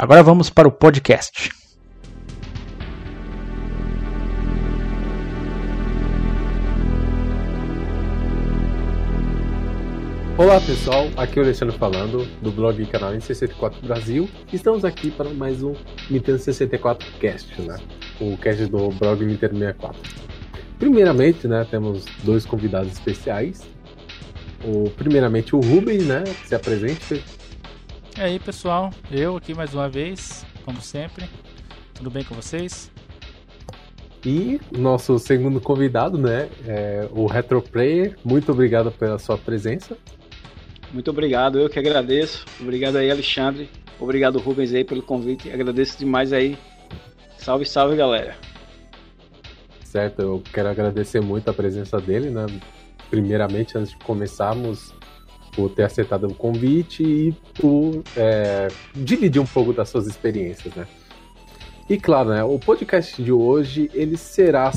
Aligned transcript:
Agora 0.00 0.22
vamos 0.22 0.48
para 0.48 0.68
o 0.68 0.70
podcast. 0.70 1.50
Olá 10.36 10.60
pessoal, 10.60 11.08
aqui 11.16 11.40
é 11.40 11.42
o 11.42 11.44
Alexandre 11.44 11.76
falando 11.76 12.24
do 12.40 12.52
blog 12.52 12.80
e 12.80 12.86
canal 12.86 13.12
N64 13.12 13.84
Brasil. 13.84 14.30
Estamos 14.52 14.84
aqui 14.84 15.10
para 15.10 15.30
mais 15.30 15.64
um 15.64 15.74
Nintendo 16.08 16.38
64 16.38 17.04
Cast, 17.18 17.60
né? 17.60 17.76
O 18.20 18.36
cast 18.36 18.66
do 18.66 18.90
blog 18.90 19.26
Nintendo 19.26 19.58
64. 19.58 20.00
Primeiramente, 20.78 21.48
né, 21.48 21.66
temos 21.68 22.04
dois 22.22 22.46
convidados 22.46 22.92
especiais. 22.92 23.62
O 24.64 24.90
primeiramente 24.90 25.56
o 25.56 25.60
Rubens, 25.60 26.06
né, 26.06 26.22
se 26.44 26.54
apresente. 26.54 27.20
E 28.18 28.20
aí, 28.20 28.40
pessoal, 28.40 28.90
eu 29.12 29.36
aqui 29.36 29.54
mais 29.54 29.72
uma 29.72 29.88
vez, 29.88 30.44
como 30.64 30.80
sempre. 30.82 31.24
Tudo 31.94 32.10
bem 32.10 32.24
com 32.24 32.34
vocês? 32.34 32.90
E 34.26 34.60
nosso 34.76 35.20
segundo 35.20 35.60
convidado, 35.60 36.18
né, 36.18 36.48
é 36.66 37.08
o 37.12 37.26
Retro 37.26 37.62
Player. 37.62 38.18
Muito 38.24 38.50
obrigado 38.50 38.90
pela 38.90 39.20
sua 39.20 39.38
presença. 39.38 39.96
Muito 40.92 41.12
obrigado, 41.12 41.60
eu 41.60 41.70
que 41.70 41.78
agradeço. 41.78 42.44
Obrigado 42.60 42.96
aí, 42.96 43.08
Alexandre. 43.08 43.70
Obrigado, 44.00 44.40
Rubens, 44.40 44.74
aí, 44.74 44.82
pelo 44.82 45.00
convite. 45.00 45.48
Agradeço 45.52 45.96
demais 45.96 46.32
aí. 46.32 46.58
Salve, 47.36 47.66
salve, 47.66 47.94
galera. 47.94 48.36
Certo, 49.84 50.22
eu 50.22 50.42
quero 50.52 50.68
agradecer 50.68 51.20
muito 51.20 51.48
a 51.50 51.54
presença 51.54 52.00
dele, 52.00 52.30
né? 52.30 52.46
Primeiramente, 53.10 53.78
antes 53.78 53.92
de 53.92 53.98
começarmos, 53.98 54.92
por 55.58 55.68
ter 55.70 55.82
aceitado 55.82 56.28
o 56.28 56.34
convite 56.34 57.02
e 57.02 57.32
por 57.60 58.04
é, 58.16 58.68
dividir 58.94 59.42
um 59.42 59.44
pouco 59.44 59.72
das 59.72 59.88
suas 59.88 60.06
experiências, 60.06 60.72
né? 60.72 60.86
E 61.90 61.98
claro, 61.98 62.28
né, 62.28 62.44
o 62.44 62.60
podcast 62.60 63.20
de 63.20 63.32
hoje 63.32 63.90
ele 63.92 64.16
será 64.16 64.70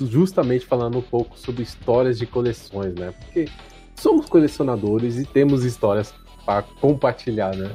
justamente 0.00 0.66
falando 0.66 0.98
um 0.98 1.02
pouco 1.02 1.38
sobre 1.38 1.62
histórias 1.62 2.18
de 2.18 2.26
coleções, 2.26 2.96
né? 2.96 3.12
Porque 3.12 3.48
somos 3.94 4.26
colecionadores 4.26 5.18
e 5.18 5.24
temos 5.24 5.64
histórias 5.64 6.12
para 6.44 6.62
compartilhar, 6.80 7.54
né? 7.54 7.70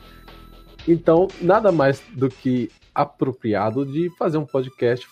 Então, 0.85 1.30
nada 1.39 1.71
mais 1.71 2.03
do 2.13 2.27
que 2.27 2.69
apropriado 2.93 3.85
de 3.85 4.09
fazer 4.17 4.37
um 4.37 4.45
podcast 4.45 5.07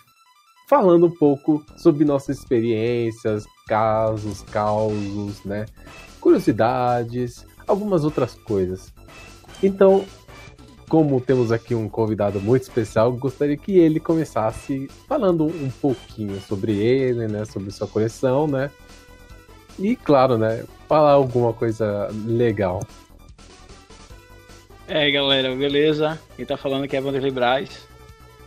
falando 0.67 1.05
um 1.05 1.11
pouco 1.11 1.63
sobre 1.77 2.03
nossas 2.03 2.39
experiências, 2.39 3.45
casos, 3.69 4.41
causos, 4.41 5.41
né? 5.45 5.65
Curiosidades, 6.27 7.45
algumas 7.65 8.03
outras 8.03 8.33
coisas. 8.33 8.93
Então, 9.63 10.03
como 10.89 11.21
temos 11.21 11.53
aqui 11.53 11.73
um 11.73 11.87
convidado 11.87 12.41
muito 12.41 12.63
especial, 12.63 13.13
gostaria 13.13 13.55
que 13.55 13.79
ele 13.79 13.97
começasse 13.97 14.89
falando 15.07 15.45
um 15.45 15.69
pouquinho 15.69 16.37
sobre 16.41 16.73
ele, 16.73 17.29
né, 17.29 17.45
sobre 17.45 17.71
sua 17.71 17.87
coleção, 17.87 18.45
né? 18.45 18.69
E 19.79 19.95
claro, 19.95 20.37
né, 20.37 20.65
falar 20.85 21.11
alguma 21.11 21.53
coisa 21.53 22.09
legal. 22.25 22.81
É 24.85 25.09
galera, 25.09 25.55
beleza? 25.55 26.19
Quem 26.35 26.45
tá 26.45 26.57
falando 26.57 26.83
aqui 26.83 26.97
é 26.97 26.99
Vanderlei 26.99 27.31
Braz, 27.31 27.87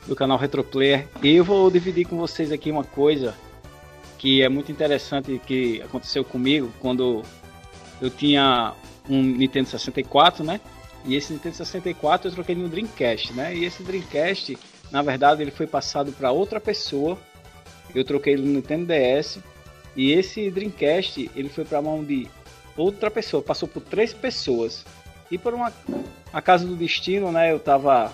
do 0.06 0.14
canal 0.14 0.36
Retroplayer. 0.36 1.08
E 1.22 1.34
eu 1.34 1.44
vou 1.44 1.70
dividir 1.70 2.06
com 2.06 2.18
vocês 2.18 2.52
aqui 2.52 2.70
uma 2.70 2.84
coisa 2.84 3.34
que 4.18 4.42
é 4.42 4.50
muito 4.50 4.70
interessante 4.70 5.40
que 5.46 5.80
aconteceu 5.80 6.22
comigo 6.22 6.70
quando 6.78 7.22
eu 8.00 8.10
tinha 8.10 8.74
um 9.08 9.22
Nintendo 9.22 9.68
64, 9.68 10.44
né? 10.44 10.60
E 11.04 11.14
esse 11.14 11.32
Nintendo 11.32 11.56
64 11.56 12.28
eu 12.28 12.34
troquei 12.34 12.54
no 12.54 12.68
Dreamcast, 12.68 13.32
né? 13.32 13.54
E 13.54 13.64
esse 13.64 13.82
Dreamcast, 13.82 14.58
na 14.90 15.02
verdade, 15.02 15.42
ele 15.42 15.50
foi 15.50 15.66
passado 15.66 16.12
para 16.12 16.30
outra 16.30 16.60
pessoa. 16.60 17.18
Eu 17.94 18.04
troquei 18.04 18.34
ele 18.34 18.42
no 18.42 18.52
Nintendo 18.54 18.86
DS. 18.86 19.38
E 19.96 20.12
esse 20.12 20.50
Dreamcast, 20.50 21.30
ele 21.34 21.48
foi 21.48 21.64
para 21.64 21.82
mão 21.82 22.04
de 22.04 22.28
outra 22.76 23.10
pessoa, 23.10 23.42
passou 23.42 23.68
por 23.68 23.82
três 23.82 24.12
pessoas. 24.12 24.84
E 25.30 25.38
por 25.38 25.54
uma 25.54 25.72
casa 26.42 26.66
do 26.66 26.76
destino, 26.76 27.30
né, 27.32 27.52
eu 27.52 27.58
tava 27.58 28.12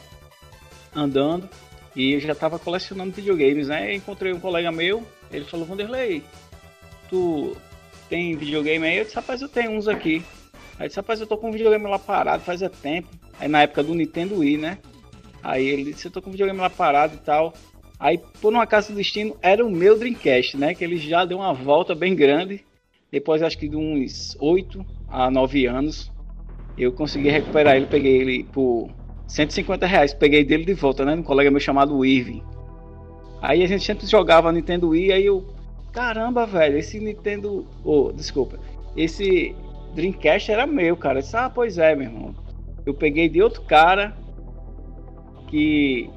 andando 0.95 1.49
e 1.95 2.13
eu 2.13 2.21
já 2.21 2.35
tava 2.35 2.59
colecionando 2.59 3.13
videogames, 3.13 3.69
né? 3.69 3.95
Encontrei 3.95 4.33
um 4.33 4.41
colega 4.41 4.71
meu, 4.71 5.07
ele 5.31 5.45
falou: 5.45 5.67
"Vanderlei, 5.67 6.23
tu 7.09 7.57
tem 8.09 8.37
videogame 8.37 8.87
aí? 8.87 8.99
Eu 8.99 9.05
disse, 9.05 9.17
rapaz, 9.17 9.43
eu 9.43 9.49
tenho 9.49 9.73
uns 9.73 9.89
aqui. 9.89 10.23
Aí 10.79 10.89
disse, 10.89 10.99
rapaz, 10.99 11.21
eu 11.21 11.27
tô 11.27 11.37
com 11.37 11.49
um 11.49 11.53
videogame 11.53 11.87
lá 11.87 11.99
parado 11.99 12.43
fazia 12.43 12.69
tempo. 12.69 13.09
Aí 13.39 13.49
na 13.49 13.63
época 13.63 13.83
do 13.83 13.95
Nintendo 13.95 14.39
Wii, 14.39 14.59
né? 14.59 14.79
Aí 15.43 15.67
ele 15.67 15.93
disse, 15.93 16.07
eu 16.07 16.11
tô 16.11 16.21
com 16.21 16.29
um 16.29 16.33
videogame 16.33 16.59
lá 16.59 16.69
parado 16.69 17.15
e 17.15 17.19
tal. 17.19 17.55
Aí, 17.99 18.21
por 18.41 18.53
uma 18.53 18.67
casa 18.67 18.93
do 18.93 18.97
destino, 18.97 19.37
era 19.41 19.65
o 19.65 19.71
meu 19.71 19.99
Dreamcast, 19.99 20.57
né? 20.57 20.75
Que 20.75 20.85
ele 20.85 20.99
já 20.99 21.25
deu 21.25 21.39
uma 21.39 21.55
volta 21.55 21.95
bem 21.95 22.15
grande. 22.15 22.63
Depois, 23.11 23.43
acho 23.43 23.57
que 23.57 23.69
de 23.69 23.77
uns 23.77 24.37
8 24.39 24.85
a 25.09 25.31
9 25.31 25.67
anos, 25.67 26.13
eu 26.77 26.93
consegui 26.93 27.31
recuperar 27.31 27.77
ele. 27.77 27.87
Peguei 27.87 28.17
ele 28.21 28.45
por 28.45 28.91
150 29.27 29.87
reais. 29.87 30.13
Peguei 30.13 30.45
dele 30.45 30.65
de 30.65 30.75
volta, 30.75 31.05
né? 31.07 31.15
Um 31.15 31.23
colega 31.23 31.51
meu 31.51 31.61
chamado 31.61 32.05
Irving. 32.05 32.43
Aí 33.41 33.63
a 33.63 33.67
gente 33.67 33.85
sempre 33.85 34.07
jogava 34.07 34.53
Nintendo 34.53 34.89
Wii. 34.89 35.13
Aí 35.13 35.25
eu 35.25 35.47
caramba, 35.97 36.45
velho, 36.45 36.77
esse 36.77 37.01
Nintendo. 37.01 37.67
Oh, 37.83 38.13
desculpa. 38.13 38.59
Esse 38.95 39.57
Dreamcast 39.95 40.53
era 40.53 40.67
meu, 40.67 40.95
cara. 40.95 41.21
Disse, 41.21 41.35
ah, 41.35 41.49
pois 41.49 41.79
é, 41.79 41.97
meu 41.97 42.07
irmão. 42.07 42.35
Eu 42.85 42.93
peguei 42.93 43.31
de 43.31 43.43
outro 43.43 43.63
cara 43.63 44.15
que. 45.49 46.11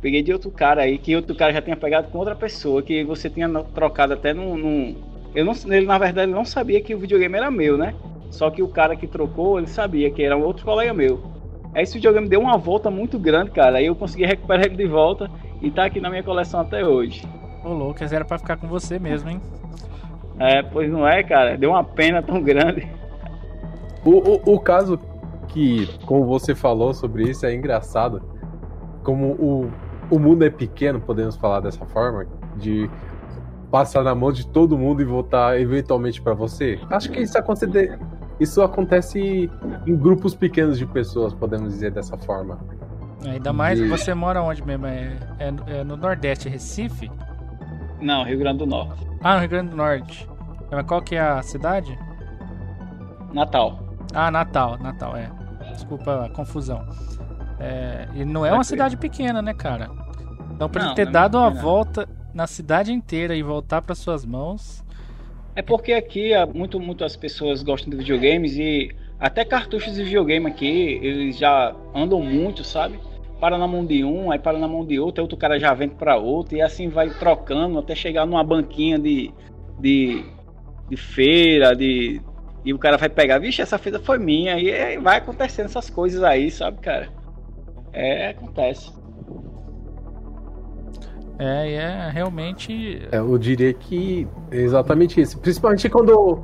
Peguei 0.00 0.22
de 0.22 0.32
outro 0.32 0.50
cara 0.52 0.82
aí, 0.82 0.96
que 0.96 1.16
outro 1.16 1.34
cara 1.34 1.52
já 1.52 1.60
tinha 1.60 1.76
pegado 1.76 2.08
com 2.08 2.18
outra 2.18 2.36
pessoa, 2.36 2.82
que 2.82 3.02
você 3.02 3.28
tinha 3.28 3.48
trocado 3.74 4.12
até 4.12 4.32
num. 4.32 4.56
num... 4.56 4.94
Eu 5.34 5.44
não, 5.44 5.52
ele, 5.66 5.84
na 5.84 5.98
verdade, 5.98 6.30
não 6.30 6.44
sabia 6.44 6.80
que 6.80 6.94
o 6.94 6.98
videogame 6.98 7.36
era 7.36 7.50
meu, 7.50 7.76
né? 7.76 7.96
Só 8.30 8.48
que 8.48 8.62
o 8.62 8.68
cara 8.68 8.94
que 8.94 9.08
trocou, 9.08 9.58
ele 9.58 9.66
sabia 9.66 10.08
que 10.08 10.22
era 10.22 10.36
um 10.36 10.44
outro 10.44 10.64
colega 10.64 10.94
meu. 10.94 11.20
Aí 11.74 11.82
esse 11.82 11.94
videogame 11.94 12.28
deu 12.28 12.40
uma 12.40 12.56
volta 12.56 12.92
muito 12.92 13.18
grande, 13.18 13.50
cara. 13.50 13.78
Aí 13.78 13.86
eu 13.86 13.96
consegui 13.96 14.24
recuperar 14.24 14.66
ele 14.66 14.76
de 14.76 14.86
volta 14.86 15.28
e 15.60 15.68
tá 15.68 15.86
aqui 15.86 16.00
na 16.00 16.08
minha 16.08 16.22
coleção 16.22 16.60
até 16.60 16.86
hoje. 16.86 17.22
Ô, 17.64 17.72
Lucas, 17.72 18.12
era 18.12 18.24
pra 18.24 18.38
ficar 18.38 18.56
com 18.56 18.68
você 18.68 18.98
mesmo, 18.98 19.30
hein? 19.30 19.40
É, 20.38 20.62
pois 20.62 20.90
não 20.90 21.06
é, 21.06 21.22
cara. 21.22 21.56
Deu 21.56 21.70
uma 21.70 21.82
pena 21.82 22.22
tão 22.22 22.42
grande. 22.42 22.86
O, 24.04 24.10
o, 24.10 24.54
o 24.54 24.60
caso 24.60 24.98
que, 25.48 25.88
como 26.04 26.26
você 26.26 26.54
falou 26.54 26.92
sobre 26.92 27.30
isso, 27.30 27.46
é 27.46 27.54
engraçado. 27.54 28.22
Como 29.02 29.32
o, 29.32 29.70
o 30.10 30.18
mundo 30.18 30.44
é 30.44 30.50
pequeno, 30.50 31.00
podemos 31.00 31.36
falar 31.36 31.60
dessa 31.60 31.84
forma, 31.86 32.26
de 32.56 32.90
passar 33.70 34.02
na 34.04 34.14
mão 34.14 34.30
de 34.30 34.46
todo 34.46 34.76
mundo 34.78 35.02
e 35.02 35.04
voltar 35.04 35.58
eventualmente 35.60 36.20
para 36.20 36.34
você. 36.34 36.78
Acho 36.90 37.10
que 37.10 37.20
isso 37.20 37.36
acontece, 37.38 37.98
isso 38.38 38.62
acontece 38.62 39.50
em 39.86 39.96
grupos 39.96 40.34
pequenos 40.34 40.78
de 40.78 40.86
pessoas, 40.86 41.32
podemos 41.34 41.72
dizer 41.72 41.90
dessa 41.90 42.16
forma. 42.16 42.58
Ainda 43.26 43.52
mais, 43.52 43.78
de... 43.78 43.88
você 43.88 44.12
mora 44.12 44.42
onde 44.42 44.64
mesmo? 44.64 44.86
É, 44.86 45.16
é, 45.38 45.78
é 45.78 45.84
no 45.84 45.96
Nordeste, 45.96 46.48
Recife? 46.48 47.10
Não, 48.04 48.22
Rio 48.22 48.38
Grande 48.38 48.58
do 48.58 48.66
Norte. 48.66 49.06
Ah, 49.22 49.34
no 49.34 49.40
Rio 49.40 49.48
Grande 49.48 49.70
do 49.70 49.76
Norte. 49.76 50.28
Mas 50.70 50.86
qual 50.86 51.00
que 51.00 51.16
é 51.16 51.20
a 51.20 51.40
cidade? 51.42 51.98
Natal. 53.32 53.78
Ah, 54.12 54.30
Natal, 54.30 54.78
Natal, 54.78 55.16
é. 55.16 55.30
Desculpa 55.72 56.26
a 56.26 56.28
confusão. 56.28 56.86
É, 57.58 58.06
e 58.14 58.24
não 58.24 58.44
é 58.44 58.52
uma 58.52 58.62
cidade 58.62 58.98
pequena, 58.98 59.40
né, 59.40 59.54
cara? 59.54 59.90
Então, 60.52 60.68
pra 60.68 60.82
não, 60.82 60.88
ele 60.90 60.96
ter 60.96 61.08
é 61.08 61.10
dado 61.10 61.38
a 61.38 61.48
volta 61.48 62.06
na 62.34 62.46
cidade 62.46 62.92
inteira 62.92 63.34
e 63.34 63.42
voltar 63.42 63.80
para 63.80 63.94
suas 63.94 64.26
mãos. 64.26 64.84
É 65.56 65.62
porque 65.62 65.94
aqui 65.94 66.32
muito, 66.54 66.78
muitas 66.78 67.16
pessoas 67.16 67.62
gostam 67.62 67.90
de 67.90 67.96
videogames 67.96 68.54
e 68.56 68.94
até 69.18 69.46
cartuchos 69.46 69.94
de 69.94 70.04
videogame 70.04 70.46
aqui, 70.46 71.00
eles 71.00 71.38
já 71.38 71.74
andam 71.94 72.20
muito, 72.20 72.62
sabe? 72.62 72.98
Para 73.40 73.58
na 73.58 73.66
mão 73.66 73.84
de 73.84 74.04
um, 74.04 74.30
aí 74.30 74.38
para 74.38 74.58
na 74.58 74.68
mão 74.68 74.84
de 74.84 74.98
outro, 74.98 75.20
aí 75.20 75.24
outro 75.24 75.36
cara 75.36 75.58
já 75.58 75.72
vende 75.74 75.94
para 75.94 76.16
outro, 76.16 76.56
e 76.56 76.62
assim 76.62 76.88
vai 76.88 77.10
trocando 77.10 77.78
até 77.78 77.94
chegar 77.94 78.26
numa 78.26 78.44
banquinha 78.44 78.98
de, 78.98 79.32
de, 79.78 80.24
de 80.88 80.96
feira, 80.96 81.74
de, 81.74 82.20
e 82.64 82.72
o 82.72 82.78
cara 82.78 82.96
vai 82.96 83.08
pegar, 83.08 83.38
vixe, 83.38 83.60
essa 83.60 83.78
feira 83.78 83.98
foi 83.98 84.18
minha, 84.18 84.58
e 84.58 84.98
vai 84.98 85.18
acontecendo 85.18 85.66
essas 85.66 85.90
coisas 85.90 86.22
aí, 86.22 86.50
sabe, 86.50 86.78
cara? 86.80 87.08
É, 87.92 88.30
acontece. 88.30 88.92
É, 91.38 91.72
é 91.72 92.10
realmente. 92.10 93.02
É, 93.10 93.18
eu 93.18 93.36
diria 93.38 93.72
que 93.72 94.26
é 94.50 94.56
exatamente 94.56 95.20
isso. 95.20 95.38
Principalmente 95.38 95.88
quando. 95.88 96.42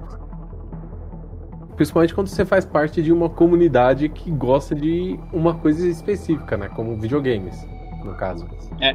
Principalmente 1.81 2.15
quando 2.15 2.27
você 2.27 2.44
faz 2.44 2.67
parte 2.67 3.00
de 3.00 3.11
uma 3.11 3.31
comunidade 3.31 4.06
que 4.11 4.31
gosta 4.31 4.75
de 4.75 5.19
uma 5.32 5.55
coisa 5.55 5.88
específica, 5.88 6.55
né? 6.55 6.69
Como 6.69 6.94
videogames, 6.94 7.67
no 8.05 8.15
caso. 8.17 8.47
É, 8.82 8.94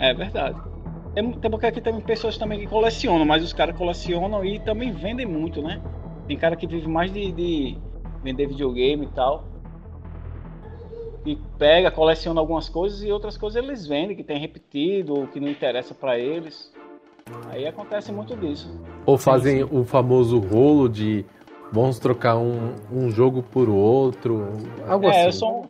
é 0.00 0.12
verdade. 0.12 0.60
Tem, 1.14 1.30
tem 1.30 1.48
porque 1.48 1.66
aqui 1.66 1.80
tem 1.80 2.00
pessoas 2.00 2.36
também 2.36 2.58
que 2.58 2.66
colecionam, 2.66 3.24
mas 3.24 3.44
os 3.44 3.52
caras 3.52 3.76
colecionam 3.76 4.44
e 4.44 4.58
também 4.58 4.90
vendem 4.90 5.24
muito, 5.24 5.62
né? 5.62 5.80
Tem 6.26 6.36
cara 6.36 6.56
que 6.56 6.66
vive 6.66 6.88
mais 6.88 7.12
de, 7.12 7.30
de 7.30 7.78
vender 8.24 8.48
videogame 8.48 9.04
e 9.04 9.08
tal 9.10 9.44
e 11.24 11.36
pega, 11.56 11.88
coleciona 11.88 12.40
algumas 12.40 12.68
coisas 12.68 13.00
e 13.04 13.12
outras 13.12 13.38
coisas 13.38 13.62
eles 13.62 13.86
vendem, 13.86 14.16
que 14.16 14.24
tem 14.24 14.40
repetido, 14.40 15.14
ou 15.14 15.28
que 15.28 15.38
não 15.38 15.48
interessa 15.48 15.94
para 15.94 16.18
eles. 16.18 16.72
Aí 17.48 17.64
acontece 17.64 18.10
muito 18.10 18.36
disso. 18.36 18.68
Ou 19.06 19.16
fazem 19.16 19.62
o 19.62 19.84
famoso 19.84 20.40
rolo 20.40 20.88
de 20.88 21.24
vamos 21.72 21.98
trocar 21.98 22.36
um, 22.36 22.74
um 22.92 23.10
jogo 23.10 23.42
por 23.42 23.68
outro, 23.68 24.48
algo 24.88 25.06
é, 25.06 25.10
assim. 25.10 25.26
Eu 25.26 25.32
sou 25.32 25.60
um, 25.60 25.64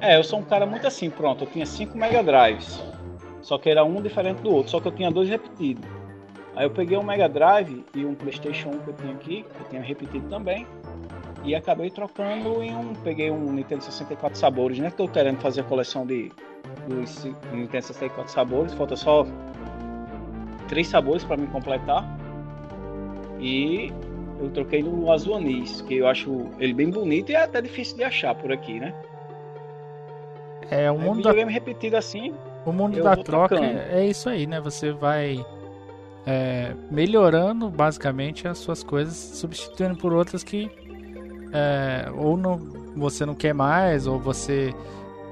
é, 0.00 0.18
eu 0.18 0.24
sou 0.24 0.38
um 0.38 0.42
cara 0.42 0.66
muito 0.66 0.86
assim, 0.86 1.10
pronto, 1.10 1.44
eu 1.44 1.48
tinha 1.48 1.66
5 1.66 1.96
Mega 1.96 2.22
Drives, 2.22 2.82
só 3.42 3.58
que 3.58 3.70
era 3.70 3.84
um 3.84 4.02
diferente 4.02 4.42
do 4.42 4.52
outro, 4.52 4.70
só 4.70 4.80
que 4.80 4.88
eu 4.88 4.92
tinha 4.92 5.10
dois 5.10 5.28
repetidos. 5.28 5.84
Aí 6.56 6.66
eu 6.66 6.70
peguei 6.70 6.96
um 6.96 7.02
Mega 7.02 7.28
Drive 7.28 7.84
e 7.94 8.04
um 8.04 8.14
Playstation 8.14 8.70
1 8.70 8.78
que 8.78 8.88
eu 8.88 8.94
tinha 8.94 9.12
aqui, 9.12 9.42
que 9.42 9.60
eu 9.60 9.68
tinha 9.70 9.82
repetido 9.82 10.28
também, 10.28 10.66
e 11.44 11.54
acabei 11.54 11.90
trocando 11.90 12.62
em 12.62 12.74
um. 12.74 12.94
Peguei 12.94 13.30
um 13.30 13.52
Nintendo 13.52 13.84
64 13.84 14.38
sabores, 14.38 14.78
né? 14.78 14.90
Tô 14.90 15.06
querendo 15.06 15.40
fazer 15.40 15.60
a 15.60 15.64
coleção 15.64 16.06
de 16.06 16.32
dos 16.88 17.24
Nintendo 17.52 17.84
64 17.84 18.32
sabores, 18.32 18.72
falta 18.72 18.96
só 18.96 19.26
três 20.68 20.88
sabores 20.88 21.22
para 21.24 21.36
me 21.36 21.46
completar. 21.48 22.04
E 23.38 23.92
eu 24.40 24.50
troquei 24.50 24.82
no 24.82 25.10
azul 25.10 25.36
anis, 25.36 25.80
que 25.82 25.96
eu 25.96 26.06
acho 26.06 26.46
ele 26.58 26.72
bem 26.72 26.90
bonito 26.90 27.30
e 27.30 27.34
é 27.34 27.44
até 27.44 27.60
difícil 27.60 27.96
de 27.96 28.04
achar 28.04 28.34
por 28.34 28.52
aqui, 28.52 28.80
né? 28.80 28.94
É 30.70 30.90
o 30.90 30.98
mundo 30.98 31.22
da... 31.22 31.32
repetido 31.32 31.96
assim. 31.96 32.34
O 32.64 32.72
mundo 32.72 33.02
da 33.02 33.16
troca 33.16 33.56
é, 33.56 34.00
é 34.00 34.06
isso 34.06 34.28
aí, 34.28 34.46
né? 34.46 34.60
Você 34.60 34.92
vai 34.92 35.44
é, 36.26 36.72
melhorando 36.90 37.68
basicamente 37.68 38.48
as 38.48 38.58
suas 38.58 38.82
coisas, 38.82 39.14
substituindo 39.14 39.96
por 39.96 40.12
outras 40.12 40.42
que 40.42 40.70
é, 41.52 42.10
ou 42.16 42.36
não, 42.36 42.58
você 42.96 43.24
não 43.24 43.34
quer 43.34 43.54
mais, 43.54 44.06
ou 44.06 44.18
você 44.18 44.74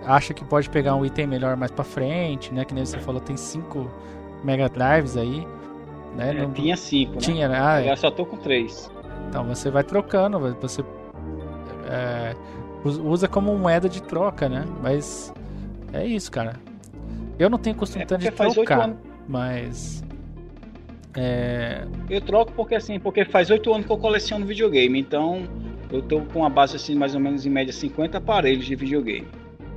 acha 0.05 0.35
que 0.35 0.45
pode 0.45 0.69
pegar 0.69 0.95
um 0.95 1.05
item 1.05 1.27
melhor 1.27 1.57
mais 1.57 1.71
para 1.71 1.85
frente, 1.85 2.53
né? 2.53 2.65
Que 2.65 2.75
nem 2.75 2.85
você 2.85 2.99
falou, 2.99 3.21
tem 3.21 3.37
cinco 3.37 3.91
Mega 4.45 4.69
Drives 4.69 5.17
aí. 5.17 5.47
Né? 6.17 6.31
É, 6.31 6.43
não... 6.43 6.53
Tinha 6.53 6.77
cinco, 6.77 7.15
né? 7.15 7.19
Tinha, 7.21 7.49
né? 7.49 7.59
Ah, 7.61 7.83
Eu 7.85 7.97
só 7.97 8.11
tô 8.11 8.27
com 8.27 8.37
três. 8.37 8.91
Então 9.29 9.45
você 9.45 9.71
vai 9.71 9.83
trocando, 9.83 10.39
você 10.61 10.85
é, 11.89 12.35
usa 12.85 13.29
como 13.29 13.57
moeda 13.57 13.89
de 13.89 14.03
troca, 14.03 14.49
né? 14.49 14.65
Mas 14.83 15.33
é 15.93 16.07
isso, 16.07 16.31
cara. 16.31 16.55
Eu 17.39 17.49
não 17.49 17.59
tenho 17.59 17.75
costume 17.77 18.05
é 18.05 18.07
tanto 18.07 18.21
de 18.21 18.31
trocar, 18.31 18.95
mas 19.27 20.03
é... 21.17 21.87
Eu 22.09 22.21
troco 22.21 22.53
porque 22.53 22.75
assim, 22.75 22.99
porque 22.99 23.25
faz 23.25 23.51
oito 23.51 23.73
anos 23.73 23.87
que 23.87 23.93
eu 23.93 23.99
coleciono 23.99 24.47
videogame, 24.47 24.99
então 24.99 25.43
eu 25.91 26.01
estou 26.01 26.23
com 26.33 26.41
uma 26.41 26.51
base 26.51 26.77
assim, 26.77 26.95
mais 26.95 27.15
ou 27.15 27.21
menos 27.21 27.45
em 27.45 27.51
média 27.51 27.73
50 27.73 28.19
aparelhos 28.19 28.65
de 28.65 28.75
videogame. 28.75 29.29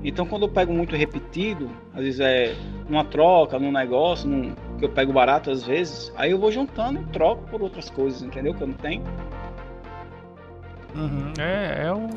Então 0.03 0.25
quando 0.25 0.43
eu 0.43 0.49
pego 0.49 0.73
muito 0.73 0.95
repetido, 0.95 1.69
às 1.93 2.03
vezes 2.03 2.19
é 2.19 2.55
numa 2.87 3.03
troca, 3.03 3.59
num 3.59 3.71
negócio, 3.71 4.29
num, 4.29 4.53
que 4.77 4.85
eu 4.85 4.89
pego 4.89 5.13
barato 5.13 5.49
às 5.49 5.63
vezes, 5.63 6.11
aí 6.15 6.31
eu 6.31 6.39
vou 6.39 6.51
juntando 6.51 6.99
e 6.99 7.05
troco 7.05 7.43
por 7.49 7.61
outras 7.61 7.89
coisas, 7.89 8.21
entendeu? 8.21 8.53
Que 8.53 8.63
eu 8.63 8.67
não 8.67 8.75
tenho. 8.75 9.03
Uhum. 10.95 11.33
É, 11.39 11.85
é 11.85 11.93
o. 11.93 12.07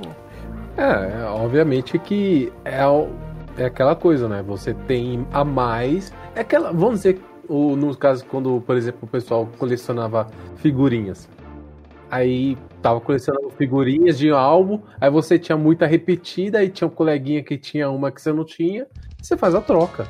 É, 0.76 1.22
é, 1.22 1.24
obviamente 1.24 1.98
que 1.98 2.52
é, 2.64 2.86
o, 2.86 3.08
é 3.56 3.64
aquela 3.64 3.96
coisa, 3.96 4.28
né? 4.28 4.42
Você 4.42 4.74
tem 4.74 5.26
a 5.32 5.44
mais. 5.44 6.12
É 6.34 6.40
aquela. 6.40 6.72
Vamos 6.72 7.00
dizer, 7.00 7.20
o, 7.48 7.74
no 7.74 7.96
caso, 7.96 8.24
quando, 8.26 8.62
por 8.64 8.76
exemplo, 8.76 9.00
o 9.02 9.06
pessoal 9.06 9.48
colecionava 9.58 10.28
figurinhas. 10.56 11.28
Aí 12.10 12.56
tava 12.80 13.00
colecionando 13.00 13.50
figurinhas 13.50 14.16
de 14.18 14.30
álbum, 14.30 14.80
aí 15.00 15.10
você 15.10 15.38
tinha 15.38 15.58
muita 15.58 15.86
repetida, 15.86 16.62
e 16.64 16.70
tinha 16.70 16.88
um 16.88 16.90
coleguinha 16.90 17.42
que 17.42 17.58
tinha 17.58 17.90
uma 17.90 18.10
que 18.10 18.22
você 18.22 18.32
não 18.32 18.44
tinha, 18.44 18.86
você 19.20 19.36
faz 19.36 19.54
a 19.54 19.60
troca. 19.60 20.06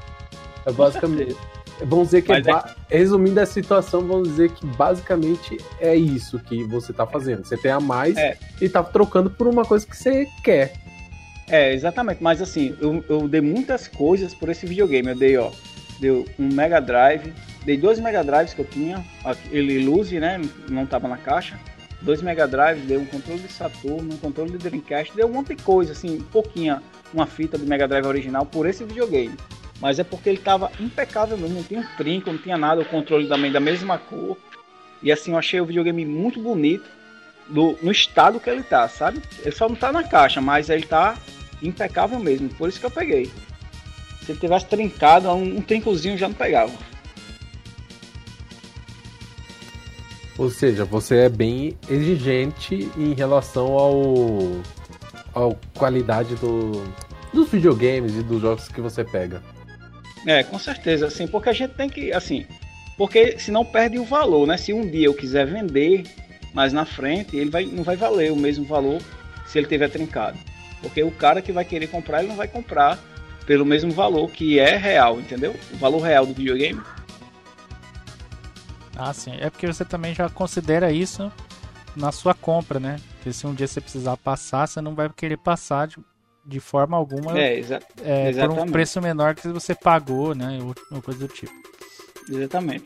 É 0.65 0.73
basicamente. 0.73 1.37
vamos 1.85 2.09
dizer 2.09 2.23
que, 2.23 2.33
é, 2.33 2.39
é... 2.39 2.97
resumindo 2.99 3.41
a 3.41 3.47
situação, 3.47 4.07
vamos 4.07 4.29
dizer 4.29 4.51
que 4.51 4.67
basicamente 4.67 5.59
é 5.81 5.95
isso 5.95 6.39
que 6.39 6.65
você 6.65 6.93
tá 6.93 7.07
fazendo. 7.07 7.45
Você 7.45 7.57
tem 7.57 7.71
a 7.71 7.81
mais 7.81 8.17
é. 8.17 8.37
e 8.61 8.69
tá 8.69 8.83
trocando 8.83 9.31
por 9.31 9.47
uma 9.47 9.65
coisa 9.65 9.87
que 9.87 9.97
você 9.97 10.27
quer. 10.43 10.73
É, 11.49 11.73
exatamente. 11.73 12.23
Mas 12.23 12.43
assim, 12.43 12.77
eu, 12.81 13.05
eu 13.09 13.29
dei 13.29 13.41
muitas 13.41 13.89
coisas 13.89 14.35
por 14.35 14.49
esse 14.49 14.67
videogame. 14.67 15.09
Eu 15.09 15.17
dei, 15.17 15.37
ó, 15.37 15.51
deu 16.01 16.25
um 16.39 16.49
Mega 16.49 16.81
Drive, 16.81 17.33
dei 17.65 17.77
dois 17.77 17.99
Mega 17.99 18.23
Drives 18.23 18.55
que 18.55 18.61
eu 18.61 18.67
tinha, 18.67 19.05
ele 19.51 19.85
Luzi, 19.85 20.21
né? 20.21 20.41
Não 20.69 20.87
tava 20.87 21.09
na 21.09 21.17
caixa 21.17 21.59
dois 22.01 22.23
Mega 22.23 22.47
Drive, 22.47 22.81
deu 22.87 23.01
um 23.01 23.05
controle 23.05 23.41
de 23.41 23.53
Saturno, 23.53 24.15
um 24.15 24.19
controle 24.19 24.51
de 24.51 24.59
Dreamcast, 24.59 25.15
deu 25.15 25.27
um 25.27 25.33
monte 25.33 25.55
de 25.55 25.63
coisa, 25.63 25.93
assim, 25.93 26.21
pouquinha, 26.33 26.83
uma 27.13 27.27
fita 27.27 27.59
do 27.59 27.67
Mega 27.67 27.89
Drive 27.89 28.07
original 28.07 28.47
por 28.47 28.67
esse 28.67 28.85
videogame. 28.85 29.37
Mas 29.81 29.99
é 29.99 30.05
porque 30.05 30.29
ele 30.29 30.39
tava 30.39 30.71
impecável 30.81 31.39
mesmo, 31.39 31.57
não 31.57 31.63
tinha 31.63 31.89
trinco, 31.97 32.33
não 32.33 32.39
tinha 32.39 32.59
nada, 32.59 32.81
o 32.81 32.85
controle 32.85 33.29
também 33.29 33.53
da 33.53 33.61
mesma 33.61 33.97
cor. 33.97 34.37
E 35.03 35.13
assim, 35.13 35.31
eu 35.31 35.39
achei 35.39 35.61
o 35.61 35.67
videogame 35.67 36.05
muito 36.05 36.41
bonito 36.41 36.89
do, 37.49 37.79
no 37.81 37.93
estado 37.93 38.41
que 38.41 38.51
ele 38.51 38.63
tá, 38.63 38.89
sabe? 38.89 39.23
Ele 39.41 39.55
só 39.55 39.69
não 39.69 39.77
tá 39.77 39.93
na 39.93 40.03
caixa, 40.03 40.41
mas 40.41 40.69
ele 40.69 40.85
tá 40.85 41.17
impecável 41.63 42.19
mesmo, 42.19 42.49
por 42.51 42.69
isso 42.69 42.81
que 42.81 42.87
eu 42.87 42.91
peguei. 42.91 43.31
Se 44.23 44.33
ele 44.33 44.41
tivesse 44.41 44.67
trincado, 44.67 45.29
um, 45.31 45.59
um 45.59 45.63
trincozinho 45.63 46.19
já 46.19 46.29
não 46.29 46.35
pegava. 46.35 46.73
Ou 50.37 50.51
seja, 50.51 50.85
você 50.85 51.17
é 51.17 51.29
bem 51.29 51.77
exigente 51.89 52.89
em 52.97 53.13
relação 53.13 53.73
ao, 53.73 54.63
ao 55.35 55.59
qualidade 55.75 56.37
do, 56.37 56.85
dos 57.33 57.49
videogames 57.49 58.15
e 58.15 58.23
dos 58.23 58.41
jogos 58.41 58.69
que 58.69 58.81
você 58.81 59.03
pega. 59.03 59.43
É, 60.27 60.43
com 60.43 60.59
certeza, 60.59 61.07
assim, 61.07 61.27
porque 61.27 61.49
a 61.49 61.53
gente 61.53 61.75
tem 61.75 61.89
que, 61.89 62.13
assim, 62.13 62.47
porque 62.97 63.39
senão 63.39 63.65
perde 63.65 63.99
o 63.99 64.05
valor, 64.05 64.47
né? 64.47 64.57
Se 64.57 64.73
um 64.73 64.89
dia 64.89 65.07
eu 65.07 65.15
quiser 65.15 65.47
vender 65.47 66.05
mais 66.53 66.73
na 66.73 66.85
frente, 66.85 67.37
ele 67.37 67.51
vai, 67.51 67.65
não 67.65 67.83
vai 67.83 67.97
valer 67.97 68.33
o 68.33 68.37
mesmo 68.37 68.65
valor 68.65 69.01
se 69.47 69.59
ele 69.59 69.67
tiver 69.67 69.89
trincado. 69.89 70.39
Porque 70.83 71.03
o 71.03 71.11
cara 71.11 71.41
que 71.41 71.53
vai 71.53 71.65
querer 71.65 71.87
comprar, 71.89 72.21
ele 72.21 72.29
não 72.29 72.37
vai 72.37 72.49
comprar 72.49 72.99
pelo 73.47 73.65
mesmo 73.65 73.91
valor 73.93 74.31
que 74.31 74.59
é 74.59 74.77
real, 74.77 75.19
entendeu? 75.19 75.55
O 75.73 75.77
valor 75.77 76.01
real 76.01 76.27
do 76.27 76.35
videogame 76.35 76.81
ah, 78.99 79.15
sim. 79.15 79.37
É 79.39 79.49
porque 79.49 79.67
você 79.67 79.85
também 79.85 80.13
já 80.13 80.29
considera 80.29 80.91
isso 80.91 81.31
na 81.95 82.11
sua 82.11 82.35
compra, 82.35 82.81
né? 82.81 82.97
Porque 83.15 83.33
se 83.33 83.47
um 83.47 83.55
dia 83.55 83.69
você 83.69 83.81
precisar 83.81 84.17
passar, 84.17 84.67
você 84.67 84.81
não 84.81 84.93
vai 84.93 85.09
querer 85.09 85.37
passar 85.37 85.87
de, 85.87 85.97
de 86.49 86.61
forma 86.61 86.97
alguma 86.97 87.39
é, 87.39 87.59
exa 87.59 87.79
é, 88.03 88.33
por 88.33 88.51
um 88.59 88.67
preço 88.67 89.03
menor 89.03 89.35
que 89.35 89.47
você 89.49 89.75
pagou, 89.75 90.35
né? 90.35 90.59
Ou 90.91 91.03
coisa 91.03 91.21
do 91.21 91.29
tipo. 91.29 91.53
Exatamente. 92.31 92.85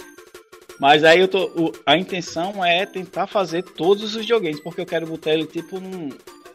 Mas 0.81 1.05
aí 1.05 1.21
eu 1.21 1.29
tô. 1.29 1.45
O, 1.45 1.73
a 1.87 1.97
intenção 1.97 2.65
é 2.65 2.85
tentar 2.85 3.29
fazer 3.29 3.63
todos 3.63 4.03
os 4.03 4.15
videogames, 4.17 4.59
porque 4.59 4.81
eu 4.81 4.87
quero 4.87 5.07
botar 5.07 5.33
ele 5.33 5.47
tipo 5.47 5.79
num, 5.79 6.09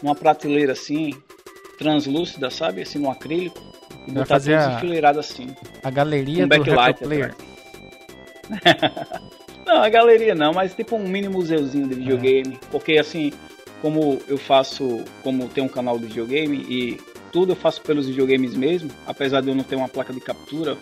numa 0.04 0.14
prateleira 0.14 0.74
assim, 0.74 1.14
translúcida, 1.78 2.50
sabe? 2.50 2.82
Assim, 2.82 3.00
no 3.00 3.10
acrílico. 3.10 3.58
E 4.06 4.12
botar 4.12 4.26
fazer 4.26 4.60
todos 4.60 4.76
enfileirados 4.76 5.20
assim. 5.20 5.56
A 5.82 5.90
galeria 5.90 6.46
do 6.46 6.50
backlight, 6.50 7.00
Player. 7.00 7.34
Não, 9.66 9.84
a 9.84 9.90
galeria 9.90 10.34
não, 10.34 10.54
mas 10.54 10.74
tipo 10.74 10.96
um 10.96 11.06
mini 11.06 11.28
museuzinho 11.28 11.90
de 11.90 11.96
videogame. 11.96 12.54
É. 12.56 12.68
Porque 12.72 12.98
assim, 12.98 13.34
como 13.82 14.20
eu 14.28 14.38
faço, 14.38 15.04
como 15.24 15.48
tem 15.48 15.64
um 15.64 15.68
canal 15.68 15.98
de 15.98 16.06
videogame 16.06 16.58
e 16.70 17.02
tudo 17.32 17.52
eu 17.52 17.56
faço 17.56 17.82
pelos 17.82 18.08
videogames 18.08 18.56
mesmo, 18.56 18.90
apesar 19.06 19.42
de 19.42 19.50
eu 19.50 19.56
não 19.56 19.64
ter 19.64 19.76
uma 19.76 19.88
placa 19.88 20.14
de 20.14 20.20
captura, 20.20 20.78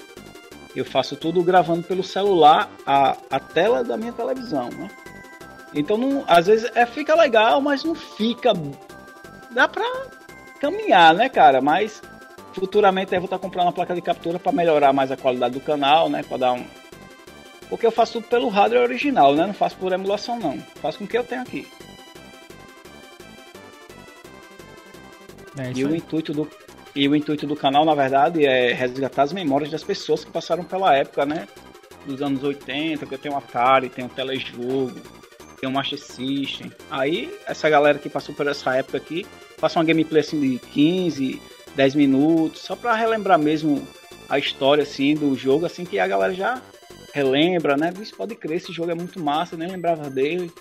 eu 0.76 0.86
faço 0.86 1.16
tudo 1.16 1.42
gravando 1.44 1.84
pelo 1.84 2.04
celular 2.04 2.70
a, 2.86 3.18
a 3.30 3.40
tela 3.40 3.84
da 3.84 3.98
minha 3.98 4.14
televisão, 4.14 4.70
né? 4.70 4.90
Então, 5.74 5.98
não, 5.98 6.24
às 6.28 6.48
vezes 6.48 6.70
é, 6.74 6.86
fica 6.86 7.16
legal, 7.16 7.60
mas 7.60 7.84
não 7.84 7.96
fica. 7.96 8.54
Dá 9.52 9.68
pra 9.68 9.84
caminhar, 10.60 11.14
né, 11.14 11.28
cara? 11.28 11.62
Mas 11.62 12.02
futuramente 12.54 13.14
eu 13.14 13.20
vou 13.20 13.26
estar 13.26 13.40
comprando 13.40 13.68
uma 13.68 13.74
placa 13.74 13.94
de 13.94 14.02
captura 14.02 14.40
para 14.40 14.52
melhorar 14.52 14.94
mais 14.94 15.12
a 15.12 15.18
qualidade 15.18 15.54
do 15.56 15.60
canal, 15.60 16.10
né? 16.10 16.24
Para 16.24 16.38
dar 16.38 16.54
um, 16.54 16.66
porque 17.70 17.86
eu 17.86 17.92
faço 17.92 18.14
tudo 18.14 18.28
pelo 18.28 18.48
hardware 18.48 18.84
original, 18.84 19.34
né? 19.36 19.46
Não 19.46 19.54
faço 19.54 19.76
por 19.78 19.92
emulação, 19.92 20.40
não. 20.40 20.58
Faço 20.82 21.00
com 21.00 21.06
o 21.06 21.08
que 21.08 21.18
eu 21.18 21.24
tenho 21.24 21.42
aqui. 21.42 21.68
É 25.58 25.72
e 25.76 25.86
o 25.86 25.96
intuito 25.96 26.34
do 26.34 26.48
E 26.96 27.08
o 27.08 27.16
intuito 27.16 27.46
do 27.46 27.56
canal, 27.56 27.84
na 27.86 27.94
verdade, 27.94 28.46
é 28.46 28.74
resgatar 28.74 29.24
as 29.24 29.34
memórias 29.34 29.70
das 29.70 29.84
pessoas 29.84 30.24
que 30.24 30.32
passaram 30.32 30.64
pela 30.64 30.96
época, 30.96 31.26
né? 31.26 31.48
Dos 32.06 32.22
anos 32.22 32.44
80, 32.44 33.06
que 33.06 33.14
eu 33.14 33.18
tenho 33.18 33.36
Atari, 33.36 33.90
tenho 33.90 34.08
um 34.08 34.10
telejogo, 34.10 34.94
tenho 35.60 35.72
um 35.72 35.76
Master 35.76 36.00
System. 36.00 36.72
Aí, 36.90 37.34
essa 37.48 37.70
galera 37.70 37.98
que 37.98 38.10
passou 38.10 38.34
por 38.36 38.48
essa 38.48 38.76
época 38.76 38.98
aqui, 38.98 39.26
passa 39.60 39.80
uma 39.80 39.86
gameplay 39.86 40.22
assim 40.22 40.40
de 40.40 40.60
15, 40.60 41.42
10 41.76 41.96
minutos, 41.96 42.62
só 42.62 42.76
pra 42.76 42.96
relembrar 42.96 43.40
mesmo 43.40 43.86
a 44.30 44.40
história, 44.40 44.84
assim, 44.84 45.16
do 45.16 45.36
jogo, 45.36 45.66
assim, 45.66 45.86
que 45.86 46.00
a 46.00 46.08
galera 46.08 46.34
já 46.34 46.62
relembra, 47.14 47.76
né? 47.78 47.94
Isso 48.02 48.16
pode 48.16 48.36
crer, 48.36 48.58
esse 48.58 48.72
jogo 48.72 48.92
é 48.92 48.96
muito 48.96 49.20
massa, 49.20 49.58
nem 49.58 49.70
lembrava 49.70 50.10
dele. 50.10 50.52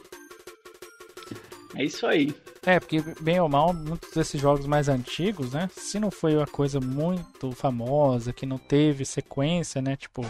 É 1.76 1.84
isso 1.84 2.06
aí. 2.06 2.34
É, 2.66 2.80
porque 2.80 3.02
bem 3.20 3.38
ou 3.40 3.48
mal, 3.48 3.74
muitos 3.74 4.10
desses 4.12 4.40
jogos 4.40 4.66
mais 4.66 4.88
antigos, 4.88 5.52
né? 5.52 5.68
Se 5.76 6.00
não 6.00 6.10
foi 6.10 6.36
uma 6.36 6.46
coisa 6.46 6.80
muito 6.80 7.52
famosa, 7.52 8.32
que 8.32 8.46
não 8.46 8.56
teve 8.56 9.04
sequência, 9.04 9.82
né? 9.82 9.96
Tipo, 9.96 10.24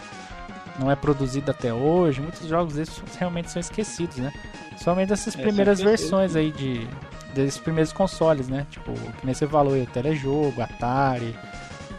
não 0.78 0.90
é 0.90 0.96
produzido 0.96 1.50
até 1.50 1.72
hoje, 1.72 2.20
muitos 2.20 2.46
jogos 2.48 2.74
desses 2.74 3.00
realmente 3.16 3.50
são 3.50 3.60
esquecidos, 3.60 4.16
né? 4.16 4.32
Somente 4.76 5.10
dessas 5.10 5.36
é, 5.38 5.42
primeiras 5.42 5.80
versões 5.80 6.34
aí 6.34 6.50
de 6.50 6.86
desses 7.34 7.58
primeiros 7.58 7.92
consoles, 7.92 8.48
né? 8.48 8.66
Tipo, 8.70 8.92
que 8.92 9.26
nem 9.26 9.34
você 9.34 9.46
falou, 9.46 9.74
o 9.74 9.86
telejogo, 9.86 10.60
Atari, 10.60 11.36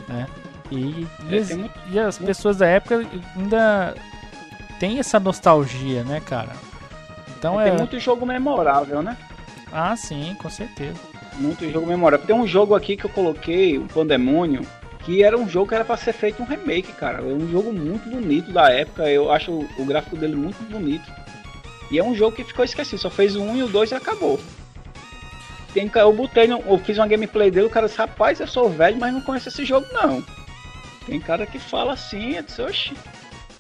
né? 0.08 0.28
E, 0.72 1.08
e, 1.30 1.36
é, 1.36 1.38
as, 1.38 1.52
muito, 1.52 1.80
e 1.92 2.00
as 2.00 2.18
pessoas 2.18 2.58
da 2.58 2.68
época 2.68 3.06
ainda 3.36 3.96
tem 4.80 5.00
essa 5.00 5.20
nostalgia, 5.20 6.04
né, 6.04 6.20
cara? 6.20 6.54
Então 7.38 7.60
é. 7.60 7.70
Tem 7.70 7.78
muito 7.78 8.00
jogo 8.00 8.26
memorável, 8.26 9.02
né? 9.02 9.16
Ah, 9.78 9.94
sim, 9.98 10.34
com 10.42 10.50
certeza. 10.50 10.98
Muito 11.34 11.70
jogo 11.70 11.86
memorável. 11.86 12.26
Tem 12.26 12.34
um 12.34 12.48
jogo 12.48 12.74
aqui 12.74 12.96
que 12.96 13.04
eu 13.04 13.10
coloquei, 13.10 13.78
o 13.78 13.86
Pandemônio, 13.86 14.66
que 15.00 15.22
era 15.22 15.38
um 15.38 15.50
jogo 15.50 15.68
que 15.68 15.76
era 15.76 15.84
para 15.84 15.98
ser 15.98 16.14
feito 16.14 16.42
um 16.42 16.46
remake, 16.46 16.94
cara. 16.94 17.20
É 17.20 17.34
um 17.34 17.52
jogo 17.52 17.74
muito 17.74 18.10
bonito 18.10 18.54
da 18.54 18.72
época. 18.72 19.10
Eu 19.10 19.30
acho 19.30 19.52
o 19.78 19.86
gráfico 19.86 20.16
dele 20.16 20.34
muito 20.34 20.64
bonito. 20.72 21.12
E 21.92 22.00
é 22.00 22.04
um 22.04 22.16
jogo 22.16 22.38
que 22.38 22.46
ficou 22.46 22.64
esquecido. 22.64 23.02
Só 23.02 23.10
fez 23.10 23.36
o 23.36 23.42
1 23.42 23.58
e 23.58 23.64
o 23.64 23.68
2 23.68 23.92
e 23.92 23.96
acabou. 23.96 24.40
Tem, 25.74 25.92
eu 25.94 26.14
botei, 26.14 26.50
eu 26.50 26.78
fiz 26.78 26.98
uma 26.98 27.06
gameplay 27.06 27.52
dele, 27.52 27.68
o 27.68 27.70
cara 27.70 27.88
disse, 27.88 27.98
rapaz, 27.98 28.40
eu 28.40 28.48
sou 28.48 28.70
velho, 28.70 28.98
mas 28.98 29.14
não 29.14 29.20
conheço 29.20 29.50
esse 29.50 29.66
jogo 29.66 29.86
não. 29.92 30.24
Tem 31.06 31.20
cara 31.20 31.46
que 31.46 31.60
fala 31.60 31.92
assim, 31.92 32.36
eu 32.38 32.44
disse, 32.44 32.62
oxi. 32.62 32.94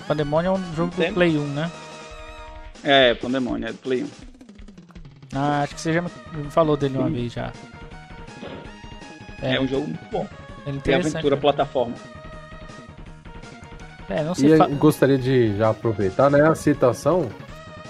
Pandemônio 0.07 0.47
é 0.47 0.51
um 0.53 0.75
jogo 0.75 0.93
Entendo. 0.93 1.09
do 1.09 1.13
Play 1.15 1.37
1, 1.37 1.45
né? 1.47 1.71
É, 2.85 3.13
Pandemônio, 3.15 3.67
é 3.67 3.73
do 3.73 3.77
Play 3.79 4.03
1. 4.03 4.34
Ah, 5.35 5.61
acho 5.63 5.75
que 5.75 5.81
você 5.81 5.93
já 5.93 6.01
me 6.01 6.09
falou 6.49 6.77
dele 6.77 6.97
uma 6.97 7.09
vez 7.09 7.33
já. 7.33 7.51
É, 9.41 9.55
é 9.55 9.61
um 9.61 9.67
jogo 9.67 9.87
muito 9.87 10.05
bom. 10.11 10.27
É 10.65 10.71
Tem 10.79 10.95
aventura 10.95 11.37
plataforma. 11.37 11.93
É, 14.09 14.23
não 14.23 14.33
sei. 14.33 14.53
E 14.53 14.57
fa... 14.57 14.67
gostaria 14.67 15.17
de 15.17 15.57
já 15.57 15.69
aproveitar, 15.69 16.29
né, 16.29 16.47
a 16.47 16.55
citação. 16.55 17.29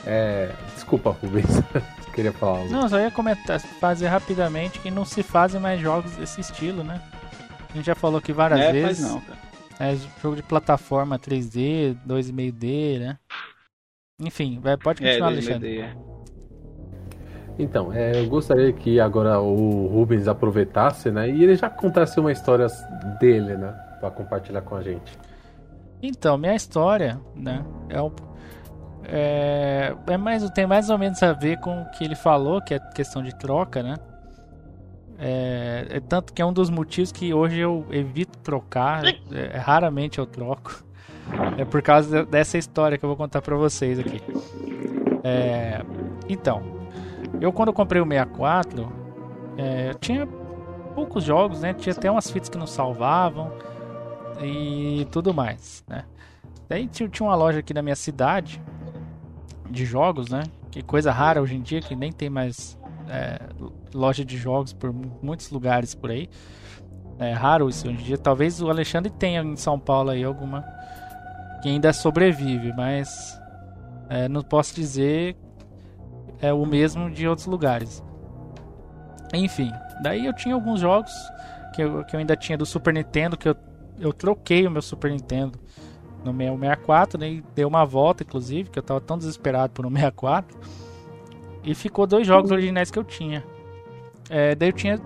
É... 0.05 0.51
Desculpa, 0.73 1.11
Rubens. 1.11 1.61
Queria 2.13 2.31
falar. 2.31 2.59
Algo. 2.59 2.71
Não, 2.71 2.87
só 2.87 2.97
ia 2.97 3.11
comentar, 3.11 3.59
fazer 3.59 4.07
rapidamente 4.07 4.79
que 4.79 4.89
não 4.89 5.03
se 5.03 5.21
fazem 5.21 5.59
mais 5.59 5.81
jogos 5.81 6.11
desse 6.11 6.39
estilo, 6.39 6.81
né? 6.81 7.01
A 7.69 7.73
gente 7.75 7.85
já 7.85 7.95
falou 7.95 8.19
aqui 8.19 8.31
várias 8.31 8.61
é, 8.61 8.71
vezes. 8.71 9.01
Faz 9.01 9.11
não, 9.11 9.21
cara. 9.21 9.45
É 9.77 9.97
jogo 10.21 10.37
de 10.37 10.43
plataforma 10.43 11.19
3D, 11.19 11.97
2,5D, 12.07 12.99
né? 12.99 13.19
Enfim, 14.21 14.59
vai, 14.61 14.77
pode 14.77 15.03
é, 15.03 15.09
continuar, 15.09 15.29
é, 15.29 15.33
Alexandre. 15.33 16.14
É. 17.57 17.63
Então, 17.63 17.93
é, 17.93 18.19
eu 18.19 18.27
gostaria 18.27 18.71
que 18.73 18.99
agora 18.99 19.39
o 19.39 19.87
Rubens 19.87 20.27
aproveitasse, 20.27 21.11
né? 21.11 21.29
E 21.29 21.43
ele 21.43 21.55
já 21.55 21.69
contasse 21.69 22.19
uma 22.19 22.31
história 22.31 22.67
dele, 23.19 23.55
né? 23.55 23.73
Pra 23.99 24.11
compartilhar 24.11 24.61
com 24.61 24.75
a 24.75 24.81
gente. 24.81 25.17
Então, 26.01 26.37
minha 26.37 26.55
história, 26.55 27.19
né? 27.35 27.63
É, 27.89 27.99
é, 29.07 29.95
é 30.07 30.17
mais, 30.17 30.49
tem 30.51 30.67
mais 30.67 30.89
ou 30.89 30.97
menos 30.97 31.21
a 31.23 31.33
ver 31.33 31.59
com 31.59 31.81
o 31.81 31.91
que 31.91 32.03
ele 32.03 32.15
falou, 32.15 32.61
que 32.61 32.73
é 32.73 32.79
questão 32.79 33.23
de 33.23 33.35
troca, 33.35 33.81
né? 33.81 33.95
É, 35.17 35.87
é, 35.89 35.99
tanto 36.01 36.33
que 36.33 36.41
é 36.41 36.45
um 36.45 36.51
dos 36.51 36.69
motivos 36.69 37.11
que 37.11 37.33
hoje 37.33 37.59
eu 37.59 37.85
evito 37.89 38.37
trocar, 38.39 39.03
é, 39.05 39.57
raramente 39.57 40.19
eu 40.19 40.25
troco. 40.25 40.83
É 41.57 41.65
por 41.65 41.81
causa 41.81 42.25
dessa 42.25 42.57
história 42.57 42.97
que 42.97 43.05
eu 43.05 43.09
vou 43.09 43.17
contar 43.17 43.41
para 43.41 43.55
vocês 43.55 43.97
aqui. 43.97 44.21
É, 45.23 45.81
então, 46.29 46.74
eu 47.41 47.51
quando 47.51 47.73
comprei 47.73 48.01
o 48.01 48.05
64, 48.05 48.91
é, 49.57 49.93
tinha 49.95 50.27
poucos 50.93 51.23
jogos, 51.23 51.61
né? 51.61 51.73
Tinha 51.73 51.93
até 51.93 52.09
umas 52.09 52.29
fitas 52.29 52.49
que 52.49 52.57
não 52.57 52.67
salvavam 52.67 53.51
e 54.41 55.07
tudo 55.11 55.33
mais, 55.33 55.83
né? 55.87 56.05
Daí 56.67 56.87
tinha 56.87 57.09
uma 57.21 57.35
loja 57.35 57.59
aqui 57.59 57.73
na 57.73 57.81
minha 57.81 57.95
cidade 57.95 58.61
de 59.69 59.85
jogos, 59.85 60.29
né? 60.29 60.43
Que 60.71 60.81
coisa 60.81 61.11
rara 61.11 61.41
hoje 61.41 61.55
em 61.55 61.61
dia, 61.61 61.81
que 61.81 61.95
nem 61.95 62.11
tem 62.11 62.29
mais 62.29 62.77
é, 63.07 63.39
loja 63.93 64.25
de 64.25 64.37
jogos 64.37 64.73
por 64.73 64.93
muitos 65.21 65.51
lugares 65.51 65.93
por 65.93 66.09
aí. 66.09 66.29
É 67.19 67.31
raro 67.31 67.69
isso 67.69 67.87
hoje 67.87 67.97
em 67.97 68.03
dia. 68.03 68.17
Talvez 68.17 68.61
o 68.61 68.69
Alexandre 68.69 69.11
tenha 69.11 69.41
em 69.41 69.55
São 69.55 69.79
Paulo 69.79 70.09
aí 70.09 70.23
alguma 70.23 70.65
que 71.61 71.69
ainda 71.69 71.93
sobrevive, 71.93 72.73
mas 72.73 73.39
é, 74.09 74.27
não 74.27 74.41
posso 74.41 74.75
dizer 74.75 75.35
é 76.41 76.53
o 76.53 76.65
mesmo 76.65 77.09
de 77.09 77.27
outros 77.27 77.47
lugares. 77.47 78.03
Enfim, 79.33 79.71
daí 80.01 80.25
eu 80.25 80.33
tinha 80.33 80.55
alguns 80.55 80.79
jogos 80.79 81.11
que 81.73 81.81
eu, 81.81 82.03
que 82.05 82.15
eu 82.15 82.19
ainda 82.19 82.35
tinha 82.35 82.57
do 82.57 82.65
Super 82.65 82.93
Nintendo, 82.93 83.37
que 83.37 83.49
eu, 83.49 83.55
eu 83.99 84.13
troquei 84.13 84.65
o 84.65 84.71
meu 84.71 84.81
Super 84.81 85.11
Nintendo 85.11 85.59
no 86.23 86.33
meu 86.33 86.57
64, 86.57 87.19
né, 87.19 87.43
deu 87.53 87.67
uma 87.67 87.85
volta, 87.85 88.23
inclusive, 88.23 88.69
que 88.69 88.79
eu 88.79 88.83
tava 88.83 88.99
tão 88.99 89.17
desesperado 89.17 89.71
por 89.73 89.85
um 89.85 89.91
64. 89.93 90.57
E 91.63 91.73
ficou 91.75 92.07
dois 92.07 92.25
jogos 92.25 92.51
originais 92.51 92.89
que 92.89 92.97
eu 92.97 93.03
tinha. 93.03 93.43
É, 94.29 94.55
daí 94.55 94.69
eu 94.69 94.73
tinha 94.73 94.99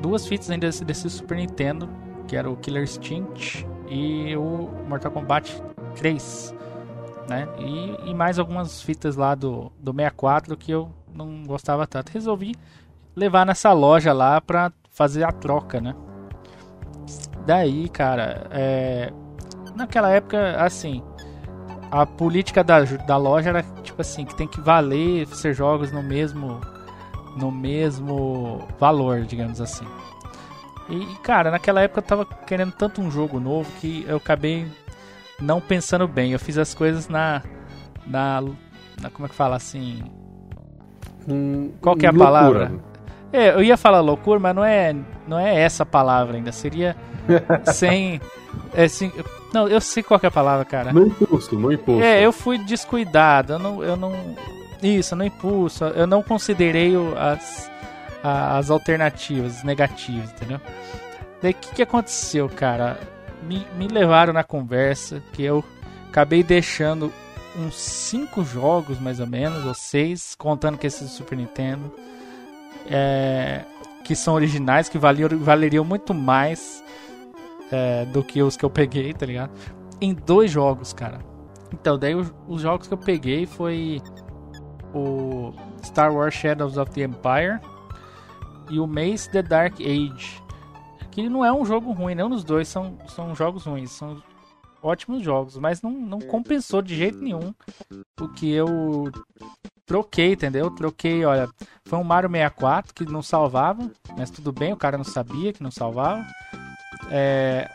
duas 0.00 0.26
fitas 0.26 0.50
ainda 0.50 0.66
desse, 0.66 0.84
desse, 0.84 1.10
Super 1.10 1.36
Nintendo, 1.36 1.88
que 2.28 2.36
era 2.36 2.48
o 2.48 2.56
Killer 2.56 2.82
Instinct 2.84 3.66
e 3.88 4.36
o 4.36 4.70
Mortal 4.88 5.10
Kombat 5.10 5.62
3. 5.96 6.54
Né? 7.28 7.48
E, 7.58 8.10
e 8.10 8.14
mais 8.14 8.38
algumas 8.38 8.82
fitas 8.82 9.16
lá 9.16 9.34
do, 9.34 9.70
do 9.78 9.92
64 9.92 10.56
que 10.56 10.72
eu 10.72 10.90
não 11.14 11.44
gostava 11.44 11.86
tanto. 11.86 12.10
Resolvi 12.10 12.54
levar 13.14 13.46
nessa 13.46 13.72
loja 13.72 14.12
lá 14.12 14.40
pra 14.40 14.72
fazer 14.90 15.24
a 15.24 15.32
troca, 15.32 15.80
né? 15.80 15.94
Daí, 17.46 17.88
cara, 17.88 18.46
é... 18.50 19.12
naquela 19.74 20.10
época, 20.10 20.56
assim, 20.62 21.02
a 21.90 22.06
política 22.06 22.62
da, 22.62 22.80
da 22.82 23.16
loja 23.16 23.50
era 23.50 23.62
tipo 23.82 24.00
assim, 24.00 24.24
que 24.24 24.34
tem 24.34 24.48
que 24.48 24.60
valer 24.60 25.26
ser 25.28 25.54
jogos 25.54 25.92
no 25.92 26.02
mesmo 26.02 26.60
no 27.36 27.50
mesmo 27.50 28.66
valor, 28.78 29.22
digamos 29.22 29.60
assim. 29.60 29.86
E, 30.88 31.06
cara, 31.22 31.50
naquela 31.50 31.80
época 31.80 32.00
eu 32.00 32.04
tava 32.04 32.24
querendo 32.24 32.72
tanto 32.72 33.00
um 33.00 33.10
jogo 33.10 33.40
novo 33.40 33.70
que 33.80 34.04
eu 34.06 34.18
acabei 34.18 34.66
não 35.42 35.60
pensando 35.60 36.06
bem. 36.08 36.32
Eu 36.32 36.38
fiz 36.38 36.56
as 36.56 36.72
coisas 36.72 37.08
na 37.08 37.42
na, 38.06 38.40
na 39.00 39.10
como 39.10 39.26
é 39.26 39.28
que 39.28 39.34
fala 39.34 39.56
assim? 39.56 40.02
Hum, 41.28 41.72
Qual 41.80 41.96
que 41.96 42.06
é 42.06 42.08
a 42.08 42.12
loucura. 42.12 42.32
palavra? 42.32 42.72
É, 43.32 43.54
eu 43.54 43.62
ia 43.62 43.76
falar 43.76 44.00
loucura, 44.00 44.38
mas 44.38 44.54
não 44.54 44.64
é 44.64 44.94
não 45.26 45.38
é 45.38 45.60
essa 45.60 45.84
palavra 45.84 46.36
ainda. 46.36 46.52
Seria 46.52 46.96
sem 47.72 48.20
é, 48.74 48.84
assim, 48.84 49.12
não, 49.52 49.68
eu 49.68 49.80
sei 49.80 50.02
qual 50.02 50.18
é 50.22 50.26
a 50.26 50.30
palavra, 50.30 50.64
cara. 50.64 50.92
No 50.92 51.06
impulso, 51.06 51.54
no 51.58 51.72
impulso. 51.72 52.02
É, 52.02 52.24
eu 52.24 52.32
fui 52.32 52.58
descuidado. 52.58 53.54
Eu 53.54 53.58
não, 53.58 53.84
eu 53.84 53.96
não. 53.96 54.12
Isso, 54.82 55.14
no 55.14 55.24
impulso. 55.24 55.84
Eu 55.84 56.06
não 56.06 56.22
considerei 56.22 56.94
as, 57.16 57.70
as 58.22 58.70
alternativas 58.70 59.62
negativas, 59.62 60.30
entendeu? 60.32 60.60
Daí 61.40 61.52
o 61.52 61.54
que, 61.54 61.74
que 61.74 61.82
aconteceu, 61.82 62.48
cara? 62.48 62.98
Me, 63.46 63.66
me 63.76 63.88
levaram 63.88 64.32
na 64.32 64.44
conversa 64.44 65.22
que 65.32 65.42
eu 65.42 65.64
acabei 66.08 66.42
deixando 66.42 67.12
uns 67.56 67.74
cinco 67.74 68.44
jogos, 68.44 68.98
mais 69.00 69.20
ou 69.20 69.26
menos, 69.26 69.64
ou 69.64 69.74
seis, 69.74 70.34
contando 70.34 70.78
que 70.78 70.86
esse 70.86 71.04
do 71.04 71.10
Super 71.10 71.36
Nintendo. 71.36 71.92
É, 72.86 73.64
que 74.04 74.14
são 74.16 74.34
originais, 74.34 74.88
que 74.88 74.98
valeriam, 74.98 75.38
valeriam 75.38 75.84
muito 75.84 76.12
mais 76.12 76.82
é, 77.70 78.04
do 78.06 78.22
que 78.22 78.42
os 78.42 78.56
que 78.56 78.64
eu 78.64 78.70
peguei, 78.70 79.12
tá 79.14 79.24
ligado? 79.24 79.52
Em 80.00 80.12
dois 80.12 80.50
jogos, 80.50 80.92
cara. 80.92 81.20
Então, 81.72 81.98
daí 81.98 82.14
os, 82.14 82.32
os 82.46 82.60
jogos 82.60 82.86
que 82.86 82.94
eu 82.94 82.98
peguei 82.98 83.46
foi 83.46 84.02
o 84.92 85.52
Star 85.84 86.12
Wars 86.12 86.34
Shadows 86.34 86.76
of 86.76 86.90
the 86.92 87.02
Empire 87.02 87.60
e 88.70 88.78
o 88.78 88.86
Maze 88.86 89.30
The 89.30 89.42
Dark 89.42 89.80
Age. 89.80 90.41
Que 91.12 91.28
não 91.28 91.44
é 91.44 91.52
um 91.52 91.64
jogo 91.64 91.92
ruim, 91.92 92.14
nenhum 92.14 92.30
dos 92.30 92.42
dois 92.42 92.66
são, 92.66 92.98
são 93.06 93.34
jogos 93.34 93.64
ruins, 93.64 93.92
são 93.92 94.20
ótimos 94.82 95.22
jogos, 95.22 95.56
mas 95.56 95.80
não, 95.80 95.92
não 95.92 96.18
compensou 96.18 96.82
de 96.82 96.96
jeito 96.96 97.18
nenhum 97.18 97.54
o 98.20 98.28
que 98.28 98.50
eu 98.50 99.12
troquei, 99.86 100.32
entendeu? 100.32 100.70
Troquei, 100.70 101.24
olha, 101.24 101.48
foi 101.84 101.98
um 101.98 102.04
Mario 102.04 102.30
64 102.30 102.94
que 102.94 103.04
não 103.04 103.22
salvava, 103.22 103.90
mas 104.16 104.30
tudo 104.30 104.52
bem, 104.52 104.72
o 104.72 104.76
cara 104.76 104.96
não 104.96 105.04
sabia 105.04 105.52
que 105.52 105.62
não 105.62 105.70
salvava. 105.70 106.24
É, 107.10 107.70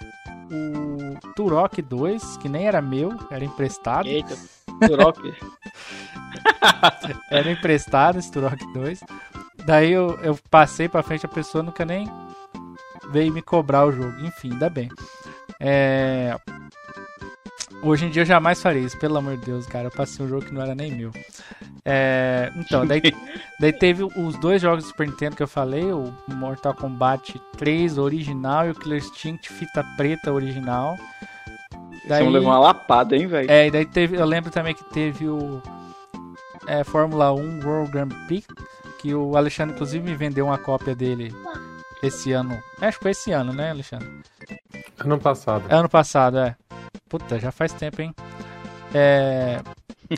o 0.51 1.33
Turok 1.35 1.81
2, 1.81 2.37
que 2.37 2.49
nem 2.49 2.65
era 2.65 2.81
meu, 2.81 3.11
era 3.29 3.45
emprestado. 3.45 4.07
Eita, 4.07 4.35
Turok. 4.85 5.21
era 7.29 7.51
emprestado 7.51 8.17
esse 8.17 8.31
Turok 8.31 8.65
2. 8.73 9.01
Daí 9.65 9.91
eu, 9.91 10.17
eu 10.21 10.37
passei 10.49 10.87
pra 10.87 11.03
frente, 11.03 11.25
a 11.25 11.29
pessoa 11.29 11.63
nunca 11.63 11.85
nem 11.85 12.07
veio 13.11 13.33
me 13.33 13.41
cobrar 13.41 13.85
o 13.85 13.91
jogo. 13.91 14.13
Enfim, 14.25 14.51
ainda 14.51 14.69
bem. 14.69 14.89
É... 15.59 16.37
Hoje 17.83 18.05
em 18.05 18.09
dia 18.09 18.23
eu 18.23 18.25
jamais 18.25 18.61
faria 18.61 18.81
isso, 18.81 18.97
pelo 18.97 19.17
amor 19.17 19.37
de 19.37 19.45
Deus, 19.45 19.67
cara. 19.67 19.87
Eu 19.87 19.91
passei 19.91 20.25
um 20.25 20.29
jogo 20.29 20.45
que 20.45 20.53
não 20.53 20.61
era 20.61 20.73
nem 20.73 20.91
meu. 20.91 21.11
É... 21.85 22.51
Então, 22.55 22.85
daí, 22.85 23.01
daí 23.59 23.73
teve 23.73 24.03
os 24.03 24.37
dois 24.39 24.61
jogos 24.61 24.83
do 24.83 24.87
Super 24.87 25.07
Nintendo 25.07 25.35
que 25.35 25.43
eu 25.43 25.47
falei: 25.47 25.85
o 25.91 26.13
Mortal 26.27 26.73
Kombat 26.73 27.39
3 27.57 27.97
original 27.97 28.67
e 28.67 28.71
o 28.71 28.75
Killer 28.75 28.99
Instinct 28.99 29.51
fita 29.53 29.83
preta 29.95 30.31
original. 30.31 30.97
Daí, 32.07 32.23
Você 32.23 32.29
levou 32.29 32.49
uma 32.49 32.59
lapada, 32.59 33.15
hein, 33.15 33.27
velho? 33.27 33.51
É, 33.51 33.67
e 33.67 33.71
daí 33.71 33.85
teve. 33.85 34.17
Eu 34.17 34.25
lembro 34.25 34.49
também 34.49 34.73
que 34.73 34.83
teve 34.85 35.27
o. 35.27 35.61
É, 36.65 36.83
Fórmula 36.83 37.31
1 37.31 37.65
World 37.65 37.91
Grand 37.91 38.09
Prix, 38.27 38.45
que 38.99 39.13
o 39.13 39.37
Alexandre, 39.37 39.73
inclusive, 39.73 40.03
me 40.03 40.15
vendeu 40.15 40.47
uma 40.47 40.57
cópia 40.57 40.93
dele 40.93 41.33
esse 42.01 42.31
ano. 42.31 42.61
Acho 42.81 42.97
que 42.97 43.03
foi 43.03 43.11
esse 43.11 43.31
ano, 43.31 43.53
né, 43.53 43.71
Alexandre? 43.71 44.09
Ano 44.99 45.19
passado. 45.19 45.65
É 45.69 45.75
ano 45.75 45.89
passado, 45.89 46.37
é. 46.39 46.55
Puta, 47.09 47.39
já 47.39 47.51
faz 47.51 47.73
tempo, 47.73 48.01
hein? 48.01 48.13
É... 48.93 49.61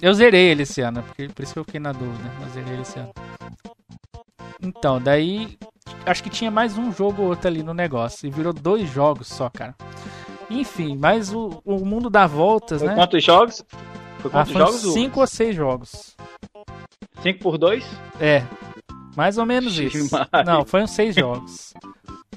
Eu 0.01 0.13
zerei 0.13 0.49
ele 0.49 0.63
esse 0.63 0.81
ano, 0.81 1.01
porque, 1.03 1.27
por 1.29 1.43
isso 1.43 1.53
que 1.53 1.59
eu 1.59 1.63
fiquei 1.63 1.79
na 1.79 1.91
dúvida. 1.91 2.31
Eu 2.41 2.49
zerei 2.49 2.73
ele 2.73 2.81
esse 2.81 2.99
ano. 2.99 3.11
Então, 4.61 5.01
daí. 5.01 5.57
Acho 6.05 6.23
que 6.23 6.29
tinha 6.29 6.51
mais 6.51 6.77
um 6.77 6.91
jogo 6.91 7.23
ou 7.23 7.29
outro 7.29 7.47
ali 7.47 7.63
no 7.63 7.73
negócio. 7.73 8.27
E 8.27 8.31
virou 8.31 8.53
dois 8.53 8.89
jogos 8.89 9.27
só, 9.27 9.49
cara. 9.49 9.75
Enfim, 10.49 10.97
mas 10.97 11.33
o, 11.33 11.61
o 11.65 11.85
mundo 11.85 12.09
dá 12.09 12.25
voltas, 12.25 12.79
Foi 12.79 12.89
né? 12.89 12.95
Quantos 12.95 13.23
jogos? 13.23 13.65
Foi 14.19 14.31
quantos 14.31 14.55
ah, 14.55 14.59
jogos? 14.59 14.93
Cinco 14.93 15.19
ou 15.19 15.27
seis 15.27 15.55
jogos. 15.55 16.15
Cinco 17.21 17.39
por 17.39 17.57
dois? 17.57 17.85
É. 18.19 18.43
Mais 19.19 19.37
ou 19.37 19.45
menos 19.45 19.77
isso. 19.77 20.15
Não, 20.45 20.63
foi 20.63 20.81
uns 20.81 20.91
seis 20.91 21.13
jogos. 21.13 21.73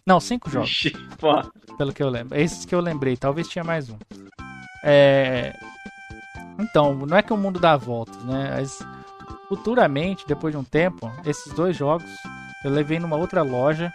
Não, 0.05 0.19
cinco 0.19 0.51
jogos. 0.51 0.69
pelo 1.79 1.93
que 1.93 2.03
eu 2.03 2.09
lembro. 2.09 2.37
Esses 2.37 2.65
que 2.65 2.75
eu 2.75 2.81
lembrei, 2.81 3.17
talvez 3.17 3.47
tinha 3.47 3.63
mais 3.63 3.89
um. 3.89 3.97
É... 4.83 5.55
Então, 6.59 6.93
não 6.93 7.17
é 7.17 7.23
que 7.23 7.33
o 7.33 7.37
mundo 7.37 7.61
dá 7.61 7.77
voltas, 7.77 8.21
né? 8.25 8.57
Mas 8.57 8.81
futuramente, 9.49 10.27
depois 10.27 10.53
de 10.53 10.59
um 10.59 10.65
tempo, 10.65 11.09
esses 11.25 11.53
dois 11.53 11.77
jogos 11.77 12.11
eu 12.65 12.71
levei 12.73 12.99
numa 12.99 13.15
outra 13.15 13.43
loja 13.43 13.93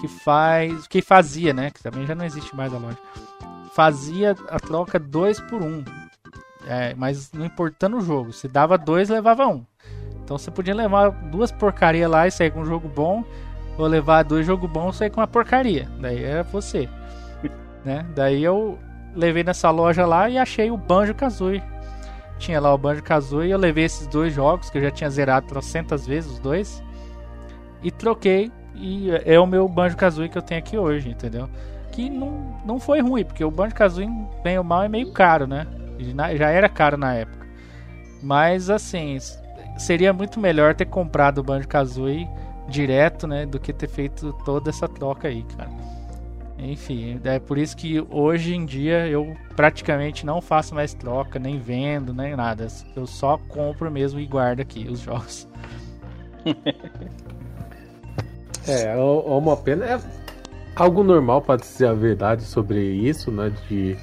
que 0.00 0.08
faz. 0.08 0.86
que 0.86 1.02
fazia, 1.02 1.52
né? 1.52 1.70
Que 1.70 1.82
também 1.82 2.06
já 2.06 2.14
não 2.14 2.24
existe 2.24 2.56
mais 2.56 2.72
a 2.72 2.78
loja. 2.78 2.96
Fazia 3.74 4.34
a 4.48 4.58
troca 4.58 4.98
dois 4.98 5.38
por 5.42 5.60
um. 5.62 5.84
É, 6.66 6.94
mas 6.94 7.30
não 7.32 7.44
importando 7.44 7.98
o 7.98 8.00
jogo. 8.00 8.32
Se 8.32 8.48
dava 8.48 8.78
dois, 8.78 9.10
levava 9.10 9.46
um. 9.46 9.62
Então 10.28 10.36
você 10.36 10.50
podia 10.50 10.74
levar 10.74 11.08
duas 11.08 11.50
porcarias 11.50 12.10
lá 12.10 12.26
e 12.26 12.30
sair 12.30 12.50
com 12.50 12.60
um 12.60 12.66
jogo 12.66 12.86
bom 12.86 13.24
vou 13.78 13.86
levar 13.86 14.24
dois 14.24 14.44
jogos 14.44 14.68
bons 14.68 14.96
e 14.96 14.98
sair 14.98 15.10
com 15.10 15.22
uma 15.22 15.26
porcaria. 15.26 15.88
Daí 15.98 16.22
era 16.22 16.42
você. 16.42 16.86
né? 17.82 18.04
Daí 18.14 18.44
eu 18.44 18.78
levei 19.14 19.42
nessa 19.42 19.70
loja 19.70 20.04
lá 20.04 20.28
e 20.28 20.36
achei 20.36 20.70
o 20.70 20.76
Banjo 20.76 21.14
Kazooie. 21.14 21.62
Tinha 22.38 22.60
lá 22.60 22.74
o 22.74 22.76
Banjo 22.76 23.02
Kazooie 23.02 23.50
eu 23.50 23.56
levei 23.56 23.84
esses 23.84 24.06
dois 24.06 24.34
jogos 24.34 24.68
que 24.68 24.76
eu 24.76 24.82
já 24.82 24.90
tinha 24.90 25.08
zerado 25.08 25.46
trocentas 25.46 26.06
vezes 26.06 26.32
os 26.32 26.38
dois 26.40 26.82
e 27.82 27.90
troquei 27.90 28.52
e 28.74 29.10
é 29.24 29.40
o 29.40 29.46
meu 29.46 29.66
Banjo 29.66 29.96
Kazooie 29.96 30.28
que 30.28 30.36
eu 30.36 30.42
tenho 30.42 30.60
aqui 30.60 30.76
hoje, 30.76 31.08
entendeu? 31.08 31.48
Que 31.90 32.10
não, 32.10 32.60
não 32.66 32.78
foi 32.78 33.00
ruim, 33.00 33.24
porque 33.24 33.42
o 33.42 33.50
Banjo 33.50 33.74
Kazooie, 33.74 34.10
bem 34.44 34.58
ou 34.58 34.64
mal, 34.64 34.82
é 34.82 34.90
meio 34.90 35.10
caro, 35.10 35.46
né? 35.46 35.66
Já 36.36 36.50
era 36.50 36.68
caro 36.68 36.98
na 36.98 37.14
época. 37.14 37.46
Mas 38.22 38.68
assim, 38.68 39.16
seria 39.78 40.12
muito 40.12 40.38
melhor 40.38 40.74
ter 40.74 40.86
comprado 40.86 41.38
o 41.38 41.42
Banjo 41.42 41.68
Kazooie 41.68 42.28
direto, 42.68 43.26
né, 43.26 43.46
do 43.46 43.58
que 43.58 43.72
ter 43.72 43.88
feito 43.88 44.32
toda 44.44 44.68
essa 44.68 44.86
troca 44.86 45.28
aí, 45.28 45.42
cara. 45.56 45.70
Enfim, 46.58 47.20
é 47.22 47.38
por 47.38 47.56
isso 47.56 47.76
que 47.76 48.04
hoje 48.10 48.54
em 48.54 48.66
dia 48.66 49.06
eu 49.06 49.34
praticamente 49.54 50.26
não 50.26 50.40
faço 50.40 50.74
mais 50.74 50.92
troca, 50.92 51.38
nem 51.38 51.58
vendo, 51.58 52.12
nem 52.12 52.34
nada. 52.34 52.66
Eu 52.96 53.06
só 53.06 53.38
compro 53.48 53.90
mesmo 53.90 54.18
e 54.18 54.26
guardo 54.26 54.60
aqui 54.60 54.88
os 54.90 54.98
jogos. 54.98 55.46
é, 58.66 58.86
é 58.86 58.96
uma 58.96 59.56
pena. 59.56 59.84
É 59.84 60.00
algo 60.74 61.04
normal 61.04 61.40
para 61.40 61.60
dizer 61.60 61.86
a 61.86 61.94
verdade 61.94 62.42
sobre 62.42 62.80
isso, 62.80 63.30
né? 63.30 63.52
De 63.68 63.96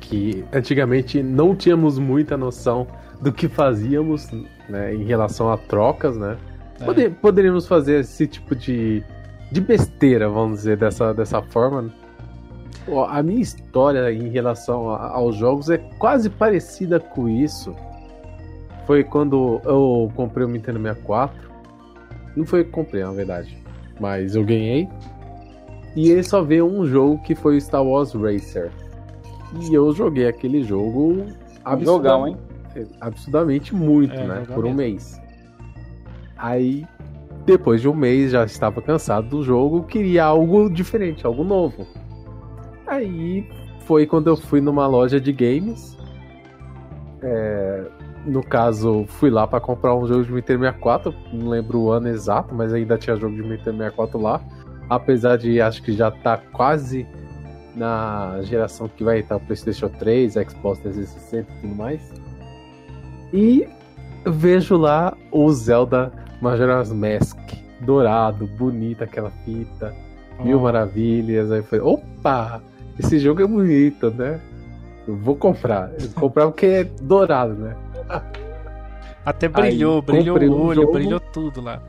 que 0.00 0.44
antigamente 0.52 1.20
não 1.20 1.56
tínhamos 1.56 1.98
muita 1.98 2.36
noção 2.36 2.86
do 3.20 3.32
que 3.32 3.48
fazíamos 3.48 4.30
né, 4.68 4.94
em 4.94 5.04
relação 5.04 5.50
a 5.50 5.56
trocas, 5.56 6.16
né? 6.16 6.36
É. 6.80 7.08
poderíamos 7.08 7.66
fazer 7.66 8.00
esse 8.00 8.26
tipo 8.26 8.54
de, 8.54 9.02
de 9.50 9.60
besteira, 9.60 10.28
vamos 10.28 10.58
dizer, 10.58 10.76
dessa, 10.76 11.12
dessa 11.12 11.42
forma. 11.42 11.92
A 13.08 13.22
minha 13.22 13.40
história 13.40 14.12
em 14.12 14.28
relação 14.28 14.90
a, 14.90 15.08
aos 15.08 15.36
jogos 15.36 15.68
é 15.68 15.78
quase 15.98 16.30
parecida 16.30 17.00
com 17.00 17.28
isso. 17.28 17.74
Foi 18.86 19.04
quando 19.04 19.60
eu 19.64 20.10
comprei 20.14 20.46
o 20.46 20.48
Nintendo 20.48 20.80
64. 20.80 21.36
Não 22.36 22.46
foi 22.46 22.64
que 22.64 22.70
comprei, 22.70 23.02
na 23.02 23.10
verdade. 23.10 23.58
Mas 24.00 24.34
eu 24.34 24.44
ganhei. 24.44 24.88
E 25.94 26.10
ele 26.10 26.22
só 26.22 26.42
veio 26.42 26.64
um 26.64 26.86
jogo 26.86 27.20
que 27.22 27.34
foi 27.34 27.60
Star 27.60 27.84
Wars 27.84 28.12
Racer. 28.14 28.70
E 29.60 29.74
eu 29.74 29.92
joguei 29.92 30.28
aquele 30.28 30.62
jogo 30.62 31.26
absurdamente, 31.64 32.38
absurdamente 33.00 33.74
muito, 33.74 34.14
é, 34.14 34.26
né? 34.26 34.46
Por 34.54 34.64
um 34.64 34.74
mês. 34.74 35.20
Aí, 36.36 36.86
depois 37.44 37.80
de 37.80 37.88
um 37.88 37.94
mês, 37.94 38.32
já 38.32 38.44
estava 38.44 38.80
cansado 38.80 39.28
do 39.28 39.42
jogo, 39.42 39.82
queria 39.84 40.24
algo 40.24 40.68
diferente, 40.70 41.26
algo 41.26 41.42
novo. 41.42 41.86
Aí 42.86 43.48
foi 43.80 44.06
quando 44.06 44.28
eu 44.28 44.36
fui 44.36 44.60
numa 44.60 44.86
loja 44.86 45.20
de 45.20 45.32
games. 45.32 45.96
É, 47.22 47.86
no 48.24 48.42
caso, 48.42 49.04
fui 49.08 49.30
lá 49.30 49.46
para 49.46 49.60
comprar 49.60 49.94
um 49.96 50.06
jogo 50.06 50.24
de 50.24 50.32
Nintendo 50.32 50.60
64, 50.60 51.14
não 51.32 51.48
lembro 51.48 51.80
o 51.80 51.90
ano 51.90 52.08
exato, 52.08 52.54
mas 52.54 52.72
ainda 52.72 52.98
tinha 52.98 53.16
jogo 53.16 53.34
de 53.34 53.42
Nintendo 53.42 53.78
64 53.78 54.20
lá. 54.20 54.40
Apesar 54.88 55.36
de 55.36 55.60
acho 55.60 55.82
que 55.82 55.92
já 55.92 56.10
tá 56.10 56.36
quase 56.36 57.06
na 57.74 58.40
geração 58.42 58.88
que 58.88 59.04
vai 59.04 59.20
estar 59.20 59.36
o 59.36 59.40
PlayStation 59.40 59.88
3, 59.88 60.34
Xbox 60.34 60.80
360 60.80 61.50
e 61.50 61.60
tudo 61.60 61.74
mais. 61.74 62.27
E 63.32 63.68
vejo 64.24 64.76
lá 64.76 65.16
o 65.30 65.50
Zelda 65.52 66.12
Majora's 66.40 66.92
Mask, 66.92 67.38
dourado, 67.80 68.46
bonita 68.46 69.04
aquela 69.04 69.30
fita, 69.44 69.94
oh. 70.38 70.44
mil 70.44 70.60
maravilhas. 70.60 71.50
Aí 71.50 71.62
foi, 71.62 71.80
opa, 71.80 72.62
esse 72.98 73.18
jogo 73.18 73.42
é 73.42 73.46
bonito, 73.46 74.10
né? 74.10 74.40
Eu 75.06 75.16
vou 75.16 75.36
comprar. 75.36 75.90
Eu 75.92 76.08
vou 76.10 76.28
comprar 76.28 76.46
porque 76.46 76.66
é 76.66 76.84
dourado, 76.84 77.54
né? 77.54 77.76
Até 79.24 79.48
brilhou, 79.48 79.96
aí, 79.96 80.02
brilhou 80.02 80.38
o 80.38 80.66
olho, 80.66 80.82
jogo... 80.82 80.92
brilhou 80.92 81.20
tudo 81.20 81.60
lá. 81.60 81.82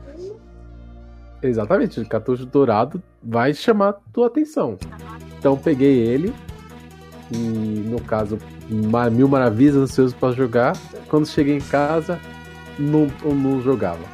Exatamente, 1.42 2.00
o 2.00 2.06
cartucho 2.06 2.44
dourado 2.44 3.02
vai 3.22 3.54
chamar 3.54 3.94
tua 4.12 4.26
atenção. 4.26 4.76
Então 5.38 5.56
peguei 5.56 5.98
ele 6.06 6.34
e 7.32 7.36
no 7.36 8.00
caso 8.00 8.38
mil 8.68 9.28
maravilhas 9.28 9.76
ansioso 9.76 10.14
para 10.16 10.34
jogar. 10.34 10.76
Quando 11.08 11.26
cheguei 11.26 11.56
em 11.56 11.60
casa, 11.60 12.18
não, 12.78 13.10
não 13.24 13.60
jogava. 13.60 14.04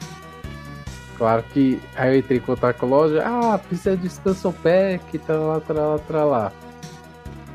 Claro 1.16 1.42
que 1.52 1.80
aí 1.94 2.14
eu 2.14 2.18
entrei 2.18 2.38
em 2.38 2.42
contato 2.42 2.76
com 2.76 2.86
a 2.86 2.88
loja, 2.88 3.22
ah, 3.24 3.58
precisa 3.58 3.96
de 3.96 4.06
expansão 4.06 4.52
pack, 4.52 5.18
tá 5.18 5.34
lá, 5.34 5.60
tá 5.60 5.72
lá, 5.72 5.98
tá 5.98 6.24
lá. 6.24 6.52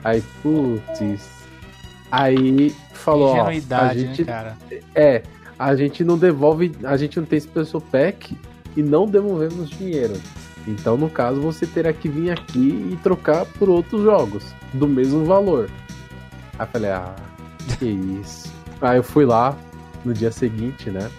Aí, 0.04 0.24
putz. 0.42 1.30
Aí 2.12 2.76
falou, 2.94 3.36
ó, 3.36 3.48
a 3.48 3.52
né, 3.52 3.94
gente, 3.94 4.22
né, 4.22 4.34
cara? 4.34 4.58
É, 4.96 5.22
a 5.58 5.76
gente 5.76 6.04
não 6.04 6.18
devolve, 6.18 6.72
a 6.84 6.98
gente 6.98 7.20
não 7.20 7.26
tem 7.26 7.38
expansão 7.38 7.80
pack 7.80 8.36
e 8.76 8.82
não 8.82 9.06
devolvemos 9.06 9.70
dinheiro. 9.70 10.16
Então, 10.68 10.96
no 10.96 11.10
caso, 11.10 11.42
você 11.42 11.66
terá 11.66 11.92
que 11.92 12.08
vir 12.08 12.32
aqui 12.32 12.90
e 12.92 13.00
trocar 13.02 13.46
por 13.46 13.70
outros 13.70 14.04
jogos 14.04 14.54
do 14.74 14.88
mesmo 14.88 15.26
valor. 15.26 15.70
Aí 16.58 16.66
eu 16.66 16.68
falei, 16.68 16.92
ah, 16.92 17.16
que 17.80 17.86
isso. 17.86 18.52
Aí 18.80 18.98
eu 18.98 19.04
fui 19.04 19.26
lá 19.26 19.58
no 20.06 20.14
dia 20.14 20.32
seguinte, 20.32 20.90
né? 20.90 21.10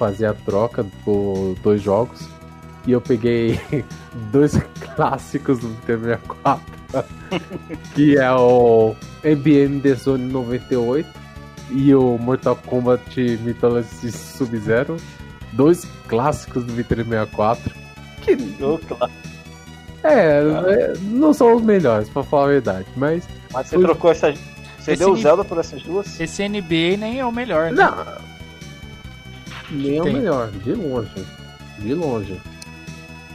fazer 0.00 0.24
a 0.24 0.32
troca 0.32 0.86
por 1.04 1.54
dois 1.62 1.82
jogos. 1.82 2.26
E 2.86 2.92
eu 2.92 3.00
peguei 3.02 3.60
dois 4.32 4.58
clássicos 4.96 5.58
do 5.58 5.68
Nintendo 5.68 6.04
64, 6.04 6.64
que 7.94 8.16
é 8.16 8.32
o 8.32 8.96
MBM 9.22 9.80
The 9.80 9.94
Zone 9.94 10.32
98 10.32 11.06
e 11.72 11.94
o 11.94 12.16
Mortal 12.16 12.56
Kombat 12.56 13.38
Mythology 13.42 14.10
Sub-Zero. 14.10 14.96
Dois 15.52 15.84
clássicos 16.08 16.64
do 16.64 16.72
Nintendo 16.72 17.04
64. 17.04 17.89
Que... 18.20 18.36
É, 20.02 20.38
é, 20.38 20.94
não 21.02 21.32
são 21.32 21.56
os 21.56 21.62
melhores, 21.62 22.08
pra 22.08 22.22
falar 22.22 22.44
a 22.44 22.48
verdade, 22.48 22.86
mas. 22.96 23.28
Mas 23.52 23.68
você 23.68 23.78
trocou 23.78 24.10
essas. 24.10 24.38
Você 24.78 24.92
esse 24.92 24.98
deu 24.98 25.12
o 25.12 25.16
Zelda 25.16 25.44
por 25.44 25.58
essas 25.58 25.82
duas? 25.82 26.18
Esse 26.18 26.48
NBA 26.48 26.96
nem 26.98 27.20
é 27.20 27.26
o 27.26 27.32
melhor, 27.32 27.70
né? 27.70 27.82
Não. 27.82 27.96
Nem 29.70 29.98
é 29.98 30.02
o 30.02 30.04
melhor, 30.04 30.50
de 30.50 30.72
longe. 30.72 31.26
De 31.78 31.94
longe. 31.94 32.40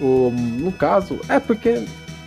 O, 0.01 0.31
no 0.31 0.71
caso, 0.71 1.19
é 1.29 1.39
porque 1.39 1.85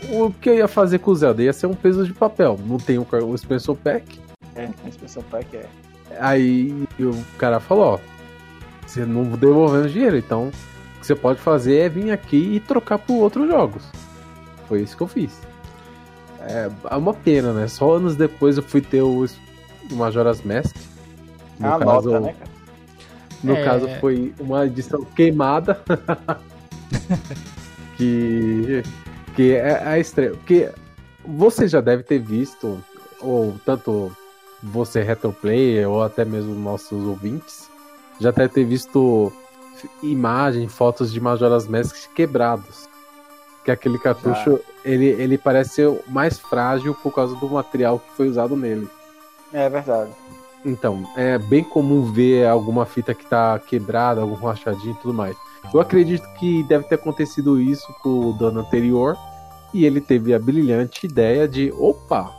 o 0.09 0.31
que 0.31 0.51
eu 0.51 0.55
ia 0.55 0.68
fazer 0.68 1.01
com 1.01 1.11
o 1.11 1.16
Zelda 1.16 1.42
ia 1.42 1.53
ser 1.53 1.66
um 1.66 1.75
peso 1.75 2.07
de 2.07 2.12
papel. 2.12 2.59
Não 2.64 2.79
tem 2.79 2.97
o, 2.97 3.07
o 3.11 3.37
Special 3.37 3.77
Pack. 3.77 4.21
É, 4.55 4.68
o 4.87 4.92
Special 4.92 5.25
Pack 5.31 5.57
é. 5.57 5.66
Aí 6.21 6.87
o 6.99 7.25
cara 7.37 7.61
falou, 7.61 7.94
ó, 7.94 7.99
você 8.87 9.05
não 9.05 9.25
devolvendo 9.25 9.88
dinheiro, 9.90 10.16
então 10.16 10.51
você 11.09 11.16
pode 11.16 11.40
fazer 11.40 11.77
é 11.79 11.88
vir 11.88 12.11
aqui 12.11 12.57
e 12.57 12.61
trocar 12.61 12.99
por 12.99 13.14
outros 13.14 13.49
jogos. 13.49 13.83
Foi 14.68 14.83
isso 14.83 14.94
que 14.94 15.03
eu 15.03 15.09
fiz. 15.09 15.40
É, 16.40 16.71
é 16.90 16.97
uma 16.97 17.14
pena, 17.14 17.53
né? 17.53 17.66
Só 17.66 17.94
anos 17.94 18.14
depois 18.14 18.59
eu 18.59 18.62
fui 18.62 18.83
ter 18.83 19.01
o, 19.01 19.27
Majora's 19.90 20.42
Mask. 20.42 20.77
No 21.59 21.66
ah, 21.66 21.79
caso, 21.79 22.11
nota, 22.11 22.21
né, 22.21 22.35
cara? 22.38 22.51
No 23.42 23.57
é... 23.57 23.64
caso 23.64 23.88
foi 24.01 24.35
uma 24.38 24.66
edição 24.66 25.03
queimada. 25.16 25.81
que 27.97 28.83
que 29.35 29.53
é 29.53 29.88
a 29.88 29.99
estreia. 29.99 30.33
Porque 30.33 30.71
você 31.25 31.66
já 31.66 31.81
deve 31.81 32.03
ter 32.03 32.18
visto, 32.18 32.83
ou 33.21 33.57
tanto 33.64 34.14
você 34.62 35.03
retroplayer, 35.03 35.88
ou 35.88 36.03
até 36.03 36.25
mesmo 36.25 36.55
nossos 36.55 37.07
ouvintes, 37.07 37.71
já 38.21 38.31
deve 38.31 38.53
ter 38.53 38.64
visto 38.64 39.33
imagens, 40.02 40.72
fotos 40.72 41.12
de 41.12 41.20
Majora's 41.20 41.66
Mask 41.66 42.12
quebrados. 42.14 42.88
Que 43.64 43.70
aquele 43.70 43.98
cartucho, 43.98 44.60
ele, 44.84 45.06
ele 45.06 45.36
parece 45.36 45.74
ser 45.74 46.02
mais 46.06 46.38
frágil 46.38 46.94
por 46.94 47.12
causa 47.12 47.34
do 47.36 47.48
material 47.48 47.98
que 47.98 48.16
foi 48.16 48.28
usado 48.28 48.56
nele. 48.56 48.88
É 49.52 49.68
verdade. 49.68 50.10
Então, 50.64 51.04
é 51.16 51.38
bem 51.38 51.62
comum 51.62 52.12
ver 52.12 52.46
alguma 52.46 52.84
fita 52.84 53.14
que 53.14 53.26
tá 53.26 53.58
quebrada, 53.58 54.20
algum 54.20 54.34
rachadinho 54.34 54.92
e 54.92 55.02
tudo 55.02 55.14
mais. 55.14 55.36
Eu 55.72 55.80
acredito 55.80 56.26
que 56.34 56.62
deve 56.64 56.84
ter 56.84 56.94
acontecido 56.94 57.60
isso 57.60 57.86
com 58.02 58.30
o 58.30 58.32
dono 58.32 58.60
anterior. 58.60 59.16
E 59.72 59.84
ele 59.84 60.00
teve 60.00 60.32
a 60.32 60.38
brilhante 60.38 61.06
ideia 61.06 61.46
de: 61.46 61.72
opa, 61.76 62.32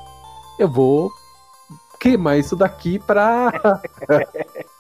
eu 0.58 0.67
vou 0.67 1.12
queimar 1.99 2.39
isso 2.39 2.56
daqui 2.56 2.97
pra. 2.99 3.52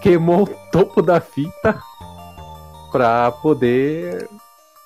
Queimou 0.00 0.42
o 0.42 0.48
topo 0.72 1.00
da 1.00 1.20
fita 1.20 1.80
pra 2.90 3.30
poder 3.30 4.28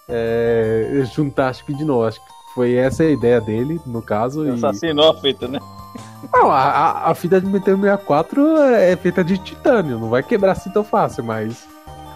é, 0.08 1.02
juntar, 1.14 1.48
acho 1.48 1.64
que 1.64 1.74
de 1.74 1.84
novo. 1.84 2.04
Acho 2.04 2.20
que 2.20 2.32
foi 2.54 2.74
essa 2.74 3.02
a 3.02 3.10
ideia 3.10 3.40
dele, 3.40 3.80
no 3.86 4.02
caso. 4.02 4.50
Assassinou 4.52 5.12
e... 5.12 5.16
a 5.16 5.20
fita, 5.20 5.48
né? 5.48 5.58
Não, 6.32 6.50
a, 6.50 7.10
a, 7.10 7.14
fita 7.14 7.40
de 7.40 7.46
Metal 7.46 7.76
64 7.76 8.56
é 8.58 8.96
feita 8.96 9.24
de 9.24 9.36
titânio, 9.38 9.98
não 9.98 10.08
vai 10.08 10.22
quebrar 10.22 10.52
assim 10.52 10.70
tão 10.70 10.84
fácil, 10.84 11.24
mas 11.24 11.68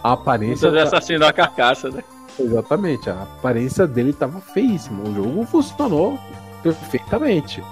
a 0.02 0.12
aparência. 0.12 0.70
Você 0.70 0.76
tá... 0.76 0.82
assassinou 0.84 1.28
a 1.28 1.32
carcaça, 1.32 1.90
né? 1.90 2.04
Exatamente, 2.38 3.10
a 3.10 3.22
aparência 3.22 3.86
dele 3.86 4.12
tava 4.12 4.40
feíssima. 4.40 5.02
O 5.02 5.14
jogo 5.14 5.44
funcionou 5.46 6.18
perfeitamente. 6.62 7.62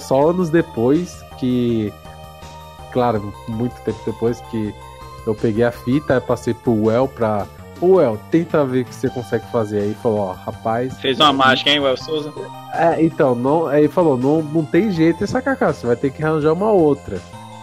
Só 0.00 0.30
anos 0.30 0.50
depois 0.50 1.22
que. 1.38 1.92
Claro, 2.96 3.30
muito 3.46 3.74
tempo 3.82 4.00
depois 4.06 4.40
que 4.50 4.74
eu 5.26 5.34
peguei 5.34 5.64
a 5.64 5.70
fita, 5.70 6.18
passei 6.18 6.54
pro 6.54 6.86
Well 6.86 7.06
pra. 7.06 7.46
Ô 7.78 7.96
Well, 7.96 8.18
tenta 8.30 8.64
ver 8.64 8.80
o 8.80 8.84
que 8.86 8.94
você 8.94 9.10
consegue 9.10 9.44
fazer 9.52 9.80
aí. 9.80 9.94
Falou, 10.02 10.20
ó, 10.20 10.32
rapaz. 10.32 10.98
Fez 10.98 11.20
uma 11.20 11.30
mágica, 11.30 11.68
hein, 11.68 11.78
Well 11.78 11.98
Souza? 11.98 12.32
É, 12.72 13.02
então, 13.04 13.34
não, 13.34 13.66
aí 13.66 13.86
falou, 13.86 14.16
não, 14.16 14.40
não 14.40 14.64
tem 14.64 14.90
jeito 14.90 15.22
essa 15.22 15.42
carcaça, 15.42 15.80
você 15.80 15.86
vai 15.88 15.96
ter 15.96 16.10
que 16.10 16.24
arranjar 16.24 16.54
uma 16.54 16.70
outra. 16.70 17.20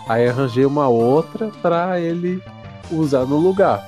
Aí 0.08 0.30
arranjei 0.30 0.68
uma 0.68 0.88
outra 0.88 1.50
pra 1.64 2.00
ele 2.00 2.40
usar 2.92 3.26
no 3.26 3.40
lugar. 3.40 3.84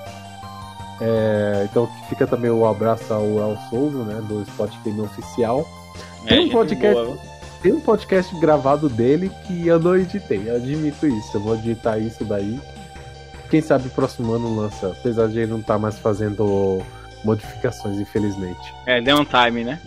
É, 1.00 1.68
então 1.70 1.88
fica 2.10 2.26
também 2.26 2.50
o 2.50 2.66
abraço 2.66 3.14
ao 3.14 3.24
El 3.24 3.56
Souza, 3.70 4.00
né, 4.00 4.20
do 4.28 4.42
Spot 4.42 4.72
Game 4.84 5.00
Oficial. 5.00 5.64
É, 6.26 6.30
tem 6.30 6.48
um 6.48 6.50
podcast, 6.50 7.04
boa, 7.04 7.18
tem 7.66 7.74
um 7.74 7.82
podcast 7.82 8.40
gravado 8.40 8.88
dele 8.88 9.32
que 9.48 9.66
eu 9.66 9.80
não 9.80 9.98
editei, 9.98 10.40
eu 10.46 10.58
admito 10.58 11.08
isso. 11.08 11.36
Eu 11.36 11.42
vou 11.42 11.56
editar 11.56 11.98
isso 11.98 12.24
daí. 12.24 12.60
Quem 13.50 13.60
sabe 13.60 13.88
o 13.88 13.90
próximo 13.90 14.34
ano 14.34 14.56
lança, 14.56 14.90
apesar 14.90 15.28
de 15.28 15.40
ele 15.40 15.52
não 15.52 15.62
estar 15.62 15.74
tá 15.74 15.80
mais 15.80 15.98
fazendo 15.98 16.84
modificações, 17.24 18.00
infelizmente. 18.00 18.72
É, 18.86 19.02
deu 19.02 19.18
um 19.18 19.26
time, 19.26 19.64
né? 19.64 19.82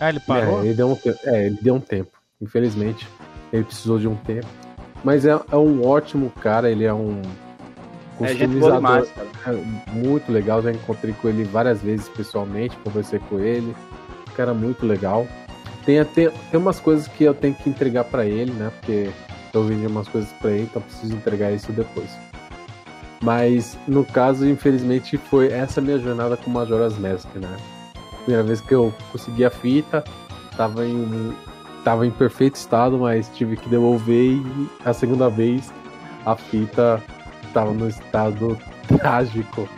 Ah, 0.00 0.08
ele 0.08 0.18
parou? 0.18 0.60
É, 0.60 0.64
ele 0.64 0.74
deu 0.74 0.90
um, 0.90 0.98
é, 1.24 1.46
ele 1.46 1.58
deu 1.62 1.76
um 1.76 1.80
tempo, 1.80 2.10
infelizmente. 2.42 3.06
Ele 3.52 3.62
precisou 3.62 3.96
de 3.96 4.08
um 4.08 4.16
tempo. 4.16 4.48
Mas 5.04 5.24
é, 5.24 5.30
é 5.30 5.56
um 5.56 5.86
ótimo 5.86 6.30
cara, 6.30 6.68
ele 6.68 6.84
é 6.84 6.92
um 6.92 7.22
customizador. 8.18 8.72
É, 8.72 8.76
demais, 8.76 9.12
é 9.46 9.92
muito 9.92 10.32
legal, 10.32 10.60
já 10.62 10.72
encontrei 10.72 11.14
com 11.14 11.28
ele 11.28 11.44
várias 11.44 11.80
vezes 11.80 12.08
pessoalmente, 12.08 12.76
conversei 12.78 13.20
com 13.20 13.38
ele. 13.38 13.72
Cara, 14.34 14.52
muito 14.52 14.84
legal. 14.84 15.28
Tem 15.90 15.98
até 15.98 16.30
tem 16.52 16.60
umas 16.60 16.78
coisas 16.78 17.08
que 17.08 17.24
eu 17.24 17.34
tenho 17.34 17.52
que 17.52 17.68
entregar 17.68 18.04
para 18.04 18.24
ele, 18.24 18.52
né? 18.52 18.70
Porque 18.78 19.10
eu 19.52 19.64
vendi 19.64 19.84
umas 19.88 20.06
coisas 20.06 20.30
para 20.34 20.52
ele, 20.52 20.62
então 20.62 20.80
preciso 20.80 21.16
entregar 21.16 21.50
isso 21.50 21.72
depois. 21.72 22.08
Mas 23.20 23.76
no 23.88 24.04
caso, 24.04 24.48
infelizmente, 24.48 25.18
foi 25.18 25.48
essa 25.48 25.80
minha 25.80 25.98
jornada 25.98 26.36
com 26.36 26.48
Majora's 26.48 26.96
Mask, 26.96 27.26
né? 27.34 27.56
Primeira 28.22 28.44
vez 28.44 28.60
que 28.60 28.72
eu 28.72 28.94
consegui 29.10 29.44
a 29.44 29.50
fita, 29.50 30.04
tava 30.56 30.86
em 30.86 31.34
tava 31.82 32.06
em 32.06 32.12
perfeito 32.12 32.54
estado, 32.54 32.96
mas 32.96 33.28
tive 33.34 33.56
que 33.56 33.68
devolver 33.68 34.34
e 34.34 34.70
a 34.84 34.92
segunda 34.92 35.28
vez 35.28 35.72
a 36.24 36.36
fita 36.36 37.02
estava 37.42 37.72
no 37.72 37.88
estado 37.88 38.56
trágico. 38.86 39.68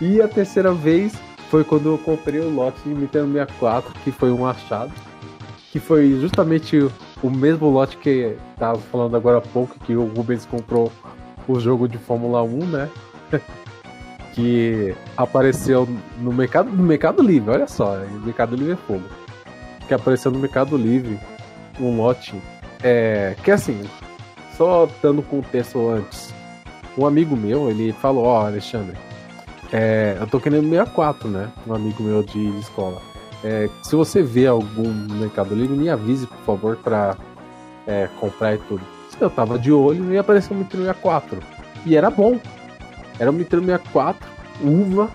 E 0.00 0.22
a 0.22 0.28
terceira 0.28 0.72
vez 0.72 1.12
foi 1.50 1.64
quando 1.64 1.90
eu 1.90 1.98
comprei 1.98 2.40
o 2.40 2.48
lote 2.48 2.80
de 2.82 2.94
Nintendo 2.94 3.30
64, 3.30 3.92
que 4.02 4.10
foi 4.10 4.32
um 4.32 4.46
achado. 4.46 4.90
Que 5.78 5.84
foi 5.84 6.18
justamente 6.20 6.90
o 7.22 7.30
mesmo 7.30 7.70
lote 7.70 7.98
que 7.98 8.36
tava 8.58 8.80
falando 8.80 9.16
agora 9.16 9.38
há 9.38 9.40
pouco, 9.40 9.78
que 9.78 9.94
o 9.94 10.06
Rubens 10.06 10.44
comprou 10.44 10.90
o 11.46 11.60
jogo 11.60 11.86
de 11.86 11.96
Fórmula 11.96 12.42
1, 12.42 12.66
né? 12.66 12.88
que 14.34 14.92
apareceu 15.16 15.88
no 16.18 16.32
mercado, 16.32 16.68
no 16.68 16.82
mercado 16.82 17.22
Livre, 17.22 17.50
olha 17.50 17.68
só, 17.68 17.96
Mercado 18.24 18.56
Livre 18.56 18.72
é 18.72 18.76
fogo. 18.76 19.04
Que 19.86 19.94
apareceu 19.94 20.32
no 20.32 20.40
Mercado 20.40 20.76
Livre 20.76 21.16
um 21.78 21.96
lote. 21.96 22.34
É, 22.82 23.36
que 23.44 23.52
assim, 23.52 23.80
só 24.56 24.88
dando 25.00 25.22
contexto 25.22 25.90
antes 25.90 26.34
um 26.96 27.06
amigo 27.06 27.36
meu, 27.36 27.70
ele 27.70 27.92
falou, 27.92 28.24
ó, 28.24 28.42
oh, 28.42 28.46
Alexandre, 28.46 28.96
é, 29.72 30.16
eu 30.18 30.26
tô 30.26 30.40
querendo 30.40 30.68
64, 30.68 31.28
né? 31.28 31.52
Um 31.68 31.72
amigo 31.72 32.02
meu 32.02 32.24
de 32.24 32.48
escola. 32.58 33.00
É, 33.44 33.68
se 33.82 33.94
você 33.94 34.22
vê 34.22 34.46
algum 34.46 34.88
Mercado 34.88 35.54
Livre, 35.54 35.76
me 35.76 35.88
avise, 35.88 36.26
por 36.26 36.38
favor, 36.38 36.76
pra 36.76 37.16
é, 37.86 38.08
comprar 38.20 38.54
e 38.54 38.58
tudo. 38.58 38.82
Eu 39.20 39.30
tava 39.30 39.58
de 39.58 39.72
olho 39.72 40.12
e 40.12 40.18
apareceu 40.18 40.56
um 40.56 40.60
Nintendo 40.60 40.84
64. 40.84 41.40
E 41.86 41.96
era 41.96 42.10
bom. 42.10 42.38
Era 43.18 43.30
um 43.30 43.34
Nintendo 43.34 43.64
64, 43.64 44.28
uva, 44.62 45.10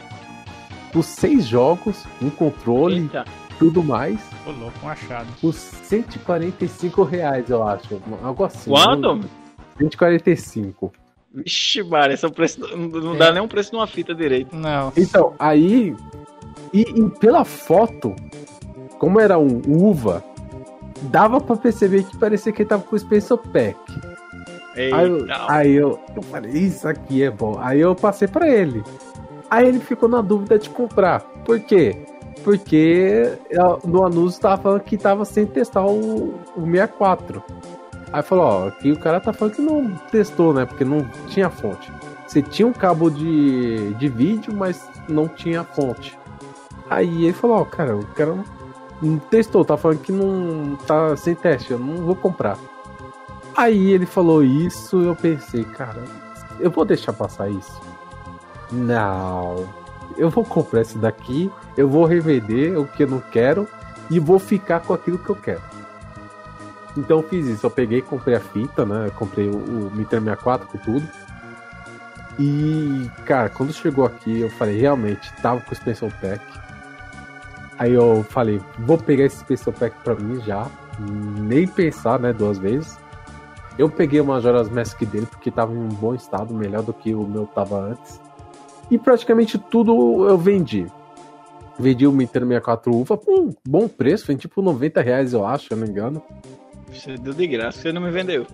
por 0.91 1.03
seis 1.03 1.45
jogos, 1.45 2.03
um 2.21 2.29
controle, 2.29 3.01
Eita. 3.01 3.25
tudo 3.57 3.81
mais. 3.81 4.19
Ô, 4.45 4.51
louco, 4.51 4.77
um 4.83 4.89
achado. 4.89 5.27
Por 5.39 5.53
145 5.53 7.03
reais, 7.03 7.49
eu 7.49 7.65
acho. 7.65 8.01
Algo 8.21 8.43
assim. 8.43 8.69
Quanto? 8.69 9.21
145. 9.77 10.91
Vixe, 11.33 11.81
Mara, 11.81 12.13
esse 12.13 12.23
é 12.23 12.27
o 12.27 12.31
preço. 12.31 12.59
Não 12.75 13.15
é. 13.15 13.17
dá 13.17 13.31
nem 13.31 13.41
um 13.41 13.47
preço 13.47 13.73
numa 13.73 13.87
fita 13.87 14.13
direito. 14.13 14.55
Não. 14.55 14.93
Então, 14.95 15.33
aí. 15.39 15.95
E, 16.71 16.81
e 16.81 17.09
pela 17.09 17.43
foto, 17.45 18.15
como 18.97 19.19
era 19.19 19.37
um 19.37 19.61
uva, 19.67 20.23
dava 21.03 21.39
pra 21.39 21.55
perceber 21.55 22.03
que 22.03 22.17
parecia 22.17 22.51
que 22.51 22.61
ele 22.61 22.69
tava 22.69 22.83
com 22.83 22.95
o 22.95 22.99
Special 22.99 23.37
Pack. 23.37 23.77
Eita. 24.75 24.95
Aí, 24.95 25.07
eu, 25.07 25.25
aí 25.29 25.73
eu, 25.75 25.99
eu 26.15 26.21
falei, 26.23 26.51
isso 26.51 26.87
aqui 26.87 27.23
é 27.23 27.29
bom. 27.29 27.57
Aí 27.59 27.79
eu 27.79 27.95
passei 27.95 28.27
para 28.27 28.47
ele. 28.47 28.83
Aí 29.49 29.67
ele 29.67 29.79
ficou 29.79 30.09
na 30.09 30.21
dúvida 30.21 30.57
de 30.57 30.69
comprar. 30.69 31.21
Por 31.45 31.59
quê? 31.59 32.05
Porque 32.43 33.37
no 33.85 34.03
anúncio 34.03 34.41
tava 34.41 34.61
falando 34.61 34.81
que 34.81 34.97
tava 34.97 35.25
sem 35.25 35.45
testar 35.45 35.85
o, 35.85 36.33
o 36.55 36.65
64. 36.65 37.43
Aí 38.11 38.21
falou, 38.21 38.45
ó, 38.45 38.67
aqui 38.67 38.91
o 38.91 38.99
cara 38.99 39.19
tá 39.19 39.31
falando 39.31 39.55
que 39.55 39.61
não 39.61 39.95
testou, 40.11 40.53
né? 40.53 40.65
Porque 40.65 40.83
não 40.83 41.07
tinha 41.27 41.49
fonte. 41.49 41.91
Você 42.27 42.41
tinha 42.41 42.67
um 42.67 42.73
cabo 42.73 43.09
de, 43.09 43.93
de 43.95 44.07
vídeo, 44.07 44.53
mas 44.55 44.89
não 45.07 45.27
tinha 45.27 45.63
fonte. 45.63 46.17
Aí 46.93 47.25
ele 47.25 47.33
falou, 47.33 47.57
ó, 47.57 47.65
cara, 47.65 47.97
o 47.97 48.05
cara 48.05 48.35
não, 49.01 49.17
testou, 49.17 49.65
tá 49.65 49.75
falando 49.75 49.99
que 49.99 50.11
não 50.11 50.75
tá 50.85 51.17
sem 51.17 51.33
teste, 51.33 51.71
eu 51.71 51.79
não 51.79 52.05
vou 52.05 52.15
comprar. 52.15 52.55
Aí 53.57 53.91
ele 53.91 54.05
falou 54.05 54.43
isso, 54.43 55.01
eu 55.01 55.15
pensei, 55.15 55.63
cara, 55.63 56.03
eu 56.59 56.69
vou 56.69 56.85
deixar 56.85 57.11
passar 57.11 57.49
isso. 57.49 57.81
Não, 58.71 59.67
eu 60.15 60.29
vou 60.29 60.45
comprar 60.45 60.81
esse 60.81 60.95
daqui, 60.99 61.51
eu 61.75 61.89
vou 61.89 62.05
revender 62.05 62.79
o 62.79 62.85
que 62.85 63.01
eu 63.01 63.07
não 63.07 63.19
quero 63.19 63.67
e 64.07 64.19
vou 64.19 64.37
ficar 64.37 64.79
com 64.81 64.93
aquilo 64.93 65.17
que 65.17 65.29
eu 65.31 65.35
quero. 65.35 65.61
Então 66.95 67.17
eu 67.21 67.23
fiz 67.23 67.47
isso, 67.47 67.65
eu 67.65 67.71
peguei, 67.71 68.03
comprei 68.03 68.35
a 68.35 68.39
fita, 68.39 68.85
né? 68.85 69.09
comprei 69.15 69.49
o, 69.49 69.55
o 69.55 69.91
Nintendo 69.95 70.25
64 70.25 70.67
com 70.67 70.77
tudo. 70.77 71.09
E, 72.37 73.09
cara, 73.25 73.49
quando 73.49 73.73
chegou 73.73 74.05
aqui, 74.05 74.41
eu 74.41 74.49
falei, 74.51 74.79
realmente, 74.79 75.33
tava 75.41 75.59
com 75.61 75.71
o 75.71 75.75
Special 75.75 76.11
Pack. 76.21 76.62
Aí 77.77 77.93
eu 77.93 78.23
falei, 78.29 78.61
vou 78.79 78.97
pegar 78.97 79.25
esse 79.25 79.37
Special 79.37 79.73
Pack 79.73 79.95
pra 80.03 80.15
mim 80.15 80.39
já. 80.41 80.67
Nem 80.99 81.67
pensar, 81.67 82.19
né, 82.19 82.31
duas 82.31 82.57
vezes. 82.57 82.97
Eu 83.77 83.89
peguei 83.89 84.21
o 84.21 84.25
Majora's 84.25 84.69
Mask 84.69 85.01
dele 85.03 85.25
porque 85.25 85.49
tava 85.49 85.73
em 85.73 85.77
um 85.77 85.87
bom 85.87 86.13
estado, 86.13 86.53
melhor 86.53 86.83
do 86.83 86.93
que 86.93 87.13
o 87.15 87.27
meu 87.27 87.47
tava 87.47 87.79
antes. 87.79 88.21
E 88.91 88.99
praticamente 88.99 89.57
tudo 89.57 90.27
eu 90.27 90.37
vendi. 90.37 90.85
Vendi 91.79 92.05
o 92.05 92.11
Nintendo 92.11 92.45
64 92.45 92.95
UFA 92.95 93.17
por 93.17 93.33
um 93.33 93.49
bom 93.67 93.87
preço, 93.87 94.27
foi 94.27 94.35
tipo 94.35 94.61
90 94.61 95.01
reais, 95.01 95.33
eu 95.33 95.45
acho, 95.45 95.67
se 95.67 95.73
eu 95.73 95.77
não 95.77 95.85
me 95.85 95.91
engano. 95.91 96.21
Você 96.91 97.17
deu 97.17 97.33
de 97.33 97.47
graça, 97.47 97.81
você 97.81 97.91
não 97.91 98.01
me 98.01 98.11
vendeu. 98.11 98.45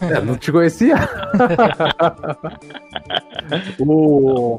É, 0.00 0.20
não 0.22 0.38
te 0.38 0.50
conhecia? 0.50 0.96
o, 3.78 4.58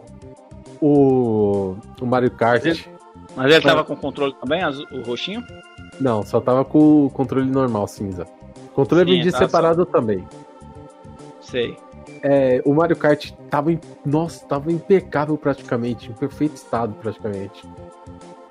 o. 0.80 1.76
O 2.00 2.06
Mario 2.06 2.30
Kart. 2.30 2.63
Ele, 2.63 2.94
mas 3.36 3.52
ele 3.52 3.62
tava 3.62 3.84
com 3.84 3.95
controle 3.95 4.34
também, 4.39 4.62
o 4.91 5.02
roxinho? 5.02 5.43
Não, 6.00 6.24
só 6.24 6.39
tava 6.39 6.63
com 6.63 7.06
o 7.06 7.10
controle 7.10 7.50
normal, 7.50 7.88
cinza. 7.88 8.26
O 8.67 8.69
controle 8.69 9.06
Sim, 9.06 9.17
vendia 9.17 9.32
separado 9.32 9.86
só... 9.86 9.86
também. 9.86 10.28
Sei. 11.41 11.78
É, 12.21 12.62
o 12.65 12.74
Mario 12.74 12.95
Kart 12.95 13.32
tava, 13.50 13.71
em, 13.71 13.80
nossa, 14.06 14.45
tava 14.45 14.71
impecável 14.71 15.38
praticamente, 15.38 16.10
em 16.10 16.13
perfeito 16.13 16.56
estado 16.56 16.93
praticamente. 16.95 17.63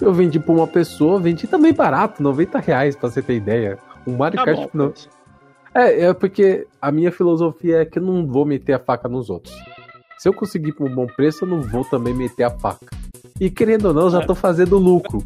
Eu 0.00 0.12
vendi 0.12 0.38
pra 0.38 0.52
uma 0.52 0.66
pessoa, 0.66 1.20
vendi 1.20 1.46
também 1.46 1.72
barato, 1.72 2.22
90 2.22 2.58
reais, 2.58 2.96
pra 2.96 3.10
você 3.10 3.22
ter 3.22 3.34
ideia. 3.34 3.78
O 4.06 4.12
Mario 4.12 4.38
tá 4.38 4.44
Kart. 4.44 4.58
Bom, 4.58 4.68
não... 4.72 4.94
É, 5.74 6.06
é 6.06 6.14
porque 6.14 6.68
a 6.80 6.92
minha 6.92 7.10
filosofia 7.10 7.82
é 7.82 7.84
que 7.84 7.98
eu 7.98 8.02
não 8.02 8.26
vou 8.26 8.44
meter 8.44 8.74
a 8.74 8.78
faca 8.78 9.08
nos 9.08 9.28
outros. 9.28 9.54
Se 10.18 10.28
eu 10.28 10.32
conseguir 10.32 10.72
por 10.72 10.88
um 10.88 10.94
bom 10.94 11.06
preço, 11.06 11.44
eu 11.44 11.48
não 11.48 11.60
vou 11.60 11.84
também 11.84 12.14
meter 12.14 12.44
a 12.44 12.50
faca. 12.50 12.86
E 13.40 13.50
querendo 13.50 13.86
ou 13.86 13.94
não, 13.94 14.02
eu 14.02 14.10
já 14.10 14.20
é. 14.20 14.26
tô 14.26 14.34
fazendo 14.34 14.78
lucro. 14.78 15.24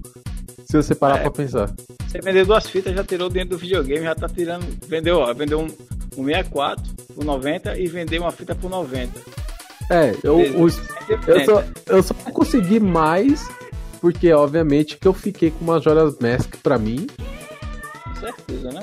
Se 0.64 0.76
você 0.76 0.94
parar 0.94 1.18
é, 1.18 1.20
pra 1.22 1.30
pensar. 1.30 1.70
Você 2.06 2.20
vendeu 2.20 2.44
duas 2.44 2.68
fitas, 2.68 2.94
já 2.94 3.04
tirou 3.04 3.28
dentro 3.28 3.50
do 3.50 3.58
videogame, 3.58 4.04
já 4.04 4.14
tá 4.14 4.28
tirando. 4.28 4.64
Vendeu, 4.86 5.18
ó, 5.18 5.32
vendeu 5.32 5.60
um, 5.60 5.68
um 6.16 6.24
64 6.24 6.82
por 7.14 7.24
90 7.24 7.78
e 7.78 7.86
vendeu 7.86 8.22
uma 8.22 8.32
fita 8.32 8.54
por 8.54 8.70
90. 8.70 9.12
É, 9.90 10.14
eu, 10.22 10.40
eu, 10.40 10.68
eu, 11.26 11.44
só, 11.46 11.64
eu 11.86 12.02
só 12.02 12.14
consegui 12.32 12.78
mais 12.78 13.48
porque, 14.00 14.30
obviamente, 14.32 14.98
que 14.98 15.08
eu 15.08 15.14
fiquei 15.14 15.50
com 15.50 15.64
Majora's 15.64 16.18
Mask 16.20 16.56
pra 16.62 16.78
mim 16.78 17.06
certeza, 18.18 18.70
né? 18.70 18.80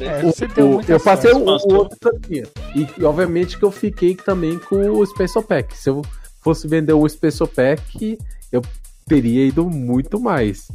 É, 0.00 0.62
o, 0.62 0.80
eu 0.86 1.00
passei 1.00 1.32
o, 1.32 1.38
o 1.38 1.74
outro 1.74 2.10
aqui. 2.16 2.42
E 2.74 3.04
obviamente 3.04 3.58
que 3.58 3.64
eu 3.64 3.70
fiquei 3.70 4.14
também 4.14 4.58
com 4.58 4.76
o 4.76 5.04
Special 5.06 5.42
Pack. 5.42 5.76
Se 5.76 5.90
eu 5.90 6.02
fosse 6.40 6.66
vender 6.68 6.92
o 6.92 7.08
Special 7.08 7.48
Pack, 7.48 8.18
eu 8.52 8.62
teria 9.06 9.46
ido 9.46 9.68
muito 9.68 10.20
mais. 10.20 10.68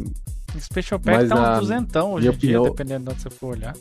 Special 0.59 0.99
Pack 0.99 1.17
Mas 1.17 1.29
tá 1.29 1.57
um 1.57 1.59
duzentão 1.59 2.13
hoje 2.13 2.27
em 2.27 2.31
dia, 2.31 2.61
opinião... 2.61 2.63
dependendo 2.63 3.05
de 3.05 3.11
onde 3.11 3.21
você 3.21 3.29
for 3.29 3.55
olhar. 3.55 3.75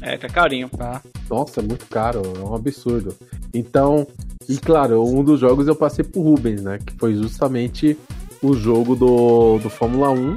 É, 0.00 0.16
tá 0.16 0.28
carinho. 0.28 0.68
Tá. 0.68 1.00
Nossa, 1.30 1.60
é 1.60 1.62
muito 1.62 1.86
caro, 1.86 2.22
é 2.36 2.38
um 2.40 2.54
absurdo. 2.54 3.14
Então, 3.54 4.06
e 4.48 4.56
claro, 4.58 5.04
um 5.04 5.22
dos 5.22 5.38
jogos 5.38 5.68
eu 5.68 5.76
passei 5.76 6.04
pro 6.04 6.22
Rubens, 6.22 6.62
né? 6.62 6.78
Que 6.84 6.92
foi 6.94 7.14
justamente 7.14 7.96
o 8.42 8.54
jogo 8.54 8.96
do, 8.96 9.58
do 9.58 9.70
Fórmula 9.70 10.10
1 10.10 10.36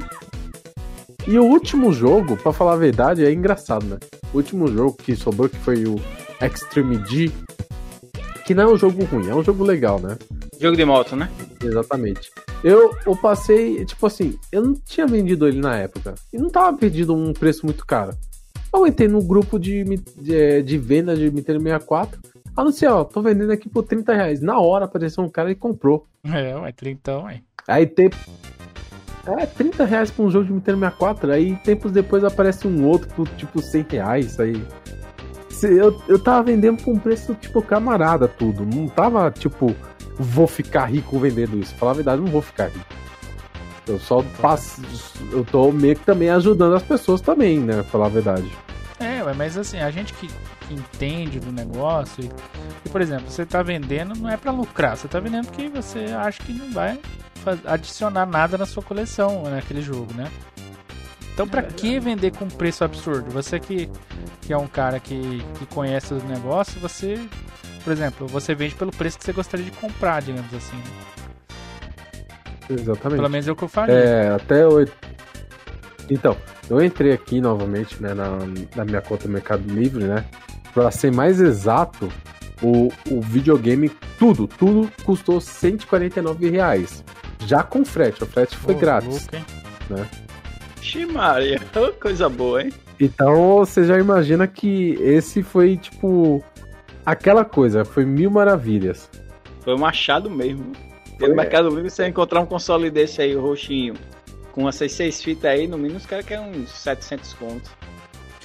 e 1.27 1.39
o 1.39 1.43
último 1.43 1.91
jogo, 1.91 2.37
para 2.37 2.53
falar 2.53 2.73
a 2.73 2.77
verdade, 2.77 3.25
é 3.25 3.33
engraçado, 3.33 3.85
né? 3.85 3.97
O 4.31 4.37
último 4.37 4.67
jogo 4.67 4.93
que 4.93 5.15
sobrou, 5.15 5.49
que 5.49 5.57
foi 5.57 5.85
o 5.85 5.95
Extreme 6.39 7.03
G, 7.07 7.31
que 8.45 8.53
não 8.53 8.63
é 8.63 8.73
um 8.73 8.77
jogo 8.77 9.03
ruim, 9.05 9.27
é 9.27 9.33
um 9.33 9.43
jogo 9.43 9.63
legal, 9.63 9.99
né? 9.99 10.15
Jogo 10.59 10.77
de 10.77 10.85
moto, 10.85 11.15
né? 11.15 11.29
Exatamente. 11.63 12.31
Eu, 12.63 12.95
eu 13.05 13.15
passei, 13.15 13.85
tipo 13.85 14.05
assim, 14.07 14.39
eu 14.51 14.63
não 14.63 14.73
tinha 14.73 15.05
vendido 15.05 15.47
ele 15.47 15.59
na 15.59 15.75
época. 15.77 16.15
E 16.31 16.37
não 16.37 16.49
tava 16.49 16.77
pedindo 16.77 17.13
um 17.13 17.33
preço 17.33 17.65
muito 17.65 17.85
caro. 17.85 18.15
Eu 18.73 18.85
entrei 18.85 19.07
no 19.07 19.21
grupo 19.21 19.57
de, 19.59 19.83
de, 20.19 20.61
de 20.63 20.77
venda 20.77 21.15
de 21.15 21.31
Nintendo 21.31 21.61
64. 21.61 22.19
Anunciei, 22.55 22.89
ó, 22.89 23.03
tô 23.03 23.21
vendendo 23.21 23.51
aqui 23.51 23.69
por 23.69 23.83
30 23.83 24.13
reais. 24.13 24.41
Na 24.41 24.59
hora 24.59 24.85
apareceu 24.85 25.23
um 25.23 25.29
cara 25.29 25.51
e 25.51 25.55
comprou. 25.55 26.07
É, 26.23 26.55
ué, 26.55 26.71
30, 26.71 27.19
ué. 27.19 27.41
Aí 27.67 27.85
tem, 27.85 28.09
é, 29.27 29.45
30 29.45 29.85
reais 29.85 30.11
pra 30.11 30.23
um 30.23 30.29
jogo 30.29 30.45
de 30.45 30.53
Nintendo 30.53 30.79
64. 30.79 31.31
Aí 31.31 31.55
tempos 31.57 31.91
depois 31.91 32.23
aparece 32.23 32.67
um 32.67 32.87
outro 32.87 33.07
por 33.15 33.27
tipo 33.29 33.61
100 33.61 33.85
reais. 33.89 34.39
Aí. 34.39 34.61
Eu, 35.63 35.99
eu 36.07 36.19
tava 36.19 36.43
vendendo 36.43 36.83
por 36.83 36.93
um 36.93 36.99
preço 36.99 37.33
tipo 37.35 37.61
camarada 37.61 38.27
tudo. 38.27 38.65
Não 38.65 38.87
tava 38.87 39.31
tipo, 39.31 39.75
vou 40.17 40.47
ficar 40.47 40.85
rico 40.85 41.19
vendendo 41.19 41.59
isso. 41.59 41.73
Falar 41.75 41.91
a 41.91 41.95
verdade, 41.95 42.21
não 42.21 42.31
vou 42.31 42.41
ficar 42.41 42.67
rico. 42.67 42.85
Eu 43.87 43.99
só 43.99 44.23
passo. 44.41 44.81
Eu 45.31 45.45
tô 45.45 45.71
meio 45.71 45.95
que 45.95 46.05
também 46.05 46.29
ajudando 46.29 46.75
as 46.75 46.83
pessoas 46.83 47.21
também, 47.21 47.59
né? 47.59 47.83
Falar 47.83 48.07
a 48.07 48.09
verdade. 48.09 48.49
É, 48.99 49.21
mas 49.33 49.57
assim, 49.57 49.79
a 49.79 49.91
gente 49.91 50.13
que, 50.13 50.27
que 50.27 50.73
entende 50.73 51.39
do 51.39 51.51
negócio. 51.51 52.23
E, 52.23 52.29
e, 52.85 52.89
por 52.89 53.01
exemplo, 53.01 53.29
você 53.29 53.45
tá 53.45 53.61
vendendo 53.61 54.15
não 54.15 54.29
é 54.29 54.37
para 54.37 54.51
lucrar, 54.51 54.97
você 54.97 55.07
tá 55.07 55.19
vendendo 55.19 55.47
porque 55.47 55.69
você 55.69 56.05
acha 56.05 56.41
que 56.41 56.53
não 56.53 56.71
vai 56.71 56.99
adicionar 57.65 58.25
nada 58.25 58.57
na 58.57 58.65
sua 58.65 58.81
coleção 58.81 59.43
naquele 59.43 59.81
jogo, 59.81 60.11
né? 60.13 60.31
Então, 61.35 61.45
para 61.45 61.61
que 61.61 61.99
vender 61.99 62.31
com 62.31 62.47
preço 62.47 62.85
absurdo? 62.85 63.29
Você 63.31 63.59
que, 63.59 63.89
que 64.41 64.53
é 64.53 64.57
um 64.57 64.67
cara 64.67 65.01
que, 65.01 65.43
que 65.59 65.65
conhece 65.65 66.13
os 66.13 66.23
negócios, 66.23 66.81
você, 66.81 67.19
por 67.83 67.91
exemplo, 67.91 68.25
você 68.25 68.55
vende 68.55 68.73
pelo 68.73 68.89
preço 68.89 69.19
que 69.19 69.25
você 69.25 69.33
gostaria 69.33 69.65
de 69.65 69.71
comprar, 69.71 70.21
digamos 70.21 70.53
assim. 70.53 70.77
Né? 70.77 70.83
Exatamente. 72.69 73.17
Pelo 73.17 73.29
menos 73.29 73.45
é 73.49 73.51
o 73.51 73.55
que 73.55 73.63
eu 73.65 73.67
falei. 73.67 73.97
É, 73.97 74.29
até 74.29 74.65
oito. 74.65 74.93
Então, 76.09 76.37
eu 76.69 76.81
entrei 76.81 77.11
aqui 77.11 77.41
novamente 77.41 78.01
né, 78.01 78.13
na, 78.13 78.29
na 78.73 78.85
minha 78.85 79.01
conta 79.01 79.27
Mercado 79.27 79.67
Livre, 79.67 80.05
né? 80.05 80.23
Para 80.73 80.89
ser 80.89 81.11
mais 81.11 81.41
exato, 81.41 82.09
o, 82.61 82.87
o 83.11 83.19
videogame, 83.19 83.89
tudo, 84.17 84.47
tudo 84.47 84.89
custou 85.03 85.41
149 85.41 86.49
reais. 86.49 87.03
Já 87.45 87.61
com 87.61 87.83
frete, 87.83 88.23
o 88.23 88.25
frete 88.25 88.55
foi 88.55 88.73
oh, 88.73 88.77
grátis. 88.77 89.27
Louco, 89.29 89.45
né? 89.89 90.09
Ximaria, 90.85 91.59
coisa 91.99 92.29
boa, 92.29 92.63
hein? 92.63 92.73
Então 92.99 93.57
você 93.57 93.83
já 93.83 93.99
imagina 93.99 94.47
que 94.47 94.97
esse 95.01 95.41
foi 95.43 95.77
tipo 95.77 96.43
aquela 97.05 97.43
coisa, 97.43 97.83
foi 97.83 98.05
mil 98.05 98.29
maravilhas. 98.29 99.09
Foi 99.61 99.75
um 99.75 99.85
achado 99.85 100.29
mesmo. 100.29 100.71
Foi, 101.19 101.29
no 101.29 101.35
Mercado 101.35 101.69
Livre 101.69 101.89
você 101.89 102.07
encontrar 102.07 102.41
um 102.41 102.45
console 102.45 102.89
desse 102.89 103.21
aí, 103.21 103.35
roxinho, 103.35 103.95
com 104.51 104.71
6, 104.71 104.91
6 104.91 105.23
fitas 105.23 105.51
aí, 105.51 105.67
no 105.67 105.77
mínimo 105.77 105.97
os 105.97 106.05
caras 106.05 106.25
querem 106.25 106.45
uns 106.51 106.69
700 106.69 107.33
contos. 107.33 107.71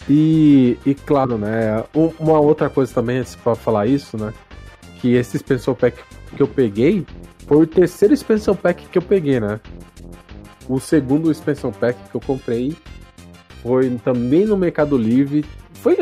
E, 0.08 0.78
e 0.86 0.94
claro, 0.94 1.36
né, 1.36 1.84
uma 2.18 2.40
outra 2.40 2.70
coisa 2.70 2.92
também, 2.92 3.22
para 3.44 3.54
falar 3.54 3.86
isso, 3.86 4.16
né, 4.16 4.32
que 5.00 5.14
esse 5.14 5.38
Special 5.38 5.76
Pack 5.76 6.02
que 6.36 6.42
eu 6.42 6.48
peguei, 6.48 7.04
foi 7.46 7.58
o 7.58 7.66
terceiro 7.66 8.14
expansion 8.14 8.54
pack 8.54 8.86
que 8.86 8.98
eu 8.98 9.02
peguei, 9.02 9.40
né? 9.40 9.60
O 10.70 10.78
segundo 10.78 11.32
expansion 11.32 11.72
pack 11.72 11.98
que 12.10 12.14
eu 12.14 12.20
comprei 12.20 12.76
foi 13.60 13.90
também 14.04 14.46
no 14.46 14.56
Mercado 14.56 14.96
Livre. 14.96 15.44
Foi, 15.72 15.96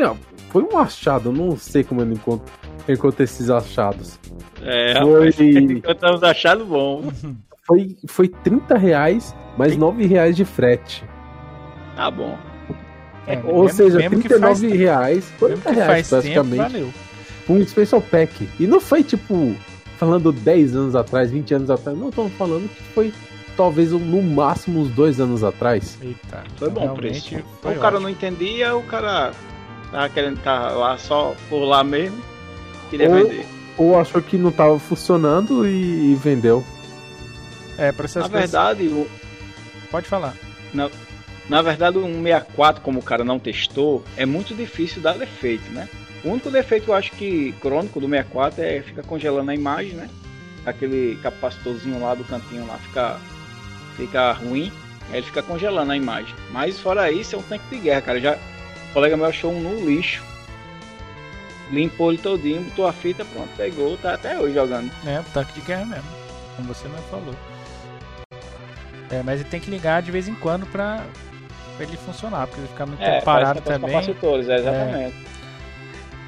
foi 0.49 0.61
um 0.61 0.77
achado, 0.77 1.31
não 1.31 1.57
sei 1.57 1.83
como 1.83 2.01
eu 2.01 2.11
encontro, 2.11 2.53
eu 2.87 2.93
encontro 2.93 3.23
esses 3.23 3.49
achados. 3.49 4.19
É, 4.61 4.93
foi... 5.01 5.49
encontramos 5.73 6.21
achado 6.21 6.65
bom. 6.65 7.11
Foi, 7.69 7.95
foi 8.07 8.27
30 8.27 8.75
reais, 8.79 9.35
mais 9.55 9.77
9 9.77 10.03
reais 10.07 10.35
de 10.35 10.43
frete. 10.43 11.05
Tá 11.95 12.09
bom. 12.09 12.35
É, 13.27 13.37
Ou 13.45 13.65
mesmo, 13.65 13.77
seja, 13.77 13.97
mesmo 13.99 14.19
39 14.23 14.75
reais, 14.75 15.31
40 15.37 15.71
reais 15.73 16.09
praticamente. 16.09 16.73
Tempo, 16.73 16.93
um 17.47 17.63
special 17.63 18.01
pack. 18.01 18.49
E 18.59 18.65
não 18.65 18.81
foi 18.81 19.03
tipo 19.03 19.55
falando 19.97 20.31
10 20.31 20.75
anos 20.75 20.95
atrás, 20.95 21.29
20 21.29 21.53
anos 21.53 21.69
atrás. 21.69 21.95
Não, 21.95 22.09
estamos 22.09 22.33
falando 22.33 22.67
que 22.67 22.81
foi 22.81 23.13
talvez 23.59 23.91
no 23.91 24.23
máximo 24.23 24.79
uns 24.79 24.89
dois 24.89 25.19
anos 25.19 25.43
atrás. 25.43 25.97
Eita, 26.01 26.45
foi 26.55 26.69
bom 26.69 26.93
preço. 26.93 27.43
Foi 27.61 27.75
o 27.75 27.79
cara 27.81 27.99
não 27.99 28.07
entendia, 28.09 28.73
o 28.73 28.83
cara 28.83 29.33
tava 29.91 30.07
querendo 30.07 30.37
estar 30.37 30.71
lá 30.77 30.97
só 30.97 31.35
por 31.49 31.65
lá 31.65 31.83
mesmo, 31.83 32.17
queria 32.89 33.09
ou, 33.09 33.15
vender. 33.15 33.45
Ou 33.77 33.99
achou 33.99 34.21
que 34.21 34.37
não 34.37 34.49
estava 34.49 34.79
funcionando 34.79 35.67
e, 35.67 36.13
e, 36.13 36.15
vendeu. 36.15 36.63
É, 37.77 37.91
para 37.91 38.07
Na 38.15 38.27
verdade, 38.29 38.87
o... 38.87 39.05
pode 39.91 40.07
falar. 40.07 40.33
Na, 40.73 40.89
na 41.49 41.61
verdade, 41.61 41.97
um 41.97 42.23
64, 42.23 42.81
como 42.81 42.99
o 42.99 43.03
cara 43.03 43.25
não 43.25 43.37
testou, 43.37 44.05
é 44.15 44.25
muito 44.25 44.55
difícil 44.55 45.01
dar 45.01 45.17
defeito, 45.17 45.69
né? 45.71 45.89
O 46.23 46.29
único 46.29 46.49
defeito 46.49 46.85
que 46.85 46.91
eu 46.91 46.95
acho 46.95 47.11
que 47.11 47.51
crônico 47.59 47.99
do 47.99 48.07
64 48.07 48.63
é 48.63 48.81
ficar 48.81 49.03
congelando 49.03 49.51
a 49.51 49.55
imagem, 49.55 49.95
né? 49.95 50.09
aquele 50.65 51.17
capacitorzinho 51.21 51.99
lá 51.99 52.13
do 52.15 52.23
cantinho 52.23 52.65
lá 52.67 52.77
fica, 52.77 53.17
fica 53.99 54.31
ruim, 54.31 54.71
aí 55.09 55.17
ele 55.17 55.25
fica 55.25 55.43
congelando 55.43 55.91
a 55.91 55.97
imagem. 55.97 56.33
Mas 56.51 56.79
fora 56.79 57.11
isso, 57.11 57.35
é 57.35 57.39
um 57.39 57.43
tanque 57.43 57.65
de 57.69 57.79
guerra, 57.81 58.01
cara. 58.01 58.19
Já, 58.19 58.33
o 58.33 58.93
colega 58.93 59.17
meu 59.17 59.25
achou 59.25 59.51
um 59.51 59.59
no 59.59 59.85
lixo. 59.85 60.23
Limpou 61.71 62.11
ele 62.11 62.21
todinho, 62.21 62.63
botou 62.63 62.87
a 62.87 62.93
fita, 62.93 63.23
pronto, 63.25 63.49
pegou, 63.55 63.95
tá 63.97 64.15
até 64.15 64.39
hoje 64.39 64.55
jogando. 64.55 64.91
É, 65.05 65.21
tanque 65.33 65.53
de 65.53 65.61
guerra 65.61 65.85
mesmo, 65.85 66.09
como 66.55 66.67
você 66.67 66.87
mesmo 66.87 67.05
falou. 67.09 67.35
É, 69.11 69.21
mas 69.23 69.39
ele 69.39 69.49
tem 69.49 69.59
que 69.59 69.69
ligar 69.69 70.01
de 70.01 70.11
vez 70.11 70.27
em 70.27 70.35
quando 70.35 70.65
pra, 70.67 71.03
pra 71.77 71.85
ele 71.85 71.97
funcionar, 71.97 72.47
porque 72.47 72.61
ele 72.61 72.67
fica 72.69 72.85
muito 72.85 73.01
é, 73.01 73.21
parado 73.21 73.61
também. 73.61 73.91
Capacitores, 73.91 74.49
é, 74.49 74.55
exatamente. 74.55 75.15
É. 75.25 75.29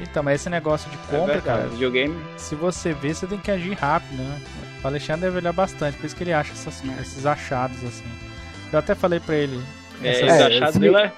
Então, 0.01 0.23
mas 0.23 0.41
esse 0.41 0.49
negócio 0.49 0.89
de 0.89 0.97
é 0.97 1.17
compra, 1.17 1.38
é 1.38 1.41
cara. 1.41 1.67
Videogame. 1.67 2.19
Se 2.38 2.55
você 2.55 2.93
vê, 2.93 3.13
você 3.13 3.27
tem 3.27 3.38
que 3.38 3.51
agir 3.51 3.73
rápido, 3.73 4.17
né? 4.17 4.41
O 4.83 4.87
Alexandre 4.87 5.21
deve 5.21 5.37
olhar 5.37 5.53
bastante, 5.53 5.97
por 5.97 6.05
isso 6.05 6.15
que 6.15 6.23
ele 6.23 6.33
acha 6.33 6.51
essas, 6.53 6.81
esses 6.99 7.25
achados 7.25 7.83
assim. 7.83 8.05
Eu 8.71 8.79
até 8.79 8.95
falei 8.95 9.19
pra 9.19 9.35
ele. 9.35 9.61
É, 10.01 10.09
essas... 10.09 10.23
esse 10.23 10.57
achado 10.57 10.79
dele 10.79 10.97
é. 10.97 11.11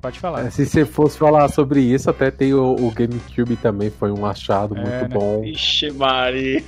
Pode 0.00 0.20
falar. 0.20 0.46
É, 0.46 0.50
se 0.50 0.66
você 0.66 0.84
fosse 0.84 1.18
falar 1.18 1.48
sobre 1.48 1.80
isso, 1.80 2.10
até 2.10 2.30
tem 2.30 2.52
o, 2.52 2.74
o 2.74 2.90
GameCube 2.90 3.56
também, 3.56 3.90
foi 3.90 4.12
um 4.12 4.26
achado 4.26 4.76
é, 4.76 4.80
muito 4.80 4.90
né? 4.90 5.08
bom. 5.08 5.42
Ixi, 5.42 5.90
Mari. 5.92 6.64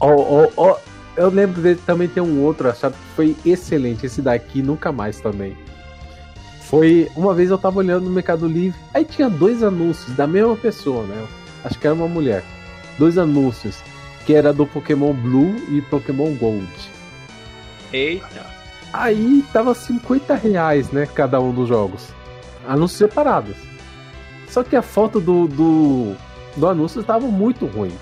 oh, 0.00 0.08
oh, 0.08 0.52
oh, 0.56 0.76
eu 1.16 1.30
lembro 1.30 1.62
dele 1.62 1.80
também 1.86 2.08
tem 2.08 2.22
um 2.22 2.42
outro 2.42 2.68
achado 2.68 2.92
que 2.92 3.14
foi 3.14 3.36
excelente. 3.46 4.04
Esse 4.04 4.20
daqui 4.20 4.60
nunca 4.60 4.90
mais 4.92 5.20
também. 5.20 5.56
Foi. 6.62 7.08
Uma 7.16 7.32
vez 7.32 7.50
eu 7.50 7.56
tava 7.56 7.78
olhando 7.78 8.04
no 8.04 8.10
Mercado 8.10 8.46
Livre, 8.46 8.78
aí 8.92 9.04
tinha 9.04 9.30
dois 9.30 9.62
anúncios 9.62 10.14
da 10.16 10.26
mesma 10.26 10.56
pessoa, 10.56 11.04
né? 11.04 11.26
Acho 11.64 11.78
que 11.78 11.86
era 11.86 11.94
uma 11.94 12.08
mulher. 12.08 12.42
Dois 12.98 13.16
anúncios. 13.16 13.82
Que 14.28 14.34
era 14.34 14.52
do 14.52 14.66
Pokémon 14.66 15.14
Blue 15.14 15.56
e 15.70 15.80
Pokémon 15.80 16.34
Gold. 16.34 16.68
Eita! 17.90 18.44
Aí 18.92 19.42
tava 19.54 19.74
50 19.74 20.34
reais, 20.34 20.92
né? 20.92 21.08
Cada 21.14 21.40
um 21.40 21.50
dos 21.50 21.66
jogos. 21.66 22.08
Anúncios 22.66 22.98
separados. 22.98 23.56
Só 24.46 24.62
que 24.62 24.76
a 24.76 24.82
foto 24.82 25.18
do, 25.18 25.48
do, 25.48 26.14
do 26.58 26.68
anúncio 26.68 27.00
estava 27.00 27.26
muito 27.26 27.64
ruim. 27.64 27.96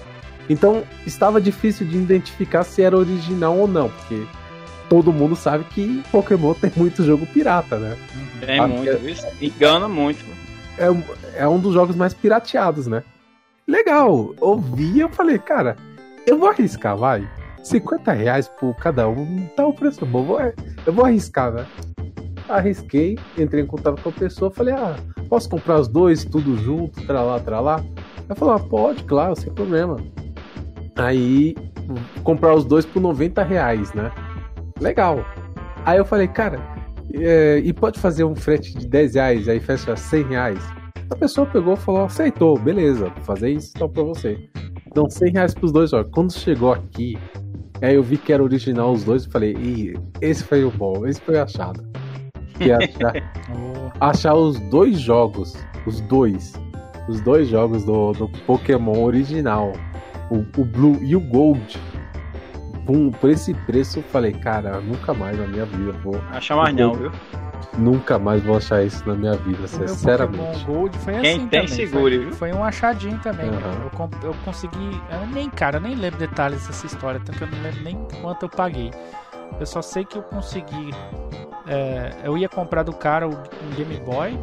Então 0.51 0.83
estava 1.07 1.41
difícil 1.41 1.87
de 1.87 1.97
identificar 1.97 2.65
se 2.65 2.83
era 2.83 2.99
original 2.99 3.57
ou 3.57 3.69
não, 3.69 3.89
porque 3.89 4.27
todo 4.89 5.13
mundo 5.13 5.37
sabe 5.37 5.63
que 5.63 6.03
Pokémon 6.11 6.55
tem 6.55 6.73
muito 6.75 7.05
jogo 7.05 7.25
pirata, 7.25 7.79
né? 7.79 7.97
Tem 8.45 8.59
a, 8.59 8.67
muito, 8.67 8.91
é, 8.91 8.99
engana 9.41 9.87
muito. 9.87 10.25
É, 10.77 11.43
é 11.45 11.47
um 11.47 11.61
dos 11.61 11.73
jogos 11.73 11.95
mais 11.95 12.13
pirateados, 12.13 12.89
né? 12.89 13.05
Legal, 13.65 14.35
ouvi 14.41 14.99
eu 14.99 15.09
falei, 15.09 15.39
cara, 15.39 15.77
eu 16.27 16.39
vou 16.39 16.49
arriscar, 16.49 16.97
vai. 16.97 17.29
50 17.63 18.13
reais 18.13 18.49
por 18.49 18.75
cada 18.77 19.09
um, 19.09 19.47
tá 19.57 19.67
o 19.67 19.73
preço 19.73 20.05
bom, 20.07 20.39
eu 20.87 20.93
vou 20.93 21.05
arriscar, 21.05 21.53
né? 21.53 21.67
Arrisquei, 22.49 23.19
entrei 23.37 23.63
em 23.63 23.67
contato 23.67 24.01
com 24.01 24.09
a 24.09 24.13
pessoa, 24.13 24.51
falei, 24.51 24.75
ah, 24.75 24.97
posso 25.29 25.49
comprar 25.49 25.81
os 25.81 25.89
dois, 25.89 26.25
tudo 26.25 26.57
junto, 26.59 27.05
tra 27.07 27.23
lá, 27.23 27.41
tra 27.41 27.61
lá? 27.61 27.85
Ela 28.29 28.37
falou, 28.37 28.55
ah, 28.55 28.61
pode, 28.61 29.03
claro, 29.05 29.35
sem 29.35 29.53
problema. 29.53 29.97
Aí, 30.97 31.57
comprar 32.23 32.55
os 32.55 32.65
dois 32.65 32.85
por 32.87 33.01
90 33.01 33.43
reais, 33.43 33.93
né? 33.93 34.13
legal. 34.81 35.25
Aí 35.85 35.99
eu 35.99 36.05
falei, 36.05 36.29
cara, 36.29 36.61
é, 37.15 37.59
e 37.59 37.73
pode 37.73 37.99
fazer 37.99 38.25
um 38.25 38.35
frete 38.35 38.77
de 38.77 38.87
10 38.87 39.15
reais, 39.15 39.49
aí 39.49 39.61
fecha 39.61 39.97
100 39.97 40.25
reais? 40.25 40.59
A 41.11 41.17
pessoa 41.17 41.47
pegou 41.47 41.75
e 41.75 41.77
falou, 41.77 42.05
aceitou, 42.05 42.59
beleza, 42.59 43.09
vou 43.09 43.25
fazer 43.25 43.51
isso 43.51 43.73
então 43.75 43.89
pra 43.89 44.03
você. 44.03 44.49
Então 44.97 45.11
100 45.11 45.33
reais 45.33 45.53
pros 45.53 45.73
dois 45.73 45.91
jogos. 45.91 46.11
Quando 46.11 46.33
chegou 46.33 46.73
aqui, 46.73 47.19
aí 47.83 47.97
eu 47.97 48.03
vi 48.03 48.17
que 48.17 48.33
era 48.33 48.43
original 48.43 48.95
os 48.95 49.05
dois, 49.05 49.25
e 49.25 49.29
falei, 49.29 49.53
Ih, 49.53 49.95
esse 50.23 50.43
foi 50.43 50.65
o 50.65 50.71
bom, 50.71 51.07
esse 51.07 51.21
foi 51.21 51.39
achado. 51.39 51.87
Que 52.55 52.73
achar, 52.73 53.13
achar 54.01 54.35
os 54.35 54.59
dois 54.71 54.99
jogos, 54.99 55.55
os 55.87 56.01
dois, 56.01 56.55
os 57.11 57.21
dois 57.21 57.47
jogos 57.47 57.85
do, 57.85 58.13
do 58.13 58.27
Pokémon 58.47 59.03
original, 59.03 59.75
o, 60.31 60.37
o 60.59 60.65
Blue 60.65 60.99
e 61.03 61.15
o 61.15 61.21
Gold, 61.21 61.79
por, 62.87 63.11
por 63.19 63.31
esse 63.31 63.53
preço, 63.53 63.99
eu 63.99 64.03
falei, 64.05 64.33
cara, 64.33 64.81
nunca 64.81 65.13
mais 65.13 65.37
na 65.37 65.47
minha 65.47 65.67
vida 65.67 65.93
vou. 65.93 66.17
Achar 66.31 66.57
mais 66.57 66.75
não, 66.75 66.95
viu? 66.95 67.11
Nunca 67.77 68.19
mais 68.19 68.43
vou 68.43 68.57
achar 68.57 68.85
isso 68.85 69.07
na 69.07 69.15
minha 69.15 69.35
vida, 69.35 69.65
o 69.65 69.69
sinceramente. 69.69 70.65
Gold 70.65 70.97
foi 70.99 71.15
Quem 71.15 71.21
assim 71.21 71.49
tem 71.49 71.61
também. 71.61 71.69
seguro, 71.69 72.15
foi, 72.15 72.19
viu? 72.19 72.33
Foi 72.33 72.53
um 72.53 72.63
achadinho 72.65 73.19
também. 73.19 73.51
Uhum. 73.51 73.91
Eu, 73.93 74.29
eu, 74.29 74.35
consegui. 74.45 75.03
Eu 75.11 75.27
nem, 75.27 75.51
cara, 75.51 75.79
eu 75.79 75.81
nem 75.81 75.97
lembro 75.97 76.19
detalhes 76.19 76.67
dessa 76.67 76.87
história, 76.87 77.21
tanto 77.23 77.37
que 77.37 77.45
eu 77.45 77.49
não 77.49 77.63
lembro 77.63 77.83
nem 77.83 78.07
quanto 78.23 78.45
eu 78.45 78.49
paguei. 78.49 78.93
Eu 79.59 79.67
só 79.67 79.83
sei 79.83 80.05
que 80.05 80.17
eu 80.17 80.23
consegui. 80.23 80.91
É, 81.67 82.15
eu 82.23 82.39
ia 82.39 82.49
comprar 82.49 82.85
do 82.85 82.93
cara 82.93 83.27
um 83.27 83.37
Game 83.77 83.97
Boy, 84.01 84.39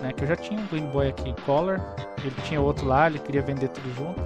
né? 0.00 0.12
Que 0.16 0.24
eu 0.24 0.28
já 0.28 0.36
tinha 0.36 0.58
um 0.58 0.66
Game 0.66 0.88
Boy 0.88 1.08
aqui 1.08 1.34
Color. 1.44 1.78
Ele 2.24 2.34
tinha 2.44 2.60
outro 2.60 2.86
lá, 2.86 3.06
ele 3.06 3.18
queria 3.18 3.42
vender 3.42 3.68
tudo 3.68 3.94
junto. 3.94 4.20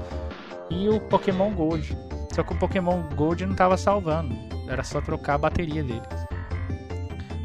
E 0.71 0.89
o 0.89 1.01
Pokémon 1.01 1.51
Gold. 1.51 1.97
Só 2.33 2.43
que 2.43 2.53
o 2.53 2.59
Pokémon 2.59 3.03
Gold 3.15 3.47
não 3.47 3.55
tava 3.55 3.77
salvando. 3.77 4.35
Era 4.69 4.83
só 4.83 5.01
trocar 5.01 5.35
a 5.35 5.39
bateria 5.39 5.83
dele. 5.83 6.03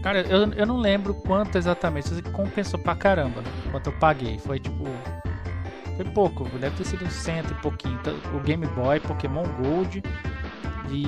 Cara, 0.01 0.21
eu, 0.21 0.51
eu 0.53 0.65
não 0.65 0.77
lembro 0.77 1.13
quanto 1.13 1.57
exatamente. 1.57 2.11
Isso 2.11 2.23
compensou 2.31 2.79
pra 2.79 2.95
caramba. 2.95 3.43
Quanto 3.71 3.87
eu 3.87 3.93
paguei. 3.93 4.39
Foi 4.39 4.59
tipo. 4.59 4.85
Foi 5.95 6.05
pouco. 6.05 6.45
Deve 6.57 6.75
ter 6.75 6.85
sido 6.85 7.05
um 7.05 7.09
cento 7.09 7.51
e 7.51 7.55
pouquinho. 7.55 7.97
Então, 8.01 8.15
o 8.35 8.39
Game 8.39 8.65
Boy, 8.67 8.99
Pokémon 8.99 9.43
Gold. 9.61 10.01
E, 10.89 11.03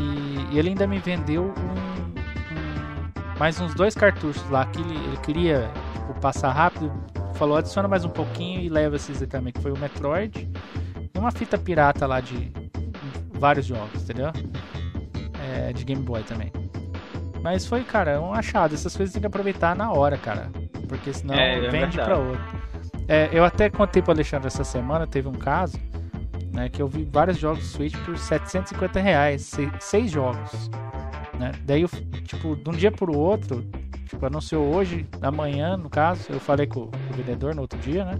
e 0.51 0.59
ele 0.59 0.69
ainda 0.69 0.85
me 0.85 0.99
vendeu 0.99 1.45
um, 1.45 1.49
um, 1.49 3.37
mais 3.39 3.59
uns 3.59 3.73
dois 3.73 3.95
cartuchos 3.95 4.47
lá. 4.49 4.65
Que 4.67 4.79
ele, 4.79 4.95
ele 4.95 5.17
queria 5.17 5.71
tipo, 5.93 6.13
passar 6.19 6.51
rápido. 6.51 6.91
Falou, 7.33 7.57
adiciona 7.57 7.87
mais 7.87 8.05
um 8.05 8.09
pouquinho 8.09 8.61
e 8.61 8.69
leva 8.69 8.95
esses 8.95 9.19
aí 9.21 9.27
também. 9.27 9.51
Que 9.51 9.59
foi 9.59 9.71
o 9.71 9.77
Metroid. 9.77 10.47
E 11.13 11.17
uma 11.17 11.31
fita 11.31 11.57
pirata 11.57 12.05
lá 12.05 12.21
de 12.21 12.62
vários 13.43 13.65
jogos, 13.65 14.03
entendeu? 14.03 14.31
É, 15.45 15.73
de 15.73 15.83
Game 15.83 16.01
Boy 16.01 16.23
também. 16.23 16.49
Mas 17.41 17.65
foi, 17.65 17.83
cara, 17.83 18.21
um 18.21 18.33
achado. 18.33 18.73
Essas 18.73 18.95
coisas 18.95 19.11
tem 19.11 19.19
que 19.19 19.27
aproveitar 19.27 19.75
na 19.75 19.91
hora, 19.91 20.15
cara. 20.17 20.49
Porque 20.87 21.11
senão 21.11 21.35
é, 21.35 21.65
é 21.65 21.69
vende 21.69 21.99
é 21.99 22.05
pra 22.05 22.17
outro. 22.17 22.41
É, 23.05 23.29
eu 23.33 23.43
até 23.43 23.69
contei 23.69 24.01
pro 24.01 24.13
Alexandre 24.13 24.47
essa 24.47 24.63
semana, 24.63 25.05
teve 25.05 25.27
um 25.27 25.33
caso, 25.33 25.77
né, 26.53 26.69
que 26.69 26.81
eu 26.81 26.87
vi 26.87 27.03
vários 27.03 27.37
jogos 27.37 27.65
Switch 27.65 27.93
por 28.05 28.17
750 28.17 29.01
reais, 29.01 29.41
seis, 29.41 29.69
seis 29.81 30.09
jogos. 30.09 30.69
Né? 31.37 31.51
Daí, 31.65 31.81
eu, 31.81 31.89
tipo, 32.23 32.55
de 32.55 32.69
um 32.69 32.71
dia 32.71 32.93
pro 32.93 33.13
outro, 33.13 33.61
tipo, 34.07 34.25
anunciou 34.25 34.73
hoje, 34.73 35.05
amanhã, 35.21 35.75
no 35.75 35.89
caso, 35.89 36.31
eu 36.31 36.39
falei 36.39 36.65
com, 36.65 36.83
o 36.83 36.91
vendedor 37.13 37.53
no 37.53 37.63
outro 37.63 37.77
dia, 37.79 38.05
né? 38.05 38.17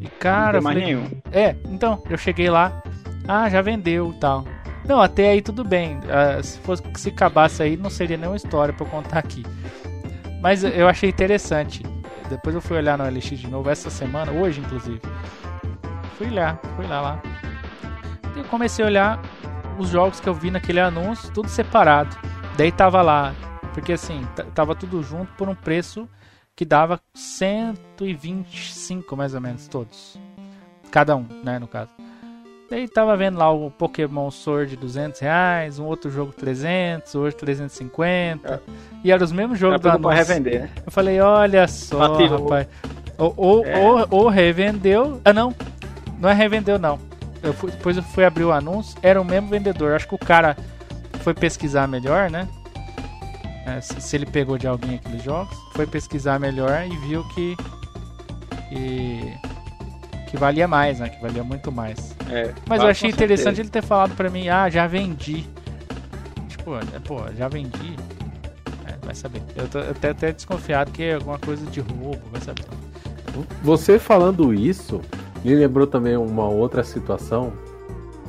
E 0.00 0.08
cara, 0.08 0.54
não 0.54 0.62
mais 0.62 0.78
falei, 0.78 0.94
nenhum. 0.94 1.10
É, 1.30 1.54
então, 1.66 2.02
eu 2.08 2.16
cheguei 2.16 2.48
lá, 2.48 2.82
ah, 3.28 3.48
já 3.48 3.60
vendeu 3.60 4.14
tal. 4.20 4.44
Não, 4.86 5.00
até 5.00 5.30
aí 5.30 5.42
tudo 5.42 5.64
bem. 5.64 5.98
Uh, 5.98 6.42
se 6.42 6.58
fosse 6.60 6.82
se 6.96 7.08
acabasse 7.08 7.62
aí, 7.62 7.76
não 7.76 7.90
seria 7.90 8.16
nenhuma 8.16 8.36
história 8.36 8.72
para 8.72 8.86
contar 8.86 9.18
aqui. 9.18 9.44
Mas 10.40 10.62
eu 10.62 10.88
achei 10.88 11.10
interessante. 11.10 11.82
Depois 12.28 12.54
eu 12.54 12.60
fui 12.60 12.76
olhar 12.76 12.98
no 12.98 13.04
LX 13.04 13.38
de 13.38 13.48
novo 13.48 13.68
essa 13.68 13.90
semana, 13.90 14.32
hoje 14.32 14.60
inclusive. 14.60 15.00
Fui 16.16 16.30
lá, 16.30 16.58
fui 16.76 16.86
lá 16.86 17.00
lá. 17.00 17.22
Eu 18.36 18.44
comecei 18.44 18.84
a 18.84 18.88
olhar 18.88 19.20
os 19.78 19.88
jogos 19.88 20.20
que 20.20 20.28
eu 20.28 20.34
vi 20.34 20.50
naquele 20.50 20.80
anúncio, 20.80 21.32
tudo 21.32 21.48
separado. 21.48 22.16
Daí 22.56 22.72
tava 22.72 23.02
lá, 23.02 23.34
porque 23.74 23.92
assim, 23.92 24.26
tava 24.54 24.74
tudo 24.74 25.02
junto 25.02 25.32
por 25.34 25.48
um 25.48 25.54
preço 25.54 26.08
que 26.54 26.64
dava 26.64 27.00
125 27.14 29.16
mais 29.16 29.34
ou 29.34 29.40
menos 29.40 29.68
todos. 29.68 30.18
Cada 30.90 31.16
um, 31.16 31.26
né, 31.44 31.58
no 31.58 31.68
caso. 31.68 31.90
Daí 32.68 32.88
tava 32.88 33.16
vendo 33.16 33.38
lá 33.38 33.50
o 33.50 33.70
Pokémon 33.70 34.28
Sword 34.30 34.76
200 34.76 35.20
reais, 35.20 35.78
um 35.78 35.84
outro 35.84 36.10
jogo 36.10 36.32
300, 36.32 37.14
outro 37.14 37.38
350. 37.38 38.54
É. 38.54 38.60
E 39.04 39.12
eram 39.12 39.24
os 39.24 39.30
mesmos 39.30 39.58
jogos 39.58 39.80
do 39.80 39.88
anúncio. 39.88 40.10
revender, 40.10 40.62
né? 40.62 40.70
Eu 40.84 40.90
falei, 40.90 41.20
olha 41.20 41.68
só, 41.68 42.16
rapaz. 42.26 42.66
Ou, 43.16 43.34
ou, 43.36 43.64
é. 43.64 43.78
ou, 43.78 44.06
ou, 44.10 44.28
revendeu. 44.28 45.20
Ah, 45.24 45.32
não. 45.32 45.54
Não 46.18 46.28
é 46.28 46.34
revendeu, 46.34 46.78
não. 46.78 46.98
Eu 47.42 47.52
fui, 47.52 47.70
depois 47.70 47.96
eu 47.96 48.02
fui 48.02 48.24
abrir 48.24 48.44
o 48.44 48.52
anúncio, 48.52 48.98
era 49.00 49.20
o 49.20 49.24
mesmo 49.24 49.48
vendedor. 49.48 49.92
Acho 49.94 50.08
que 50.08 50.14
o 50.14 50.18
cara 50.18 50.56
foi 51.20 51.34
pesquisar 51.34 51.86
melhor, 51.86 52.30
né? 52.30 52.48
É, 53.66 53.80
se, 53.80 54.00
se, 54.00 54.16
ele 54.16 54.26
pegou 54.26 54.58
de 54.58 54.66
alguém 54.66 54.96
aqueles 54.96 55.22
jogos. 55.22 55.56
Foi 55.74 55.86
pesquisar 55.86 56.38
melhor 56.38 56.84
e 56.86 56.96
viu 57.06 57.22
que. 57.28 57.56
que 58.68 59.34
que 60.26 60.36
valia 60.36 60.66
mais, 60.68 60.98
né? 60.98 61.08
Que 61.08 61.20
valia 61.20 61.42
muito 61.44 61.70
mais. 61.72 62.14
É, 62.30 62.52
Mas 62.68 62.82
eu 62.82 62.88
achei 62.88 63.10
interessante 63.10 63.60
ele 63.60 63.68
ter 63.68 63.82
falado 63.82 64.14
pra 64.16 64.28
mim, 64.28 64.48
ah, 64.48 64.68
já 64.68 64.86
vendi. 64.86 65.46
Tipo, 66.48 66.76
é, 66.76 66.98
pô, 67.04 67.20
já 67.36 67.48
vendi. 67.48 67.96
É, 68.86 68.94
vai 69.04 69.14
saber. 69.14 69.40
Eu 69.54 69.68
tô 69.68 69.78
até, 69.78 70.10
até 70.10 70.32
desconfiado 70.32 70.90
que 70.90 71.02
é 71.04 71.14
alguma 71.14 71.38
coisa 71.38 71.64
de 71.70 71.80
roubo, 71.80 72.20
vai 72.32 72.40
saber. 72.40 72.64
Você 73.62 73.98
falando 73.98 74.52
isso, 74.52 75.00
me 75.44 75.54
lembrou 75.54 75.86
também 75.86 76.16
uma 76.16 76.48
outra 76.48 76.82
situação. 76.82 77.52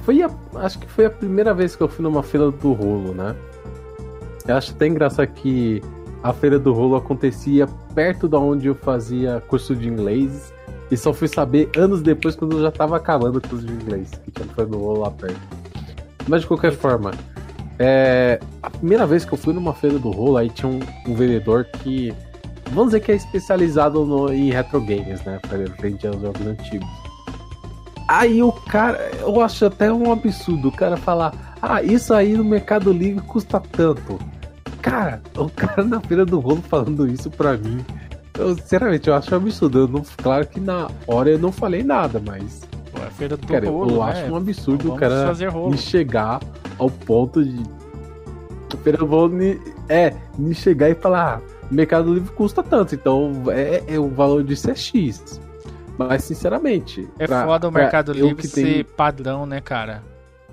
foi 0.04 0.22
a, 0.22 0.30
acho 0.56 0.80
que 0.80 0.88
foi 0.88 1.06
a 1.06 1.10
primeira 1.10 1.54
vez 1.54 1.76
que 1.76 1.82
eu 1.82 1.88
fui 1.88 2.04
numa 2.04 2.22
feira 2.22 2.52
do 2.52 2.74
rolo, 2.74 3.14
né? 3.14 3.36
Eu 4.48 4.56
acho 4.56 4.72
até 4.72 4.88
engraçado 4.88 5.28
que 5.28 5.82
a 6.24 6.32
feira 6.34 6.60
do 6.60 6.74
rolo 6.74 6.96
acontecia 6.96 7.68
perto 7.96 8.28
da 8.28 8.38
onde 8.40 8.68
eu 8.68 8.76
fazia 8.76 9.42
curso 9.48 9.76
de 9.76 9.88
inglês 9.88 10.54
e 10.90 10.98
só 10.98 11.14
fui 11.14 11.28
saber 11.28 11.70
anos 11.76 12.02
depois 12.02 12.36
quando 12.36 12.58
eu 12.58 12.62
já 12.62 12.72
tava 12.72 12.98
acabando 12.98 13.38
o 13.40 13.42
curso 13.42 13.66
de 13.66 13.74
inglês, 13.74 14.12
que 14.24 14.44
feira 14.44 14.70
do 14.70 14.78
rolo 14.78 15.02
lá 15.02 15.12
perto. 15.12 15.40
Mas 16.28 16.42
de 16.42 16.48
qualquer 16.48 16.74
forma, 16.74 17.12
é, 17.80 18.40
a 18.62 18.70
primeira 18.70 19.06
vez 19.06 19.24
que 19.24 19.34
eu 19.34 19.38
fui 19.38 19.54
numa 19.54 19.74
feira 19.74 20.00
do 20.00 20.10
rolo, 20.12 20.38
aí 20.38 20.50
tinha 20.50 20.70
um, 20.70 20.80
um 21.08 21.14
vendedor 21.14 21.66
que, 21.66 22.14
vamos 22.72 22.88
dizer 22.88 23.02
que 23.02 23.12
é 23.12 23.16
especializado 23.16 24.06
no, 24.06 24.34
em 24.34 24.50
retro 24.52 24.80
games, 24.82 25.24
né? 25.24 25.40
Frente 25.78 26.08
aos 26.08 26.20
jogos 26.20 26.46
antigos. 26.46 26.88
Aí 28.08 28.42
o 28.42 28.52
cara, 28.52 29.12
eu 29.20 29.42
acho 29.42 29.66
até 29.66 29.92
um 29.92 30.12
absurdo 30.12 30.70
o 30.70 30.72
cara 30.72 30.96
falar, 30.96 31.56
ah, 31.62 31.84
isso 31.84 32.14
aí 32.14 32.34
no 32.34 32.44
Mercado 32.44 32.92
Livre 32.92 33.22
custa 33.22 33.60
tanto. 33.60 34.18
Cara, 34.82 35.22
o 35.36 35.50
cara 35.54 35.84
na 35.84 36.00
feira 36.00 36.26
do 36.26 36.40
rolo 36.40 36.62
falando 36.62 37.08
isso 37.08 37.30
pra 37.30 37.58
mim. 37.58 37.86
Eu, 38.38 38.56
sinceramente, 38.56 39.08
eu 39.08 39.16
acho 39.16 39.34
um 39.34 39.38
absurdo. 39.38 39.80
Eu 39.80 39.88
não, 39.88 40.04
claro 40.18 40.48
que 40.48 40.60
na 40.60 40.90
hora 41.08 41.30
eu 41.32 41.40
não 41.40 41.52
falei 41.52 41.84
nada, 41.84 42.22
mas. 42.26 42.62
Pô, 42.92 43.02
a 43.02 43.10
feira 43.12 43.36
do 43.38 43.48
cara, 43.48 43.68
rolo, 43.70 43.96
eu 43.96 44.06
né? 44.06 44.12
acho 44.12 44.32
um 44.32 44.36
absurdo 44.36 44.84
Vamos 44.90 44.98
o 44.98 45.00
cara 45.00 45.34
me 45.70 45.78
chegar 45.78 46.40
ao 46.78 46.90
ponto 46.90 47.44
de. 47.44 47.64
Do 48.98 49.06
rolo 49.06 49.30
me, 49.30 49.60
é, 49.90 50.14
me 50.38 50.54
chegar 50.54 50.90
e 50.90 50.96
falar, 50.96 51.42
ah, 51.42 51.68
o 51.70 51.74
Mercado 51.74 52.14
Livre 52.14 52.32
custa 52.34 52.62
tanto, 52.64 52.96
então 52.96 53.32
é, 53.50 53.84
é 53.88 54.00
o 54.00 54.08
valor 54.08 54.44
disso 54.44 54.70
é 54.70 54.76
X. 54.76 55.42
Mas 55.98 56.24
sinceramente. 56.24 57.08
É 57.20 57.26
pra- 57.28 57.46
foda 57.46 57.68
o 57.68 57.72
Mercado 57.72 58.12
eu 58.14 58.28
Livre 58.28 58.44
que 58.44 58.48
ser 58.48 58.64
tenho- 58.64 58.86
padrão, 58.86 59.46
né, 59.46 59.60
cara? 59.60 60.04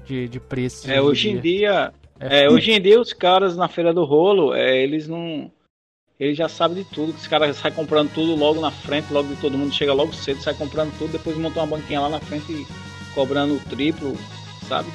De, 0.05 0.29
de 0.29 0.41
preço. 0.41 0.91
É, 0.91 1.01
hoje 1.01 1.31
em 1.31 1.39
dia, 1.39 1.93
É 2.19 2.45
é, 2.45 2.51
hoje 2.51 2.73
em 2.73 2.81
dia 2.81 3.01
os 3.01 3.13
caras 3.13 3.57
na 3.57 3.69
feira 3.69 3.93
do 3.93 4.05
rolo, 4.05 4.55
é, 4.55 4.83
eles 4.83 5.07
não. 5.07 5.51
Eles 6.25 6.39
já 6.39 6.49
sabem 6.49 6.79
de 6.79 6.85
tudo, 6.85 7.13
que 7.13 7.21
os 7.21 7.27
caras 7.27 7.55
saem 7.59 7.75
comprando 7.75 8.11
tudo 8.15 8.35
logo 8.35 8.59
na 8.59 8.71
frente, 8.71 9.13
logo 9.13 9.29
de 9.29 9.37
todo 9.37 9.59
mundo 9.59 9.75
chega 9.75 9.93
logo 9.93 10.15
cedo, 10.15 10.41
sai 10.41 10.55
comprando 10.55 10.91
tudo, 10.99 11.13
depois 11.13 11.37
montam 11.37 11.63
uma 11.63 11.77
banquinha 11.77 12.01
lá 12.01 12.09
na 12.09 12.19
frente 12.19 12.51
e 12.51 12.67
cobrando 13.15 13.57
o 13.57 13.61
triplo, 13.61 14.17
sabe? 14.67 14.89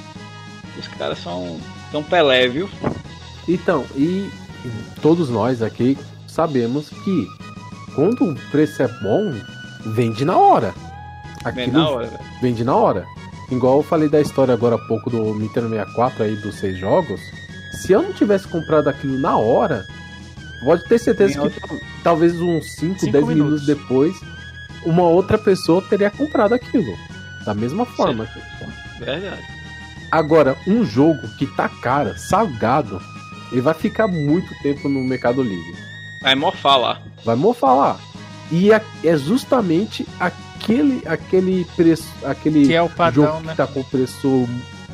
Os 0.76 0.88
caras 0.88 1.20
são 1.20 1.60
tão 1.92 2.02
Pelé, 2.02 2.48
viu? 2.48 2.68
Então, 3.48 3.86
e 3.96 4.28
todos 5.04 5.30
nós 5.30 5.62
aqui 5.62 5.96
sabemos 6.26 6.90
que 6.90 7.28
quando 7.94 8.32
o 8.32 8.36
preço 8.50 8.82
é 8.82 8.88
bom, 8.88 9.32
vende 9.94 10.26
na 10.26 10.36
hora. 10.36 10.74
Aquilo 11.46 11.74
na 11.74 11.90
hora, 11.90 12.20
vende 12.42 12.64
na 12.64 12.76
hora. 12.76 13.06
Igual 13.52 13.78
eu 13.78 13.84
falei 13.84 14.10
da 14.10 14.20
história 14.20 14.56
agora 14.56 14.78
há 14.78 14.88
pouco 14.88 15.12
do 15.12 15.36
Nintendo 15.36 15.70
64 15.70 16.24
aí 16.24 16.36
dos 16.38 16.56
seis 16.56 16.76
jogos. 16.80 17.22
Se 17.84 17.92
eu 17.92 18.02
não 18.02 18.14
tivesse 18.14 18.48
comprado 18.48 18.88
aquilo 18.88 19.20
na 19.20 19.38
hora, 19.38 19.86
pode 20.64 20.84
ter 20.86 21.00
certeza 21.00 21.40
que 21.50 21.60
tal- 21.60 21.78
talvez 22.04 22.40
uns 22.40 22.76
5, 22.76 23.00
Cinco 23.00 23.12
10 23.12 23.28
minutos. 23.28 23.62
minutos 23.64 23.66
depois, 23.66 24.16
uma 24.86 25.04
outra 25.04 25.38
pessoa 25.38 25.82
teria 25.82 26.10
comprado 26.12 26.54
aquilo. 26.54 26.98
Da 27.46 27.54
mesma 27.54 27.86
forma. 27.86 28.28
Verdade. 29.00 29.42
Agora, 30.12 30.58
um 30.68 30.84
jogo 30.84 31.28
que 31.38 31.46
tá 31.46 31.70
caro, 31.70 32.18
salgado, 32.18 33.02
ele 33.52 33.62
vai 33.62 33.74
ficar 33.74 34.08
muito 34.08 34.54
tempo 34.62 34.90
no 34.90 35.04
Mercado 35.04 35.42
Livre. 35.42 35.74
Vai 36.22 36.36
morfar 36.36 36.78
lá. 36.80 37.02
Vai 37.24 37.36
mofar 37.36 37.74
lá. 37.74 38.00
E 38.52 38.72
é 38.72 38.82
justamente 39.18 40.06
aquele 40.20 41.02
aquele 41.06 41.66
preço, 41.76 42.08
aquele 42.24 42.66
Que 42.66 42.74
é 42.74 42.82
o 42.82 42.90
padrão, 42.90 43.26
jogo 43.26 43.40
né? 43.46 43.52
que 43.52 43.58
tá 43.58 43.68
com 43.68 43.84
preço 43.84 44.50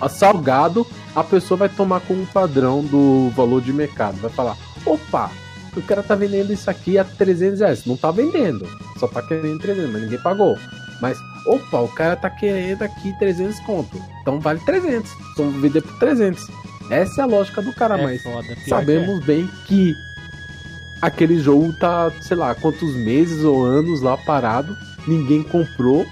salgado, 0.09 0.85
a 1.15 1.23
pessoa 1.23 1.57
vai 1.57 1.69
tomar 1.69 2.01
como 2.01 2.25
padrão 2.27 2.83
do 2.83 3.29
valor 3.35 3.61
de 3.61 3.71
mercado. 3.73 4.17
Vai 4.17 4.29
falar: 4.29 4.57
opa, 4.85 5.31
o 5.79 5.83
cara 5.83 6.03
tá 6.03 6.15
vendendo 6.15 6.51
isso 6.53 6.69
aqui 6.69 6.97
a 6.97 7.03
300 7.03 7.59
reais. 7.59 7.85
Não 7.85 7.97
tá 7.97 8.11
vendendo, 8.11 8.67
só 8.99 9.07
tá 9.07 9.21
querendo 9.21 9.59
300, 9.59 9.91
mas 9.91 10.01
ninguém 10.03 10.19
pagou. 10.19 10.57
Mas, 11.01 11.17
opa, 11.45 11.79
o 11.79 11.87
cara 11.89 12.15
tá 12.15 12.29
querendo 12.29 12.81
aqui 12.81 13.17
300 13.19 13.59
conto. 13.61 14.01
Então 14.21 14.39
vale 14.39 14.59
300. 14.61 15.11
Então 15.33 15.51
vou 15.51 15.61
vender 15.61 15.81
por 15.81 15.97
300. 15.99 16.47
Essa 16.89 17.21
é 17.21 17.23
a 17.23 17.27
lógica 17.27 17.61
do 17.61 17.73
cara, 17.73 17.97
É 17.97 18.03
mas 18.03 18.21
foda, 18.21 18.55
sabemos 18.67 19.23
bem 19.25 19.49
que 19.65 19.95
aquele 21.01 21.39
jogo 21.39 21.73
tá, 21.73 22.11
sei 22.21 22.37
lá, 22.37 22.53
quantos 22.55 22.95
meses 22.95 23.43
ou 23.43 23.63
anos 23.63 24.01
lá 24.01 24.17
parado, 24.17 24.75
ninguém 25.07 25.43
comprou. 25.43 26.05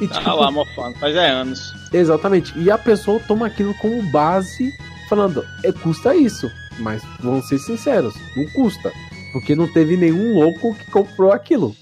E, 0.00 0.08
tipo, 0.08 0.24
Tá 0.24 0.34
lá 0.34 0.50
morfando, 0.50 0.98
faz 0.98 1.14
é 1.14 1.30
anos. 1.30 1.72
Exatamente. 1.92 2.52
E 2.58 2.70
a 2.70 2.76
pessoa 2.76 3.20
toma 3.20 3.46
aquilo 3.46 3.72
como 3.74 4.02
base, 4.10 4.72
falando, 5.08 5.44
é, 5.62 5.70
custa 5.72 6.14
isso. 6.14 6.50
Mas 6.78 7.02
vamos 7.20 7.48
ser 7.48 7.58
sinceros, 7.58 8.14
não 8.36 8.46
custa. 8.50 8.92
Porque 9.32 9.54
não 9.54 9.66
teve 9.72 9.96
nenhum 9.96 10.34
louco 10.34 10.74
que 10.74 10.90
comprou 10.90 11.32
aquilo. 11.32 11.74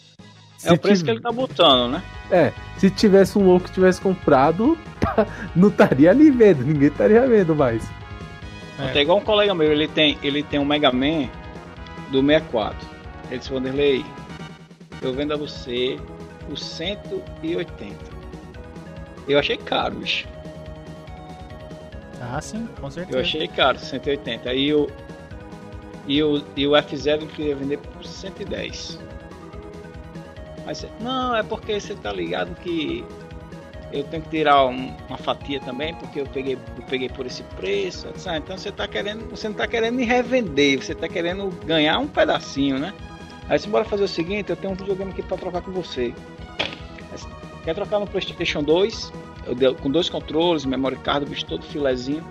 É 0.65 0.73
o 0.73 0.79
preço 0.79 1.03
tiv- 1.03 1.05
que 1.07 1.11
ele 1.11 1.21
tá 1.21 1.33
botando, 1.33 1.91
né? 1.91 2.03
É, 2.31 2.53
se 2.79 2.89
tivesse 2.91 3.37
um 3.39 3.45
louco 3.45 3.67
que 3.67 3.73
tivesse 3.75 4.01
comprado, 4.01 4.79
tá- 5.01 5.27
não 5.57 5.69
estaria 5.69 6.11
ali 6.11 6.31
vendo, 6.31 6.65
ninguém 6.65 6.89
estaria 6.89 7.27
vendo 7.27 7.55
mais. 7.55 7.83
É. 8.79 8.85
Até 8.87 9.03
igual 9.03 9.19
um 9.19 9.23
colega 9.23 9.55
meu, 9.55 9.71
ele 9.73 9.89
tem, 9.89 10.17
ele 10.23 10.43
tem 10.43 10.59
um 10.61 10.65
Mega 10.65 10.91
Man 10.93 11.29
do 12.11 12.21
64. 12.23 12.79
Ele 13.31 13.39
disse, 13.39 13.53
Vanderlei, 13.53 14.05
eu 15.03 15.13
vendo 15.13 15.35
a 15.35 15.37
você 15.37 15.99
por 16.49 16.57
180. 16.59 17.95
Eu 19.29 19.39
achei 19.39 19.57
caro, 19.57 19.97
bicho. 19.97 20.27
Ah, 22.23 22.41
sim, 22.41 22.69
com 22.81 22.91
certeza. 22.91 23.19
Eu 23.19 23.23
achei 23.23 23.49
caro, 23.49 23.79
180. 23.79 24.49
Aí 24.49 24.73
o. 24.73 24.89
E 26.07 26.23
o, 26.23 26.43
e 26.57 26.67
o 26.67 26.73
F0 26.73 27.07
ele 27.23 27.27
queria 27.27 27.55
vender 27.57 27.79
por 27.79 28.05
110. 28.05 28.99
Mas 30.65 30.87
não, 31.01 31.35
é 31.37 31.43
porque 31.43 31.79
você 31.81 31.95
tá 31.95 32.13
ligado 32.13 32.55
que 32.57 33.05
eu 33.93 34.03
tenho 34.05 34.23
que 34.23 34.31
tirar 34.31 34.65
um- 34.67 34.97
uma 35.09 35.19
fatia 35.19 35.61
também, 35.61 35.95
porque 35.95 36.21
eu 36.21 36.27
peguei, 36.27 36.55
eu 36.55 36.83
peguei 36.89 37.09
por 37.09 37.27
esse 37.27 37.43
preço. 37.43 38.09
"Ah, 38.27 38.37
então 38.37 38.57
você 38.57 38.71
tá 38.73 38.87
querendo. 38.89 39.29
Você 39.31 39.49
não 39.49 39.55
tá 39.57 39.67
querendo 39.67 39.95
me 39.95 40.05
revender, 40.05 40.83
você 40.83 40.95
tá 40.95 41.09
querendo 41.09 41.51
ganhar 41.67 41.99
um 41.99 42.09
pedacinho, 42.09 42.79
né? 42.79 42.93
Aí 43.49 43.59
você 43.59 43.69
bora 43.69 43.85
fazer 43.85 44.05
o 44.05 44.09
seguinte, 44.09 44.51
eu 44.51 44.57
tenho 44.57 44.73
um 44.73 44.77
videogame 44.77 45.11
aqui 45.11 45.23
pra 45.23 45.37
trocar 45.37 45.63
com 45.63 45.73
você 45.73 46.15
Quer 47.65 47.75
trocar 47.75 48.01
no 48.01 48.07
Playstation 48.09 48.63
2? 48.63 49.13
Eu 49.47 49.55
dei- 49.55 49.75
com 49.75 49.91
dois 49.91 50.09
controles, 50.09 50.65
memory 50.65 50.97
card, 50.97 51.25
o 51.27 51.29
bicho 51.29 51.45
todo 51.47 51.65
filezinho. 51.65 52.25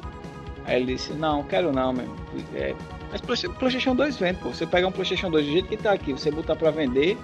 Aí 0.65 0.81
ele 0.81 0.93
disse, 0.93 1.13
não, 1.13 1.43
quero 1.43 1.71
não, 1.73 1.91
meu. 1.91 2.07
É, 2.55 2.73
mas 3.11 3.19
Play- 3.21 3.53
Playstation 3.57 3.95
2 3.95 4.17
vende, 4.17 4.39
pô. 4.39 4.49
Você 4.49 4.65
pega 4.65 4.87
um 4.87 4.91
Playstation 4.91 5.29
2 5.29 5.45
do 5.45 5.51
jeito 5.51 5.67
que 5.67 5.77
tá 5.77 5.91
aqui, 5.91 6.13
você 6.13 6.31
botar 6.31 6.55
pra 6.55 6.71
vender 6.71 7.17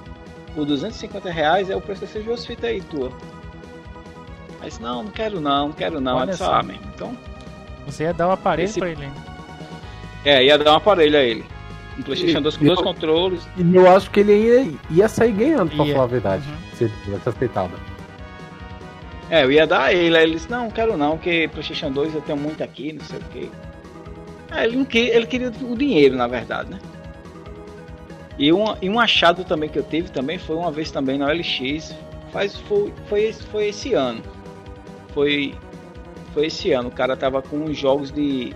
por 0.55 0.65
250 0.65 1.29
reais, 1.29 1.69
é 1.69 1.75
o 1.75 1.81
preço 1.81 2.01
dessas 2.01 2.23
duas 2.25 2.45
fitas 2.45 2.65
aí, 2.69 2.81
tua. 2.81 3.11
Aí 4.61 4.69
disse, 4.69 4.81
não, 4.81 5.03
não 5.03 5.11
quero 5.11 5.39
não, 5.39 5.67
não 5.67 5.73
quero 5.73 6.01
não. 6.01 6.13
Olha 6.15 6.23
Aí 6.23 6.29
disse, 6.31 6.39
só. 6.43 6.53
ah, 6.55 6.63
meu, 6.63 6.75
então... 6.95 7.15
Você 7.85 8.03
ia 8.03 8.13
dar 8.13 8.27
o 8.27 8.31
aparelho 8.31 8.65
Esse- 8.65 8.79
pra 8.79 8.89
ele. 8.89 9.07
É, 10.25 10.43
ia 10.43 10.57
dar 10.57 10.73
um 10.73 10.75
aparelho 10.77 11.17
a 11.17 11.21
ele. 11.21 11.45
Um 11.97 12.01
Playstation 12.01 12.39
E- 12.39 12.41
2 12.41 12.57
com 12.57 12.63
e 12.63 12.67
dois 12.67 12.79
eu- 12.79 12.83
controles. 12.85 13.47
E 13.55 13.75
eu 13.75 13.89
acho 13.95 14.09
que 14.11 14.19
ele 14.19 14.33
ia, 14.35 14.73
ia 14.89 15.07
sair 15.07 15.31
ganhando, 15.31 15.69
pra 15.75 15.85
Ia. 15.85 15.93
falar 15.93 16.03
a 16.03 16.07
verdade. 16.07 16.43
Uhum. 16.49 16.55
Se 16.75 16.83
ele 16.85 16.93
tivesse 17.03 17.29
aceitado. 17.29 17.71
É, 19.29 19.43
eu 19.43 19.51
ia 19.51 19.67
dar 19.67 19.83
a 19.85 19.93
ele. 19.93 20.17
Aí 20.17 20.23
ele 20.23 20.33
disse, 20.35 20.49
não, 20.49 20.69
quero 20.69 20.95
não, 20.97 21.17
porque 21.17 21.49
Playstation 21.51 21.91
2 21.91 22.15
eu 22.15 22.21
tenho 22.21 22.37
muito 22.37 22.63
aqui, 22.63 22.93
não 22.93 23.03
sei 23.05 23.19
o 23.19 23.23
que. 23.23 23.51
ele, 24.55 24.77
não 24.77 24.85
queria, 24.85 25.15
ele 25.15 25.27
queria 25.27 25.49
o 25.61 25.75
dinheiro, 25.77 26.15
na 26.15 26.27
verdade, 26.27 26.69
né? 26.71 26.79
E 28.39 28.53
um, 28.53 28.65
e 28.81 28.89
um 28.89 28.99
achado 28.99 29.43
também 29.43 29.67
que 29.67 29.79
eu 29.79 29.83
tive 29.83 30.09
também 30.11 30.37
foi 30.37 30.55
uma 30.55 30.71
vez 30.71 30.91
também 30.91 31.17
na 31.17 31.25
OLX. 31.27 31.93
Faz, 32.31 32.55
foi, 32.55 32.93
foi, 33.07 33.23
esse- 33.23 33.43
foi 33.43 33.67
esse 33.69 33.93
ano. 33.93 34.21
Foi, 35.13 35.55
foi 36.33 36.45
esse 36.45 36.71
ano. 36.71 36.89
O 36.89 36.91
cara 36.91 37.17
tava 37.17 37.41
com 37.41 37.73
jogos 37.73 38.11
de 38.11 38.53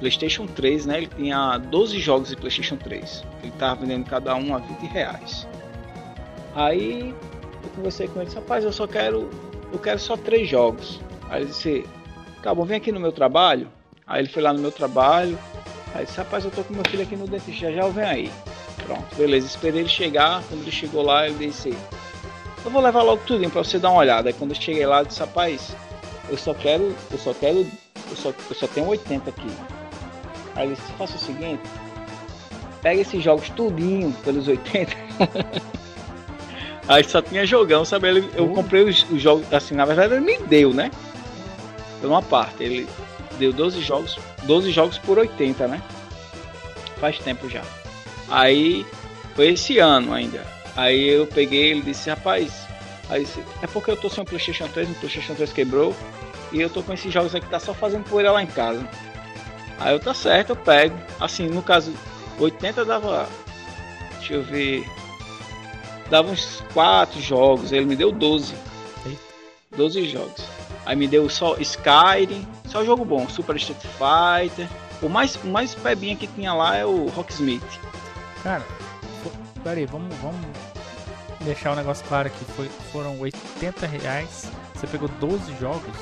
Playstation 0.00 0.46
3, 0.46 0.86
né? 0.86 0.98
Ele 0.98 1.08
tinha 1.14 1.58
12 1.58 1.98
jogos 2.00 2.30
de 2.30 2.36
Playstation 2.36 2.76
3. 2.76 3.22
Ele 3.42 3.52
tava 3.58 3.80
vendendo 3.84 4.06
cada 4.08 4.34
um 4.34 4.54
a 4.54 4.58
20 4.58 4.80
reais. 4.86 5.46
Aí 6.54 7.14
eu 7.62 7.70
conversei 7.76 8.08
com 8.08 8.22
ele, 8.22 8.30
rapaz, 8.34 8.64
eu 8.64 8.72
só 8.72 8.86
quero. 8.86 9.28
Eu 9.72 9.78
quero 9.78 9.98
só 9.98 10.16
três 10.16 10.48
jogos. 10.48 11.00
Aí 11.28 11.42
ele 11.42 11.50
disse, 11.50 11.86
Cabo, 12.42 12.64
vem 12.64 12.78
aqui 12.78 12.92
no 12.92 13.00
meu 13.00 13.12
trabalho. 13.12 13.68
Aí 14.06 14.22
ele 14.22 14.28
foi 14.28 14.42
lá 14.42 14.52
no 14.52 14.60
meu 14.60 14.72
trabalho. 14.72 15.38
Aí 15.94 16.04
disse, 16.04 16.18
rapaz, 16.18 16.44
eu 16.44 16.50
tô 16.50 16.62
com 16.62 16.74
meu 16.74 16.84
filho 16.88 17.02
aqui 17.02 17.16
no 17.16 17.26
dentista, 17.26 17.72
já 17.72 17.86
venho 17.88 18.06
aí. 18.06 18.32
Pronto, 18.84 19.16
beleza, 19.16 19.46
esperei 19.46 19.80
ele 19.80 19.88
chegar. 19.88 20.42
Quando 20.48 20.62
ele 20.62 20.70
chegou 20.70 21.02
lá, 21.02 21.26
ele 21.26 21.46
disse, 21.46 21.76
eu 22.64 22.70
vou 22.70 22.80
levar 22.80 23.02
logo 23.02 23.22
tudinho 23.24 23.50
pra 23.50 23.62
você 23.62 23.78
dar 23.78 23.90
uma 23.90 24.00
olhada. 24.00 24.28
Aí 24.28 24.32
quando 24.32 24.52
eu 24.52 24.60
cheguei 24.60 24.86
lá, 24.86 25.00
eu 25.00 25.06
disse, 25.06 25.20
rapaz, 25.20 25.74
eu 26.28 26.36
só 26.36 26.54
quero, 26.54 26.94
eu 27.10 27.18
só 27.18 27.34
quero, 27.34 27.66
eu 28.10 28.16
só, 28.16 28.28
eu 28.30 28.54
só 28.54 28.66
tenho 28.66 28.86
80 28.86 29.30
aqui. 29.30 29.50
Aí 30.54 30.66
ele 30.66 30.74
disse, 30.74 30.92
faça 30.92 31.16
o 31.16 31.18
seguinte, 31.18 31.62
pega 32.82 33.00
esses 33.00 33.22
jogos 33.22 33.48
tudinho 33.50 34.12
pelos 34.24 34.48
80. 34.48 34.96
Aí 36.88 37.04
só 37.04 37.20
tinha 37.20 37.44
jogão, 37.44 37.84
sabe? 37.84 38.08
Ele, 38.08 38.30
eu 38.34 38.48
comprei 38.48 38.82
os, 38.82 39.04
os 39.10 39.20
jogos, 39.20 39.52
assim, 39.52 39.74
na 39.74 39.84
verdade 39.84 40.14
ele 40.14 40.24
me 40.24 40.38
deu, 40.38 40.72
né? 40.72 40.90
Por 42.00 42.08
uma 42.08 42.22
parte, 42.22 42.62
ele 42.62 42.88
deu 43.38 43.52
12 43.52 43.82
jogos, 43.82 44.18
12 44.44 44.70
jogos 44.72 44.96
por 44.98 45.18
80, 45.18 45.68
né? 45.68 45.82
Faz 46.98 47.18
tempo 47.18 47.48
já. 47.48 47.62
Aí 48.30 48.86
foi 49.36 49.48
esse 49.48 49.78
ano 49.78 50.14
ainda. 50.14 50.44
Aí 50.74 51.08
eu 51.08 51.26
peguei 51.26 51.72
ele 51.72 51.82
disse, 51.82 52.08
rapaz, 52.08 52.66
aí 53.10 53.24
disse, 53.24 53.42
é 53.62 53.66
porque 53.66 53.90
eu 53.90 53.96
tô 53.96 54.08
sem 54.08 54.22
o 54.22 54.26
Playstation 54.26 54.68
3, 54.68 54.90
o 54.90 54.94
Playstation 54.94 55.34
3 55.34 55.52
quebrou. 55.52 55.94
E 56.50 56.60
eu 56.60 56.70
tô 56.70 56.82
com 56.82 56.94
esses 56.94 57.12
jogos 57.12 57.34
aqui, 57.34 57.46
tá 57.48 57.60
só 57.60 57.74
fazendo 57.74 58.04
poeira 58.04 58.32
lá 58.32 58.42
em 58.42 58.46
casa. 58.46 58.88
Aí 59.78 59.92
eu 59.92 60.00
tá 60.00 60.14
certo, 60.14 60.50
eu 60.50 60.56
pego. 60.56 60.98
Assim, 61.20 61.46
no 61.46 61.62
caso, 61.62 61.92
80 62.38 62.84
dava. 62.84 63.28
Deixa 64.18 64.34
eu 64.34 64.42
ver. 64.42 64.88
Dava 66.10 66.30
uns 66.30 66.62
4 66.72 67.20
jogos, 67.20 67.72
ele 67.72 67.86
me 67.86 67.96
deu 67.96 68.10
12. 68.10 68.54
12 69.76 70.08
jogos. 70.08 70.44
Aí 70.86 70.96
me 70.96 71.06
deu 71.06 71.28
só 71.28 71.56
Skyrim, 71.58 72.46
só 72.66 72.84
jogo 72.84 73.04
bom, 73.04 73.28
Super 73.28 73.56
Street 73.56 73.80
Fighter. 73.82 74.66
O 75.02 75.08
mais, 75.08 75.36
o 75.36 75.46
mais 75.48 75.74
pebinha 75.74 76.16
que 76.16 76.26
tinha 76.26 76.52
lá 76.52 76.76
é 76.76 76.84
o 76.84 77.08
Rocksmith. 77.08 77.62
Cara, 78.42 78.64
peraí, 79.62 79.84
vamos, 79.84 80.14
vamos 80.16 80.40
deixar 81.40 81.70
o 81.70 81.72
um 81.74 81.76
negócio 81.76 82.04
claro 82.06 82.28
aqui. 82.28 82.44
Foi, 82.56 82.68
foram 82.90 83.18
80 83.20 83.86
reais. 83.86 84.50
Você 84.74 84.86
pegou 84.86 85.08
12 85.20 85.56
jogos 85.60 85.92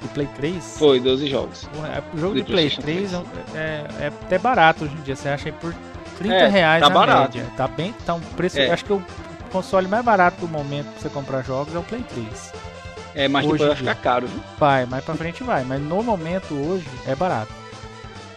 do 0.00 0.08
Play 0.14 0.28
3? 0.36 0.78
Foi, 0.78 1.00
12 1.00 1.26
jogos. 1.26 1.68
É, 1.94 2.16
o 2.16 2.18
jogo 2.18 2.36
do, 2.36 2.44
Play 2.44 2.70
3 2.70 3.12
é, 3.12 3.16
é, 3.54 4.04
é, 4.04 4.06
até 4.06 4.38
barato 4.38 4.84
hoje 4.84 4.94
em 4.94 5.02
dia. 5.02 5.16
Você 5.16 5.28
acha 5.28 5.48
aí 5.48 5.52
por 5.52 5.74
30 6.18 6.34
é, 6.34 6.48
reais 6.48 6.82
tá 6.82 6.88
na 6.88 6.94
barato. 6.94 7.36
média. 7.36 7.52
Tá 7.56 7.66
bem, 7.68 7.92
tá 8.06 8.14
um 8.14 8.20
preço. 8.20 8.58
É. 8.58 8.70
Acho 8.70 8.84
que 8.84 8.92
o 8.92 9.02
console 9.50 9.88
mais 9.88 10.04
barato 10.04 10.40
do 10.40 10.48
momento 10.48 10.86
pra 10.92 11.00
você 11.00 11.08
comprar 11.08 11.42
jogos 11.42 11.74
é 11.74 11.78
o 11.78 11.82
Play 11.82 12.02
3. 12.02 12.52
É, 13.14 13.28
mas 13.28 13.44
hoje 13.44 13.52
depois 13.52 13.68
vai 13.68 13.76
ficar 13.76 13.94
caro, 13.96 14.26
viu? 14.26 14.40
Vai, 14.58 14.86
mais 14.86 15.04
pra 15.04 15.14
frente 15.14 15.42
vai. 15.42 15.64
Mas 15.64 15.80
no 15.80 16.02
momento 16.02 16.54
hoje 16.54 16.86
é 17.06 17.14
barato. 17.14 17.52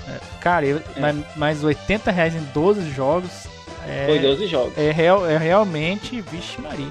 É, 0.08 0.20
cara, 0.42 0.66
eu, 0.66 0.82
é. 0.96 1.00
mais, 1.00 1.18
mais 1.36 1.64
80 1.64 2.12
reais 2.12 2.36
em 2.36 2.44
12 2.54 2.90
jogos. 2.92 3.48
É, 3.88 4.06
Foi 4.08 4.20
12 4.20 4.48
jogos. 4.48 4.78
É, 4.78 4.92
real, 4.92 5.26
é 5.26 5.38
realmente, 5.38 6.22
vixe 6.22 6.60
Maria. 6.62 6.88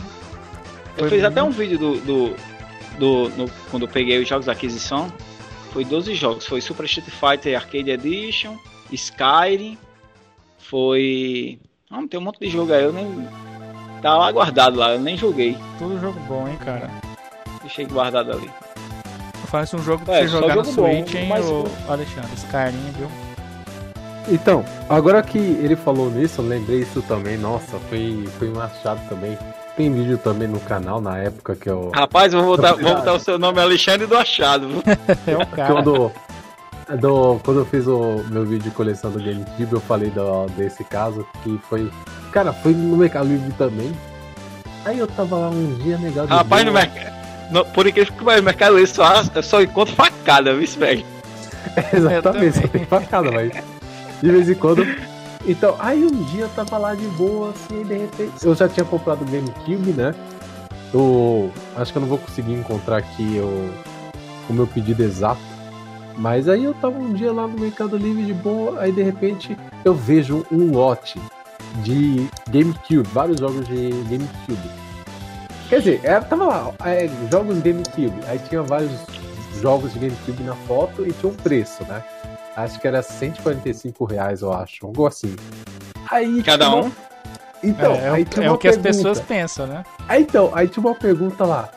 Eu 0.97 1.05
fiz 1.05 1.13
muito... 1.13 1.27
até 1.27 1.43
um 1.43 1.51
vídeo 1.51 1.79
do, 1.79 2.01
do, 2.01 2.37
do 2.99 3.29
no, 3.31 3.51
quando 3.71 3.85
eu 3.85 3.89
peguei 3.89 4.21
os 4.21 4.29
jogos 4.29 4.47
da 4.47 4.53
aquisição. 4.53 5.13
Foi 5.73 5.85
12 5.85 6.15
jogos. 6.15 6.47
Foi 6.47 6.61
Super 6.61 6.85
Street 6.85 7.09
Fighter 7.09 7.57
Arcade 7.57 7.91
Edition, 7.91 8.57
Skyrim, 8.93 9.79
foi. 10.59 11.59
Não, 11.91 12.07
tem 12.07 12.19
um 12.19 12.23
monte 12.23 12.41
de 12.41 12.49
jogo 12.49 12.73
aí, 12.73 12.83
eu 12.83 12.93
nem. 12.93 13.29
Tá 14.03 14.19
lá 14.19 14.33
guardado 14.33 14.77
lá, 14.77 14.95
eu 14.95 15.01
nem 15.01 15.17
joguei. 15.17 15.57
Tudo 15.79 16.01
jogo 16.01 16.19
bom, 16.27 16.49
hein, 16.49 16.59
cara. 16.63 16.91
Deixei 17.61 17.87
guardado 17.87 18.33
ali. 18.33 18.51
Faz 19.47 19.73
um 19.73 19.79
jogo 19.79 20.05
pra 20.05 20.17
é, 20.17 20.23
você 20.23 20.29
jogar 20.29 20.57
no 20.57 20.65
Switch, 20.65 21.13
bom, 21.13 21.19
hein, 21.19 21.29
mas... 21.29 21.47
o 21.47 21.65
Alexandre? 21.89 22.35
Skyrim, 22.35 22.93
viu? 22.99 23.09
Então, 24.29 24.65
agora 24.89 25.23
que 25.23 25.39
ele 25.39 25.77
falou 25.77 26.11
nisso, 26.11 26.41
eu 26.41 26.47
lembrei 26.47 26.81
isso 26.81 27.03
também. 27.03 27.37
Nossa, 27.37 27.79
foi, 27.89 28.29
foi 28.39 28.49
um 28.49 28.61
achado 28.61 29.01
também. 29.09 29.39
Tem 29.77 29.93
vídeo 29.93 30.19
também 30.19 30.49
no 30.49 30.61
canal 30.61 31.01
na 31.01 31.19
época 31.19 31.55
que 31.55 31.69
eu. 31.69 31.91
Rapaz, 31.95 32.33
vou 32.33 32.45
botar, 32.45 32.75
vou 32.75 32.95
botar 32.95 33.15
o 33.15 33.21
seu 33.21 33.39
nome 33.39 33.61
Alexandre 33.61 34.07
do 34.07 34.17
Achado. 34.17 34.69
é 35.27 35.37
o 35.37 35.47
cara. 35.47 35.73
Quando, 35.73 36.13
do, 37.01 37.41
quando 37.45 37.61
eu 37.61 37.65
fiz 37.65 37.87
o 37.87 38.23
meu 38.29 38.45
vídeo 38.45 38.65
de 38.65 38.71
coleção 38.71 39.11
do 39.11 39.19
GameCube, 39.19 39.73
eu 39.73 39.81
falei 39.81 40.11
do, 40.11 40.47
desse 40.57 40.85
caso 40.85 41.27
que 41.43 41.59
foi. 41.69 41.91
Cara, 42.33 42.53
foi 42.53 42.73
no 42.73 42.97
Mercado 42.97 43.29
Livre 43.29 43.53
também. 43.53 43.93
Aí 44.85 44.99
eu 44.99 45.07
tava 45.07 45.37
lá 45.37 45.51
um 45.51 45.75
dia 45.83 45.99
negado. 45.99 46.29
Rapaz, 46.29 46.65
no 46.65 46.73
mercado. 46.73 47.13
Por 47.75 47.87
incrível 47.87 48.13
que 48.15 48.23
o 48.23 48.43
Mercado 48.43 48.77
Livre 48.77 48.91
só, 48.91 49.23
só 49.43 49.63
encontro 49.63 49.95
facada, 49.95 50.55
viu, 50.55 50.67
velho? 50.67 51.05
exatamente, 51.93 52.59
só 52.59 52.67
tem 52.67 52.85
facada, 52.87 53.31
mas. 53.31 53.53
De 54.23 54.31
vez 54.31 54.49
em 54.49 54.55
quando 54.55 54.85
então, 55.45 55.75
aí 55.79 56.05
um 56.05 56.23
dia 56.25 56.45
eu 56.45 56.49
tava 56.51 56.79
lá 56.79 56.95
de 56.95 57.07
boa, 57.09 57.51
assim, 57.51 57.83
de 57.83 57.95
repente. 57.95 58.33
Eu 58.45 58.55
já 58.55 58.69
tinha 58.69 58.85
comprado 58.85 59.23
o 59.23 59.25
GameCube, 59.25 59.93
né? 59.93 60.15
Eu 60.95 61.51
acho 61.77 61.91
que 61.91 61.99
eu 61.99 62.01
não 62.01 62.09
vou 62.09 62.19
conseguir 62.19 62.53
encontrar 62.53 62.99
aqui 62.99 63.41
o, 63.41 63.71
o 64.49 64.53
meu 64.53 64.67
pedido 64.67 65.03
exato. 65.03 65.41
Mas 66.17 66.49
aí 66.49 66.65
eu 66.65 66.75
tava 66.75 66.97
um 66.97 67.13
dia 67.13 67.33
lá 67.33 67.49
no 67.49 67.59
Mercado 67.59 67.97
Livre 67.97 68.25
de 68.25 68.35
boa, 68.35 68.81
aí 68.81 68.93
de 68.93 69.03
repente 69.03 69.57
eu 69.85 69.95
vejo 69.95 70.45
um 70.53 70.71
lote 70.71 71.21
de 71.77 72.29
GameCube, 72.51 73.09
vários 73.13 73.41
jogos 73.41 73.67
de 73.67 73.91
GameCube. 74.09 74.71
Quer 75.69 75.79
dizer, 75.79 76.01
era, 76.05 76.17
é, 76.17 76.21
tava 76.21 76.45
lá, 76.45 76.75
é, 76.85 77.09
jogos 77.31 77.59
GameCube, 77.61 78.15
aí 78.27 78.39
tinha 78.41 78.63
vários 78.63 78.93
jogos 79.61 79.93
de 79.93 80.01
GameCube 80.01 80.43
na 80.43 80.55
foto 80.55 81.07
e 81.07 81.13
tinha 81.13 81.33
um 81.33 81.35
preço, 81.35 81.85
né? 81.85 82.03
Acho 82.57 82.79
que 82.79 82.87
era 82.87 83.03
145 83.03 84.05
reais, 84.05 84.43
eu 84.43 84.53
acho. 84.53 84.85
Algo 84.87 85.07
assim. 85.07 85.35
Aí, 86.11 86.43
Cada 86.43 86.75
um? 86.75 86.93
Então, 87.65 87.93
é, 87.95 88.11
aí 88.11 88.23
é 88.23 88.51
o 88.51 88.59
que 88.59 88.69
pergunta. 88.69 88.69
as 88.69 88.77
pessoas 88.77 89.21
pensam, 89.21 89.67
né? 89.67 89.85
Aí, 90.09 90.23
então, 90.23 90.51
aí 90.53 90.69
tinha 90.69 90.85
uma 90.85 90.95
pergunta 90.95 91.45
lá. 91.45 91.71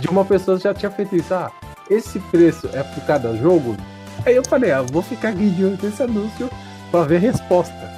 De 0.00 0.08
uma 0.08 0.24
pessoa 0.24 0.58
que 0.58 0.64
já 0.64 0.74
tinha 0.74 0.90
feito 0.90 1.16
isso. 1.16 1.32
Ah, 1.32 1.50
esse 1.88 2.18
preço 2.18 2.68
é 2.72 2.82
por 2.82 3.02
cada 3.04 3.34
jogo? 3.36 3.76
Aí 4.24 4.34
eu 4.34 4.44
falei, 4.44 4.72
ah, 4.72 4.82
vou 4.82 5.02
ficar 5.02 5.28
olho 5.28 5.78
nesse 5.80 6.02
anúncio 6.02 6.50
pra 6.90 7.04
ver 7.04 7.16
a 7.16 7.20
resposta. 7.20 7.95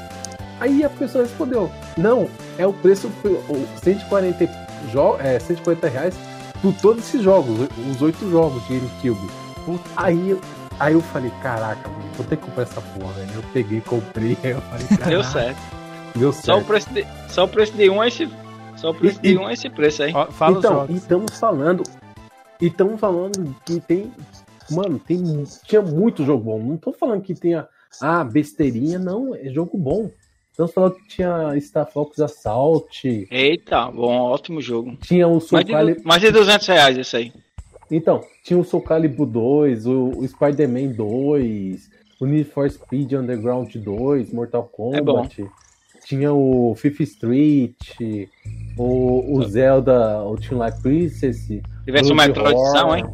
Aí 0.60 0.84
a 0.84 0.90
pessoa 0.90 1.24
respondeu, 1.24 1.70
não, 1.96 2.28
é 2.58 2.66
o 2.66 2.72
preço, 2.72 3.10
140, 3.82 4.48
jo 4.92 5.16
é, 5.20 5.38
140 5.38 5.88
reais 5.88 6.14
por 6.60 6.72
todos 6.74 7.04
esses 7.04 7.22
jogos, 7.22 7.68
os 7.90 8.02
oito 8.02 8.28
jogos 8.30 8.62
de 8.66 8.78
GameCube. 8.78 9.30
Aí 9.96 10.36
Aí 10.80 10.94
eu 10.94 11.00
falei, 11.00 11.32
caraca, 11.42 11.88
mano, 11.88 12.04
vou 12.16 12.24
ter 12.24 12.36
que 12.36 12.44
comprar 12.44 12.62
essa 12.62 12.80
porra, 12.80 13.12
velho. 13.14 13.30
Eu 13.34 13.42
peguei, 13.52 13.80
comprei, 13.80 14.38
aí 14.44 14.50
eu 14.52 14.60
falei, 14.60 14.86
caraca. 14.86 15.10
Deu 15.10 15.24
certo. 15.24 15.58
Deu 16.14 16.32
certo. 16.32 16.46
Só 16.46 16.58
o 16.58 16.64
preço 16.64 16.90
de, 16.94 17.06
só 17.28 17.44
o 17.44 17.48
preço 17.48 17.72
de 17.72 17.90
um 17.90 18.02
é 18.02 18.08
esse. 18.08 18.28
Só 18.76 18.90
o 18.90 18.94
preço 18.94 19.18
e, 19.22 19.32
de 19.32 19.38
um 19.38 19.48
é 19.48 19.54
esse 19.54 19.68
preço 19.68 20.04
aí. 20.04 20.12
Fala 20.30 20.58
então, 20.58 20.86
e 20.88 20.94
estamos 20.94 21.36
falando. 21.36 21.82
E 22.60 22.66
estamos 22.66 23.00
falando 23.00 23.56
que 23.64 23.80
tem. 23.80 24.12
Mano, 24.70 25.00
tem, 25.00 25.44
tinha 25.64 25.82
muito 25.82 26.24
jogo 26.24 26.44
bom. 26.44 26.58
Não 26.60 26.76
tô 26.76 26.92
falando 26.92 27.22
que 27.22 27.34
tenha. 27.34 27.66
Ah, 28.00 28.22
besteirinha, 28.22 28.98
não, 28.98 29.34
é 29.34 29.48
jogo 29.48 29.76
bom. 29.76 30.10
Estamos 30.58 30.74
falando 30.74 30.94
que 30.96 31.06
tinha 31.06 31.60
Star 31.60 31.86
Fox 31.86 32.18
Assault. 32.18 33.28
Eita, 33.30 33.92
bom, 33.92 34.22
ótimo 34.22 34.60
jogo. 34.60 34.96
Tinha 34.96 35.28
o 35.28 35.40
Soul 35.40 35.62
mais, 35.70 35.96
de, 35.96 36.02
mais 36.04 36.20
de 36.20 36.32
200 36.32 36.66
reais 36.66 36.98
esse 36.98 37.16
aí. 37.16 37.32
Então, 37.88 38.24
tinha 38.42 38.58
o 38.58 38.64
Soul 38.64 38.82
Calibur 38.82 39.24
2, 39.24 39.86
o, 39.86 40.10
o 40.16 40.26
Spider-Man 40.26 40.88
2, 40.96 41.90
o 42.18 42.26
Need 42.26 42.50
for 42.50 42.68
Speed 42.68 43.12
Underground 43.12 43.72
2, 43.72 44.32
Mortal 44.32 44.64
Kombat. 44.64 45.42
É 45.42 45.46
tinha 46.04 46.32
o 46.32 46.74
Fifth 46.74 47.02
Street, 47.02 47.76
o, 48.76 49.38
o 49.38 49.44
Zelda, 49.44 50.24
o 50.24 50.34
Twilight 50.34 50.82
Princess. 50.82 51.46
Tivesse 51.84 52.10
o 52.10 52.16
Metroidzão, 52.16 52.96
hein? 52.96 53.06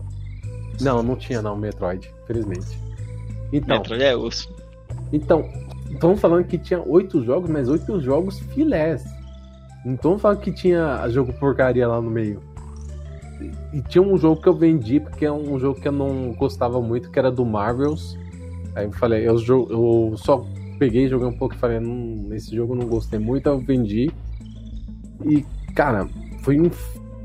Não, 0.81 1.03
não 1.03 1.15
tinha 1.15 1.43
não, 1.43 1.59
Metroid, 1.59 2.11
felizmente. 2.27 2.79
Então, 3.53 3.77
Metroid 3.77 4.03
é 4.03 4.17
osso. 4.17 4.51
Então, 5.13 5.47
estamos 5.95 6.21
falando 6.21 6.45
que 6.45 6.59
tinha 6.59 6.83
oito 6.87 7.23
jogos, 7.25 7.51
mas 7.51 7.69
oito 7.69 8.01
jogos 8.01 8.39
filés. 8.39 9.05
Não 9.85 9.95
estamos 9.95 10.21
falando 10.21 10.41
que 10.41 10.53
tinha 10.53 11.07
jogo 11.09 11.33
porcaria 11.35 11.87
lá 11.87 12.01
no 12.01 12.11
meio. 12.11 12.41
E 13.73 13.83
tinha 13.83 14.03
um 14.03 14.17
jogo 14.17 14.41
que 14.41 14.49
eu 14.49 14.55
vendi, 14.55 15.01
porque 15.01 15.27
é 15.27 15.33
um 15.33 15.59
jogo 15.59 15.81
que 15.81 15.89
eu 15.89 15.93
não 15.93 16.33
gostava 16.33 16.81
muito, 16.81 17.11
que 17.11 17.19
era 17.19 17.31
do 17.31 17.45
Marvels. 17.45 18.17
Aí 18.75 18.87
eu 18.87 18.93
falei, 18.93 19.29
eu, 19.29 19.37
eu 19.69 20.15
só 20.17 20.45
peguei, 20.79 21.09
joguei 21.09 21.29
um 21.29 21.37
pouco 21.37 21.55
e 21.55 21.59
falei, 21.59 21.79
hum, 21.79 22.29
esse 22.33 22.55
jogo 22.55 22.75
eu 22.75 22.79
não 22.79 22.87
gostei 22.87 23.19
muito, 23.19 23.47
eu 23.49 23.59
vendi. 23.59 24.11
E, 25.25 25.45
cara, 25.75 26.09
foi 26.43 26.61
um. 26.61 26.71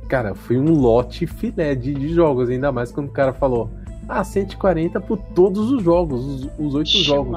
Cara, 0.07 0.33
foi 0.33 0.57
um 0.57 0.73
lote 0.73 1.27
filé 1.27 1.75
de, 1.75 1.93
de 1.93 2.09
jogos, 2.09 2.49
ainda 2.49 2.71
mais 2.71 2.91
quando 2.91 3.07
o 3.07 3.11
cara 3.11 3.31
falou. 3.31 3.69
Ah, 4.07 4.23
140 4.23 4.99
por 5.01 5.19
todos 5.35 5.71
os 5.71 5.83
jogos, 5.83 6.49
os 6.57 6.73
oito 6.73 6.89
jogos. 7.03 7.31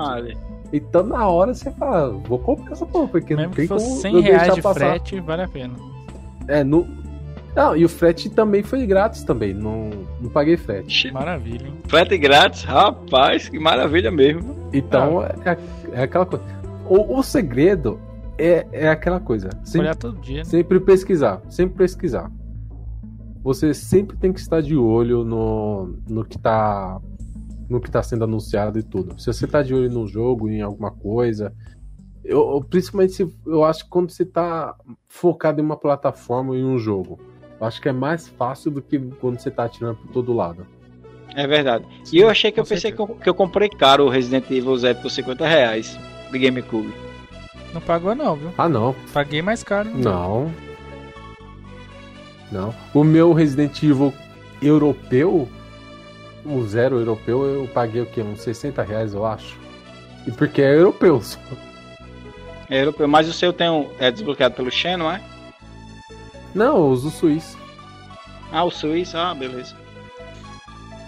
Então 0.73 1.03
na 1.03 1.29
hora 1.29 1.53
você 1.53 1.71
fala, 1.71 2.11
vou 2.11 2.39
comprar 2.39 2.73
essa 2.73 2.87
porra, 2.87 3.09
porque 3.09 3.37
Mesmo 3.37 3.49
não 3.49 3.55
tem 3.55 3.67
que 3.67 3.75
como 3.75 3.81
100 3.81 4.21
reais 4.21 4.55
de 4.55 4.63
passar. 4.63 4.81
frete, 4.81 5.21
vale 5.21 5.43
a 5.43 5.49
pena. 5.49 5.75
É, 6.49 6.65
no, 6.65 6.87
não, 7.55 7.77
e 7.77 7.85
o 7.85 7.89
frete 7.89 8.31
também 8.31 8.63
foi 8.63 8.87
grátis 8.87 9.25
também, 9.25 9.53
não, 9.53 9.91
não 10.21 10.31
paguei 10.31 10.57
frete. 10.57 11.13
Maravilha. 11.13 11.67
Hein? 11.67 11.75
Frete 11.87 12.17
grátis, 12.17 12.65
rapaz, 12.65 13.49
que 13.49 13.59
maravilha 13.59 14.11
mesmo. 14.11 14.57
Então 14.73 15.21
ah. 15.21 15.35
é, 15.45 15.59
é, 15.93 16.03
aquela 16.03 16.25
coisa. 16.25 16.45
O, 16.89 17.19
o 17.19 17.23
segredo 17.23 18.01
é, 18.39 18.67
é 18.73 18.89
aquela 18.89 19.21
coisa. 19.21 19.51
Sempre, 19.65 19.81
Olhar 19.81 19.97
todo 19.97 20.19
dia. 20.21 20.39
Né? 20.39 20.45
Sempre 20.45 20.81
pesquisar, 20.81 21.43
sempre 21.51 21.77
pesquisar. 21.77 22.31
Você 23.45 23.75
sempre 23.75 24.17
tem 24.17 24.33
que 24.33 24.41
estar 24.41 24.63
de 24.63 24.77
olho 24.77 25.25
no, 25.25 25.99
no 26.09 26.25
que 26.25 26.37
está 26.37 27.01
no 27.73 27.81
que 27.81 27.89
está 27.89 28.03
sendo 28.03 28.25
anunciado 28.25 28.79
e 28.79 28.83
tudo. 28.83 29.19
Se 29.19 29.27
você 29.27 29.47
está 29.47 29.63
de 29.63 29.75
olho 29.75 29.91
no 29.91 30.07
jogo, 30.07 30.49
em 30.49 30.61
alguma 30.61 30.91
coisa, 30.91 31.53
eu, 32.23 32.65
principalmente 32.69 33.15
se, 33.15 33.35
eu 33.47 33.65
acho 33.65 33.85
que 33.85 33.91
quando 33.91 34.11
você 34.11 34.23
está 34.23 34.77
focado 35.09 35.61
em 35.61 35.65
uma 35.65 35.77
plataforma 35.77 36.51
ou 36.51 36.57
em 36.57 36.65
um 36.65 36.79
jogo, 36.79 37.19
eu 37.59 37.67
acho 37.67 37.81
que 37.81 37.89
é 37.89 37.93
mais 37.93 38.29
fácil 38.29 38.71
do 38.71 38.83
que 38.83 38.99
quando 39.21 39.41
você 39.41 39.51
tá 39.51 39.65
atirando 39.65 39.97
por 39.97 40.13
todo 40.13 40.33
lado. 40.33 40.67
É 41.35 41.47
verdade. 41.47 41.87
Sim, 42.05 42.17
e 42.17 42.21
eu 42.21 42.29
achei 42.29 42.53
que 42.53 42.61
eu 42.61 42.65
pensei 42.65 42.93
que 42.93 43.01
eu, 43.01 43.09
que 43.09 43.29
eu, 43.29 43.35
comprei 43.35 43.69
caro 43.69 44.05
o 44.05 44.09
Resident 44.11 44.51
Evil 44.51 44.77
Zero 44.77 44.99
por 45.01 45.11
50 45.11 45.47
reais 45.47 45.99
do 46.31 46.39
GameCube. 46.39 46.93
Não 47.73 47.81
pagou 47.81 48.15
não, 48.15 48.37
viu? 48.37 48.51
Ah 48.59 48.69
não. 48.69 48.95
Paguei 49.15 49.41
mais 49.41 49.63
caro. 49.63 49.91
Não. 49.95 50.53
Não. 52.51 52.75
O 52.93 53.03
meu 53.03 53.33
Resident 53.33 53.83
Evil 53.83 54.13
europeu, 54.61 55.49
o 56.45 56.63
zero 56.67 56.99
europeu, 56.99 57.45
eu 57.45 57.69
paguei 57.69 58.03
o 58.03 58.07
quê? 58.07 58.21
Uns 58.23 58.41
60 58.41 58.83
reais, 58.83 59.15
eu 59.15 59.25
acho. 59.25 59.59
E 60.27 60.31
porque 60.31 60.63
é 60.63 60.75
europeu 60.75 61.21
só. 61.23 61.39
É 62.71 62.81
europeu, 62.81 63.07
mas 63.07 63.29
o 63.29 63.33
seu 63.33 63.53
tem 63.53 63.69
um, 63.69 63.91
é 63.99 64.11
desbloqueado 64.11 64.55
pelo 64.55 64.71
Shen, 64.71 64.97
não 64.97 65.11
é? 65.11 65.21
Não, 66.55 66.77
eu 66.77 66.87
uso 66.89 67.09
o 67.09 67.11
suíço. 67.11 67.59
Ah, 68.51 68.65
o 68.65 68.71
suíço? 68.71 69.17
Ah, 69.17 69.35
beleza. 69.35 69.75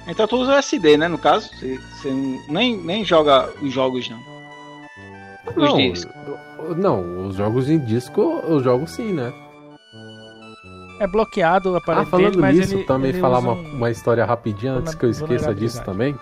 Então 0.06 0.26
tu 0.26 0.36
usa 0.36 0.52
o 0.52 0.56
SD, 0.56 0.96
né? 0.96 1.08
No 1.08 1.18
caso, 1.18 1.48
você, 1.48 1.78
você 1.78 2.10
nem, 2.48 2.76
nem 2.76 3.04
joga 3.04 3.50
os 3.62 3.72
jogos, 3.72 4.08
não. 4.08 4.20
Os 5.48 5.56
não, 5.56 5.76
discos. 5.76 6.14
Não, 6.76 7.28
os 7.28 7.36
jogos 7.36 7.68
em 7.68 7.78
disco 7.78 8.42
eu 8.46 8.62
jogo 8.62 8.86
sim, 8.86 9.12
né? 9.12 9.32
É 10.98 11.06
bloqueado 11.06 11.74
aparentemente, 11.74 12.08
ah, 12.08 12.18
falando 12.18 12.40
mas 12.40 12.56
nisso, 12.56 12.74
ele, 12.74 12.84
também 12.84 13.10
ele 13.10 13.20
falar 13.20 13.38
uma, 13.38 13.52
um... 13.52 13.74
uma 13.74 13.90
história 13.90 14.24
rapidinha 14.24 14.74
antes 14.74 14.94
que 14.94 15.04
eu 15.04 15.10
esqueça 15.10 15.54
disso 15.54 15.82
também. 15.84 16.16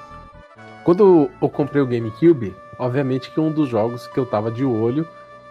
Quando 0.85 1.31
eu 1.41 1.49
comprei 1.49 1.83
o 1.83 1.87
GameCube, 1.87 2.55
obviamente 2.79 3.31
que 3.31 3.39
um 3.39 3.51
dos 3.51 3.69
jogos 3.69 4.07
que 4.09 4.19
eu 4.19 4.27
tava 4.27 4.51
de 4.51 4.65
olho 4.65 5.07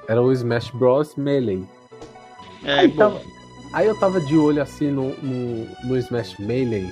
era 0.07 0.21
o 0.21 0.31
Smash 0.31 0.71
Bros. 0.71 1.15
Melee. 1.15 1.65
É, 2.63 2.79
aí, 2.79 2.91
tava, 2.91 3.21
aí 3.73 3.87
eu 3.87 3.99
tava 3.99 4.19
de 4.19 4.37
olho 4.37 4.61
assim 4.61 4.91
no, 4.91 5.15
no, 5.21 5.67
no 5.83 5.97
Smash 5.97 6.37
Melee. 6.39 6.91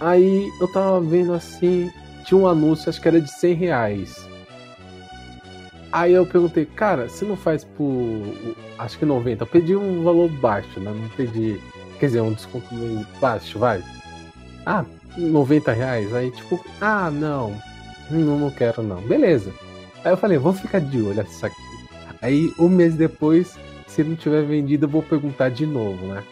Aí 0.00 0.48
eu 0.60 0.70
tava 0.72 1.00
vendo 1.00 1.32
assim, 1.32 1.90
tinha 2.24 2.38
um 2.38 2.46
anúncio, 2.46 2.88
acho 2.88 3.00
que 3.00 3.08
era 3.08 3.20
de 3.20 3.30
100 3.30 3.54
reais. 3.54 4.28
Aí 5.90 6.12
eu 6.12 6.26
perguntei, 6.26 6.66
cara, 6.66 7.08
você 7.08 7.24
não 7.24 7.36
faz 7.36 7.64
por. 7.64 8.22
Acho 8.78 8.98
que 8.98 9.04
90. 9.06 9.42
Eu 9.42 9.46
pedi 9.46 9.74
um 9.74 10.02
valor 10.04 10.28
baixo, 10.28 10.78
né? 10.80 10.90
Não 10.90 11.08
pedi. 11.10 11.60
Quer 11.98 12.06
dizer, 12.06 12.20
um 12.20 12.32
desconto 12.32 12.74
meio 12.74 13.06
baixo, 13.20 13.58
vai. 13.58 13.82
Ah, 14.66 14.84
90 15.16 15.72
reais. 15.72 16.14
Aí 16.14 16.30
tipo, 16.30 16.64
ah, 16.80 17.10
não. 17.10 17.56
Não, 18.10 18.38
não 18.38 18.50
quero 18.50 18.82
não. 18.82 19.00
Beleza. 19.00 19.52
Aí 20.04 20.12
eu 20.12 20.16
falei, 20.16 20.38
vou 20.38 20.52
ficar 20.52 20.80
de 20.80 21.00
olho 21.00 21.22
nisso 21.22 21.44
aqui. 21.44 21.56
Aí 22.20 22.52
um 22.58 22.68
mês 22.68 22.94
depois, 22.94 23.58
se 23.86 24.04
não 24.04 24.14
tiver 24.14 24.44
vendido, 24.44 24.86
eu 24.86 24.90
vou 24.90 25.02
perguntar 25.02 25.50
de 25.50 25.66
novo, 25.66 26.06
né? 26.06 26.22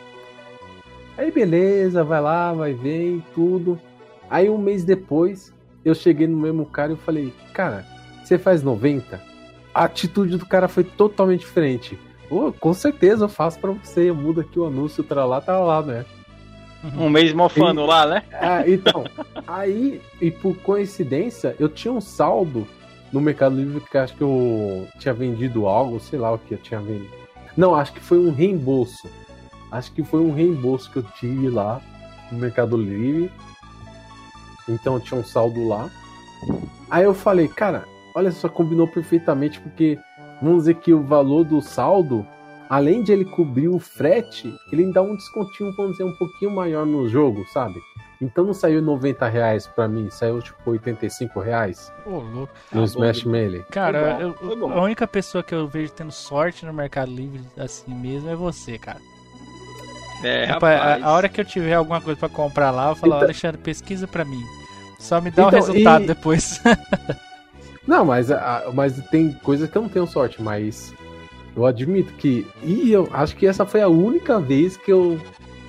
Aí 1.16 1.30
beleza, 1.30 2.04
vai 2.04 2.20
lá, 2.20 2.52
vai 2.52 2.74
ver 2.74 3.22
tudo. 3.34 3.78
Aí 4.28 4.50
um 4.50 4.58
mês 4.58 4.84
depois, 4.84 5.52
eu 5.84 5.94
cheguei 5.94 6.26
no 6.26 6.36
mesmo 6.36 6.66
cara 6.66 6.92
e 6.92 6.96
falei, 6.96 7.32
cara, 7.52 7.86
você 8.22 8.38
faz 8.38 8.62
90? 8.62 9.20
A 9.76 9.84
atitude 9.84 10.38
do 10.38 10.46
cara 10.46 10.68
foi 10.68 10.84
totalmente 10.84 11.40
diferente. 11.40 11.98
Oh, 12.30 12.50
com 12.50 12.72
certeza 12.72 13.26
eu 13.26 13.28
faço 13.28 13.58
para 13.58 13.72
você, 13.72 14.08
eu 14.08 14.14
mudo 14.14 14.40
aqui 14.40 14.58
o 14.58 14.64
anúncio, 14.64 15.04
tá 15.04 15.22
lá, 15.22 15.38
tá 15.38 15.58
lá, 15.58 15.82
né? 15.82 16.06
Um 16.96 17.10
mês 17.10 17.34
mofando 17.34 17.82
e, 17.82 17.86
lá, 17.86 18.06
né? 18.06 18.22
É, 18.32 18.70
então, 18.70 19.04
aí, 19.46 20.00
e 20.18 20.30
por 20.30 20.56
coincidência, 20.56 21.54
eu 21.60 21.68
tinha 21.68 21.92
um 21.92 22.00
saldo 22.00 22.66
no 23.12 23.20
Mercado 23.20 23.54
Livre 23.54 23.82
que 23.82 23.98
acho 23.98 24.16
que 24.16 24.22
eu 24.22 24.88
tinha 24.98 25.12
vendido 25.12 25.66
algo, 25.66 26.00
sei 26.00 26.18
lá 26.18 26.32
o 26.32 26.38
que 26.38 26.54
eu 26.54 26.58
tinha 26.58 26.80
vendido. 26.80 27.12
Não, 27.54 27.74
acho 27.74 27.92
que 27.92 28.00
foi 28.00 28.18
um 28.18 28.32
reembolso. 28.32 29.10
Acho 29.70 29.92
que 29.92 30.02
foi 30.02 30.20
um 30.20 30.32
reembolso 30.32 30.90
que 30.90 31.00
eu 31.00 31.02
tive 31.02 31.50
lá 31.50 31.82
no 32.32 32.38
Mercado 32.38 32.78
Livre. 32.78 33.30
Então 34.66 34.98
tinha 34.98 35.20
um 35.20 35.24
saldo 35.24 35.68
lá. 35.68 35.90
Aí 36.88 37.04
eu 37.04 37.12
falei, 37.12 37.46
cara, 37.46 37.84
olha 38.16 38.32
só, 38.32 38.48
combinou 38.48 38.88
perfeitamente, 38.88 39.60
porque 39.60 39.98
vamos 40.40 40.60
dizer 40.60 40.76
que 40.76 40.92
o 40.92 41.02
valor 41.02 41.44
do 41.44 41.60
saldo, 41.60 42.26
além 42.68 43.02
de 43.02 43.12
ele 43.12 43.26
cobrir 43.26 43.68
o 43.68 43.78
frete, 43.78 44.52
ele 44.72 44.90
dá 44.90 45.02
um 45.02 45.14
descontinho, 45.14 45.70
vamos 45.76 45.92
dizer, 45.92 46.04
um 46.04 46.16
pouquinho 46.16 46.50
maior 46.50 46.86
no 46.86 47.06
jogo, 47.06 47.44
sabe? 47.52 47.78
Então 48.18 48.46
não 48.46 48.54
saiu 48.54 48.80
90 48.80 49.28
reais 49.28 49.66
pra 49.66 49.86
mim, 49.86 50.08
saiu 50.08 50.40
tipo 50.40 50.70
85 50.70 51.38
reais. 51.40 51.92
Ô, 52.06 52.20
louco. 52.20 52.54
No 52.72 52.80
ah, 52.80 52.84
Smash 52.86 53.24
Melee. 53.24 53.62
Cara, 53.70 54.18
eu, 54.18 54.34
a 54.72 54.80
única 54.80 55.06
pessoa 55.06 55.44
que 55.44 55.54
eu 55.54 55.68
vejo 55.68 55.92
tendo 55.92 56.10
sorte 56.10 56.64
no 56.64 56.72
Mercado 56.72 57.12
Livre 57.12 57.42
assim 57.58 57.94
mesmo 57.94 58.30
é 58.30 58.34
você, 58.34 58.78
cara. 58.78 59.00
É, 60.24 60.46
rapaz. 60.46 60.80
A, 60.80 61.06
a, 61.06 61.12
hora 61.12 61.28
que 61.28 61.38
eu 61.38 61.44
tiver 61.44 61.74
alguma 61.74 62.00
coisa 62.00 62.18
para 62.18 62.30
comprar 62.30 62.70
lá, 62.70 62.88
eu 62.88 62.96
falo, 62.96 63.12
então... 63.12 63.24
Alexandre, 63.24 63.60
pesquisa 63.60 64.08
para 64.08 64.24
mim. 64.24 64.42
Só 64.98 65.20
me 65.20 65.30
dá 65.30 65.42
então, 65.42 65.48
o 65.48 65.62
resultado 65.62 66.04
e... 66.04 66.06
depois. 66.06 66.58
não, 67.86 68.04
mas, 68.04 68.28
mas 68.74 69.00
tem 69.10 69.32
coisas 69.32 69.70
que 69.70 69.76
eu 69.76 69.82
não 69.82 69.88
tenho 69.88 70.06
sorte, 70.06 70.42
mas 70.42 70.92
eu 71.56 71.64
admito 71.64 72.12
que. 72.14 72.46
E 72.62 72.92
eu 72.92 73.08
acho 73.12 73.34
que 73.34 73.46
essa 73.46 73.64
foi 73.64 73.80
a 73.80 73.88
única 73.88 74.38
vez 74.38 74.76
que 74.76 74.92
eu. 74.92 75.18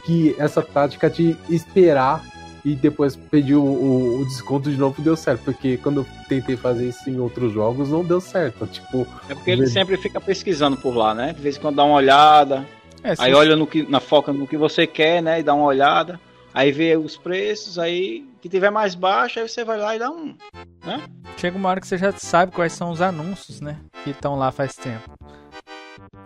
que 0.06 0.36
essa 0.38 0.62
tática 0.62 1.10
de 1.10 1.38
esperar 1.50 2.22
e 2.66 2.76
depois 2.76 3.16
pedir 3.16 3.56
o, 3.56 3.64
o, 3.64 4.22
o, 4.22 4.26
desconto 4.26 4.70
de 4.70 4.78
novo 4.78 5.02
deu 5.02 5.16
certo. 5.16 5.44
Porque 5.46 5.78
quando 5.78 6.02
eu 6.02 6.06
tentei 6.28 6.58
fazer 6.58 6.90
isso 6.90 7.10
em 7.10 7.18
outros 7.20 7.54
jogos, 7.54 7.90
não 7.90 8.04
deu 8.04 8.20
certo. 8.20 8.68
Tipo. 8.68 9.08
É 9.30 9.34
porque 9.34 9.52
ele 9.52 9.68
sempre 9.68 9.96
fica 9.96 10.20
pesquisando 10.20 10.76
por 10.76 10.94
lá, 10.94 11.16
né? 11.16 11.32
De 11.32 11.42
vez 11.42 11.56
em 11.56 11.62
quando 11.62 11.78
dá 11.78 11.86
uma 11.86 11.96
olhada. 11.96 12.68
É, 13.02 13.14
aí 13.20 13.34
olha 13.34 13.56
no 13.56 13.66
que, 13.66 13.90
na 13.90 14.02
foca 14.02 14.34
no 14.34 14.46
que 14.46 14.58
você 14.58 14.86
quer, 14.86 15.22
né? 15.22 15.40
E 15.40 15.44
dá 15.44 15.54
uma 15.54 15.66
olhada. 15.66 16.20
Aí 16.54 16.72
vê 16.72 16.98
os 16.98 17.16
preços, 17.16 17.80
aí 17.80 18.26
que 18.42 18.50
tiver 18.50 18.72
mais 18.72 18.96
baixo, 18.96 19.40
aí 19.40 19.48
você 19.48 19.64
vai 19.64 19.78
lá 19.78 19.96
e 19.96 20.00
dá 20.00 20.10
um. 20.10 20.36
Né? 20.88 21.04
Chega 21.36 21.58
uma 21.58 21.68
hora 21.68 21.82
que 21.82 21.88
você 21.88 21.98
já 21.98 22.14
sabe 22.14 22.54
quais 22.54 22.72
são 22.72 22.92
os 22.92 23.02
anúncios, 23.02 23.60
né? 23.60 23.78
Que 24.06 24.12
estão 24.12 24.38
lá 24.38 24.52
faz 24.52 24.74
tempo. 24.74 25.12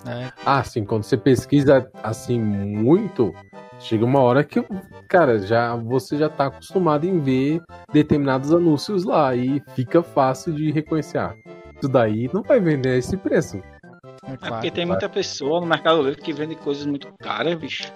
É. 0.06 0.32
Ah, 0.46 0.64
sim, 0.64 0.86
quando 0.86 1.04
você 1.04 1.18
pesquisa 1.18 1.90
assim 2.04 2.40
muito, 2.40 3.34
chega 3.80 4.06
uma 4.06 4.20
hora 4.20 4.44
que, 4.44 4.64
cara, 5.10 5.40
já 5.40 5.76
você 5.76 6.16
já 6.16 6.30
tá 6.30 6.46
acostumado 6.46 7.06
em 7.06 7.20
ver 7.20 7.62
determinados 7.92 8.54
anúncios 8.54 9.04
lá 9.04 9.36
e 9.36 9.62
fica 9.76 10.04
fácil 10.04 10.54
de 10.54 10.72
reconhecer. 10.72 11.18
Ah, 11.18 11.36
isso 11.80 11.90
daí 11.90 12.30
não 12.32 12.44
vai 12.44 12.60
vender 12.60 13.00
esse 13.00 13.18
preço. 13.18 13.58
É, 13.58 14.38
claro, 14.38 14.46
é 14.46 14.50
porque 14.50 14.72
tem 14.72 14.86
muita 14.86 15.10
pessoa 15.10 15.60
no 15.60 15.66
Mercado 15.66 16.04
Livre 16.04 16.22
que 16.22 16.32
vende 16.32 16.56
coisas 16.56 16.86
muito 16.86 17.12
caras, 17.20 17.56
bicho. 17.56 17.92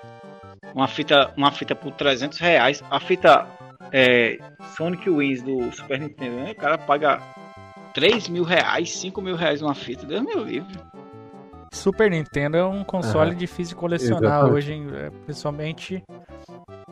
Uma 0.74 0.88
fita, 0.88 1.32
uma 1.38 1.52
fita 1.52 1.76
por 1.76 1.92
300 1.92 2.40
reais. 2.40 2.84
A 2.90 3.00
fita 3.00 3.48
é, 3.92 4.40
Sonic 4.76 5.10
Wins 5.10 5.42
do 5.42 5.72
Super 5.72 6.00
Nintendo, 6.00 6.36
né? 6.38 6.52
O 6.52 6.56
cara 6.56 6.78
paga 6.78 7.22
3 7.94 8.30
mil 8.30 8.44
reais, 8.44 8.92
5 8.98 9.22
mil 9.22 9.36
reais 9.36 9.62
uma 9.62 9.76
fita. 9.76 10.06
Deus 10.06 10.22
meu 10.22 10.44
livre. 10.44 10.78
Super 11.72 12.10
Nintendo 12.10 12.58
é 12.58 12.66
um 12.66 12.84
console 12.84 13.32
uhum. 13.32 13.38
difícil 13.38 13.76
de 13.76 13.82
colecionar 13.82 14.24
Exatamente. 14.24 14.54
hoje, 14.54 14.88
é, 14.96 15.10
principalmente 15.26 16.04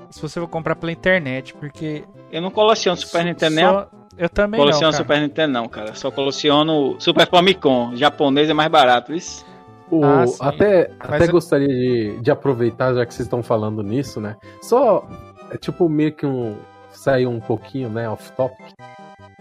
se 0.09 0.21
você 0.21 0.39
for 0.39 0.47
comprar 0.47 0.75
pela 0.75 0.91
internet, 0.91 1.53
porque. 1.53 2.03
Eu 2.31 2.41
não 2.41 2.51
coleciono 2.51 2.97
Super 2.97 3.25
Nintendo 3.25 3.55
nem 3.55 3.65
a 3.65 3.87
eu 4.17 4.29
também 4.29 4.59
coleciono 4.59 4.91
não, 4.91 4.97
Super 4.97 5.21
Nintendo 5.21 5.53
não, 5.53 5.67
cara. 5.67 5.95
Só 5.95 6.11
coleciono 6.11 6.95
Super 6.99 7.27
Famicom. 7.27 7.95
Japonês 7.95 8.49
é 8.49 8.53
mais 8.53 8.69
barato, 8.69 9.13
isso. 9.13 9.45
O, 9.89 10.03
ah, 10.03 10.25
até 10.39 10.91
até 10.99 11.27
gostaria 11.27 11.67
de, 11.67 12.19
de 12.21 12.31
aproveitar, 12.31 12.93
já 12.93 13.05
que 13.05 13.13
vocês 13.13 13.25
estão 13.25 13.43
falando 13.43 13.83
nisso, 13.83 14.21
né? 14.21 14.37
Só, 14.61 15.07
é 15.51 15.57
tipo, 15.57 15.89
meio 15.89 16.13
que 16.13 16.25
um. 16.25 16.55
Sair 16.93 17.27
um 17.27 17.39
pouquinho, 17.39 17.89
né, 17.89 18.07
off-topic. 18.09 18.73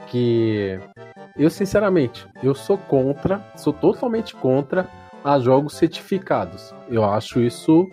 Que 0.08 0.80
eu, 1.36 1.48
sinceramente, 1.48 2.26
eu 2.42 2.54
sou 2.54 2.76
contra, 2.76 3.42
sou 3.56 3.72
totalmente 3.72 4.34
contra 4.34 4.88
a 5.24 5.38
jogos 5.38 5.74
certificados. 5.74 6.74
Eu 6.88 7.04
acho 7.04 7.40
isso 7.40 7.88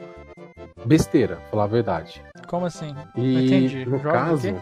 besteira, 0.85 1.37
falar 1.51 1.65
a 1.65 1.67
verdade. 1.67 2.21
Como 2.47 2.65
assim? 2.65 2.95
E, 3.15 3.45
entendi. 3.45 3.85
No 3.85 3.97
Joga 3.97 4.11
caso, 4.11 4.55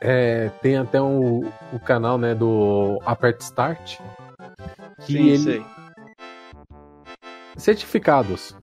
é, 0.00 0.50
tem 0.60 0.76
até 0.76 1.00
um, 1.00 1.40
o 1.72 1.80
canal 1.80 2.18
né, 2.18 2.34
do 2.34 3.00
Apert 3.04 3.40
Start. 3.40 3.98
Que 5.00 5.12
Sim, 5.12 5.28
ele... 5.28 5.66
Certificados. 7.56 8.54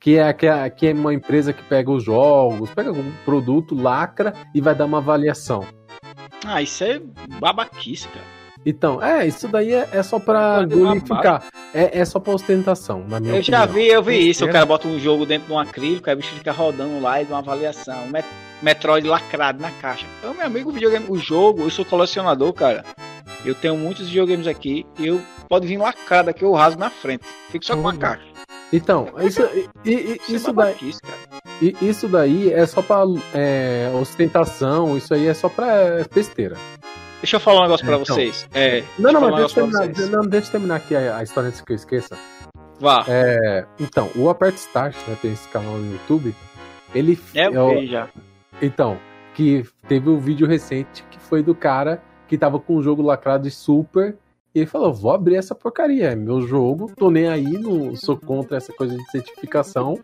Que 0.00 0.16
é, 0.16 0.32
que, 0.32 0.46
é, 0.46 0.70
que 0.70 0.86
é 0.86 0.92
uma 0.92 1.12
empresa 1.12 1.52
que 1.52 1.62
pega 1.64 1.90
os 1.90 2.04
jogos, 2.04 2.70
pega 2.70 2.90
algum 2.90 3.10
produto, 3.24 3.74
lacra 3.74 4.32
e 4.54 4.60
vai 4.60 4.74
dar 4.74 4.84
uma 4.84 4.98
avaliação. 4.98 5.66
Ah, 6.46 6.62
isso 6.62 6.84
é 6.84 7.00
babaquice, 7.40 8.06
cara. 8.08 8.24
Então, 8.64 9.02
é, 9.02 9.26
isso 9.26 9.48
daí 9.48 9.72
é, 9.72 9.88
é 9.92 10.02
só 10.02 10.18
pra 10.18 10.64
glorificar. 10.64 11.44
É, 11.72 12.00
é 12.00 12.04
só 12.04 12.18
pra 12.20 12.34
ostentação, 12.34 13.04
na 13.08 13.18
minha 13.18 13.34
Eu 13.34 13.40
opinião. 13.40 13.60
já 13.60 13.66
vi, 13.66 13.86
eu 13.88 14.02
vi 14.02 14.28
isso. 14.28 14.44
O 14.44 14.50
cara 14.50 14.66
bota 14.66 14.86
um 14.86 14.98
jogo 14.98 15.24
dentro 15.24 15.46
de 15.46 15.52
um 15.52 15.58
acrílico, 15.58 16.08
aí 16.08 16.14
o 16.14 16.18
bicho 16.18 16.34
fica 16.34 16.52
rodando 16.52 17.00
lá 17.00 17.20
e 17.20 17.24
dá 17.24 17.34
uma 17.34 17.40
avaliação. 17.40 17.96
Metroid 18.62 19.06
lacrado 19.06 19.60
na 19.60 19.70
caixa. 19.70 20.06
Então, 20.18 20.34
meu 20.34 20.44
amigo, 20.46 20.70
o 20.70 20.72
videogame, 20.72 21.06
o 21.08 21.16
jogo, 21.16 21.62
eu 21.62 21.70
sou 21.70 21.84
colecionador, 21.84 22.52
cara. 22.52 22.84
Eu 23.44 23.54
tenho 23.54 23.76
muitos 23.76 24.08
videogames 24.08 24.46
aqui 24.46 24.84
e 24.98 25.06
eu 25.06 25.20
pode 25.48 25.66
vir 25.66 25.78
lacrado 25.78 26.28
aqui, 26.30 26.44
eu 26.44 26.52
rasgo 26.52 26.80
na 26.80 26.90
frente. 26.90 27.24
Fico 27.50 27.64
só 27.64 27.74
com 27.74 27.80
uma 27.80 27.96
caixa. 27.96 28.27
Então, 28.72 29.08
isso, 29.20 29.42
e, 29.84 29.90
e, 29.90 30.20
isso, 30.28 30.52
daí. 30.52 30.76
Isso 31.80 32.06
daí 32.06 32.52
é 32.52 32.66
só 32.66 32.82
pra 32.82 33.02
é, 33.34 33.90
ostentação, 33.98 34.96
isso 34.96 35.14
aí 35.14 35.26
é 35.26 35.34
só 35.34 35.48
pra 35.48 36.04
besteira. 36.14 36.56
Deixa 37.20 37.36
eu 37.36 37.40
falar 37.40 37.60
um 37.60 37.62
negócio 37.62 37.84
é, 37.84 37.86
pra 37.86 37.96
então. 37.96 38.14
vocês. 38.14 38.48
É, 38.54 38.84
não, 38.98 39.12
não, 39.12 39.20
mas 39.22 39.36
deixa, 39.36 39.64
um 39.64 39.70
terminar, 39.70 40.10
não, 40.10 40.26
deixa 40.26 40.48
eu 40.48 40.52
terminar 40.52 40.76
aqui 40.76 40.94
a, 40.94 41.16
a, 41.16 41.22
história 41.22 41.48
antes 41.48 41.60
que 41.60 41.72
eu 41.72 41.76
esqueça. 41.76 42.16
Vá. 42.78 43.04
É, 43.08 43.64
então, 43.80 44.10
o 44.14 44.28
Apert 44.28 44.54
Start, 44.54 44.94
né, 45.08 45.16
tem 45.20 45.32
esse 45.32 45.48
canal 45.48 45.76
no 45.78 45.92
YouTube, 45.92 46.34
ele... 46.94 47.18
É, 47.34 47.46
eu 47.46 47.80
vi 47.80 47.86
já. 47.88 48.08
Então, 48.62 48.98
que 49.34 49.64
teve 49.88 50.08
um 50.10 50.18
vídeo 50.18 50.46
recente 50.46 51.02
que 51.10 51.18
foi 51.18 51.42
do 51.42 51.54
cara 51.54 52.02
que 52.28 52.38
tava 52.38 52.60
com 52.60 52.76
o 52.76 52.82
jogo 52.82 53.02
lacrado 53.02 53.44
de 53.44 53.50
Super 53.50 54.16
e 54.58 54.62
ele 54.62 54.66
falou: 54.66 54.92
vou 54.92 55.12
abrir 55.12 55.36
essa 55.36 55.54
porcaria, 55.54 56.10
é 56.10 56.16
meu 56.16 56.42
jogo, 56.42 56.90
tô 56.96 57.10
nem 57.10 57.28
aí, 57.28 57.44
não 57.44 57.94
sou 57.94 58.16
contra 58.16 58.56
essa 58.56 58.72
coisa 58.72 58.96
de 58.96 59.10
certificação. 59.10 59.98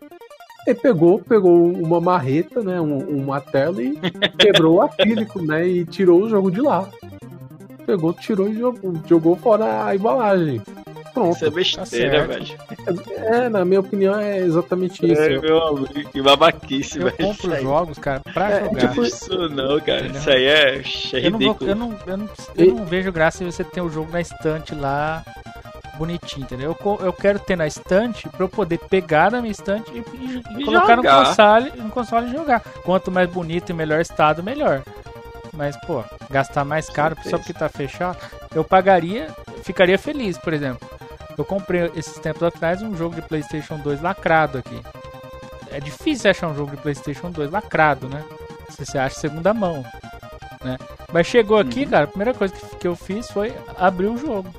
Ele 0.65 0.79
pegou, 0.79 1.19
pegou 1.19 1.71
uma 1.73 1.99
marreta, 2.01 2.63
né, 2.63 2.79
um, 2.81 2.97
uma 2.97 3.39
tela 3.39 3.83
e 3.83 3.99
quebrou 4.39 4.75
o 4.75 4.81
acrílico, 4.81 5.41
né, 5.41 5.67
e 5.67 5.85
tirou 5.85 6.23
o 6.23 6.29
jogo 6.29 6.49
de 6.49 6.61
lá. 6.61 6.89
Pegou, 7.85 8.13
tirou 8.13 8.49
e 8.49 8.57
jogou, 8.57 8.93
jogou 9.05 9.35
fora 9.35 9.85
a 9.85 9.95
embalagem. 9.95 10.61
Pronto. 11.15 11.33
Isso 11.33 11.45
é 11.45 11.49
besteira, 11.49 12.19
tá 12.19 12.27
velho. 12.27 12.57
É, 13.15 13.47
na 13.47 13.63
minha 13.63 13.79
opinião, 13.79 14.19
é 14.19 14.39
exatamente 14.39 15.09
isso. 15.09 15.21
É, 15.21 15.39
meu 15.39 15.63
amigo, 15.63 16.09
que 16.11 16.21
babaquice, 16.21 16.99
eu 16.99 17.05
velho. 17.05 17.15
Eu 17.17 17.27
compro 17.27 17.61
jogos, 17.61 17.97
cara, 17.97 18.19
pra 18.33 18.51
é, 18.51 18.65
jogar. 18.65 18.89
Tipo, 18.89 19.05
isso 19.05 19.49
não, 19.49 19.79
cara. 19.79 20.07
Isso 20.07 20.29
aí 20.29 20.45
é, 20.45 20.81
é 21.13 21.25
eu 21.25 21.31
não, 21.31 21.39
vou, 21.39 21.57
eu, 21.61 21.75
não, 21.75 21.97
eu, 22.05 22.17
não, 22.17 22.29
eu 22.57 22.73
não 22.73 22.85
vejo 22.85 23.13
graça 23.13 23.45
em 23.45 23.49
você 23.49 23.63
ter 23.63 23.79
o 23.79 23.85
um 23.85 23.89
jogo 23.89 24.11
na 24.11 24.19
estante 24.19 24.75
lá 24.75 25.23
bonitinho, 25.97 26.43
entendeu? 26.43 26.75
Eu, 26.83 27.05
eu 27.05 27.13
quero 27.13 27.39
ter 27.39 27.55
na 27.55 27.65
estante 27.65 28.27
pra 28.27 28.43
eu 28.43 28.49
poder 28.49 28.77
pegar 28.77 29.31
na 29.31 29.39
minha 29.39 29.53
estante 29.53 29.89
e, 29.93 29.99
e, 29.99 30.61
e 30.61 30.65
colocar 30.65 30.97
no 30.97 31.03
console, 31.03 31.71
no 31.77 31.89
console 31.91 32.27
e 32.27 32.33
jogar. 32.33 32.59
Quanto 32.83 33.09
mais 33.09 33.29
bonito 33.29 33.69
e 33.69 33.73
melhor 33.73 34.01
estado, 34.01 34.43
melhor. 34.43 34.83
Mas, 35.53 35.77
pô, 35.87 36.03
gastar 36.29 36.65
mais 36.65 36.89
caro 36.89 37.15
só 37.23 37.37
porque 37.37 37.53
tá 37.53 37.69
fechado, 37.69 38.17
eu 38.53 38.65
pagaria, 38.65 39.29
ficaria 39.63 39.97
feliz, 39.97 40.37
por 40.37 40.51
exemplo. 40.51 40.85
Eu 41.37 41.45
comprei 41.45 41.91
esses 41.95 42.17
tempos 42.19 42.43
atrás 42.43 42.81
um 42.81 42.95
jogo 42.95 43.15
de 43.15 43.21
PlayStation 43.21 43.77
2 43.77 44.01
lacrado 44.01 44.57
aqui. 44.57 44.81
É 45.71 45.79
difícil 45.79 46.31
achar 46.31 46.47
um 46.47 46.55
jogo 46.55 46.71
de 46.71 46.81
PlayStation 46.81 47.29
2 47.29 47.51
lacrado, 47.51 48.07
né? 48.07 48.23
Se 48.69 48.85
você 48.85 48.97
acha 48.97 49.19
segunda 49.19 49.53
mão, 49.53 49.83
né? 50.63 50.77
Mas 51.11 51.27
chegou 51.27 51.57
aqui, 51.57 51.83
uhum. 51.83 51.89
cara, 51.89 52.03
a 52.05 52.07
primeira 52.07 52.33
coisa 52.33 52.53
que 52.79 52.87
eu 52.87 52.95
fiz 52.95 53.29
foi 53.29 53.53
abrir 53.77 54.07
o 54.07 54.17
jogo. 54.17 54.53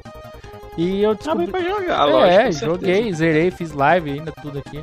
E 0.76 1.02
eu 1.02 1.14
descobri... 1.14 1.48
Abri 1.48 1.52
pra 1.52 1.74
jogar, 1.74 2.08
é, 2.08 2.12
lógico. 2.12 2.40
É, 2.40 2.52
joguei, 2.52 3.12
zerei, 3.12 3.50
fiz 3.50 3.72
live 3.72 4.10
ainda, 4.10 4.32
tudo 4.32 4.58
aqui. 4.58 4.82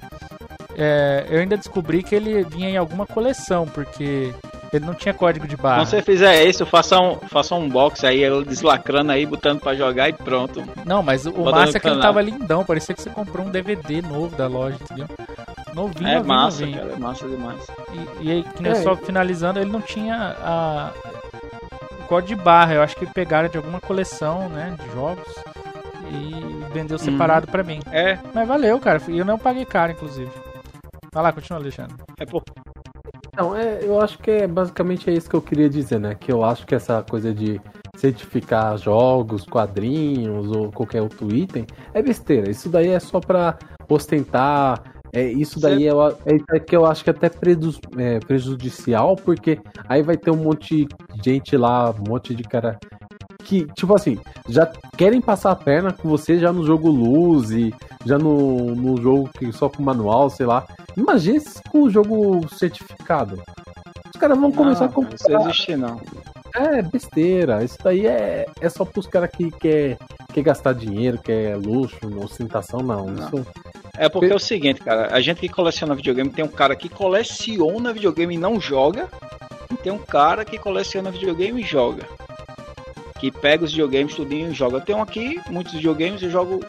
É, 0.76 1.26
eu 1.30 1.40
ainda 1.40 1.56
descobri 1.56 2.02
que 2.02 2.16
ele 2.16 2.44
vinha 2.44 2.70
em 2.70 2.78
alguma 2.78 3.06
coleção, 3.06 3.68
porque 3.68 4.34
ele 4.78 4.86
não 4.86 4.94
tinha 4.94 5.14
código 5.14 5.48
de 5.48 5.56
barra. 5.56 5.78
Quando 5.78 5.90
você 5.90 6.02
fizer 6.02 6.44
isso, 6.46 6.66
faça 6.66 7.00
um, 7.00 7.16
faça 7.16 7.56
um 7.56 7.70
box 7.70 8.06
aí, 8.06 8.24
ele 8.24 8.44
deslacrando 8.46 9.12
aí, 9.12 9.26
botando 9.26 9.60
pra 9.60 9.76
jogar 9.76 10.10
e 10.10 10.14
pronto. 10.14 10.64
Não, 10.86 11.04
mas 11.04 11.26
o 11.26 11.44
massa 11.44 11.78
é 11.78 11.80
que 11.80 11.88
ele 11.88 12.02
tava 12.02 12.22
lindão, 12.22 12.64
parecia 12.66 12.96
que 12.96 13.02
você 13.02 13.10
comprou 13.10 13.46
um 13.46 13.52
DVD 13.52 14.02
novo 14.02 14.36
da 14.36 14.48
loja, 14.48 14.78
entendeu? 14.82 15.08
Novinho, 15.74 16.08
é 16.08 16.16
novinho, 16.16 16.26
massa, 16.26 16.60
novinho. 16.62 16.80
cara, 16.80 16.94
é 16.94 16.98
massa 16.98 17.28
demais. 17.28 17.68
E, 17.92 18.28
e 18.28 18.32
aí, 18.32 18.44
que 18.44 18.64
nem 18.64 18.72
é. 18.72 18.76
só 18.76 18.96
finalizando, 18.96 19.60
ele 19.60 19.72
não 19.72 19.82
tinha 19.82 20.36
a 20.40 20.92
código 22.08 22.28
de 22.28 22.44
barra, 22.44 22.76
eu 22.76 22.82
acho 22.84 22.96
que 22.96 23.06
pegaram 23.08 23.50
de 23.50 23.58
alguma 23.58 23.82
coleção, 23.82 24.48
né, 24.50 24.76
de 24.80 24.94
jogos 24.94 25.34
e 26.12 26.74
vendeu 26.74 26.98
uhum. 26.98 27.04
separado 27.04 27.48
hum. 27.48 27.52
para 27.52 27.64
mim. 27.64 27.80
É. 27.92 28.20
Mas 28.34 28.48
valeu, 28.48 28.80
cara, 28.80 29.02
e 29.08 29.18
eu 29.18 29.26
não 29.26 29.38
paguei 29.38 29.66
caro, 29.66 29.92
inclusive. 29.92 30.32
Vai 31.12 31.24
lá, 31.24 31.32
continua, 31.32 31.60
Alexandre. 31.60 31.96
É 32.20 32.26
por, 32.26 32.44
então, 33.34 33.58
é, 33.58 33.84
eu 33.84 34.00
acho 34.00 34.20
que 34.20 34.30
é 34.30 34.48
basicamente 34.48 35.10
é 35.10 35.14
isso 35.14 35.28
que 35.28 35.36
eu 35.36 35.42
queria 35.42 35.68
dizer, 35.68 36.00
né? 36.00 36.14
Que 36.14 36.32
eu 36.32 36.44
acho 36.44 36.68
que 36.68 36.76
essa 36.76 37.02
coisa 37.02 37.34
de 37.34 37.60
certificar 37.98 38.78
jogos, 38.78 39.44
quadrinhos 39.44 40.52
ou 40.52 40.72
qualquer 40.72 41.02
outro 41.02 41.36
item 41.36 41.66
é 41.96 42.02
besteira. 42.04 42.52
Isso 42.52 42.70
daí 42.70 42.90
é 42.90 43.00
só 43.00 43.20
para 43.20 43.58
ostentar. 43.90 44.84
É, 45.12 45.32
isso 45.32 45.60
daí 45.60 45.88
é, 45.88 45.92
é, 46.56 46.60
que 46.60 46.76
eu 46.76 46.86
acho 46.86 47.04
que 47.04 47.10
é 47.10 47.14
até 47.14 47.28
preju, 47.28 47.80
é, 47.98 48.20
prejudicial, 48.20 49.16
porque 49.16 49.60
aí 49.90 50.04
vai 50.04 50.16
ter 50.16 50.30
um 50.30 50.38
monte 50.38 50.86
de 50.86 51.24
gente 51.24 51.58
lá, 51.58 51.90
um 51.90 52.10
monte 52.10 52.36
de 52.36 52.44
cara 52.44 52.80
que, 53.44 53.68
tipo 53.76 53.94
assim, 53.94 54.18
já 54.48 54.72
querem 54.98 55.22
passar 55.22 55.52
a 55.52 55.56
perna 55.56 55.92
com 55.92 56.10
você 56.10 56.40
já 56.40 56.52
no 56.52 56.66
jogo 56.66 56.90
luz 56.90 57.52
e 57.52 57.74
já 58.06 58.18
no, 58.18 58.76
no 58.76 59.02
jogo 59.02 59.30
que 59.38 59.52
só 59.52 59.70
com 59.70 59.84
manual, 59.84 60.30
sei 60.30 60.46
lá. 60.46 60.66
Imagina 60.96 61.40
com 61.70 61.84
o 61.84 61.90
jogo 61.90 62.48
certificado. 62.50 63.42
Os 64.14 64.20
caras 64.20 64.38
vão 64.38 64.52
começar 64.52 64.86
não, 64.86 64.92
a 64.92 64.94
comprar. 64.94 65.16
Isso 65.16 65.32
existe, 65.32 65.76
não. 65.76 66.00
É, 66.56 66.82
besteira. 66.82 67.64
Isso 67.64 67.78
daí 67.84 68.06
é, 68.06 68.46
é 68.62 68.70
só 68.70 68.86
pros 68.86 69.08
caras 69.08 69.30
que 69.32 69.52
quer, 69.52 69.98
quer 70.32 70.44
gastar 70.44 70.74
dinheiro, 70.74 71.18
quer 71.18 71.58
luxo, 71.58 71.98
ostentação, 72.24 72.82
não. 72.82 73.08
não. 73.08 73.26
Isso... 73.26 73.48
É 73.98 74.10
porque 74.10 74.32
é 74.32 74.36
o 74.36 74.40
seguinte, 74.40 74.82
cara, 74.82 75.14
a 75.14 75.22
gente 75.22 75.40
que 75.40 75.50
coleciona 75.50 75.94
videogame 75.94 76.30
tem 76.30 76.44
um 76.44 76.48
cara 76.48 76.76
que 76.76 76.90
coleciona 76.90 77.94
videogame 77.94 78.34
e 78.34 78.40
não 78.40 78.60
joga, 78.60 79.08
e 79.72 79.76
tem 79.76 79.92
um 79.92 80.00
cara 80.00 80.44
que 80.44 80.58
coleciona 80.58 81.12
videogame 81.12 81.62
e 81.62 81.66
joga 81.66 82.08
que 83.24 83.32
pega 83.32 83.64
os 83.64 83.72
videogames 83.72 84.16
tudinho 84.16 84.52
e 84.52 84.54
joga. 84.54 84.76
Eu 84.76 84.82
tenho 84.82 85.02
aqui 85.02 85.40
muitos 85.50 85.72
videogames, 85.72 86.22
eu 86.22 86.30
jogo 86.30 86.60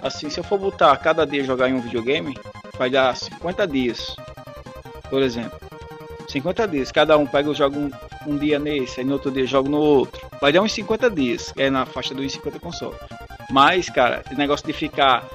assim, 0.00 0.30
se 0.30 0.38
eu 0.38 0.44
for 0.44 0.56
botar 0.56 0.96
cada 0.98 1.26
dia 1.26 1.42
jogar 1.42 1.68
em 1.68 1.74
um 1.74 1.80
videogame, 1.80 2.38
vai 2.78 2.88
dar 2.88 3.16
50 3.16 3.66
dias. 3.66 4.14
Por 5.10 5.20
exemplo. 5.20 5.58
50 6.28 6.68
dias, 6.68 6.92
cada 6.92 7.18
um 7.18 7.26
pega 7.26 7.50
e 7.50 7.54
joga 7.54 7.76
um, 7.76 7.90
um 8.24 8.36
dia 8.36 8.56
nesse, 8.56 9.00
aí 9.00 9.04
no 9.04 9.14
outro 9.14 9.32
dia 9.32 9.44
joga 9.44 9.68
no 9.68 9.78
outro. 9.78 10.24
Vai 10.40 10.52
dar 10.52 10.62
uns 10.62 10.72
50 10.72 11.10
dias, 11.10 11.52
é 11.58 11.68
na 11.68 11.84
faixa 11.84 12.14
dos 12.14 12.32
50 12.34 12.60
consoles. 12.60 13.00
Mas, 13.50 13.90
cara, 13.90 14.22
esse 14.24 14.38
negócio 14.38 14.64
de 14.64 14.72
ficar 14.72 15.28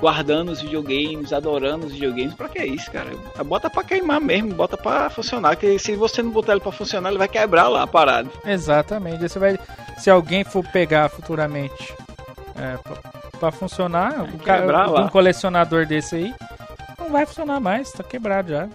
guardando 0.00 0.50
os 0.50 0.60
videogames, 0.60 1.32
adorando 1.32 1.86
os 1.86 1.92
videogames. 1.92 2.34
Pra 2.34 2.48
que 2.48 2.64
isso, 2.64 2.90
cara? 2.90 3.10
Bota 3.44 3.68
pra 3.68 3.84
queimar 3.84 4.20
mesmo, 4.20 4.54
bota 4.54 4.76
pra 4.76 5.10
funcionar. 5.10 5.56
Que 5.56 5.78
se 5.78 5.94
você 5.94 6.22
não 6.22 6.30
botar 6.30 6.52
ele 6.52 6.60
pra 6.60 6.72
funcionar, 6.72 7.10
ele 7.10 7.18
vai 7.18 7.28
quebrar 7.28 7.68
lá 7.68 7.82
a 7.82 7.86
parada. 7.86 8.28
Exatamente. 8.44 9.28
Você 9.28 9.38
vai, 9.38 9.58
se 9.98 10.10
alguém 10.10 10.42
for 10.42 10.66
pegar 10.66 11.08
futuramente 11.08 11.94
é, 12.56 12.76
pra, 12.78 12.96
pra 13.38 13.50
funcionar, 13.50 14.24
o 14.24 14.38
cara, 14.38 15.02
um 15.02 15.08
colecionador 15.08 15.86
desse 15.86 16.16
aí, 16.16 16.34
não 16.98 17.10
vai 17.10 17.26
funcionar 17.26 17.60
mais, 17.60 17.92
tá 17.92 18.02
quebrado 18.02 18.50
já. 18.50 18.66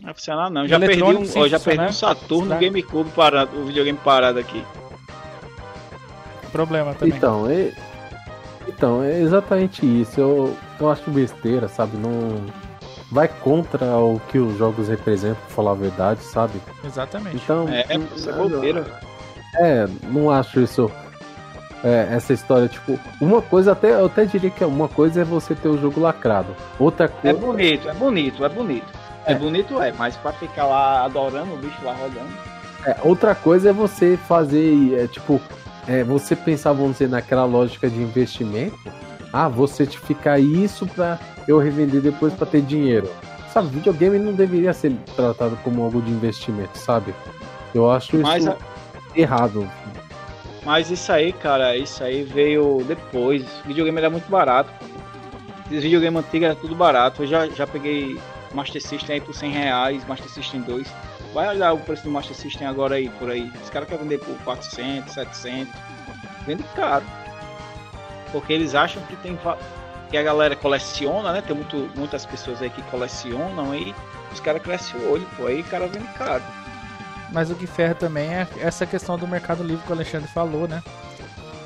Não 0.00 0.04
vai 0.04 0.14
funcionar 0.14 0.50
não. 0.50 0.66
Já 0.66 0.78
perdi 0.80 1.02
um, 1.02 1.48
já 1.48 1.60
perdi 1.60 1.84
um 1.84 1.92
Saturno 1.92 2.54
no 2.54 2.60
GameCube 2.60 3.10
parado, 3.10 3.56
o 3.58 3.66
videogame 3.66 3.98
parado 4.02 4.38
aqui. 4.38 4.64
Problema 6.52 6.94
também. 6.94 7.14
Então, 7.14 7.50
e 7.50 7.74
então, 8.66 9.02
é 9.02 9.20
exatamente 9.20 9.84
isso. 9.84 10.20
Eu, 10.20 10.56
eu 10.80 10.90
acho 10.90 11.10
besteira, 11.10 11.68
sabe? 11.68 11.96
Não. 11.96 12.46
Vai 13.10 13.28
contra 13.28 13.96
o 13.98 14.20
que 14.28 14.38
os 14.38 14.58
jogos 14.58 14.88
representam, 14.88 15.36
pra 15.46 15.54
falar 15.54 15.70
a 15.72 15.74
verdade, 15.74 16.22
sabe? 16.24 16.60
Exatamente. 16.84 17.36
Então. 17.36 17.68
É, 17.68 17.84
é, 17.88 17.94
é, 17.94 19.82
é, 19.82 19.88
não 20.08 20.30
acho 20.30 20.60
isso. 20.60 20.90
É, 21.84 22.08
essa 22.10 22.32
história, 22.32 22.66
tipo, 22.66 22.98
uma 23.20 23.40
coisa 23.40 23.72
até, 23.72 23.92
eu 23.92 24.06
até 24.06 24.24
diria 24.24 24.50
que 24.50 24.64
uma 24.64 24.88
coisa 24.88 25.20
é 25.20 25.24
você 25.24 25.54
ter 25.54 25.68
o 25.68 25.78
jogo 25.78 26.00
lacrado. 26.00 26.56
Outra 26.80 27.06
coisa. 27.06 27.36
É 27.36 27.40
bonito, 27.40 27.88
é 27.88 27.94
bonito, 27.94 28.44
é 28.44 28.48
bonito. 28.48 28.86
É, 29.24 29.32
é 29.32 29.34
bonito, 29.36 29.80
é, 29.80 29.92
mas 29.92 30.16
pra 30.16 30.32
ficar 30.32 30.66
lá 30.66 31.04
adorando 31.04 31.54
o 31.54 31.56
bicho 31.58 31.78
lá 31.84 31.92
rodando. 31.92 32.32
É, 32.84 32.96
outra 33.02 33.34
coisa 33.34 33.70
é 33.70 33.72
você 33.72 34.16
fazer, 34.16 34.98
é, 34.98 35.06
tipo, 35.06 35.40
é, 35.88 36.02
você 36.02 36.34
pensar, 36.34 36.72
vamos 36.72 36.92
dizer, 36.92 37.08
naquela 37.08 37.44
lógica 37.44 37.88
de 37.88 37.96
investimento, 37.96 38.78
ah, 39.32 39.48
vou 39.48 39.66
certificar 39.66 40.40
isso 40.40 40.86
para 40.86 41.18
eu 41.46 41.58
revender 41.58 42.00
depois 42.00 42.32
para 42.34 42.46
ter 42.46 42.62
dinheiro. 42.62 43.08
Sabe, 43.52 43.68
videogame 43.68 44.18
não 44.18 44.32
deveria 44.32 44.72
ser 44.72 44.92
tratado 45.14 45.56
como 45.62 45.82
algo 45.82 46.02
de 46.02 46.10
investimento, 46.10 46.76
sabe? 46.76 47.14
Eu 47.74 47.90
acho 47.90 48.16
Mas 48.18 48.44
isso 48.44 48.52
a... 48.52 48.56
errado. 49.18 49.70
Mas 50.64 50.90
isso 50.90 51.12
aí, 51.12 51.32
cara, 51.32 51.76
isso 51.76 52.02
aí 52.02 52.22
veio 52.22 52.84
depois. 52.86 53.42
O 53.64 53.68
videogame 53.68 53.98
era 53.98 54.10
muito 54.10 54.28
barato. 54.28 54.70
Os 55.70 55.82
videogame 55.82 56.16
antigos 56.16 56.46
era 56.46 56.54
tudo 56.54 56.74
barato. 56.74 57.22
Eu 57.22 57.26
já, 57.26 57.46
já 57.48 57.66
peguei 57.66 58.18
Master 58.52 58.82
System 58.82 59.14
aí 59.14 59.20
por 59.20 59.34
100 59.34 59.50
reais, 59.52 60.06
Master 60.06 60.28
System 60.28 60.62
2. 60.62 60.88
Vai 61.36 61.50
olhar 61.50 61.74
o 61.74 61.78
preço 61.78 62.02
do 62.02 62.10
Master 62.10 62.34
System 62.34 62.66
agora 62.66 62.94
aí, 62.94 63.10
por 63.10 63.30
aí. 63.30 63.52
Os 63.62 63.68
caras 63.68 63.86
querem 63.86 64.04
vender 64.04 64.20
por 64.20 64.34
400, 64.38 65.12
700. 65.12 65.70
Vende 66.46 66.62
caro. 66.74 67.04
Porque 68.32 68.54
eles 68.54 68.74
acham 68.74 69.02
que 69.02 69.14
tem 69.16 69.38
que 70.08 70.16
a 70.16 70.22
galera 70.22 70.56
coleciona, 70.56 71.34
né? 71.34 71.42
Tem 71.42 71.54
muito, 71.54 71.90
muitas 71.94 72.24
pessoas 72.24 72.62
aí 72.62 72.70
que 72.70 72.80
colecionam 72.84 73.70
aí. 73.72 73.94
Os 74.32 74.40
caras 74.40 74.62
crescem 74.62 74.98
o 74.98 75.10
olho, 75.12 75.26
pô. 75.36 75.46
Aí 75.46 75.60
o 75.60 75.64
cara 75.64 75.86
vende 75.88 76.06
caro. 76.14 76.42
Mas 77.30 77.50
o 77.50 77.54
que 77.54 77.66
ferra 77.66 77.94
também 77.94 78.32
é 78.34 78.48
essa 78.58 78.86
questão 78.86 79.18
do 79.18 79.28
mercado 79.28 79.62
livre 79.62 79.84
que 79.84 79.92
o 79.92 79.94
Alexandre 79.94 80.28
falou, 80.28 80.66
né? 80.66 80.82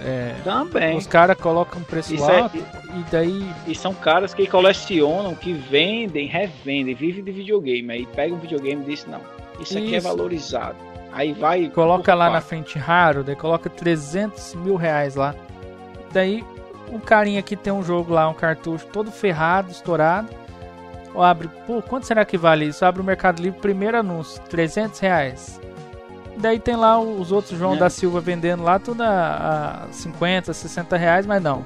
É, 0.01 0.35
Também. 0.43 0.97
Os 0.97 1.07
caras 1.07 1.37
colocam 1.39 1.81
preço 1.85 2.13
Isso 2.13 2.29
é- 2.29 2.41
alto 2.41 2.57
e 2.57 3.05
daí. 3.09 3.49
E 3.69 3.75
são 3.77 3.95
caras 3.95 4.35
que 4.35 4.49
colecionam, 4.49 5.33
que 5.37 5.53
vendem, 5.53 6.27
revendem, 6.27 6.93
vivem 6.93 7.23
de 7.23 7.31
videogame. 7.31 7.93
Aí 7.93 8.07
pega 8.07 8.35
um 8.35 8.39
videogame 8.39 8.83
e 8.83 8.87
diz, 8.87 9.07
não, 9.07 9.21
isso 9.61 9.77
aqui 9.79 9.95
é 9.95 10.01
valorizado. 10.01 10.77
Aí 11.13 11.33
vai. 11.33 11.69
Coloca 11.71 12.15
lá 12.15 12.31
na 12.31 12.41
frente 12.41 12.79
raro, 12.79 13.23
daí 13.25 13.35
coloca 13.37 13.69
300 13.69 14.55
mil 14.55 14.77
reais 14.77 15.15
lá. 15.17 15.35
Daí 16.13 16.45
o 16.93 16.99
carinha 17.01 17.43
que 17.43 17.57
tem 17.57 17.73
um 17.73 17.83
jogo 17.83 18.13
lá, 18.13 18.29
um 18.29 18.35
cartucho 18.35 18.87
todo 18.87 19.11
ferrado, 19.11 19.71
estourado. 19.71 20.29
Ou 21.13 21.23
abre, 21.25 21.49
pô, 21.67 21.83
quanto 21.83 22.07
será 22.07 22.25
que 22.25 22.39
vale 22.39 22.67
isso? 22.67 22.85
Abre 22.85 23.01
o 23.01 23.05
Mercado 23.05 23.43
Livre, 23.43 23.59
primeiro 23.61 23.99
anúncio, 23.99 24.41
300 24.49 24.99
reais. 25.01 25.61
Daí 26.37 26.61
tem 26.61 26.77
lá 26.77 26.99
os 27.01 27.33
outros 27.33 27.59
João 27.59 27.75
É. 27.75 27.79
da 27.79 27.91
Silva 27.91 28.21
vendendo 28.21 28.63
lá 28.63 28.79
tudo 28.79 29.03
a, 29.03 29.87
a 29.89 29.93
50, 29.93 30.53
60 30.53 30.97
reais, 30.97 31.27
mas 31.27 31.43
não. 31.43 31.65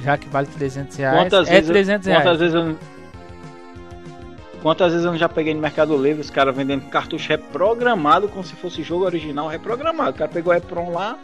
Já 0.00 0.16
que 0.16 0.28
vale 0.28 0.46
300 0.46 0.96
reais, 0.96 1.18
Quantas 1.18 1.48
é 1.48 1.50
vezes, 1.50 1.68
300 1.70 2.06
eu, 2.06 2.10
reais. 2.12 2.24
quantas 2.24 2.38
vezes 2.40 2.54
eu 2.54 2.76
Quantas 4.62 4.90
vezes 4.92 5.04
eu 5.04 5.12
não 5.12 5.18
já 5.18 5.28
peguei 5.28 5.54
no 5.54 5.60
Mercado 5.60 5.96
Livre 5.96 6.20
os 6.20 6.30
caras 6.30 6.54
vendendo 6.54 6.88
cartucho 6.90 7.28
reprogramado 7.28 8.28
como 8.28 8.42
se 8.42 8.54
fosse 8.56 8.82
jogo 8.82 9.04
original 9.04 9.46
reprogramado. 9.48 10.10
O 10.10 10.14
cara 10.14 10.30
pegou 10.30 10.52
o 10.52 10.56
EPROM 10.56 10.90
lá, 10.92 11.16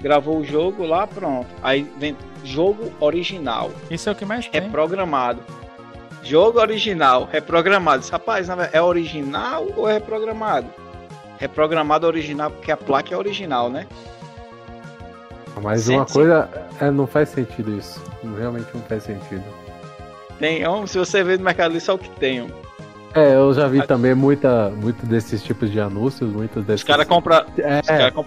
gravou 0.00 0.38
o 0.38 0.44
jogo 0.44 0.86
lá, 0.86 1.06
pronto. 1.06 1.48
Aí 1.62 1.82
vem 1.98 2.16
jogo 2.44 2.90
original, 3.00 3.70
Isso 3.90 4.08
é 4.08 4.12
o 4.12 4.14
que 4.14 4.24
mais 4.24 4.46
tem. 4.48 4.60
reprogramado. 4.60 5.40
Jogo 6.22 6.60
original, 6.60 7.28
reprogramado. 7.30 8.00
Disse, 8.00 8.12
Rapaz, 8.12 8.48
na 8.48 8.54
verdade, 8.54 8.76
é 8.76 8.82
original 8.82 9.66
ou 9.76 9.88
é 9.88 9.94
reprogramado? 9.94 10.66
Reprogramado 11.38 12.06
original 12.06 12.50
porque 12.50 12.72
a 12.72 12.76
placa 12.76 13.14
é 13.14 13.16
original, 13.18 13.68
né? 13.70 13.86
Mas 15.60 15.82
Sim, 15.82 15.96
uma 15.96 16.06
coisa, 16.06 16.48
é, 16.80 16.90
não 16.90 17.06
faz 17.06 17.28
sentido 17.30 17.76
isso. 17.76 18.02
Realmente 18.38 18.68
não 18.74 18.82
faz 18.82 19.02
sentido. 19.02 19.42
Tem, 20.38 20.66
um, 20.68 20.86
se 20.86 20.96
você 20.98 21.22
vê 21.24 21.36
no 21.36 21.44
Mercado 21.44 21.72
Livre, 21.72 21.84
só 21.84 21.94
o 21.94 21.98
que 21.98 22.08
tem. 22.10 22.42
um. 22.42 22.48
É, 23.14 23.34
eu 23.34 23.52
já 23.54 23.66
vi 23.66 23.84
também 23.86 24.14
muita, 24.14 24.70
muito 24.70 25.04
desses 25.06 25.42
tipos 25.42 25.70
de 25.70 25.80
anúncios, 25.80 26.30
muitos 26.30 26.64
desses. 26.64 26.82
Os 26.82 26.86
caras 26.86 27.06
compram 27.06 27.42
É, 27.58 27.80
Os 27.80 27.86
caras 27.86 28.12
comp 28.14 28.26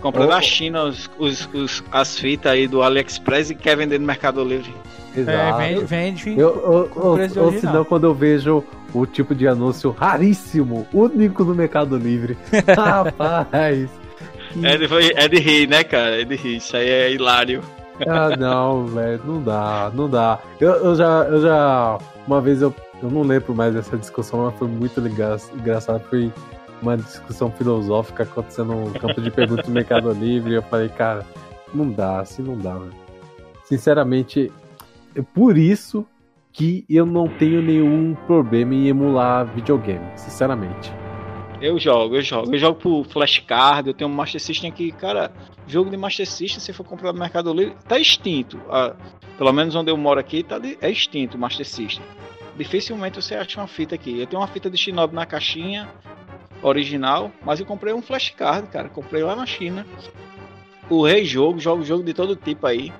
compram 0.00 0.24
Ô, 0.24 0.28
da 0.28 0.38
ô. 0.38 0.42
China 0.42 0.84
os, 0.84 1.10
os- 1.18 1.48
os- 1.54 1.84
as 1.90 2.18
fitas 2.18 2.52
aí 2.52 2.68
do 2.68 2.82
AliExpress 2.82 3.50
e 3.50 3.54
quer 3.54 3.76
vender 3.76 3.98
no 3.98 4.06
Mercado 4.06 4.44
Livre. 4.44 4.74
É, 5.16 5.20
exato. 5.20 5.58
vende, 5.58 5.84
vende 5.84 6.38
Eu, 6.38 6.90
ou, 6.94 7.52
senão, 7.58 7.84
quando 7.84 8.04
eu 8.04 8.12
vejo 8.14 8.62
o 8.92 9.06
tipo 9.06 9.34
de 9.34 9.46
anúncio 9.48 9.90
raríssimo, 9.98 10.86
único 10.92 11.42
no 11.44 11.54
Mercado 11.54 11.96
Livre. 11.96 12.36
Rapaz! 12.76 13.88
que- 14.52 14.66
É 14.66 14.76
de, 14.76 14.86
é 15.16 15.28
de 15.28 15.38
rir, 15.38 15.68
né, 15.68 15.82
cara? 15.84 16.20
É 16.20 16.24
de 16.24 16.36
rir. 16.36 16.56
Isso 16.56 16.76
aí 16.76 16.88
é 16.88 17.12
hilário. 17.12 17.62
Ah, 18.06 18.36
não, 18.36 18.86
velho, 18.86 19.20
não 19.24 19.40
dá, 19.42 19.90
não 19.94 20.10
dá. 20.10 20.38
Eu, 20.60 20.72
eu 20.72 20.94
já, 20.96 21.24
eu 21.30 21.40
já, 21.40 21.98
uma 22.26 22.40
vez 22.40 22.60
eu, 22.60 22.74
eu 23.04 23.10
não 23.10 23.22
lembro 23.22 23.54
mais 23.54 23.74
dessa 23.74 23.96
discussão, 23.96 24.44
mas 24.46 24.58
foi 24.58 24.68
muito 24.68 25.00
engra- 25.00 25.36
engraçado. 25.54 26.02
Foi 26.08 26.32
uma 26.82 26.96
discussão 26.96 27.50
filosófica 27.50 28.24
acontecendo 28.24 28.74
no 28.74 28.90
campo 28.98 29.20
de 29.20 29.30
perguntas 29.30 29.66
do 29.66 29.72
Mercado 29.72 30.10
Livre. 30.12 30.52
E 30.52 30.54
eu 30.56 30.62
falei, 30.62 30.88
cara, 30.88 31.24
não 31.72 31.90
dá, 31.90 32.20
assim 32.20 32.42
não 32.42 32.56
dá, 32.58 32.74
velho. 32.74 32.92
Sinceramente, 33.64 34.52
é 35.14 35.22
por 35.22 35.56
isso 35.56 36.06
que 36.52 36.84
eu 36.88 37.04
não 37.06 37.26
tenho 37.28 37.60
nenhum 37.62 38.14
problema 38.26 38.74
em 38.74 38.86
emular 38.88 39.44
videogame, 39.46 40.06
sinceramente. 40.16 40.92
Eu 41.60 41.78
jogo, 41.78 42.16
eu 42.16 42.22
jogo. 42.22 42.54
Eu 42.54 42.58
jogo 42.58 42.78
por 42.78 43.04
flashcard, 43.06 43.88
eu 43.88 43.94
tenho 43.94 44.10
um 44.10 44.12
Master 44.14 44.40
System 44.40 44.70
aqui, 44.70 44.92
cara. 44.92 45.32
Jogo 45.66 45.88
de 45.90 45.96
Master 45.96 46.26
System, 46.28 46.60
se 46.60 46.72
for 46.72 46.84
comprar 46.84 47.12
no 47.12 47.18
Mercado 47.18 47.52
Livre, 47.54 47.74
tá 47.88 47.98
extinto. 47.98 48.60
Ah, 48.68 48.94
pelo 49.38 49.52
menos 49.52 49.74
onde 49.74 49.90
eu 49.90 49.96
moro 49.96 50.20
aqui, 50.20 50.42
tá 50.42 50.58
de- 50.58 50.76
é 50.80 50.90
extinto 50.90 51.36
o 51.36 51.40
Master 51.40 51.66
System. 51.66 52.04
Dificilmente 52.56 53.20
você 53.20 53.34
acha 53.34 53.60
uma 53.60 53.66
fita 53.66 53.94
aqui. 53.94 54.20
Eu 54.20 54.26
tenho 54.26 54.40
uma 54.40 54.48
fita 54.48 54.70
de 54.70 54.76
Shinobi 54.76 55.14
na 55.14 55.26
caixinha 55.26 55.88
original, 56.62 57.30
mas 57.44 57.58
eu 57.60 57.66
comprei 57.66 57.92
um 57.92 58.00
flashcard, 58.02 58.68
cara. 58.68 58.88
Comprei 58.88 59.22
lá 59.22 59.34
na 59.34 59.44
China. 59.46 59.84
O 60.88 61.04
rei 61.04 61.24
jogo, 61.24 61.58
jogo 61.58 61.82
jogo 61.82 62.04
de 62.04 62.14
todo 62.14 62.36
tipo 62.36 62.66
aí. 62.66 62.92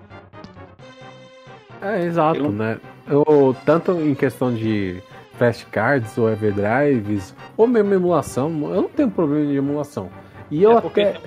É, 1.80 2.04
exato, 2.04 2.40
Eu 2.40 2.50
né? 2.52 2.80
Eu, 3.06 3.54
tanto 3.66 3.92
em 4.00 4.14
questão 4.14 4.54
de 4.54 5.02
flashcards 5.36 6.16
ou 6.16 6.30
everdrives, 6.30 7.34
ou 7.56 7.66
mesmo 7.66 7.92
emulação, 7.92 8.48
eu 8.72 8.82
não 8.82 8.88
tenho 8.88 9.10
problema 9.10 9.46
de 9.46 9.56
emulação. 9.56 10.08
E 10.50 10.62
eu 10.62 10.78
É 10.78 10.80
porque- 10.80 11.00
até. 11.02 11.20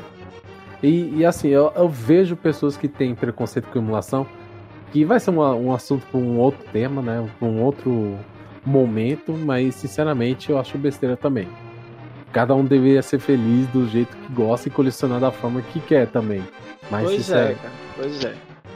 E, 0.82 1.18
e 1.18 1.26
assim, 1.26 1.50
eu, 1.50 1.72
eu 1.76 1.88
vejo 1.90 2.36
pessoas 2.36 2.76
que 2.78 2.88
têm 2.88 3.14
preconceito 3.16 3.68
com 3.70 3.80
emulação, 3.80 4.26
que 4.92 5.04
vai 5.06 5.20
ser 5.20 5.30
uma- 5.32 5.54
um 5.56 5.74
assunto 5.74 6.06
para 6.08 6.20
um 6.20 6.38
outro 6.38 6.64
tema, 6.72 7.02
né? 7.02 7.28
Para 7.40 7.48
um 7.48 7.62
outro 7.62 8.18
momento, 8.66 9.34
mas 9.34 9.76
sinceramente 9.76 10.50
eu 10.50 10.58
acho 10.60 10.78
besteira 10.78 11.16
também. 11.18 11.48
Cada 12.32 12.54
um 12.54 12.64
deveria 12.66 13.02
ser 13.02 13.20
feliz 13.20 13.68
do 13.68 13.88
jeito 13.88 14.16
que 14.16 14.34
gosta 14.34 14.68
e 14.68 14.72
colecionar 14.72 15.20
da 15.20 15.32
forma 15.32 15.62
que 15.62 15.80
quer 15.80 16.08
também. 16.08 16.44
Mas, 16.92 17.04
Pois 17.06 17.16
sincera- 17.26 17.52
é, 17.52 17.56
cara. 17.56 17.74
Pois 17.96 18.24
é. 18.26 18.34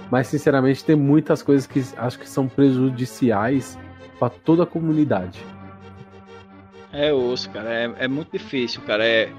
mas 0.09 0.27
sinceramente 0.27 0.83
tem 0.83 0.95
muitas 0.95 1.41
coisas 1.43 1.65
que 1.67 1.83
acho 1.97 2.19
que 2.19 2.27
são 2.27 2.47
prejudiciais 2.47 3.77
para 4.19 4.29
toda 4.29 4.63
a 4.63 4.65
comunidade. 4.65 5.39
É 6.91 7.13
osso, 7.13 7.49
cara. 7.49 7.69
É, 7.73 7.91
é 7.99 8.07
muito 8.07 8.31
difícil, 8.31 8.81
cara. 8.81 9.05
É 9.05 9.29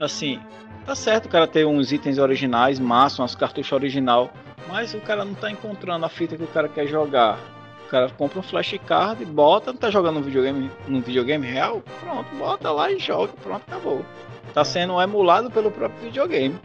assim, 0.00 0.38
tá 0.86 0.94
certo 0.94 1.26
o 1.26 1.28
cara 1.28 1.46
ter 1.46 1.66
uns 1.66 1.92
itens 1.92 2.18
originais, 2.18 2.78
massa, 2.78 3.22
umas 3.22 3.34
cartuchos 3.34 3.72
original, 3.72 4.32
mas 4.68 4.94
o 4.94 5.00
cara 5.00 5.24
não 5.24 5.34
tá 5.34 5.50
encontrando 5.50 6.04
a 6.04 6.08
fita 6.08 6.36
que 6.36 6.44
o 6.44 6.48
cara 6.48 6.68
quer 6.68 6.86
jogar. 6.86 7.38
O 7.86 7.90
cara 7.90 8.08
compra 8.10 8.38
um 8.38 8.42
flashcard, 8.42 9.24
bota, 9.26 9.72
não 9.72 9.78
tá 9.78 9.90
jogando 9.90 10.18
um 10.18 10.22
videogame, 10.22 10.70
num 10.88 11.00
videogame 11.00 11.46
real? 11.46 11.82
Pronto, 12.00 12.34
bota 12.36 12.70
lá 12.70 12.90
e 12.90 12.98
joga, 12.98 13.32
pronto, 13.42 13.62
acabou. 13.68 14.04
Tá 14.52 14.64
sendo 14.64 15.00
emulado 15.00 15.50
pelo 15.50 15.70
próprio 15.70 16.00
videogame. 16.02 16.58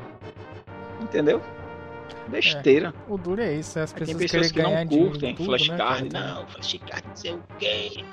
Entendeu? 1.02 1.42
Besteira. 2.28 2.94
O 3.08 3.18
duro 3.18 3.42
é 3.42 3.54
isso, 3.54 3.80
as 3.80 3.94
Aí 3.94 4.06
tem 4.06 4.16
pessoas 4.16 4.52
pessoas 4.52 4.52
que 4.52 4.62
não 4.62 4.88
curtem 4.88 5.32
em 5.32 5.36
tudo, 5.36 5.46
flashcard, 5.46 6.14
né, 6.14 6.20
não, 6.20 6.48
flashcard 6.48 7.08
não 7.08 7.16
sei 7.16 7.34
o 7.34 7.44
quê. 7.58 8.04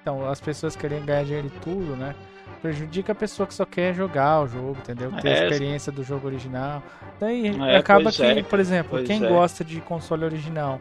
Então, 0.00 0.28
as 0.28 0.40
pessoas 0.40 0.74
querem 0.74 1.04
ganhar 1.04 1.24
dinheiro 1.24 1.46
em 1.46 1.60
tudo, 1.60 1.94
né? 1.96 2.14
Prejudica 2.60 3.12
a 3.12 3.14
pessoa 3.14 3.46
que 3.46 3.54
só 3.54 3.64
quer 3.64 3.94
jogar 3.94 4.40
o 4.42 4.48
jogo, 4.48 4.76
entendeu? 4.80 5.12
Ter 5.12 5.28
a 5.28 5.30
É. 5.30 5.44
experiência 5.48 5.92
do 5.92 6.02
jogo 6.02 6.26
original. 6.26 6.82
Daí 7.20 7.56
É, 7.68 7.76
acaba 7.76 8.10
que, 8.10 8.22
é, 8.22 8.42
por 8.42 8.58
exemplo, 8.58 8.90
pois 8.92 9.06
quem 9.06 9.24
é. 9.24 9.28
gosta 9.28 9.64
de 9.64 9.80
console 9.80 10.24
original, 10.24 10.80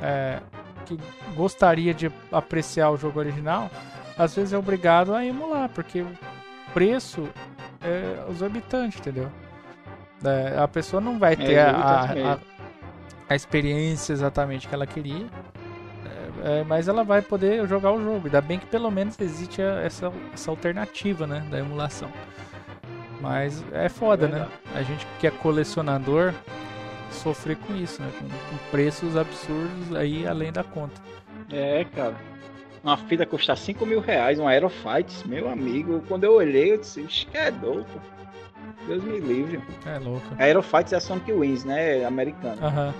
é, 0.00 0.38
que 0.84 0.96
gostaria 1.34 1.92
de 1.92 2.10
apreciar 2.30 2.90
o 2.90 2.96
jogo 2.96 3.18
original, 3.18 3.68
às 4.16 4.34
vezes 4.36 4.52
é 4.52 4.58
obrigado 4.58 5.12
a 5.14 5.24
emular, 5.24 5.68
porque 5.70 6.02
o 6.02 6.08
preço 6.72 7.28
é 7.82 8.30
exorbitante, 8.30 8.98
entendeu? 9.00 9.28
É, 10.24 10.58
a 10.58 10.68
pessoa 10.68 11.00
não 11.00 11.18
vai 11.18 11.36
ter 11.36 11.58
a, 11.58 11.70
a, 11.70 12.32
a, 12.34 12.38
a 13.28 13.34
experiência 13.34 14.12
exatamente 14.12 14.66
que 14.68 14.74
ela 14.74 14.86
queria. 14.86 15.26
É, 16.44 16.62
mas 16.64 16.88
ela 16.88 17.02
vai 17.02 17.22
poder 17.22 17.66
jogar 17.66 17.92
o 17.92 18.02
jogo. 18.02 18.22
Ainda 18.26 18.40
bem 18.40 18.58
que 18.58 18.66
pelo 18.66 18.90
menos 18.90 19.18
existe 19.20 19.60
a- 19.62 19.80
essa, 19.82 20.12
essa 20.32 20.50
alternativa, 20.50 21.26
né? 21.26 21.44
Da 21.50 21.58
emulação. 21.58 22.10
Mas 23.20 23.64
é 23.72 23.88
foda, 23.88 24.26
É 24.26 24.28
né? 24.28 24.48
A 24.74 24.82
gente 24.82 25.06
que 25.18 25.26
é 25.26 25.30
colecionador 25.30 26.34
sofrer 27.10 27.56
com 27.56 27.74
isso, 27.74 28.02
né? 28.02 28.10
Com, 28.18 28.26
com 28.28 28.70
preços 28.70 29.16
absurdos 29.16 29.94
aí 29.96 30.26
além 30.26 30.52
da 30.52 30.62
conta. 30.62 31.00
É, 31.50 31.84
cara. 31.84 32.14
Uma 32.84 32.96
fita 32.96 33.26
custa 33.26 33.56
5 33.56 33.84
mil 33.84 34.00
reais, 34.00 34.38
um 34.38 34.46
Aerofights, 34.46 35.24
meu 35.24 35.50
amigo. 35.50 36.02
Quando 36.06 36.24
eu 36.24 36.34
olhei, 36.34 36.74
eu 36.74 36.78
disse, 36.78 37.00
"Ixi, 37.00 37.26
que 37.26 37.36
é 37.36 37.50
louco. 37.50 38.00
Deus 38.86 39.02
me 39.02 39.18
livre. 39.18 39.60
É 39.84 39.98
louco. 39.98 40.26
Aerofights 40.38 40.92
é 40.92 40.96
a 40.96 41.00
Sonic 41.00 41.32
Wings, 41.32 41.64
né? 41.64 42.04
Americana. 42.04 42.64
Aham. 42.64 42.94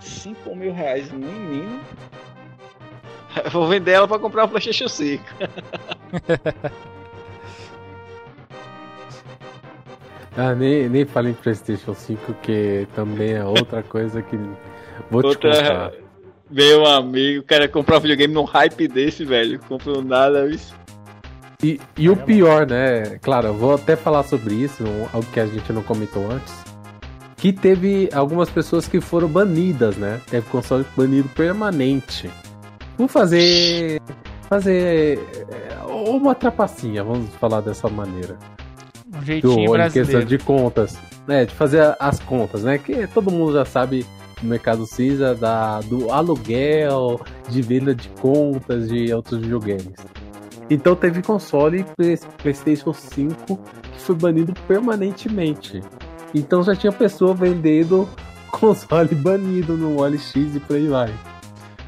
5 0.00 0.54
mil 0.54 0.72
reais, 0.72 1.10
menino. 1.10 1.80
Vou 3.52 3.66
vender 3.68 3.92
ela 3.92 4.08
pra 4.08 4.18
comprar 4.18 4.44
o 4.44 4.48
PlayStation 4.48 4.88
5. 4.88 5.22
Ah, 10.36 10.54
nem, 10.54 10.88
nem 10.88 11.04
falei 11.04 11.32
em 11.32 11.34
PlayStation 11.34 11.92
5, 11.94 12.34
que 12.42 12.86
também 12.94 13.32
é 13.32 13.44
outra 13.44 13.82
coisa 13.82 14.22
que 14.22 14.36
vou 15.10 15.22
te 15.22 15.26
Outra- 15.26 15.50
contar. 15.52 15.92
Meu 16.48 16.84
amigo, 16.86 17.42
cara, 17.44 17.68
comprar 17.68 17.98
um 17.98 18.00
videogame 18.00 18.32
num 18.34 18.44
hype 18.44 18.88
desse, 18.88 19.24
velho. 19.24 19.60
Comprou 19.68 20.02
nada, 20.02 20.48
isso. 20.48 20.74
E, 21.62 21.80
e 21.96 22.08
o 22.08 22.16
pior, 22.16 22.66
né? 22.66 23.18
Claro, 23.20 23.48
eu 23.48 23.54
vou 23.54 23.74
até 23.74 23.94
falar 23.94 24.22
sobre 24.24 24.54
isso, 24.54 24.82
algo 25.12 25.26
que 25.32 25.38
a 25.38 25.46
gente 25.46 25.72
não 25.72 25.82
comentou 25.82 26.28
antes. 26.30 26.52
Que 27.36 27.52
teve 27.52 28.08
algumas 28.12 28.50
pessoas 28.50 28.88
que 28.88 29.00
foram 29.00 29.28
banidas, 29.28 29.96
né? 29.96 30.20
Teve 30.28 30.46
console 30.48 30.84
banido 30.96 31.28
permanente. 31.30 32.30
Por 33.00 33.08
fazer. 33.08 33.98
Fazer. 34.42 35.18
é, 35.48 35.86
Uma 35.86 36.34
trapacinha, 36.34 37.02
vamos 37.02 37.34
falar 37.36 37.62
dessa 37.62 37.88
maneira. 37.88 38.36
Um 39.16 39.24
jeitinho 39.24 39.64
do, 39.64 39.72
brasileiro. 39.72 39.90
questão 39.90 40.22
de 40.22 40.38
contas. 40.44 40.98
É, 41.26 41.46
de 41.46 41.54
fazer 41.54 41.96
as 41.98 42.20
contas, 42.20 42.62
né? 42.62 42.76
Que 42.76 43.06
todo 43.06 43.30
mundo 43.30 43.54
já 43.54 43.64
sabe 43.64 44.04
no 44.42 44.50
mercado 44.50 44.84
cinza 44.84 45.34
da, 45.34 45.80
do 45.80 46.12
aluguel, 46.12 47.18
de 47.48 47.62
venda 47.62 47.94
de 47.94 48.10
contas 48.20 48.90
de 48.90 49.10
outros 49.14 49.40
videogames. 49.40 49.94
Então 50.68 50.94
teve 50.94 51.22
console 51.22 51.86
PlayStation 52.42 52.92
5 52.92 53.56
que 53.94 53.98
foi 53.98 54.14
banido 54.14 54.52
permanentemente. 54.68 55.80
Então 56.34 56.62
já 56.62 56.76
tinha 56.76 56.92
pessoa 56.92 57.32
vendendo 57.32 58.06
console 58.52 59.14
banido 59.14 59.74
no 59.74 60.02
OLX 60.02 60.34
e 60.36 60.60
por 60.60 60.76
aí 60.76 60.86
vai. 60.86 61.29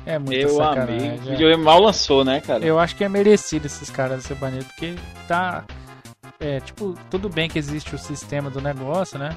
É 0.04 0.18
muito 0.18 0.36
Meu 0.36 0.56
sacanagem. 0.56 1.08
amigo, 1.08 1.26
o 1.26 1.30
videogame 1.30 1.62
mal 1.62 1.80
lançou, 1.80 2.24
né, 2.24 2.40
cara? 2.40 2.64
Eu 2.64 2.78
acho 2.78 2.96
que 2.96 3.04
é 3.04 3.08
merecido 3.08 3.66
esses 3.66 3.88
caras 3.90 4.24
ser 4.24 4.34
banidos, 4.34 4.66
porque 4.66 4.96
tá. 5.28 5.64
É, 6.40 6.58
tipo, 6.60 6.96
tudo 7.08 7.28
bem 7.28 7.48
que 7.48 7.58
existe 7.58 7.94
o 7.94 7.98
sistema 7.98 8.50
do 8.50 8.60
negócio, 8.60 9.18
né? 9.18 9.30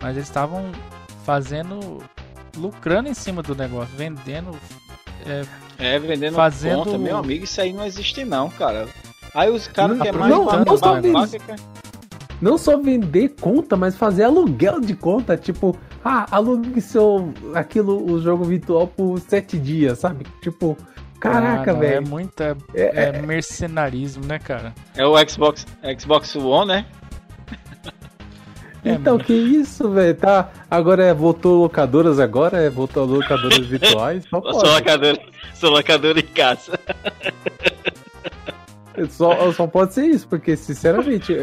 Mas 0.00 0.16
eles 0.16 0.28
estavam 0.28 0.72
fazendo. 1.24 2.02
lucrando 2.56 3.08
em 3.08 3.14
cima 3.14 3.42
do 3.42 3.54
negócio, 3.54 3.94
vendendo. 3.94 4.58
É, 5.26 5.44
é 5.78 5.98
vendendo 5.98 6.34
fazendo... 6.34 6.84
conta, 6.84 6.96
meu 6.96 7.18
amigo, 7.18 7.44
isso 7.44 7.60
aí 7.60 7.72
não 7.72 7.84
existe 7.84 8.24
não, 8.24 8.48
cara. 8.48 8.88
Aí 9.34 9.50
os 9.50 9.68
caras 9.68 10.00
querem 10.00 10.18
mais 10.18 10.32
não, 10.32 10.44
não, 10.44 10.76
só 10.76 10.94
vender, 10.94 11.40
não 12.40 12.56
só 12.56 12.76
vender 12.78 13.34
conta, 13.40 13.76
mas 13.76 13.96
fazer 13.96 14.24
aluguel 14.24 14.80
de 14.80 14.94
conta, 14.94 15.36
tipo, 15.36 15.76
ah, 16.04 16.26
alugue 16.30 16.80
seu 16.80 17.32
aquilo, 17.54 18.10
o 18.10 18.20
jogo 18.20 18.44
virtual 18.44 18.86
por 18.86 19.20
sete 19.20 19.58
dias, 19.58 19.98
sabe? 19.98 20.26
Tipo, 20.40 20.76
caraca, 21.20 21.72
ah, 21.72 21.74
velho. 21.74 21.96
É 21.96 22.00
muita 22.00 22.56
é, 22.74 22.82
é, 22.82 23.04
é, 23.16 23.22
mercenarismo, 23.22 24.24
né, 24.24 24.38
cara? 24.38 24.74
É 24.96 25.04
o 25.04 25.16
Xbox, 25.28 25.66
Xbox 25.98 26.34
One, 26.36 26.68
né? 26.68 26.86
É, 28.82 28.92
então, 28.92 29.18
que 29.18 29.34
isso, 29.34 29.90
velho? 29.90 30.14
Tá, 30.14 30.50
agora 30.70 31.04
é, 31.04 31.12
voltou 31.12 31.60
locadoras 31.60 32.18
agora, 32.18 32.62
é, 32.62 32.70
voltou 32.70 33.04
locadoras 33.04 33.58
virtuais. 33.68 34.24
Só 34.24 34.40
pode. 34.40 34.58
Sou 34.58 34.74
locador, 34.74 35.18
sou 35.52 35.70
locador 35.70 36.16
em 36.16 36.22
casa. 36.22 36.80
Só, 39.10 39.52
só 39.52 39.66
pode 39.66 39.92
ser 39.92 40.06
isso, 40.06 40.26
porque, 40.26 40.56
sinceramente, 40.56 41.34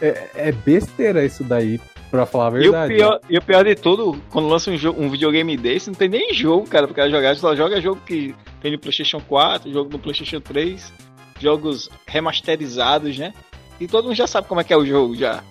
é, 0.00 0.30
é, 0.34 0.52
besteira 0.52 1.24
isso 1.24 1.44
daí. 1.44 1.80
Pra 2.10 2.24
falar 2.24 2.46
a 2.46 2.50
verdade. 2.50 2.92
E 2.92 2.96
o 2.96 2.98
pior, 2.98 3.20
e 3.30 3.38
o 3.38 3.42
pior 3.42 3.64
de 3.64 3.74
tudo, 3.74 4.22
quando 4.30 4.46
lança 4.46 4.70
um, 4.70 4.76
jogo, 4.76 5.02
um 5.02 5.10
videogame 5.10 5.56
desse, 5.56 5.90
não 5.90 5.96
tem 5.96 6.08
nem 6.08 6.32
jogo, 6.32 6.66
cara, 6.68 6.86
pro 6.86 6.94
cara 6.94 7.10
jogar. 7.10 7.34
Só 7.34 7.54
joga 7.56 7.80
jogo 7.80 8.00
que 8.06 8.32
tem 8.60 8.70
no 8.70 8.78
PlayStation 8.78 9.20
4, 9.20 9.72
jogo 9.72 9.90
no 9.90 9.98
PlayStation 9.98 10.40
3, 10.40 10.92
jogos 11.40 11.90
remasterizados, 12.06 13.18
né? 13.18 13.34
E 13.80 13.88
todo 13.88 14.04
mundo 14.04 14.14
já 14.14 14.26
sabe 14.26 14.46
como 14.46 14.60
é 14.60 14.64
que 14.64 14.72
é 14.72 14.76
o 14.76 14.86
jogo 14.86 15.16
já. 15.16 15.42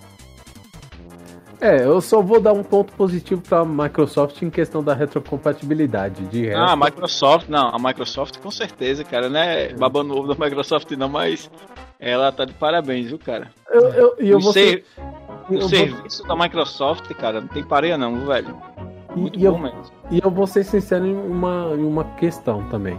É, 1.60 1.84
eu 1.84 2.00
só 2.00 2.20
vou 2.20 2.40
dar 2.40 2.52
um 2.52 2.62
ponto 2.62 2.92
positivo 2.92 3.40
pra 3.40 3.64
Microsoft 3.64 4.40
em 4.42 4.50
questão 4.50 4.82
da 4.82 4.94
retrocompatibilidade. 4.94 6.24
De 6.26 6.46
resto... 6.46 6.60
Ah, 6.60 6.72
a 6.72 6.76
Microsoft, 6.76 7.48
não, 7.48 7.68
a 7.68 7.78
Microsoft 7.78 8.38
com 8.38 8.50
certeza, 8.50 9.04
cara, 9.04 9.28
né? 9.28 9.72
Babando 9.74 10.16
ovo 10.16 10.34
da 10.34 10.44
Microsoft 10.44 10.90
não, 10.92 11.08
mas 11.08 11.50
ela 11.98 12.30
tá 12.30 12.44
de 12.44 12.52
parabéns, 12.52 13.06
viu, 13.06 13.18
cara? 13.18 13.50
Eu, 13.70 13.88
eu, 13.88 14.14
eu 14.18 14.40
vou 14.40 14.52
ser... 14.52 14.84
O 15.48 15.68
serviço 15.68 16.26
vou... 16.26 16.36
da 16.36 16.42
Microsoft, 16.44 17.08
cara, 17.14 17.40
não 17.40 17.48
tem 17.48 17.64
pareia 17.64 17.96
não, 17.96 18.26
velho. 18.26 18.56
Muito 19.14 19.38
e, 19.38 19.42
bom 19.42 19.46
eu, 19.46 19.58
mesmo. 19.58 19.84
E 20.10 20.20
eu 20.22 20.30
vou 20.30 20.46
ser 20.46 20.64
sincero 20.64 21.06
em 21.06 21.16
uma, 21.16 21.72
em 21.74 21.84
uma 21.84 22.04
questão 22.16 22.68
também. 22.68 22.98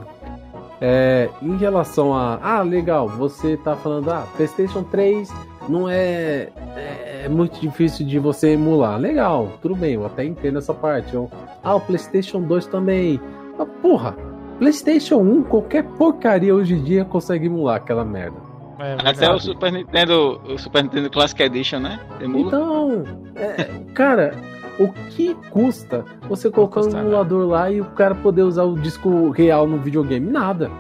É, 0.79 1.29
em 1.41 1.57
relação 1.57 2.13
a. 2.13 2.39
Ah, 2.41 2.61
legal, 2.61 3.07
você 3.07 3.57
tá 3.57 3.75
falando, 3.75 4.11
ah, 4.11 4.27
PlayStation 4.35 4.83
3 4.83 5.29
não 5.67 5.89
é, 5.89 6.49
é, 6.75 7.21
é, 7.25 7.29
muito 7.29 7.59
difícil 7.59 8.05
de 8.05 8.19
você 8.19 8.51
emular. 8.51 8.97
Legal, 8.99 9.53
tudo 9.61 9.75
bem, 9.75 9.93
eu 9.93 10.05
até 10.05 10.23
entendo 10.23 10.59
essa 10.59 10.73
parte. 10.73 11.13
Eu, 11.13 11.29
ah, 11.63 11.75
o 11.75 11.81
PlayStation 11.81 12.41
2 12.41 12.67
também. 12.67 13.19
Ah, 13.57 13.65
porra, 13.65 14.15
PlayStation 14.59 15.17
1, 15.17 15.43
qualquer 15.43 15.83
porcaria 15.83 16.53
hoje 16.53 16.75
em 16.75 16.83
dia 16.83 17.03
consegue 17.05 17.47
emular 17.47 17.77
aquela 17.77 18.05
merda. 18.05 18.47
É, 18.79 18.95
Até 19.03 19.31
o 19.31 19.39
Super 19.39 19.71
Nintendo, 19.71 20.39
o 20.47 20.57
Super 20.57 20.83
Nintendo 20.83 21.09
Classic 21.09 21.41
Edition, 21.41 21.79
né? 21.79 21.99
Emula. 22.21 22.47
Então, 22.47 23.03
é, 23.35 23.63
cara, 23.93 24.35
o 24.79 24.91
que 25.09 25.33
custa 25.49 26.05
você 26.27 26.49
colocar 26.49 26.81
um 26.81 26.89
emulador 26.89 27.47
lá 27.47 27.71
e 27.71 27.81
o 27.81 27.85
cara 27.85 28.15
poder 28.15 28.43
usar 28.43 28.63
o 28.63 28.77
disco 28.77 29.29
real 29.29 29.67
no 29.67 29.77
videogame? 29.77 30.29
Nada. 30.29 30.71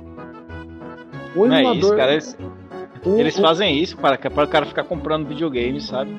O 1.35 1.45
emulador. 1.45 1.51
Não 1.63 1.71
é 1.71 1.77
isso, 1.77 1.95
cara. 1.95 2.11
Eles, 2.11 2.37
o, 3.05 3.19
eles 3.19 3.39
fazem 3.39 3.79
isso 3.79 3.97
para, 3.97 4.17
para 4.17 4.43
o 4.43 4.47
cara 4.47 4.65
ficar 4.65 4.83
comprando 4.83 5.27
videogame, 5.27 5.79
sabe? 5.81 6.17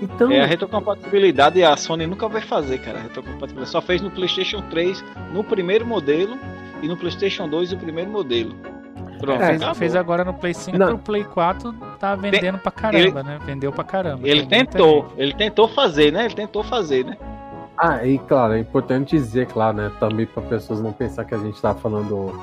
Então... 0.00 0.32
É 0.32 0.40
a 0.40 0.46
retrocompatibilidade 0.46 1.60
e 1.60 1.64
a 1.64 1.76
Sony 1.76 2.06
nunca 2.06 2.28
vai 2.28 2.42
fazer, 2.42 2.78
cara. 2.78 2.98
A 2.98 3.02
retrocompatibilidade 3.02 3.70
só 3.70 3.80
fez 3.80 4.02
no 4.02 4.10
PlayStation 4.10 4.60
3 4.62 5.04
no 5.32 5.44
primeiro 5.44 5.86
modelo 5.86 6.36
e 6.82 6.88
no 6.88 6.96
PlayStation 6.96 7.48
2 7.48 7.72
o 7.72 7.76
primeiro 7.76 8.10
modelo. 8.10 8.54
Pronto, 9.22 9.40
é, 9.40 9.56
fez, 9.56 9.78
fez, 9.78 9.96
agora 9.96 10.24
no 10.24 10.34
Play 10.34 10.52
5 10.52 10.76
não. 10.76 10.94
o 10.94 10.98
Play 10.98 11.22
4 11.22 11.72
tá 12.00 12.16
vendendo 12.16 12.58
pra 12.58 12.72
caramba, 12.72 13.20
ele, 13.20 13.28
né? 13.28 13.38
Vendeu 13.46 13.72
pra 13.72 13.84
caramba. 13.84 14.28
Ele 14.28 14.44
tentou, 14.44 15.06
ele 15.16 15.32
tentou 15.32 15.68
fazer, 15.68 16.12
né? 16.12 16.24
Ele 16.24 16.34
tentou 16.34 16.64
fazer, 16.64 17.04
né? 17.04 17.16
Ah, 17.78 18.04
e 18.04 18.18
claro, 18.18 18.54
é 18.54 18.58
importante 18.58 19.16
dizer, 19.16 19.46
claro, 19.46 19.76
né? 19.76 19.92
Também 20.00 20.26
para 20.26 20.42
pessoas 20.42 20.80
não 20.80 20.92
pensar 20.92 21.24
que 21.24 21.36
a 21.36 21.38
gente 21.38 21.62
tá 21.62 21.72
falando 21.72 22.36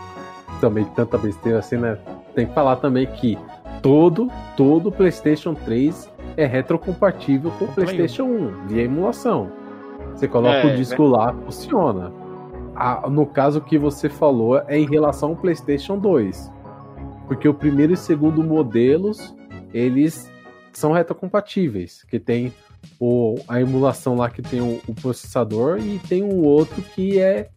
também 0.62 0.86
tanta 0.86 1.18
besteira 1.18 1.60
assim, 1.60 1.76
né? 1.76 1.98
Tem 2.34 2.48
que 2.48 2.54
falar 2.54 2.78
também 2.78 3.06
que 3.06 3.38
todo, 3.82 4.32
todo 4.56 4.90
PlayStation 4.90 5.54
3 5.54 6.10
é 6.38 6.46
retrocompatível 6.46 7.52
com 7.60 7.66
o 7.66 7.68
PlayStation 7.68 8.24
1 8.24 8.68
via 8.68 8.84
emulação. 8.84 9.52
Você 10.16 10.30
coloca 10.30 10.58
é, 10.60 10.74
o 10.74 10.76
disco 10.78 11.04
né? 11.04 11.10
lá, 11.10 11.34
funciona. 11.46 12.12
Ah, 12.74 13.10
no 13.10 13.26
caso 13.26 13.60
que 13.60 13.78
você 13.78 14.08
falou 14.08 14.62
é 14.68 14.78
em 14.78 14.86
relação 14.86 15.32
ao 15.32 15.36
PlayStation 15.36 15.98
2. 15.98 16.59
Porque 17.30 17.48
o 17.48 17.54
primeiro 17.54 17.94
e 17.94 17.96
segundo 17.96 18.44
modelos, 18.44 19.36
eles 19.72 20.32
são 20.74 20.92
retrocompatíveis, 20.92 22.04
que 22.10 22.20
tem 22.20 22.52
o, 23.00 23.36
a 23.48 23.62
emulação 23.62 24.16
lá 24.16 24.32
que 24.32 24.42
tem 24.42 24.60
o, 24.60 24.82
o 24.88 24.96
processador 24.96 25.78
e 25.78 26.00
tem 26.10 26.24
um 26.24 26.44
outro 26.44 26.82
que 26.82 27.20
é 27.20 27.50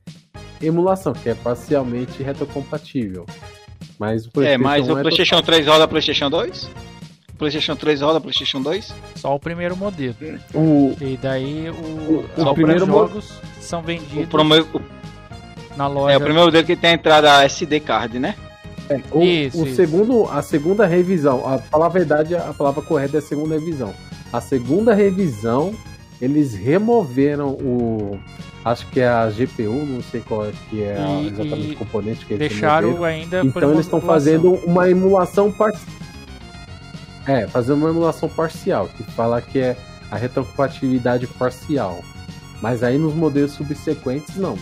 emulação, 0.60 1.14
que 1.14 1.30
é 1.30 1.34
parcialmente 1.34 2.22
retrocompatível. 2.22 3.24
Mas 3.98 4.26
o 4.26 4.30
PlayStation 4.30 4.60
É, 4.60 4.62
mas 4.62 4.88
o 4.90 4.98
é 4.98 5.00
PlayStation 5.00 5.36
total... 5.36 5.54
3 5.54 5.66
roda 5.66 5.88
PlayStation 5.88 6.28
2? 6.30 6.64
O 7.32 7.36
PlayStation 7.38 7.74
3 7.74 8.00
roda 8.02 8.20
PlayStation 8.20 8.60
2? 8.60 8.94
Só 9.16 9.34
o 9.34 9.40
primeiro 9.40 9.74
modelo. 9.74 10.14
O... 10.54 10.94
E 11.00 11.16
daí 11.16 11.70
o, 11.70 12.26
o, 12.36 12.50
o 12.50 12.54
primeiro 12.54 12.84
jogos 12.84 13.32
são 13.58 13.80
vendidos 13.80 14.34
o, 14.34 14.82
na 15.78 15.86
loja. 15.86 16.12
É 16.12 16.18
o 16.18 16.20
primeiro 16.20 16.44
modelo 16.44 16.66
que 16.66 16.76
tem 16.76 16.90
a 16.90 16.92
entrada 16.92 17.42
SD 17.44 17.80
card, 17.80 18.18
né? 18.18 18.34
É, 18.88 19.00
o, 19.10 19.22
isso, 19.22 19.62
o 19.62 19.66
isso. 19.66 19.76
segundo, 19.76 20.26
a 20.30 20.42
segunda 20.42 20.86
revisão, 20.86 21.46
a 21.46 21.58
falar 21.58 21.86
a 21.86 21.90
verdade, 21.90 22.34
a 22.34 22.52
palavra 22.52 22.82
correta 22.82 23.16
é 23.16 23.18
a 23.18 23.22
segunda 23.22 23.54
revisão. 23.54 23.94
A 24.32 24.40
segunda 24.40 24.94
revisão, 24.94 25.74
eles 26.20 26.54
removeram 26.54 27.50
o, 27.50 28.18
acho 28.64 28.86
que 28.88 29.00
é 29.00 29.08
a 29.08 29.28
GPU, 29.28 29.84
não 29.86 30.02
sei 30.02 30.20
qual 30.20 30.46
é 30.46 30.52
que 30.68 30.82
é 30.82 30.96
e, 31.22 31.28
exatamente 31.28 31.72
o 31.74 31.76
componente 31.76 32.26
que 32.26 32.34
eles 32.34 32.48
deixaram 32.50 32.88
removeram. 32.88 33.14
ainda. 33.14 33.42
Então 33.44 33.72
eles 33.72 33.86
estão 33.86 34.00
fazendo 34.00 34.54
uma 34.64 34.88
emulação 34.88 35.50
parcial. 35.50 36.02
É, 37.26 37.46
fazendo 37.46 37.76
uma 37.76 37.90
emulação 37.90 38.28
parcial, 38.28 38.88
que 38.88 39.04
fala 39.12 39.40
que 39.40 39.58
é 39.58 39.76
a 40.10 40.16
retrocompatibilidade 40.16 41.26
parcial. 41.26 42.02
Mas 42.60 42.82
aí 42.82 42.98
nos 42.98 43.14
modelos 43.14 43.52
subsequentes 43.52 44.36
não, 44.36 44.56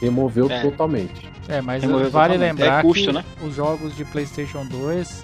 removeu 0.00 0.50
é. 0.50 0.62
totalmente. 0.62 1.30
É, 1.48 1.60
mas 1.60 1.84
vale 2.10 2.36
lembrar 2.36 2.80
é 2.80 2.82
custo, 2.82 3.06
que 3.06 3.12
né? 3.12 3.24
os 3.42 3.54
jogos 3.54 3.94
de 3.94 4.04
PlayStation 4.04 4.64
2 4.66 5.22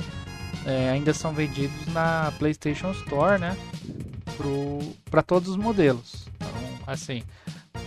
é, 0.66 0.90
ainda 0.90 1.12
são 1.12 1.32
vendidos 1.32 1.86
na 1.92 2.32
PlayStation 2.38 2.92
Store, 2.92 3.40
né? 3.40 3.56
Para 5.10 5.22
todos 5.22 5.48
os 5.48 5.56
modelos. 5.56 6.26
Então, 6.36 6.48
assim, 6.86 7.22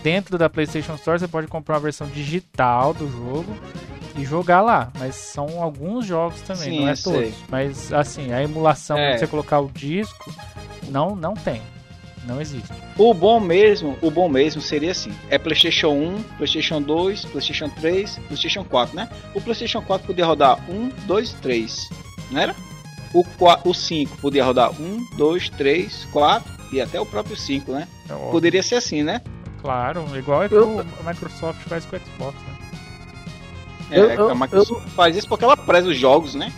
dentro 0.03 0.38
da 0.38 0.49
PlayStation 0.49 0.95
Store 0.95 1.19
você 1.19 1.27
pode 1.27 1.47
comprar 1.47 1.75
uma 1.75 1.81
versão 1.81 2.07
digital 2.07 2.93
do 2.93 3.09
jogo 3.09 3.55
e 4.17 4.25
jogar 4.25 4.61
lá. 4.61 4.91
Mas 4.99 5.15
são 5.15 5.61
alguns 5.61 6.05
jogos 6.05 6.41
também, 6.41 6.71
Sim, 6.71 6.79
não 6.81 6.89
é 6.89 6.95
todos. 6.95 7.19
Sei. 7.19 7.33
Mas 7.49 7.93
assim, 7.93 8.31
a 8.33 8.43
emulação, 8.43 8.97
é. 8.97 9.17
você 9.17 9.27
colocar 9.27 9.59
o 9.59 9.69
disco, 9.69 10.33
não, 10.89 11.15
não 11.15 11.33
tem. 11.33 11.61
Não 12.26 12.41
existe. 12.41 12.71
O 12.97 13.13
bom 13.13 13.39
mesmo, 13.39 13.97
o 14.01 14.09
bom 14.09 14.28
mesmo 14.28 14.61
seria 14.61 14.91
assim: 14.91 15.11
é 15.30 15.38
PlayStation 15.38 15.89
1, 15.89 16.23
PlayStation 16.38 16.82
2, 16.82 17.26
PlayStation 17.26 17.69
3, 17.69 18.19
PlayStation 18.28 18.63
4, 18.63 18.95
né? 18.95 19.09
O 19.34 19.41
PlayStation 19.41 19.82
4 19.82 20.07
podia 20.07 20.26
rodar 20.26 20.59
1, 20.69 20.89
2, 21.05 21.34
3, 21.34 21.89
não 22.32 22.41
era? 22.41 22.55
O, 23.13 23.23
4, 23.23 23.69
o 23.69 23.73
5 23.73 24.17
podia 24.17 24.43
rodar 24.43 24.71
1, 24.71 25.15
2, 25.17 25.49
3, 25.49 26.05
4 26.11 26.53
e 26.71 26.82
até 26.82 26.99
o 26.99 27.05
próprio 27.05 27.38
5, 27.38 27.71
né? 27.71 27.88
É 28.09 28.13
Poderia 28.32 28.63
ser 28.63 28.76
assim, 28.76 29.03
né? 29.03 29.21
Claro, 29.61 30.05
igual 30.17 30.43
é 30.43 30.49
que 30.49 30.55
eu... 30.55 30.80
a 30.80 31.09
Microsoft 31.09 31.61
faz 31.61 31.86
com 31.86 31.95
o 31.95 31.99
Xbox, 31.99 32.38
né? 32.39 32.55
É, 33.91 34.17
eu, 34.17 34.30
a 34.30 34.36
Microsoft 34.36 34.84
eu... 34.84 34.89
faz 34.91 35.15
isso 35.15 35.28
porque 35.28 35.43
ela 35.43 35.55
preza 35.55 35.88
os 35.88 35.97
jogos, 35.97 36.34
né? 36.34 36.51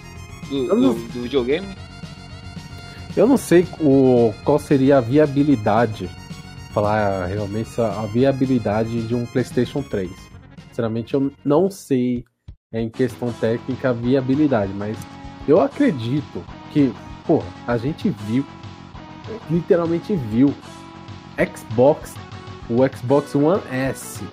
Do, 0.50 0.68
do, 0.68 0.94
do 0.94 1.22
videogame. 1.22 1.68
Eu 3.18 3.26
não 3.26 3.36
sei 3.36 3.66
o, 3.82 4.32
qual 4.44 4.60
seria 4.60 5.00
a 5.00 5.02
viabilidade, 5.02 6.08
falar 6.72 7.26
realmente 7.26 7.82
a 7.82 8.06
viabilidade 8.06 9.08
de 9.08 9.16
um 9.16 9.26
PlayStation 9.26 9.82
3. 9.82 10.12
Sinceramente, 10.68 11.16
eu 11.16 11.32
não 11.44 11.68
sei 11.72 12.24
em 12.72 12.88
questão 12.88 13.34
técnica 13.34 13.90
a 13.90 13.94
viabilidade, 13.94 14.72
mas 14.72 14.96
eu 15.48 15.60
acredito 15.60 16.46
que, 16.72 16.94
pô, 17.26 17.42
a 17.66 17.76
gente 17.76 18.08
viu, 18.28 18.46
literalmente 19.50 20.16
viu, 20.16 20.54
Xbox, 21.56 22.14
o 22.70 22.88
Xbox 22.96 23.34
One 23.34 23.64
S, 23.72 24.24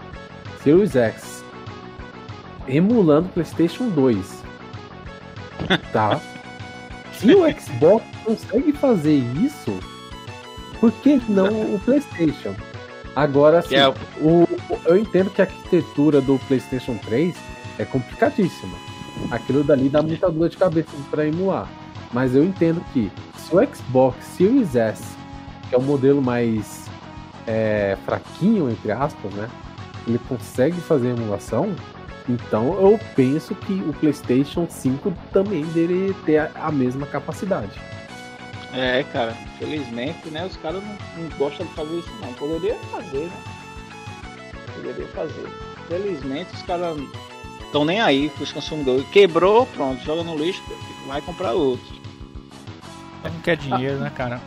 Series 0.63 0.95
X, 0.95 1.43
emulando 2.69 3.31
PlayStation 3.31 3.89
2. 3.89 4.45
Tá? 5.91 6.21
Se 7.19 7.35
o 7.35 7.61
Xbox 7.61 8.05
consegue 8.25 8.73
fazer 8.73 9.17
isso, 9.43 9.79
por 10.81 10.93
que 10.93 11.21
não 11.29 11.75
o 11.75 11.81
PlayStation? 11.85 12.55
Agora, 13.17 13.61
assim, 13.61 13.77
é... 13.77 13.89
o, 13.89 14.47
eu 14.87 14.99
entendo 14.99 15.31
que 15.31 15.41
a 15.41 15.45
arquitetura 15.45 16.21
do 16.21 16.39
PlayStation 16.47 16.97
3 16.99 17.35
é 17.79 17.85
complicadíssima. 17.85 18.77
Aquilo 19.31 19.63
dali 19.63 19.89
dá 19.89 20.03
muita 20.03 20.31
dor 20.31 20.49
de 20.49 20.57
cabeça 20.57 20.91
para 21.11 21.27
emular. 21.27 21.69
Mas 22.13 22.35
eu 22.35 22.45
entendo 22.45 22.85
que 22.93 23.11
se 23.37 23.55
o 23.55 23.75
Xbox 23.75 24.25
Series 24.25 24.75
S, 24.75 25.03
que 25.69 25.75
é 25.75 25.79
o 25.79 25.83
modelo 25.83 26.21
mais 26.21 26.87
é, 27.47 27.97
fraquinho, 28.05 28.71
entre 28.71 28.93
aspas, 28.93 29.33
né? 29.35 29.49
Ele 30.07 30.21
consegue 30.29 30.81
fazer 30.81 31.09
emulação, 31.09 31.75
então 32.29 32.73
eu 32.81 32.99
penso 33.15 33.55
que 33.55 33.73
o 33.73 33.93
PlayStation 33.93 34.67
5 34.69 35.13
também 35.33 35.65
deveria 35.67 36.15
ter 36.25 36.39
a, 36.39 36.51
a 36.55 36.73
mesma 36.73 37.07
capacidade. 37.07 37.73
É, 38.73 39.05
cara, 39.13 39.33
felizmente, 39.59 40.29
né? 40.31 40.47
Os 40.47 40.57
caras 40.57 40.83
não, 40.83 41.23
não, 41.23 41.39
gostam 41.39 41.65
de 41.67 41.73
fazer 41.75 41.99
isso 41.99 42.11
não. 42.21 42.33
Poderia 42.35 42.75
fazer, 42.91 43.27
né? 43.27 43.43
Poderia 44.75 45.07
fazer. 45.09 45.49
Felizmente 45.87 46.55
os 46.55 46.63
caras 46.63 46.99
estão 47.65 47.85
nem 47.85 48.01
aí 48.01 48.31
pros 48.31 48.53
consumidores. 48.53 49.07
Quebrou, 49.11 49.67
pronto, 49.67 50.03
joga 50.03 50.25
no 50.25 50.37
lixo, 50.37 50.63
vai 51.07 51.21
comprar 51.21 51.53
outro. 51.53 51.95
Não 53.23 53.41
quer 53.41 53.57
dinheiro, 53.57 53.97
ah. 53.99 54.05
né, 54.05 54.13
cara? 54.15 54.41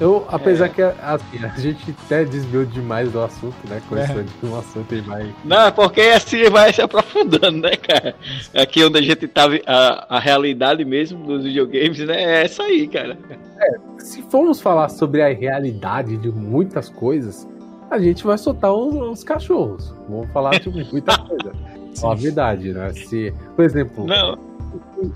Eu, 0.00 0.24
apesar 0.28 0.66
é. 0.66 0.68
que 0.68 0.80
assim, 0.80 1.44
a 1.44 1.58
gente 1.58 1.96
até 2.04 2.24
desviou 2.24 2.64
demais 2.64 3.10
do 3.10 3.20
assunto, 3.20 3.56
né? 3.68 3.82
Começando 3.88 4.28
é. 4.42 4.46
um 4.46 4.56
assunto 4.56 4.94
e 4.94 5.00
vai. 5.00 5.34
Não, 5.44 5.66
é 5.66 5.70
porque 5.72 6.00
assim 6.02 6.48
vai 6.48 6.72
se 6.72 6.80
aprofundando, 6.80 7.58
né, 7.58 7.74
cara? 7.76 8.14
Aqui 8.54 8.84
onde 8.84 8.98
a 8.98 9.02
gente 9.02 9.26
tá 9.26 9.46
a, 9.66 10.16
a 10.16 10.20
realidade 10.20 10.84
mesmo 10.84 11.26
dos 11.26 11.42
videogames, 11.42 11.98
né? 11.98 12.22
É 12.22 12.44
essa 12.44 12.62
aí, 12.62 12.86
cara. 12.86 13.18
É, 13.58 13.70
se 13.98 14.22
formos 14.22 14.60
falar 14.60 14.88
sobre 14.88 15.20
a 15.20 15.34
realidade 15.34 16.16
de 16.16 16.30
muitas 16.30 16.88
coisas, 16.88 17.48
a 17.90 17.98
gente 17.98 18.24
vai 18.24 18.38
soltar 18.38 18.72
os, 18.72 18.94
os 18.94 19.24
cachorros. 19.24 19.92
Vamos 20.08 20.30
falar 20.30 20.60
de 20.60 20.70
muita 20.70 21.18
coisa. 21.18 21.52
Só 21.92 22.12
a 22.12 22.14
verdade, 22.14 22.72
né? 22.72 22.92
Se, 22.92 23.34
por 23.56 23.64
exemplo, 23.64 24.06
Não. 24.06 24.38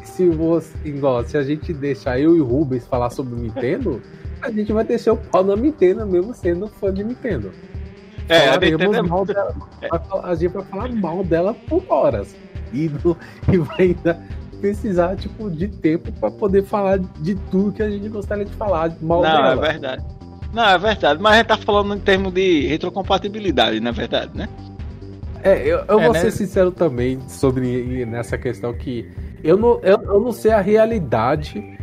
se 0.03 0.29
você, 0.29 0.77
igual, 0.85 1.23
se 1.23 1.37
a 1.37 1.43
gente 1.45 1.73
deixar 1.73 2.19
eu 2.19 2.37
e 2.37 2.41
o 2.41 2.45
Rubens 2.45 2.85
falar 2.89 3.11
sobre 3.11 3.35
o 3.35 3.39
Nintendo, 3.39 4.03
a 4.43 4.51
gente 4.51 4.73
vai 4.73 4.85
descer 4.85 5.11
o 5.11 5.17
pau 5.17 5.45
na 5.45 5.57
Nintendo, 5.57 6.07
mesmo 6.07 6.35
sendo 6.35 6.69
fã 6.69 6.93
de 6.93 7.05
Nintendo. 7.05 7.53
É, 8.29 8.49
a, 8.49 8.59
Nintendo 8.59 8.97
é... 8.97 9.03
mal 9.03 9.25
dela, 9.25 9.55
a 10.25 10.35
gente 10.35 10.53
vai 10.53 10.65
falar 10.65 10.93
mal 10.93 11.25
dela 11.25 11.55
por 11.69 11.85
horas. 11.89 12.35
E, 12.73 12.91
no, 13.05 13.17
e 13.53 13.59
vai 13.59 13.79
ainda 13.79 14.21
precisar 14.61 15.17
tipo, 15.17 15.51
de 15.51 15.69
tempo 15.69 16.13
para 16.13 16.31
poder 16.31 16.65
falar 16.65 16.99
de 16.99 17.35
tudo 17.51 17.73
que 17.73 17.83
a 17.83 17.91
gente 17.91 18.09
gostaria 18.09 18.45
de 18.45 18.53
falar 18.53 18.97
mal 19.01 19.23
Não, 19.23 19.29
é 19.29 19.33
dela. 19.33 19.55
Não, 19.55 19.65
é 19.65 19.71
verdade. 19.71 20.05
Não, 20.53 20.69
é 20.69 20.79
verdade. 20.79 21.21
Mas 21.21 21.33
a 21.33 21.37
gente 21.37 21.47
tá 21.47 21.57
falando 21.57 21.95
em 21.97 22.01
termos 22.01 22.33
de 22.33 22.67
retrocompatibilidade, 22.67 23.81
na 23.81 23.91
é 23.91 23.93
verdade, 23.93 24.31
né? 24.35 24.49
É, 25.43 25.59
eu, 25.61 25.85
eu 25.89 26.01
é, 26.01 26.05
vou 26.05 26.13
né? 26.13 26.21
ser 26.21 26.31
sincero 26.31 26.71
também 26.71 27.19
sobre 27.29 28.07
nessa 28.07 28.39
questão 28.39 28.73
que 28.73 29.11
eu 29.43 29.57
não, 29.57 29.81
eu, 29.83 30.01
eu 30.03 30.21
não 30.21 30.31
sei 30.31 30.53
a 30.53 30.61
realidade 30.61 31.79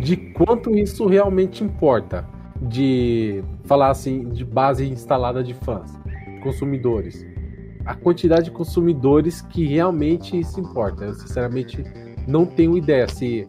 de 0.00 0.16
quanto 0.16 0.70
isso 0.76 1.06
realmente 1.06 1.62
importa. 1.62 2.26
De 2.60 3.42
falar 3.64 3.90
assim, 3.90 4.28
de 4.28 4.44
base 4.44 4.86
instalada 4.86 5.42
de 5.42 5.52
fãs, 5.52 5.98
consumidores. 6.42 7.26
A 7.84 7.94
quantidade 7.94 8.44
de 8.44 8.50
consumidores 8.52 9.40
que 9.40 9.66
realmente 9.66 10.38
isso 10.38 10.60
importa. 10.60 11.04
Eu 11.04 11.14
sinceramente 11.14 11.84
não 12.26 12.46
tenho 12.46 12.76
ideia 12.76 13.08
se, 13.08 13.44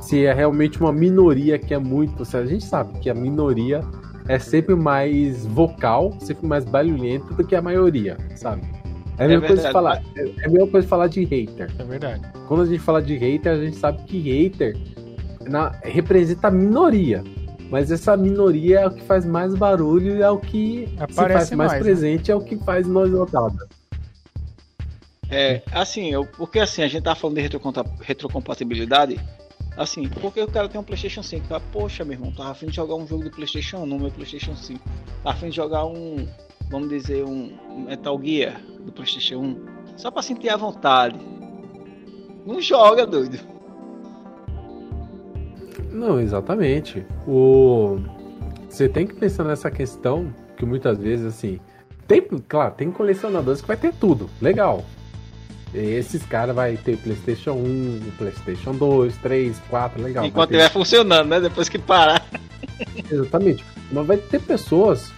se 0.00 0.26
é 0.26 0.32
realmente 0.32 0.80
uma 0.80 0.92
minoria 0.92 1.56
que 1.56 1.72
é 1.72 1.78
muito. 1.78 2.24
A 2.36 2.46
gente 2.46 2.64
sabe 2.64 2.98
que 2.98 3.08
a 3.08 3.14
minoria 3.14 3.80
é 4.26 4.38
sempre 4.38 4.74
mais 4.74 5.46
vocal, 5.46 6.12
sempre 6.20 6.46
mais 6.46 6.64
barulhenta 6.64 7.32
do 7.34 7.46
que 7.46 7.54
a 7.54 7.62
maioria, 7.62 8.16
sabe? 8.34 8.62
É 9.18 9.24
a 9.24 9.28
mesma 9.28 9.44
é 9.44 9.48
coisa 9.48 9.66
de 9.66 9.72
falar. 9.72 10.02
É 10.16 10.46
a 10.46 10.48
mesma 10.48 10.68
coisa 10.68 10.84
de 10.84 10.88
falar 10.88 11.06
de 11.08 11.24
hater. 11.24 11.70
É 11.78 11.84
verdade. 11.84 12.22
Quando 12.46 12.62
a 12.62 12.66
gente 12.66 12.80
fala 12.80 13.00
de 13.00 13.16
hater, 13.16 13.52
a 13.52 13.56
gente 13.56 13.76
sabe 13.76 14.02
que 14.04 14.18
hater 14.18 14.76
na, 15.48 15.70
representa 15.82 16.48
a 16.48 16.50
minoria. 16.50 17.24
Mas 17.70 17.90
essa 17.90 18.16
minoria 18.16 18.80
é 18.80 18.86
o 18.86 18.90
que 18.90 19.02
faz 19.02 19.26
mais 19.26 19.54
barulho 19.54 20.16
e 20.16 20.22
é 20.22 20.30
o 20.30 20.38
que 20.38 20.88
Aparece 20.98 21.14
faz 21.14 21.50
mais, 21.50 21.56
mais 21.56 21.72
né? 21.72 21.78
presente, 21.80 22.28
né? 22.28 22.32
é 22.32 22.36
o 22.36 22.40
que 22.40 22.56
faz 22.56 22.86
nós 22.86 23.10
notada. 23.10 23.68
É, 25.30 25.62
assim, 25.72 26.10
eu, 26.10 26.24
porque 26.24 26.58
assim, 26.58 26.82
a 26.82 26.88
gente 26.88 27.02
tá 27.02 27.14
falando 27.14 27.36
de 27.36 27.48
retrocompatibilidade. 28.00 29.20
Assim, 29.76 30.08
porque 30.08 30.40
o 30.40 30.48
cara 30.48 30.68
tem 30.68 30.80
um 30.80 30.84
PlayStation 30.84 31.22
5. 31.22 31.46
Tá, 31.46 31.60
Poxa, 31.60 32.04
meu 32.04 32.14
irmão, 32.14 32.32
tava 32.32 32.50
afim 32.50 32.66
de 32.66 32.74
jogar 32.74 32.94
um 32.96 33.06
jogo 33.06 33.24
do 33.24 33.30
PlayStation 33.30 33.78
1 33.78 33.86
no 33.86 33.98
meu 33.98 34.10
PlayStation 34.10 34.56
5. 34.56 34.80
Tá 35.22 35.30
afim 35.30 35.50
de 35.50 35.56
jogar 35.56 35.84
um, 35.84 36.26
vamos 36.68 36.88
dizer, 36.88 37.24
um 37.24 37.84
Metal 37.86 38.20
Gear 38.20 38.60
do 38.80 38.90
PlayStation 38.90 39.38
1. 39.38 39.98
Só 39.98 40.10
pra 40.10 40.22
sentir 40.22 40.48
a 40.48 40.56
vontade. 40.56 41.18
Não 42.44 42.60
joga, 42.60 43.06
doido. 43.06 43.38
Não, 45.90 46.20
exatamente. 46.20 47.04
O 47.26 47.98
você 48.68 48.88
tem 48.88 49.06
que 49.06 49.14
pensar 49.14 49.44
nessa 49.44 49.70
questão 49.70 50.32
que 50.56 50.64
muitas 50.64 50.98
vezes 50.98 51.26
assim, 51.26 51.58
tem, 52.06 52.22
claro, 52.46 52.74
tem 52.74 52.90
colecionadores 52.90 53.60
que 53.60 53.66
vai 53.66 53.76
ter 53.76 53.94
tudo, 53.94 54.28
legal. 54.40 54.84
E 55.74 55.78
esses 55.78 56.22
caras 56.22 56.54
vai 56.54 56.76
ter 56.76 56.96
PlayStation 56.96 57.52
1, 57.52 58.00
PlayStation 58.16 58.72
2, 58.74 59.16
3, 59.18 59.58
4, 59.68 60.02
legal. 60.02 60.24
Enquanto 60.24 60.50
estiver 60.52 60.70
funcionando, 60.70 61.28
né? 61.28 61.40
Depois 61.40 61.68
que 61.68 61.78
parar. 61.78 62.24
Exatamente. 63.10 63.64
Mas 63.92 64.06
vai 64.06 64.16
ter 64.16 64.40
pessoas. 64.40 65.12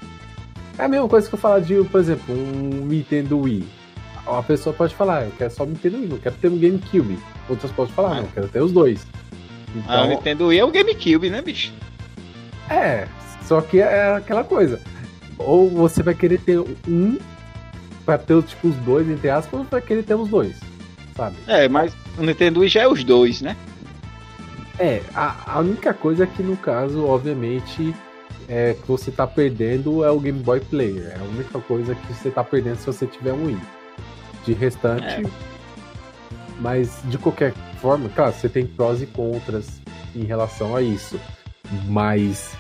É 0.76 0.84
a 0.84 0.88
mesma 0.88 1.08
coisa 1.08 1.28
que 1.28 1.34
eu 1.34 1.38
falar 1.38 1.60
de, 1.60 1.82
por 1.84 2.00
exemplo, 2.00 2.34
um 2.34 2.86
Nintendo 2.86 3.38
Wii. 3.38 3.68
Uma 4.26 4.42
pessoa 4.42 4.74
pode 4.74 4.94
falar, 4.94 5.24
eu 5.24 5.32
quero 5.36 5.50
só 5.52 5.64
o 5.64 5.66
Nintendo 5.66 5.98
Wii, 5.98 6.08
não 6.08 6.18
quero 6.18 6.34
ter 6.36 6.48
um 6.48 6.58
GameCube. 6.58 7.18
Outras 7.48 7.70
podem 7.72 7.92
falar, 7.92 8.16
não, 8.16 8.22
eu 8.22 8.28
quero 8.34 8.48
ter 8.48 8.62
os 8.62 8.72
dois. 8.72 9.06
Então, 9.74 10.04
o 10.04 10.08
Nintendo 10.08 10.46
Wii 10.48 10.58
é 10.58 10.64
o 10.64 10.70
GameCube, 10.70 11.30
né, 11.30 11.40
bicho? 11.42 11.72
É, 12.68 13.06
só 13.44 13.60
que 13.60 13.80
é 13.80 14.14
aquela 14.14 14.44
coisa. 14.44 14.80
Ou 15.38 15.68
você 15.68 16.02
vai 16.02 16.14
querer 16.14 16.38
ter 16.40 16.58
um 16.58 17.18
pra 18.04 18.18
ter 18.18 18.42
tipo, 18.42 18.68
os 18.68 18.76
dois, 18.76 19.08
entre 19.08 19.30
aspas, 19.30 19.60
ou 19.60 19.66
vai 19.70 19.80
querer 19.80 20.02
ter 20.02 20.14
os 20.14 20.28
dois, 20.28 20.58
sabe? 21.16 21.36
É, 21.46 21.68
mas 21.68 21.94
o 22.18 22.22
Nintendo 22.22 22.60
Wii 22.60 22.68
já 22.68 22.82
é 22.82 22.88
os 22.88 23.04
dois, 23.04 23.40
né? 23.40 23.56
É, 24.78 25.02
a, 25.14 25.54
a 25.54 25.60
única 25.60 25.92
coisa 25.92 26.24
é 26.24 26.26
que 26.26 26.42
no 26.42 26.56
caso, 26.56 27.04
obviamente, 27.06 27.94
é, 28.48 28.74
que 28.74 28.88
você 28.88 29.10
tá 29.10 29.26
perdendo 29.26 30.04
é 30.04 30.10
o 30.10 30.18
Game 30.18 30.40
Boy 30.40 30.60
Player. 30.60 31.12
É 31.14 31.20
a 31.20 31.22
única 31.22 31.60
coisa 31.60 31.94
que 31.94 32.12
você 32.12 32.30
tá 32.30 32.42
perdendo 32.42 32.78
se 32.78 32.86
você 32.86 33.06
tiver 33.06 33.32
um 33.32 33.46
Wii. 33.46 33.60
De 34.44 34.52
restante. 34.54 35.04
É. 35.04 35.22
Mas 36.58 37.00
de 37.04 37.16
qualquer 37.18 37.52
forma, 37.80 38.08
claro, 38.10 38.32
você 38.32 38.48
tem 38.48 38.66
prós 38.66 39.02
e 39.02 39.06
contras 39.06 39.80
em 40.14 40.24
relação 40.24 40.76
a 40.76 40.82
isso. 40.82 41.18
Mas 41.88 42.52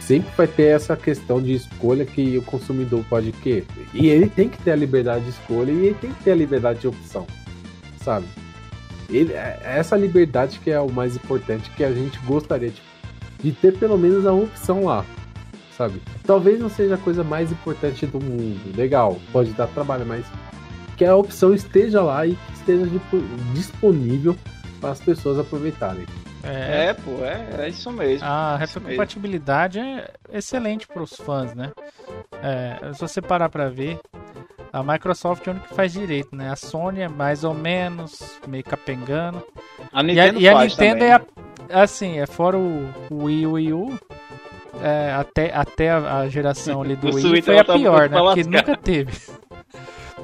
sempre 0.00 0.30
vai 0.36 0.46
ter 0.46 0.74
essa 0.74 0.96
questão 0.96 1.42
de 1.42 1.54
escolha 1.54 2.04
que 2.04 2.38
o 2.38 2.42
consumidor 2.42 3.04
pode 3.08 3.32
querer. 3.32 3.66
E 3.92 4.08
ele 4.08 4.28
tem 4.28 4.48
que 4.48 4.62
ter 4.62 4.72
a 4.72 4.76
liberdade 4.76 5.24
de 5.24 5.30
escolha 5.30 5.70
e 5.70 5.86
ele 5.86 5.96
tem 6.00 6.12
que 6.12 6.22
ter 6.22 6.32
a 6.32 6.36
liberdade 6.36 6.80
de 6.80 6.88
opção, 6.88 7.26
sabe? 8.02 8.26
Ele, 9.08 9.32
é, 9.32 9.60
é 9.62 9.78
essa 9.78 9.96
liberdade 9.96 10.58
que 10.58 10.70
é 10.70 10.80
o 10.80 10.90
mais 10.90 11.16
importante 11.16 11.70
que 11.70 11.84
a 11.84 11.92
gente 11.92 12.18
gostaria 12.20 12.70
de, 12.70 12.82
de 13.42 13.52
ter 13.52 13.76
pelo 13.78 13.96
menos 13.98 14.26
a 14.26 14.32
opção 14.32 14.84
lá, 14.84 15.04
sabe? 15.76 16.00
Talvez 16.24 16.58
não 16.58 16.68
seja 16.68 16.94
a 16.94 16.98
coisa 16.98 17.22
mais 17.22 17.52
importante 17.52 18.06
do 18.06 18.20
mundo, 18.20 18.76
legal, 18.76 19.18
pode 19.32 19.52
dar 19.52 19.68
trabalho, 19.68 20.06
mas 20.06 20.24
que 20.96 21.04
a 21.04 21.14
opção 21.14 21.54
esteja 21.54 22.00
lá 22.00 22.26
e 22.26 22.36
esteja 22.54 22.88
disponível 23.52 24.34
para 24.86 24.92
as 24.92 25.00
pessoas 25.00 25.38
aproveitarem. 25.38 26.06
É, 26.44 26.86
é 26.86 26.94
pô, 26.94 27.24
é, 27.24 27.64
é, 27.64 27.68
isso 27.68 27.90
mesmo. 27.90 28.24
A 28.24 28.56
retrocompatibilidade 28.56 29.80
é 29.80 30.12
excelente 30.32 30.86
para 30.86 31.02
os 31.02 31.14
fãs, 31.16 31.54
né? 31.54 31.72
É, 32.40 32.92
se 32.92 33.00
você 33.00 33.20
parar 33.20 33.48
para 33.48 33.68
ver, 33.68 33.98
a 34.72 34.82
Microsoft 34.84 35.44
é 35.44 35.50
a 35.50 35.52
única 35.54 35.68
que 35.68 35.74
faz 35.74 35.92
direito, 35.92 36.36
né? 36.36 36.50
A 36.50 36.56
Sony 36.56 37.00
é 37.00 37.08
mais 37.08 37.42
ou 37.42 37.52
menos, 37.52 38.38
meio 38.46 38.62
capengando. 38.62 39.44
A 39.92 40.02
Nintendo 40.04 40.38
e 40.38 40.48
a, 40.48 40.52
e 40.52 40.56
a 40.56 40.64
Nintendo 40.64 41.00
também, 41.00 41.08
é 41.08 41.14
a, 41.74 41.82
assim, 41.82 42.20
é 42.20 42.26
fora 42.26 42.56
o, 42.56 42.88
o 43.10 43.24
Wii, 43.24 43.46
o 43.46 43.52
Wii 43.52 43.72
U, 43.72 43.98
é, 44.80 45.12
até, 45.14 45.52
até 45.52 45.90
a, 45.90 46.18
a 46.18 46.28
geração 46.28 46.80
ali 46.82 46.94
do 46.94 47.08
Wii 47.16 47.42
foi 47.42 47.58
a 47.58 47.64
pior, 47.64 48.08
né? 48.08 48.18
Porque 48.18 48.44
nunca 48.44 48.76
teve. 48.76 49.12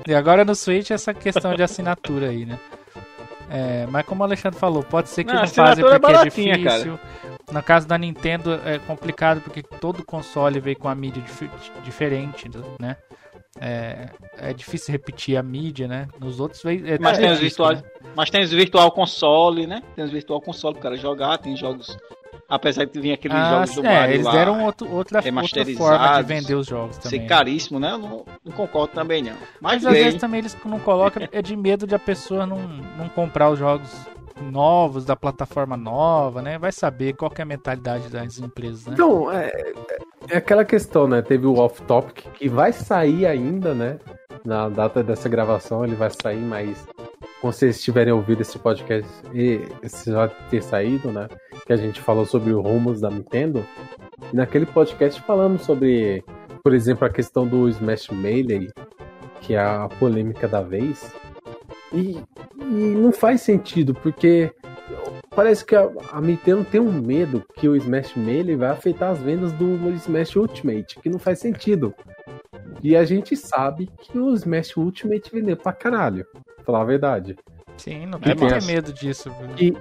E 0.05 0.13
agora 0.17 0.45
no 0.45 0.53
Switch 0.53 0.91
essa 0.91 1.15
questão 1.15 1.55
de 1.55 1.63
assinatura 1.63 2.31
aí, 2.31 2.45
né? 2.45 2.59
É, 3.55 3.87
mas 3.91 4.07
como 4.07 4.23
o 4.23 4.25
Alexandre 4.25 4.59
falou, 4.59 4.83
pode 4.83 5.11
ser 5.11 5.25
que 5.25 5.33
não, 5.35 5.43
não 5.43 5.47
fazem 5.47 5.85
porque 5.85 6.07
é, 6.07 6.15
é 6.15 6.25
difícil. 6.25 6.65
Cara. 6.65 7.01
No 7.53 7.63
caso 7.63 7.87
da 7.87 7.99
Nintendo 7.99 8.59
é 8.65 8.79
complicado 8.79 9.43
porque 9.43 9.63
todo 9.63 10.03
console 10.03 10.59
veio 10.59 10.79
com 10.79 10.89
a 10.89 10.95
mídia 10.95 11.23
dif 11.23 11.51
diferente, 11.85 12.51
né? 12.81 12.97
É, 13.61 14.09
é 14.39 14.55
difícil 14.55 14.93
repetir 14.93 15.37
a 15.37 15.43
mídia, 15.43 15.87
né? 15.87 16.09
Nos 16.19 16.41
outros 16.41 16.63
veio. 16.63 16.89
É 16.89 16.99
mas, 16.99 17.19
tem 17.19 17.31
os 17.31 17.41
virtual, 17.41 17.75
né? 17.75 17.83
mas 18.17 18.31
tem 18.31 18.43
os 18.43 18.51
virtual 18.51 18.91
console, 18.91 19.67
né? 19.67 19.83
Tem 19.95 20.03
os 20.03 20.11
virtual 20.11 20.41
console 20.41 20.75
pro 20.75 20.85
cara 20.85 20.97
jogar, 20.97 21.37
tem 21.37 21.55
jogos 21.55 21.95
Apesar 22.53 22.85
de 22.85 23.01
vir 23.01 23.13
aqueles 23.15 23.35
ah, 23.35 23.51
jogos 23.51 23.75
do 23.77 23.87
é, 23.87 23.95
Mario 23.95 24.15
eles 24.15 24.27
lá, 24.27 24.33
deram 24.33 24.63
outro, 24.63 24.87
outra, 24.93 25.19
outra 25.21 25.75
forma 25.75 26.23
de 26.23 26.23
vender 26.27 26.55
os 26.55 26.67
jogos 26.67 26.99
também. 26.99 27.21
Ser 27.21 27.27
caríssimo, 27.27 27.81
né? 27.81 27.93
Eu 27.93 27.99
não, 27.99 28.25
não 28.45 28.53
concordo 28.53 28.93
também, 28.93 29.23
não. 29.23 29.33
Mas, 29.59 29.83
Mas 29.83 29.87
às 29.87 29.93
vezes 29.93 30.21
também 30.21 30.41
eles 30.41 30.55
não 30.63 30.79
colocam, 30.79 31.27
é 31.33 31.41
de 31.41 31.57
medo 31.57 31.87
de 31.87 31.95
a 31.95 31.99
pessoa 31.99 32.45
não, 32.45 32.59
não 32.99 33.09
comprar 33.09 33.49
os 33.49 33.59
jogos 33.59 33.91
novos 34.43 35.07
da 35.07 35.17
plataforma 35.17 35.79
nova, 35.79 36.43
né? 36.43 36.59
Vai 36.59 36.73
saber 36.73 37.15
qual 37.15 37.33
é 37.35 37.41
a 37.41 37.47
mentalidade 37.47 38.11
das 38.11 38.39
empresas, 38.39 38.85
né? 38.85 38.93
Então, 38.93 39.33
é, 39.33 39.51
é 40.29 40.37
aquela 40.37 40.67
questão, 40.67 41.09
né? 41.09 41.23
Teve 41.23 41.47
o 41.47 41.55
off-topic 41.55 42.27
que 42.35 42.51
vai 42.51 42.71
sair 42.71 43.25
ainda, 43.25 43.73
né? 43.73 43.99
Na 44.45 44.69
data 44.69 45.03
dessa 45.03 45.27
gravação 45.27 45.87
ele 45.87 45.95
vai 45.95 46.11
sair, 46.11 46.37
mas 46.43 46.87
quando 47.43 47.55
vocês 47.55 47.83
tiverem 47.83 48.13
ouvido 48.13 48.41
esse 48.41 48.57
podcast, 48.57 49.11
esse 49.83 50.13
já 50.13 50.29
ter 50.29 50.63
saído, 50.63 51.11
né? 51.11 51.27
Que 51.67 51.73
a 51.73 51.77
gente 51.77 52.01
falou 52.01 52.25
sobre 52.25 52.53
o 52.53 52.61
rumos 52.61 53.01
da 53.01 53.11
Nintendo. 53.11 53.67
E 54.33 54.37
naquele 54.37 54.65
podcast 54.65 55.21
falamos 55.23 55.63
sobre, 55.63 56.25
por 56.63 56.73
exemplo, 56.73 57.05
a 57.05 57.11
questão 57.11 57.45
do 57.45 57.69
Smash 57.69 58.11
Melee, 58.11 58.71
que 59.41 59.55
é 59.55 59.59
a 59.59 59.89
polêmica 59.99 60.47
da 60.47 60.63
vez. 60.63 61.13
E, 61.93 62.17
e 62.61 62.95
não 62.95 63.11
faz 63.11 63.41
sentido, 63.41 63.93
porque 63.93 64.53
parece 65.35 65.65
que 65.65 65.75
a, 65.75 65.91
a, 66.13 66.21
Nintendo 66.21 66.65
tem 66.65 66.81
um 66.81 66.93
medo 66.93 67.45
que 67.57 67.69
o 67.69 67.75
Smash 67.75 68.15
Melee 68.15 68.55
vai 68.55 68.71
afetar 68.71 69.11
as 69.11 69.19
vendas 69.19 69.51
do 69.55 69.91
Smash 69.97 70.37
Ultimate, 70.37 71.01
que 71.01 71.11
não 71.11 71.19
faz 71.19 71.41
sentido. 71.41 71.93
E 72.81 72.97
a 72.97 73.05
gente 73.05 73.37
sabe 73.37 73.91
que 73.99 74.17
o 74.17 74.33
Smash 74.33 74.77
Ultimate 74.77 75.29
vendeu 75.33 75.57
pra 75.57 75.73
caralho, 75.73 76.25
falar 76.63 76.83
a 76.83 76.85
verdade. 76.85 77.37
Sim, 77.77 78.07
não 78.07 78.21
tem 78.21 78.37
que 78.37 78.47
ter 78.47 78.63
medo 78.65 78.93
disso. 78.93 79.31
Que, 79.57 79.75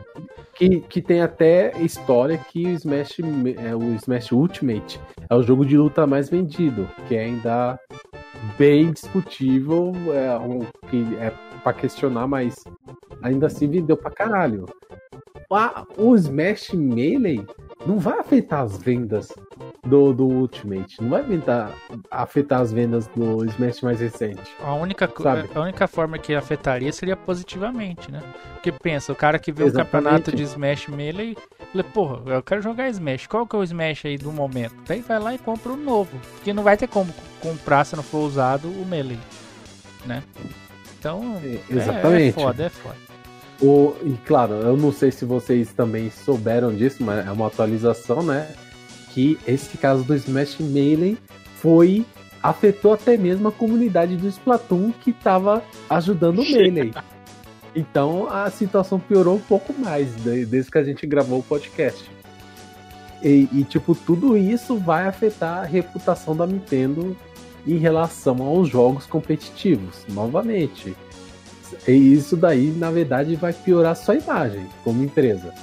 que, 0.55 0.79
que 0.81 1.01
tem 1.01 1.21
até 1.21 1.71
história 1.81 2.37
que 2.37 2.65
o 2.65 2.69
Smash, 2.69 3.19
é, 3.57 3.75
o 3.75 3.93
Smash 3.95 4.31
Ultimate 4.31 4.99
é 5.29 5.35
o 5.35 5.43
jogo 5.43 5.65
de 5.65 5.77
luta 5.77 6.07
mais 6.07 6.29
vendido, 6.29 6.89
que 7.07 7.15
é 7.15 7.25
ainda 7.25 7.79
bem 8.57 8.91
discutível, 8.91 9.93
é 10.13 10.37
um, 10.39 10.59
que 10.89 11.15
é 11.19 11.31
pra 11.63 11.73
questionar, 11.73 12.27
mas 12.27 12.55
ainda 13.21 13.47
assim 13.47 13.67
vendeu 13.67 13.97
pra 13.97 14.11
caralho. 14.11 14.65
O 15.97 16.15
Smash 16.15 16.71
Melee 16.71 17.45
não 17.85 17.99
vai 17.99 18.19
afetar 18.19 18.61
as 18.61 18.77
vendas 18.77 19.33
do, 19.83 20.13
do 20.13 20.25
Ultimate, 20.25 21.01
não 21.01 21.09
vai 21.09 21.21
afetar, 21.21 21.73
afetar 22.09 22.61
as 22.61 22.71
vendas 22.71 23.07
do 23.07 23.43
Smash 23.45 23.81
mais 23.81 23.99
recente. 23.99 24.49
A 24.61 24.73
única, 24.73 25.11
a 25.53 25.59
única 25.59 25.87
forma 25.87 26.17
que 26.17 26.33
afetaria 26.33 26.91
seria 26.93 27.17
positivamente, 27.17 28.09
né? 28.11 28.21
Porque 28.53 28.71
pensa, 28.71 29.11
o 29.11 29.15
cara 29.15 29.37
que 29.37 29.51
vê 29.51 29.65
Exatamente. 29.65 29.87
o 29.87 29.91
campeonato 29.91 30.35
de 30.35 30.43
Smash 30.43 30.87
Melee, 30.87 31.35
ele, 31.73 31.83
porra, 31.83 32.21
eu 32.31 32.43
quero 32.43 32.61
jogar 32.61 32.87
Smash, 32.89 33.27
qual 33.27 33.45
que 33.45 33.55
é 33.55 33.59
o 33.59 33.63
Smash 33.63 34.05
aí 34.05 34.17
do 34.17 34.31
momento? 34.31 34.75
Daí 34.87 35.01
vai 35.01 35.19
lá 35.19 35.33
e 35.33 35.37
compra 35.37 35.73
o 35.73 35.77
novo, 35.77 36.17
porque 36.35 36.53
não 36.53 36.63
vai 36.63 36.77
ter 36.77 36.87
como 36.87 37.13
comprar 37.41 37.83
se 37.83 37.95
não 37.95 38.03
for 38.03 38.19
usado 38.19 38.69
o 38.69 38.85
Melee, 38.85 39.19
né? 40.05 40.23
Então, 41.01 41.41
Exatamente. 41.67 42.25
É, 42.25 42.27
é 42.27 42.31
foda, 42.31 42.63
é 42.65 42.69
foda. 42.69 42.95
O, 43.59 43.95
e 44.03 44.13
claro, 44.23 44.53
eu 44.53 44.77
não 44.77 44.91
sei 44.91 45.11
se 45.11 45.25
vocês 45.25 45.73
também 45.73 46.11
souberam 46.11 46.71
disso, 46.73 47.03
mas 47.03 47.25
é 47.25 47.31
uma 47.31 47.47
atualização, 47.47 48.21
né? 48.21 48.53
Que 49.09 49.39
esse 49.47 49.79
caso 49.79 50.03
do 50.03 50.15
Smash 50.15 50.59
Melee 50.59 51.17
foi 51.55 52.05
afetou 52.41 52.93
até 52.93 53.17
mesmo 53.17 53.47
a 53.47 53.51
comunidade 53.51 54.15
do 54.15 54.27
Splatoon 54.27 54.91
que 54.91 55.09
estava 55.09 55.63
ajudando 55.89 56.39
o 56.39 56.51
Melee. 56.51 56.93
Então 57.73 58.27
a 58.29 58.51
situação 58.51 58.99
piorou 58.99 59.37
um 59.37 59.39
pouco 59.39 59.71
mais 59.71 60.13
desde 60.15 60.69
que 60.69 60.77
a 60.77 60.83
gente 60.83 61.07
gravou 61.07 61.39
o 61.39 61.43
podcast. 61.43 62.11
E, 63.23 63.47
e, 63.53 63.63
tipo, 63.63 63.95
tudo 63.95 64.35
isso 64.35 64.75
vai 64.75 65.07
afetar 65.07 65.59
a 65.59 65.63
reputação 65.63 66.35
da 66.35 66.45
Nintendo 66.45 67.15
em 67.65 67.77
relação 67.77 68.41
aos 68.41 68.69
jogos 68.69 69.05
competitivos, 69.05 70.05
novamente. 70.09 70.95
E 71.87 71.91
isso 71.91 72.35
daí, 72.35 72.71
na 72.71 72.91
verdade, 72.91 73.35
vai 73.35 73.53
piorar 73.53 73.95
sua 73.95 74.15
imagem 74.15 74.67
como 74.83 75.03
empresa. 75.03 75.53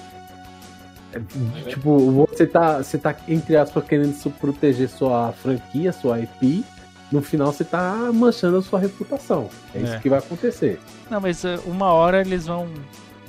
É, 1.12 1.70
tipo, 1.70 2.26
você 2.26 2.46
tá, 2.46 2.78
você 2.78 2.98
tá, 2.98 3.16
entre 3.26 3.56
aspas, 3.56 3.84
querendo 3.84 4.14
proteger 4.32 4.88
sua 4.88 5.32
franquia, 5.32 5.92
sua 5.92 6.20
IP. 6.20 6.64
No 7.10 7.22
final, 7.22 7.52
você 7.52 7.64
tá 7.64 8.10
manchando 8.12 8.58
a 8.58 8.62
sua 8.62 8.78
reputação. 8.78 9.48
É, 9.74 9.78
é. 9.78 9.82
isso 9.82 10.00
que 10.00 10.10
vai 10.10 10.18
acontecer. 10.18 10.78
Não, 11.10 11.20
mas 11.20 11.42
uh, 11.44 11.60
uma 11.66 11.90
hora 11.92 12.20
eles 12.20 12.46
vão 12.46 12.68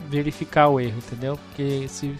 verificar 0.09 0.67
o 0.67 0.79
erro, 0.79 0.97
entendeu? 0.97 1.39
Porque 1.47 1.87
se 1.87 2.13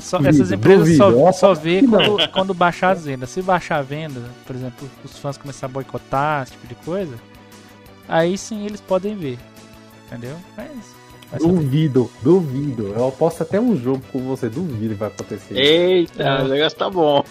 só, 0.00 0.18
duvido, 0.18 0.36
essas 0.36 0.52
empresas 0.52 0.98
duvido. 0.98 1.20
só, 1.20 1.32
só 1.32 1.54
vê 1.54 1.82
quando, 1.82 2.28
quando 2.30 2.54
baixar 2.54 2.90
as 2.90 3.04
vendas. 3.04 3.30
Se 3.30 3.42
baixar 3.42 3.78
a 3.78 3.82
venda, 3.82 4.20
por 4.46 4.54
exemplo, 4.54 4.90
os 5.04 5.18
fãs 5.18 5.36
começar 5.36 5.66
a 5.66 5.68
boicotar, 5.68 6.42
esse 6.42 6.52
tipo 6.52 6.66
de 6.66 6.74
coisa, 6.76 7.14
aí 8.08 8.36
sim 8.36 8.64
eles 8.64 8.80
podem 8.80 9.16
ver. 9.16 9.38
Entendeu? 10.06 10.36
Mas. 10.56 11.02
Duvido, 11.38 12.10
duvido. 12.22 12.88
Eu 12.88 13.08
aposto 13.08 13.42
até 13.42 13.58
um 13.58 13.74
jogo 13.74 14.02
com 14.12 14.20
você, 14.20 14.50
duvido 14.50 14.94
que 14.94 15.00
vai 15.00 15.08
acontecer. 15.08 15.56
Eita, 15.56 16.22
é. 16.22 16.42
o 16.42 16.48
negócio 16.48 16.78
tá 16.78 16.90
bom. 16.90 17.24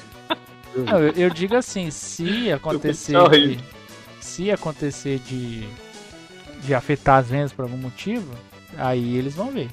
Não, 0.76 1.00
eu, 1.00 1.12
eu, 1.12 1.30
digo 1.30 1.56
assim, 1.56 1.92
se 1.92 2.50
acontecer. 2.54 3.14
De, 3.30 3.60
se 4.20 4.50
acontecer 4.50 5.20
de, 5.20 5.68
de 6.64 6.74
afetar 6.74 7.20
as 7.20 7.28
vendas 7.28 7.54
por 7.54 7.64
algum 7.64 7.78
motivo, 7.78 8.32
aí 8.78 9.18
eles 9.18 9.36
vão 9.36 9.52
ver. 9.52 9.70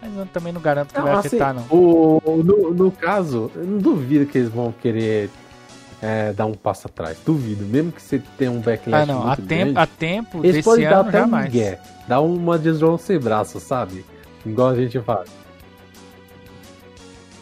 Mas 0.00 0.16
eu 0.16 0.26
também 0.26 0.52
não 0.52 0.60
garanto 0.60 0.92
que 0.92 0.98
não, 0.98 1.06
vai 1.06 1.14
assim, 1.16 1.28
afetar, 1.28 1.54
não. 1.54 1.66
O, 1.70 2.42
no, 2.42 2.72
no 2.72 2.90
caso, 2.90 3.50
eu 3.54 3.64
não 3.64 3.78
duvido 3.78 4.24
que 4.26 4.38
eles 4.38 4.48
vão 4.48 4.72
querer 4.72 5.28
é, 6.00 6.32
dar 6.32 6.46
um 6.46 6.54
passo 6.54 6.86
atrás. 6.86 7.18
Duvido. 7.24 7.64
Mesmo 7.66 7.92
que 7.92 8.00
você 8.00 8.22
tenha 8.38 8.50
um 8.50 8.60
backlash. 8.60 9.02
Ah, 9.02 9.06
não. 9.06 9.30
a, 9.30 9.36
tempo, 9.36 9.78
a 9.78 9.86
tempo 9.86 10.44
eles 10.44 10.66
ano, 10.66 10.82
dar 10.82 11.00
até 11.00 11.18
jamais. 11.18 11.54
Um 11.54 12.08
dar 12.08 12.20
uma 12.20 12.58
de 12.58 12.74
João 12.74 12.96
sem 12.96 13.18
braço, 13.18 13.60
sabe? 13.60 14.04
Igual 14.44 14.70
a 14.70 14.76
gente 14.76 14.98
faz. 15.00 15.28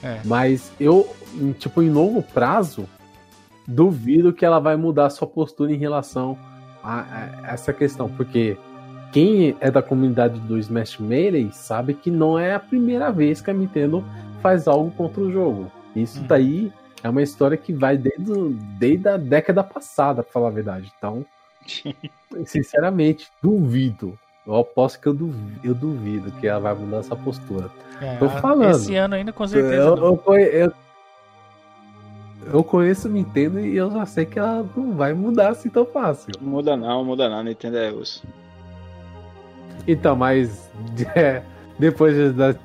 É. 0.03 0.21
Mas 0.25 0.73
eu, 0.81 1.09
tipo, 1.59 1.83
em 1.83 1.91
longo 1.91 2.23
prazo, 2.23 2.89
duvido 3.67 4.33
que 4.33 4.45
ela 4.45 4.59
vai 4.59 4.77
mudar 4.77 5.11
sua 5.11 5.27
postura 5.27 5.73
em 5.73 5.77
relação 5.77 6.37
a, 6.83 7.01
a 7.45 7.53
essa 7.53 7.73
questão. 7.73 8.09
Porque 8.09 8.57
quem 9.13 9.57
é 9.61 9.71
da 9.71 9.83
comunidade 9.83 10.39
do 10.41 10.59
Smash 10.59 10.99
Melee 10.99 11.51
sabe 11.53 11.95
que 11.95 12.11
não 12.11 12.39
é 12.39 12.55
a 12.55 12.61
primeira 12.61 13.11
vez 13.11 13.41
que 13.41 13.51
a 13.51 13.55
Nintendo 13.55 14.05
faz 14.43 14.69
algo 14.69 14.91
contra 14.91 15.21
o 15.21 15.33
jogo. 15.33 15.71
Isso 15.97 16.21
hum. 16.21 16.27
daí 16.27 16.73
é 17.03 17.09
uma 17.09 17.23
história 17.23 17.57
que 17.57 17.73
vai 17.73 17.97
desde, 17.97 18.55
desde 18.79 19.09
a 19.09 19.17
década 19.17 19.63
passada, 19.63 20.23
pra 20.23 20.33
falar 20.33 20.49
a 20.49 20.53
verdade. 20.53 20.93
Então, 20.97 21.25
sinceramente, 22.45 23.29
duvido. 23.43 24.19
Eu 24.47 24.57
aposto 24.57 25.01
que 25.01 25.07
eu 25.07 25.15
duvido, 25.15 25.61
eu 25.63 25.75
duvido 25.75 26.33
que 26.33 26.47
ela 26.47 26.61
vai 26.61 26.75
mudar 26.75 26.99
essa 26.99 27.15
postura. 27.15 27.71
É, 28.01 28.17
Tô 28.17 28.29
falando. 28.29 28.71
Esse 28.71 28.95
ano 28.97 29.15
ainda 29.15 29.33
com 29.33 29.47
certeza. 29.47 29.75
Eu, 29.75 29.97
eu, 29.97 30.37
eu, 30.37 30.73
eu 32.53 32.65
conheço 32.65 33.09
Nintendo 33.09 33.61
e 33.61 33.77
eu 33.77 33.91
já 33.91 34.07
sei 34.07 34.25
que 34.25 34.39
ela 34.39 34.67
não 34.75 34.93
vai 34.93 35.13
mudar 35.13 35.51
assim 35.51 35.69
tão 35.69 35.85
fácil. 35.85 36.33
Muda 36.41 36.77
não, 36.77 37.05
muda 37.05 37.29
não, 37.29 37.43
Nintendo 37.43 37.77
é 37.77 37.93
osso. 37.93 38.27
Então, 39.87 40.17
mas 40.17 40.71
é, 41.15 41.43
depois 41.79 42.15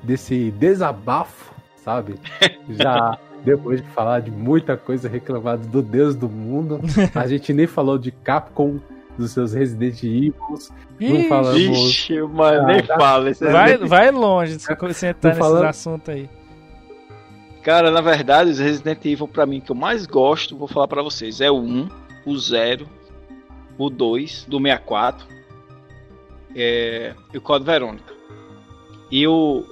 desse 0.02 0.50
desabafo, 0.52 1.54
sabe? 1.76 2.14
Já 2.68 3.18
depois 3.44 3.82
de 3.82 3.88
falar 3.88 4.20
de 4.20 4.30
muita 4.30 4.76
coisa 4.76 5.08
reclamada 5.08 5.66
do 5.66 5.82
Deus 5.82 6.16
do 6.16 6.28
mundo, 6.28 6.80
a 7.14 7.26
gente 7.26 7.52
nem 7.52 7.66
falou 7.66 7.98
de 7.98 8.10
Capcom, 8.10 8.80
dos 9.16 9.30
seus 9.30 9.52
Resident 9.52 10.02
Evil. 10.02 10.34
Não 10.98 11.24
falamos. 11.28 11.56
Ixi, 11.56 12.20
mano, 12.22 12.66
nem 12.66 12.82
da... 12.82 12.96
fala. 12.96 13.30
É 13.30 13.34
vai, 13.34 13.76
vai 13.76 14.10
longe 14.10 14.56
de 14.56 14.62
você 14.62 15.06
entrar 15.08 15.30
nesses 15.30 15.38
falando... 15.38 15.66
assuntos 15.66 16.08
aí. 16.08 16.28
Cara, 17.62 17.90
na 17.90 18.00
verdade, 18.00 18.50
os 18.50 18.58
Resident 18.58 19.04
Evil, 19.04 19.28
pra 19.28 19.46
mim, 19.46 19.60
que 19.60 19.70
eu 19.70 19.76
mais 19.76 20.04
gosto, 20.04 20.56
vou 20.56 20.68
falar 20.68 20.88
para 20.88 21.02
vocês, 21.02 21.40
é 21.40 21.50
o 21.50 21.58
1, 21.58 21.88
o 22.26 22.36
0, 22.36 22.86
o 23.78 23.88
2, 23.88 24.46
do 24.46 24.60
64, 24.60 25.26
é, 26.54 27.14
e 27.32 27.38
o 27.38 27.40
Código 27.40 27.70
Verônica. 27.70 28.12
E 29.10 29.26
o, 29.26 29.64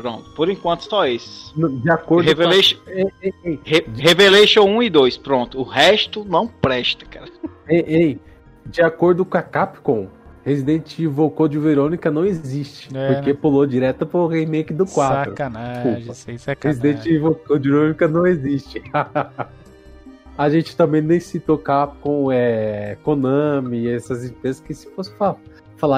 Pronto, 0.00 0.30
por 0.30 0.48
enquanto 0.48 0.82
só 0.82 1.06
esses. 1.06 1.52
De 1.82 1.90
acordo 1.90 2.26
Revelation, 2.26 2.78
com 2.78 2.90
a... 2.90 3.58
Re 3.64 3.84
Revelation 3.96 4.62
1 4.62 4.82
e 4.84 4.90
2, 4.90 5.18
pronto. 5.18 5.60
O 5.60 5.62
resto 5.62 6.24
não 6.24 6.46
presta, 6.46 7.04
cara. 7.04 7.28
Ei, 7.68 7.84
ei, 7.86 8.20
de 8.64 8.80
acordo 8.80 9.26
com 9.26 9.36
a 9.36 9.42
Capcom, 9.42 10.08
Resident 10.42 10.98
Evil 10.98 11.28
Code 11.30 11.58
Verônica 11.58 12.10
não 12.10 12.24
existe. 12.24 12.88
É, 12.96 13.14
porque 13.14 13.32
né? 13.32 13.38
pulou 13.40 13.66
direto 13.66 14.06
pro 14.06 14.26
remake 14.26 14.72
do 14.72 14.86
4. 14.86 15.32
Sacanagem, 15.32 16.10
isso 16.10 16.30
aí, 16.30 16.38
sacanagem. 16.38 16.82
Resident 16.82 17.06
Evil 17.06 17.34
Code 17.34 17.68
Verônica 17.68 18.08
não 18.08 18.26
existe. 18.26 18.82
a 20.38 20.48
gente 20.48 20.74
também 20.74 21.02
nem 21.02 21.20
citou 21.20 21.58
Capcom, 21.58 22.32
é, 22.32 22.96
Konami, 23.02 23.86
essas 23.86 24.24
empresas 24.24 24.62
que 24.62 24.72
se 24.72 24.88
fosse 24.94 25.12
falar 25.16 25.36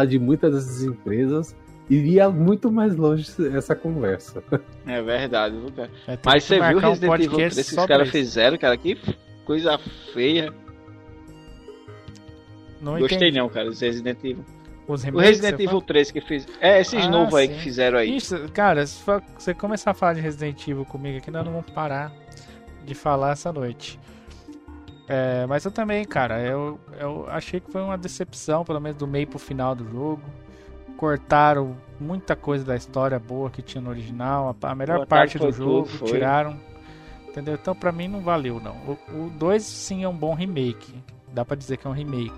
de 0.08 0.18
muitas 0.18 0.54
dessas 0.54 0.82
empresas, 0.82 1.56
iria 1.88 2.30
muito 2.30 2.70
mais 2.70 2.96
longe 2.96 3.30
essa 3.54 3.74
conversa. 3.74 4.42
É 4.86 5.00
verdade, 5.00 5.56
cara? 5.76 5.90
É, 6.08 6.18
Mas 6.24 6.44
você 6.44 6.60
viu 6.60 6.76
o 6.76 6.80
Resident 6.80 7.20
Evil 7.20 7.36
3 7.36 7.54
que 7.54 7.78
os 7.78 7.86
caras 7.86 8.10
fizeram, 8.10 8.58
cara? 8.58 8.76
Que 8.76 8.98
coisa 9.44 9.78
feia. 10.12 10.52
Não 12.80 12.98
Gostei 12.98 13.16
entendi. 13.16 13.38
não, 13.38 13.48
cara, 13.48 13.68
os 13.68 13.80
Resident 13.80 14.18
Evil. 14.24 14.44
Os 14.88 15.04
o 15.04 15.18
Resident 15.18 15.60
Evil 15.60 15.80
3 15.80 16.10
que 16.10 16.20
fez. 16.20 16.46
É, 16.60 16.80
esses 16.80 17.04
ah, 17.04 17.08
novos 17.08 17.34
aí 17.34 17.48
que 17.48 17.60
fizeram 17.60 17.98
aí. 17.98 18.16
Isso, 18.16 18.36
cara, 18.52 18.84
se 18.84 19.00
você 19.38 19.54
começar 19.54 19.92
a 19.92 19.94
falar 19.94 20.14
de 20.14 20.20
Resident 20.20 20.66
Evil 20.66 20.84
comigo 20.84 21.18
aqui, 21.18 21.30
nós 21.30 21.44
não 21.44 21.52
vamos 21.52 21.70
parar 21.70 22.12
de 22.84 22.94
falar 22.94 23.32
essa 23.32 23.52
noite. 23.52 24.00
É, 25.08 25.46
mas 25.46 25.64
eu 25.64 25.70
também, 25.70 26.04
cara, 26.04 26.40
eu, 26.40 26.78
eu 26.98 27.26
achei 27.28 27.60
que 27.60 27.70
foi 27.70 27.82
uma 27.82 27.98
decepção, 27.98 28.64
pelo 28.64 28.80
menos 28.80 28.96
do 28.96 29.06
meio 29.06 29.26
pro 29.26 29.38
final 29.38 29.74
do 29.74 29.88
jogo. 29.88 30.22
Cortaram 30.96 31.76
muita 31.98 32.36
coisa 32.36 32.64
da 32.64 32.76
história 32.76 33.18
boa 33.18 33.50
que 33.50 33.60
tinha 33.60 33.80
no 33.80 33.90
original, 33.90 34.56
a, 34.62 34.68
a 34.70 34.74
melhor 34.74 35.06
parte 35.06 35.38
do 35.38 35.50
jogo, 35.50 35.88
tudo, 35.88 36.04
tiraram. 36.04 36.56
Entendeu? 37.28 37.54
Então 37.54 37.74
pra 37.74 37.90
mim 37.90 38.08
não 38.08 38.20
valeu, 38.20 38.60
não. 38.60 38.76
O 39.08 39.30
2 39.30 39.62
sim 39.62 40.04
é 40.04 40.08
um 40.08 40.16
bom 40.16 40.34
remake. 40.34 40.94
Dá 41.32 41.44
pra 41.44 41.56
dizer 41.56 41.78
que 41.78 41.86
é 41.86 41.90
um 41.90 41.94
remake. 41.94 42.32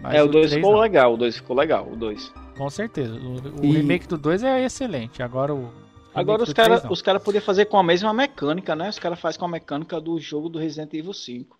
Mas 0.00 0.14
é, 0.14 0.22
o 0.22 0.28
2 0.28 0.54
ficou 0.54 0.72
não. 0.72 0.80
legal, 0.80 1.14
o 1.14 1.16
2 1.16 1.36
ficou 1.36 1.56
legal, 1.56 1.88
o 1.90 1.96
2. 1.96 2.32
Com 2.56 2.70
certeza. 2.70 3.14
O, 3.14 3.60
o 3.60 3.64
e... 3.64 3.72
remake 3.72 4.06
do 4.06 4.16
2 4.16 4.42
é 4.42 4.64
excelente. 4.64 5.22
Agora 5.22 5.54
o. 5.54 5.70
Agora 6.14 6.42
os 6.42 6.52
caras 6.52 6.82
os 6.90 7.00
cara 7.00 7.20
podiam 7.20 7.42
fazer 7.42 7.66
com 7.66 7.78
a 7.78 7.82
mesma 7.82 8.12
mecânica, 8.12 8.74
né? 8.74 8.88
Os 8.88 8.98
caras 8.98 9.18
fazem 9.18 9.38
com 9.38 9.46
a 9.46 9.48
mecânica 9.48 10.00
do 10.00 10.18
jogo 10.18 10.48
do 10.48 10.58
Resident 10.58 10.92
Evil 10.92 11.12
5. 11.12 11.59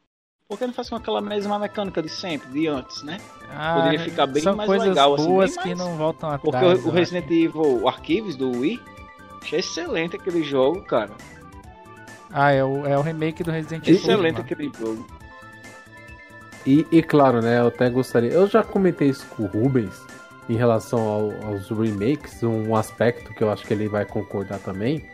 Por 0.51 0.59
que 0.59 0.67
não 0.67 0.75
faz 0.75 0.91
com 0.91 0.97
aquela 0.97 1.21
mesma 1.21 1.61
mecânica 1.61 2.03
de 2.03 2.09
sempre, 2.09 2.51
de 2.51 2.67
antes, 2.67 3.05
né? 3.05 3.19
Ah, 3.55 3.77
Poderia 3.77 4.01
ficar 4.01 4.27
bem 4.27 4.43
são 4.43 4.57
mais 4.57 4.67
coisas 4.67 4.89
legal 4.89 5.15
assim. 5.15 5.25
boas 5.25 5.57
que 5.57 5.69
mais... 5.69 5.79
não 5.79 5.97
voltam 5.97 6.29
atrás. 6.29 6.43
Porque 6.43 6.89
o, 6.89 6.91
o 6.91 6.93
Resident 6.93 7.31
Evil 7.31 7.87
Archives 7.87 8.35
do 8.35 8.51
Wii, 8.59 8.81
achei 9.41 9.61
excelente 9.61 10.17
aquele 10.17 10.43
jogo, 10.43 10.83
cara. 10.83 11.13
Ah, 12.33 12.51
é 12.51 12.65
o, 12.65 12.85
é 12.85 12.99
o 12.99 13.01
remake 13.01 13.45
do 13.45 13.53
Resident 13.53 13.87
Evil. 13.87 14.01
Excelente 14.01 14.41
aquele 14.41 14.73
jogo. 14.77 15.07
E, 16.67 16.85
e, 16.91 17.01
claro, 17.01 17.41
né, 17.41 17.61
eu 17.61 17.69
até 17.69 17.89
gostaria. 17.89 18.31
Eu 18.31 18.49
já 18.49 18.65
comentei 18.65 19.09
isso 19.09 19.25
com 19.29 19.45
o 19.45 19.47
Rubens 19.47 20.05
em 20.49 20.57
relação 20.57 20.99
ao, 20.99 21.31
aos 21.47 21.71
remakes, 21.71 22.43
um 22.43 22.75
aspecto 22.75 23.33
que 23.35 23.45
eu 23.45 23.53
acho 23.53 23.65
que 23.65 23.73
ele 23.73 23.87
vai 23.87 24.05
concordar 24.05 24.59
também. 24.59 25.09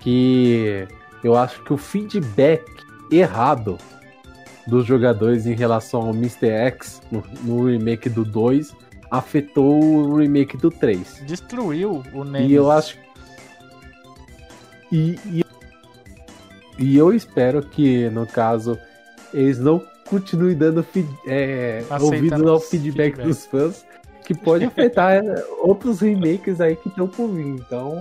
Que 0.00 0.88
eu 1.22 1.36
acho 1.36 1.62
que 1.64 1.74
o 1.74 1.76
feedback 1.76 2.64
errado 3.10 3.76
dos 4.66 4.86
jogadores 4.86 5.46
em 5.46 5.54
relação 5.54 6.02
ao 6.02 6.10
Mr. 6.10 6.48
X 6.48 7.02
no, 7.10 7.22
no 7.42 7.66
remake 7.66 8.08
do 8.08 8.24
2 8.24 8.74
afetou 9.10 9.82
o 9.82 10.16
remake 10.16 10.56
do 10.56 10.70
3. 10.70 11.22
Destruiu 11.26 12.02
o 12.12 12.24
Nemesis. 12.24 12.50
E 12.50 12.54
eu 12.54 12.70
acho. 12.70 12.98
E, 14.90 15.18
e, 15.26 15.44
e 16.78 16.96
eu 16.96 17.12
espero 17.12 17.62
que, 17.62 18.08
no 18.10 18.26
caso, 18.26 18.78
eles 19.32 19.58
não 19.58 19.82
continuem 20.08 20.56
dando 20.56 20.84
é, 21.26 21.84
ouvido 22.00 22.48
ao 22.48 22.60
feedback, 22.60 23.16
feedback, 23.16 23.26
dos 23.26 23.46
fãs, 23.46 23.86
que 24.24 24.34
pode 24.34 24.64
afetar 24.64 25.22
outros 25.60 26.00
remakes 26.00 26.60
aí 26.60 26.76
que 26.76 26.88
estão 26.88 27.06
por 27.06 27.28
vir. 27.28 27.46
Então, 27.46 28.00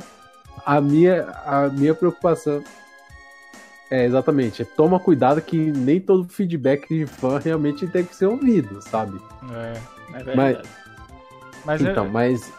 a 0.65 0.81
minha, 0.81 1.23
a 1.45 1.69
minha 1.69 1.93
preocupação 1.93 2.63
é, 3.93 4.05
exatamente. 4.05 4.65
Toma 4.65 4.99
cuidado 4.99 5.39
que 5.39 5.55
nem 5.55 6.01
todo 6.01 6.27
feedback 6.27 6.87
de 6.89 7.05
fã 7.05 7.37
realmente 7.37 7.85
tem 7.85 8.03
que 8.03 8.15
ser 8.15 8.25
ouvido, 8.25 8.81
sabe? 8.81 9.21
É, 9.53 9.73
é 10.15 10.23
verdade. 10.23 10.35
Mas, 10.35 10.67
mas 11.63 11.81
então, 11.83 12.09
mas 12.09 12.51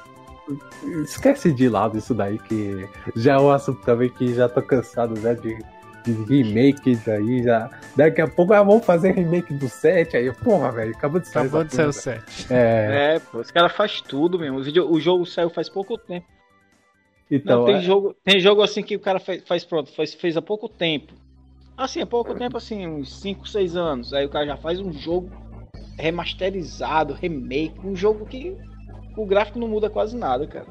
esquece 1.02 1.50
de 1.52 1.68
lado 1.68 1.98
isso 1.98 2.14
daí 2.14 2.38
que 2.38 2.88
já 3.16 3.32
é 3.32 3.38
um 3.38 3.50
assunto 3.50 3.80
também 3.82 4.10
que 4.10 4.32
já 4.32 4.48
tô 4.48 4.62
cansado 4.62 5.18
né, 5.18 5.34
de, 5.34 5.58
de 6.04 6.42
remakes 6.42 7.08
aí 7.08 7.42
já 7.42 7.68
daqui 7.96 8.20
a 8.20 8.28
pouco 8.28 8.52
ah, 8.52 8.62
vamos 8.62 8.84
fazer 8.84 9.12
remake 9.12 9.54
do 9.54 9.68
7 9.68 10.18
aí 10.18 10.30
porra 10.34 10.70
velho 10.70 10.94
acabou 10.94 11.18
de 11.18 11.28
sair 11.28 11.46
acabou 11.46 11.64
de 11.64 11.74
sair 11.74 11.86
o 11.86 11.92
7 11.94 12.52
é, 12.52 13.14
é 13.14 13.18
pô, 13.18 13.38
os 13.38 13.50
caras 13.50 13.72
faz 13.72 14.02
tudo 14.02 14.38
mesmo 14.38 14.58
o, 14.58 14.92
o 14.92 15.00
jogo 15.00 15.24
saiu 15.24 15.48
faz 15.48 15.70
pouco 15.70 15.96
tempo 15.96 16.26
então, 17.30 17.60
Não, 17.60 17.66
tem, 17.66 17.76
é... 17.76 17.80
jogo, 17.80 18.14
tem 18.22 18.40
jogo 18.40 18.62
assim 18.62 18.82
que 18.82 18.96
o 18.96 19.00
cara 19.00 19.18
faz, 19.18 19.42
faz 19.46 19.64
pronto, 19.64 19.90
faz, 19.92 20.14
fez 20.14 20.36
há 20.36 20.42
pouco 20.42 20.68
tempo. 20.68 21.12
Assim, 21.76 22.00
há 22.00 22.06
pouco 22.06 22.34
tempo, 22.34 22.56
assim, 22.56 22.86
uns 22.86 23.20
5, 23.20 23.48
6 23.48 23.76
anos. 23.76 24.12
Aí 24.12 24.24
o 24.24 24.28
cara 24.28 24.46
já 24.46 24.56
faz 24.56 24.78
um 24.78 24.92
jogo 24.92 25.30
remasterizado, 25.98 27.14
remake, 27.14 27.74
um 27.84 27.96
jogo 27.96 28.26
que 28.26 28.56
o 29.16 29.26
gráfico 29.26 29.58
não 29.58 29.68
muda 29.68 29.90
quase 29.90 30.16
nada, 30.16 30.46
cara. 30.46 30.66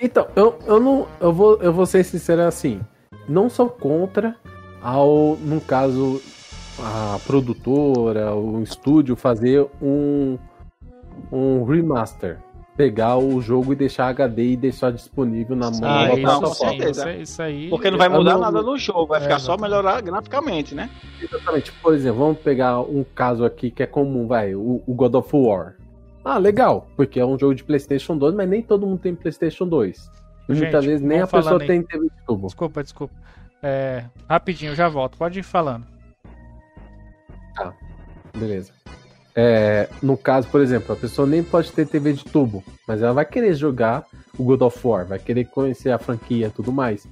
Então, 0.00 0.28
eu, 0.36 0.58
eu 0.66 0.80
não. 0.80 1.06
Eu 1.20 1.32
vou, 1.32 1.60
eu 1.60 1.72
vou 1.72 1.84
ser 1.84 2.04
sincero 2.04 2.42
assim. 2.42 2.80
Não 3.28 3.50
sou 3.50 3.68
contra 3.68 4.36
ao, 4.82 5.36
no 5.36 5.60
caso, 5.60 6.20
a 6.78 7.18
produtora, 7.26 8.34
o 8.34 8.62
estúdio 8.62 9.14
fazer 9.14 9.66
um, 9.80 10.38
um 11.30 11.64
remaster 11.64 12.38
pegar 12.80 13.18
o 13.18 13.42
jogo 13.42 13.74
e 13.74 13.76
deixar 13.76 14.08
HD 14.08 14.52
e 14.52 14.56
deixar 14.56 14.90
disponível 14.90 15.54
na 15.54 15.70
mão 15.70 15.80
ah, 15.82 16.14
isso, 16.14 16.40
com 16.40 16.46
certeza. 16.46 17.12
Isso, 17.12 17.42
aí. 17.42 17.68
Porque 17.68 17.90
não 17.90 17.98
vai 17.98 18.08
mudar 18.08 18.32
não... 18.32 18.40
nada 18.40 18.62
no 18.62 18.78
jogo, 18.78 19.08
vai 19.08 19.20
é, 19.20 19.24
ficar 19.24 19.38
só 19.38 19.58
melhorar 19.58 20.00
graficamente, 20.00 20.74
né? 20.74 20.88
Exatamente. 21.20 21.70
Por 21.72 21.92
exemplo, 21.92 22.20
vamos 22.20 22.38
pegar 22.38 22.80
um 22.80 23.04
caso 23.04 23.44
aqui 23.44 23.70
que 23.70 23.82
é 23.82 23.86
comum, 23.86 24.26
vai, 24.26 24.54
o, 24.54 24.82
o 24.86 24.94
God 24.94 25.14
of 25.14 25.28
War. 25.36 25.74
Ah, 26.24 26.38
legal, 26.38 26.88
porque 26.96 27.20
é 27.20 27.26
um 27.26 27.38
jogo 27.38 27.54
de 27.54 27.62
PlayStation 27.64 28.16
2, 28.16 28.34
mas 28.34 28.48
nem 28.48 28.62
todo 28.62 28.86
mundo 28.86 28.98
tem 28.98 29.14
PlayStation 29.14 29.68
2. 29.68 29.98
E 30.48 30.54
Gente, 30.54 30.62
muitas 30.62 30.84
vezes 30.86 31.02
nem 31.02 31.20
a 31.20 31.26
pessoa 31.26 31.58
nem... 31.58 31.66
tem 31.66 31.82
TV 31.82 32.04
de 32.06 32.26
tubo. 32.26 32.46
Desculpa, 32.46 32.82
desculpa. 32.82 33.14
É, 33.62 34.06
rapidinho, 34.26 34.74
já 34.74 34.88
volto. 34.88 35.18
Pode 35.18 35.38
ir 35.38 35.42
falando. 35.42 35.86
Tá, 37.54 37.74
beleza. 38.34 38.72
É, 39.34 39.88
no 40.02 40.16
caso, 40.16 40.48
por 40.48 40.60
exemplo, 40.60 40.92
a 40.92 40.96
pessoa 40.96 41.26
nem 41.26 41.42
pode 41.42 41.70
ter 41.72 41.86
TV 41.86 42.12
de 42.12 42.24
tubo, 42.24 42.64
mas 42.86 43.00
ela 43.00 43.12
vai 43.12 43.24
querer 43.24 43.54
jogar 43.54 44.04
o 44.36 44.42
God 44.42 44.62
of 44.62 44.78
War, 44.86 45.06
vai 45.06 45.18
querer 45.18 45.44
conhecer 45.46 45.90
a 45.90 45.98
franquia 45.98 46.48
e 46.48 46.50
tudo 46.50 46.72
mais. 46.72 47.06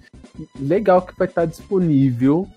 Legal 0.58 1.02
que 1.02 1.16
vai 1.16 1.28
estar 1.28 1.44
disponível 1.44 2.48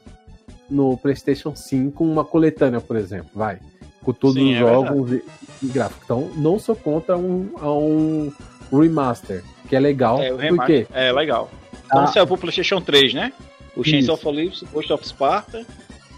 no 0.70 0.98
PlayStation 0.98 1.56
5 1.56 2.04
uma 2.04 2.24
coletânea, 2.24 2.80
por 2.80 2.96
exemplo, 2.96 3.32
vai. 3.36 3.60
Com 4.02 4.14
todos 4.14 4.36
Sim, 4.36 4.52
os 4.52 4.56
é 4.56 4.60
jogos 4.60 5.12
e, 5.12 5.24
e 5.62 5.68
gráficos. 5.68 6.04
Então, 6.06 6.32
não 6.38 6.58
sou 6.58 6.76
contra 6.76 7.16
um, 7.16 7.52
um 7.62 8.32
remaster, 8.72 9.44
que 9.70 9.76
é 9.76 9.80
legal. 9.80 10.22
É, 10.22 10.34
o 10.34 10.38
remaster 10.38 10.88
porque... 10.88 11.00
é 11.00 11.12
legal. 11.12 11.52
Então 11.86 12.04
ah, 12.04 12.08
saiu 12.08 12.26
pro 12.26 12.38
PlayStation 12.38 12.82
3, 12.82 13.14
né? 13.14 13.34
O 13.76 13.84
Chains 13.84 14.10
of 14.10 14.26
Olympus, 14.28 14.64
Ghost 14.72 14.92
of 14.92 15.08
Sparta 15.08 15.66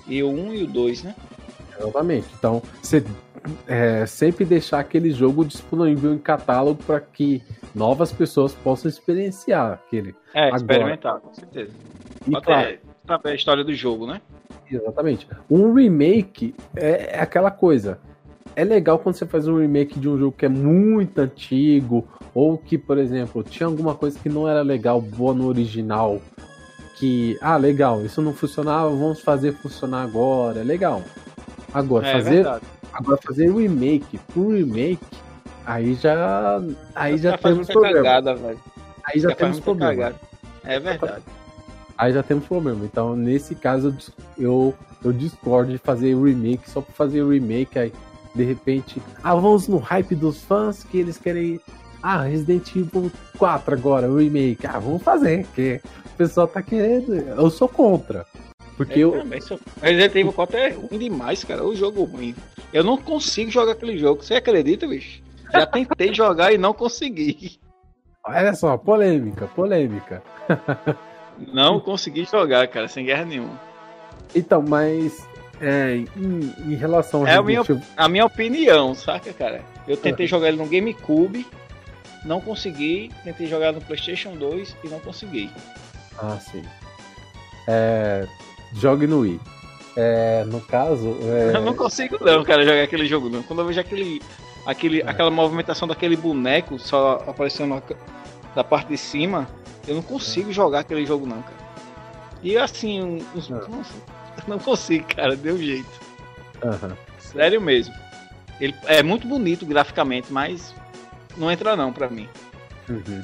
e 0.08 0.24
o 0.24 0.30
1 0.30 0.54
e 0.54 0.64
o 0.64 0.68
2, 0.68 1.04
né? 1.04 1.16
Exatamente. 1.78 2.28
Então, 2.38 2.62
você 2.82 3.04
é, 3.68 4.06
sempre 4.06 4.46
deixar 4.46 4.80
aquele 4.80 5.12
jogo 5.12 5.44
disponível 5.46 6.14
em 6.14 6.18
catálogo 6.18 6.84
para 6.84 7.00
que 7.00 7.42
novas 7.74 8.12
pessoas 8.12 8.54
possam 8.54 8.90
experienciar 8.90 9.74
aquele. 9.74 10.16
É, 10.34 10.48
Agora, 10.48 10.58
experimentar, 10.58 11.20
com 11.20 11.34
certeza. 11.34 11.72
E 12.28 12.36
Até 12.36 12.80
saber 13.06 13.30
a 13.30 13.36
história 13.36 13.64
do 13.64 13.74
jogo, 13.74 14.08
né? 14.08 14.22
Exatamente. 14.70 15.28
Um 15.50 15.74
remake 15.74 16.56
é, 16.76 17.18
é 17.18 17.20
aquela 17.20 17.52
coisa. 17.52 18.00
É 18.56 18.64
legal 18.64 19.00
quando 19.00 19.16
você 19.16 19.26
faz 19.26 19.48
um 19.48 19.58
remake 19.58 20.00
de 20.00 20.08
um 20.08 20.18
jogo 20.18 20.36
que 20.38 20.46
é 20.46 20.50
muito 20.50 21.20
antigo, 21.20 22.08
ou 22.34 22.58
que, 22.58 22.78
por 22.78 22.98
exemplo, 22.98 23.44
tinha 23.44 23.68
alguma 23.68 23.96
coisa 23.96 24.18
que 24.20 24.30
não 24.30 24.48
era 24.48 24.62
legal, 24.62 25.02
boa 25.02 25.34
no 25.34 25.48
original, 25.48 26.22
que, 27.00 27.38
ah, 27.42 27.58
legal, 27.58 28.06
isso 28.06 28.22
não 28.22 28.34
funcionava, 28.34 28.90
vamos 28.90 29.22
fazer 29.22 29.54
funcionar 29.54 30.04
agora, 30.04 30.60
é 30.60 30.64
legal. 30.64 31.02
Agora, 31.74 32.08
é, 32.08 32.14
fazer, 32.14 32.46
é 32.46 32.62
agora 32.94 33.20
fazer 33.22 33.52
remake 33.52 34.20
pro 34.32 34.50
remake, 34.50 35.04
aí 35.66 35.96
já, 35.96 36.62
aí 36.96 37.18
já, 37.18 37.32
já 37.32 37.38
temos 37.38 37.68
problema. 37.68 37.96
Cagada, 38.04 38.40
aí 39.06 39.20
já, 39.20 39.30
já 39.30 39.36
temos 39.36 39.60
problema. 39.60 39.92
Cagada. 39.92 40.16
É 40.64 40.80
verdade. 40.80 41.24
Aí 41.98 42.14
já 42.14 42.24
temos 42.24 42.46
problema. 42.46 42.86
Então, 42.86 43.16
nesse 43.16 43.56
caso, 43.56 43.96
eu, 44.38 44.74
eu 45.04 45.12
discordo 45.12 45.72
de 45.72 45.78
fazer 45.78 46.16
remake 46.16 46.70
só 46.70 46.82
pra 46.82 46.94
fazer 46.94 47.26
remake. 47.26 47.78
Aí, 47.78 47.94
de 48.34 48.44
repente, 48.44 49.02
ah, 49.24 49.36
vamos 49.36 49.68
no 49.68 49.78
hype 49.78 50.16
dos 50.16 50.42
fãs 50.44 50.84
que 50.84 50.98
eles 50.98 51.18
querem 51.18 51.60
Ah, 52.02 52.24
Resident 52.24 52.76
Evil 52.76 53.12
4 53.38 53.76
agora, 53.76 54.10
o 54.10 54.18
remake. 54.18 54.66
Ah, 54.66 54.80
vamos 54.80 55.04
fazer, 55.04 55.46
porque 55.46 55.82
o 56.06 56.18
pessoal 56.18 56.48
tá 56.48 56.62
querendo. 56.62 57.14
Eu 57.14 57.50
sou 57.50 57.68
contra. 57.68 58.26
Porque 58.78 59.00
eu. 59.00 59.16
eu... 59.16 59.42
Sou... 59.42 59.60
Resident 59.82 60.16
Evil 60.16 60.34
4 60.34 60.58
é 60.58 60.70
ruim 60.70 60.98
demais, 60.98 61.44
cara. 61.44 61.64
O 61.64 61.76
jogo 61.76 62.04
ruim. 62.04 62.36
Eu 62.72 62.84
não 62.84 62.98
consigo 62.98 63.52
jogar 63.52 63.74
aquele 63.74 63.98
jogo. 63.98 64.24
Você 64.24 64.36
acredita, 64.36 64.88
bicho? 64.88 65.22
Já 65.52 65.66
tentei 65.66 66.14
jogar 66.16 66.54
e 66.54 66.58
não 66.58 66.74
consegui. 66.74 67.60
Olha 68.26 68.54
só, 68.56 68.78
polêmica, 68.78 69.48
polêmica. 69.48 70.24
não 71.54 71.80
consegui 71.80 72.26
jogar, 72.26 72.68
cara, 72.68 72.88
sem 72.88 73.06
guerra 73.06 73.26
nenhuma. 73.26 73.60
Então, 74.34 74.62
mas 74.62 75.28
é, 75.62 75.98
em, 75.98 76.54
em, 76.66 76.76
relação 76.76 77.22
ao 77.22 77.28
é 77.28 77.36
a 77.36 77.44
minha, 77.44 77.62
a 77.96 78.10
minha 78.10 78.26
opinião, 78.26 78.96
saca, 78.96 79.32
cara? 79.34 79.62
Eu 79.88 79.98
tentei 79.98 80.26
uhum. 80.26 80.30
jogar 80.30 80.48
ele 80.48 80.58
no 80.58 80.66
GameCube, 80.66 81.46
não 82.26 82.40
consegui. 82.42 83.12
Tentei 83.24 83.48
jogar 83.48 83.72
no 83.72 83.82
PlayStation 83.82 84.36
2 84.36 84.76
e 84.84 84.88
não 84.88 85.00
consegui. 85.00 85.52
Ah, 86.18 86.38
sim. 86.40 86.64
É, 87.68 88.26
jogue 88.74 89.08
no 89.08 89.20
Wii. 89.20 89.40
É, 89.96 90.44
no 90.46 90.60
caso. 90.62 91.18
É... 91.22 91.56
Eu 91.56 91.62
não 91.62 91.76
consigo, 91.76 92.18
não, 92.24 92.44
cara, 92.44 92.64
jogar 92.64 92.84
aquele 92.84 93.06
jogo, 93.06 93.30
não. 93.30 93.44
Quando 93.44 93.60
eu 93.60 93.68
vejo 93.68 93.80
aquele, 93.80 94.22
aquele, 94.66 95.02
é. 95.02 95.10
aquela 95.10 95.30
movimentação 95.30 95.88
daquele 95.88 96.16
boneco 96.16 96.80
só 96.80 97.24
aparecendo 97.28 97.82
da 98.56 98.64
parte 98.64 98.90
de 98.90 98.98
cima, 98.98 99.48
eu 99.88 99.96
não 99.96 100.02
consigo 100.02 100.50
é. 100.50 100.54
jogar 100.54 100.80
aquele 100.80 101.06
jogo, 101.06 101.26
não, 101.26 101.42
cara. 101.42 101.64
E 102.42 102.58
assim, 102.58 103.24
os, 103.36 103.50
é. 103.50 103.54
nossa, 103.54 103.94
não 104.48 104.60
consigo, 104.60 105.06
cara, 105.16 105.36
deu 105.36 105.58
jeito. 105.58 106.02
Uhum. 106.64 106.96
Sério 107.20 107.62
mesmo. 107.62 107.94
Ele 108.60 108.76
é 108.86 109.04
muito 109.04 109.28
bonito 109.28 109.66
graficamente, 109.66 110.32
mas 110.32 110.74
não 111.38 111.52
entra 111.52 111.76
não 111.76 111.92
pra 111.92 112.10
mim. 112.10 112.28
Uhum. 112.90 113.24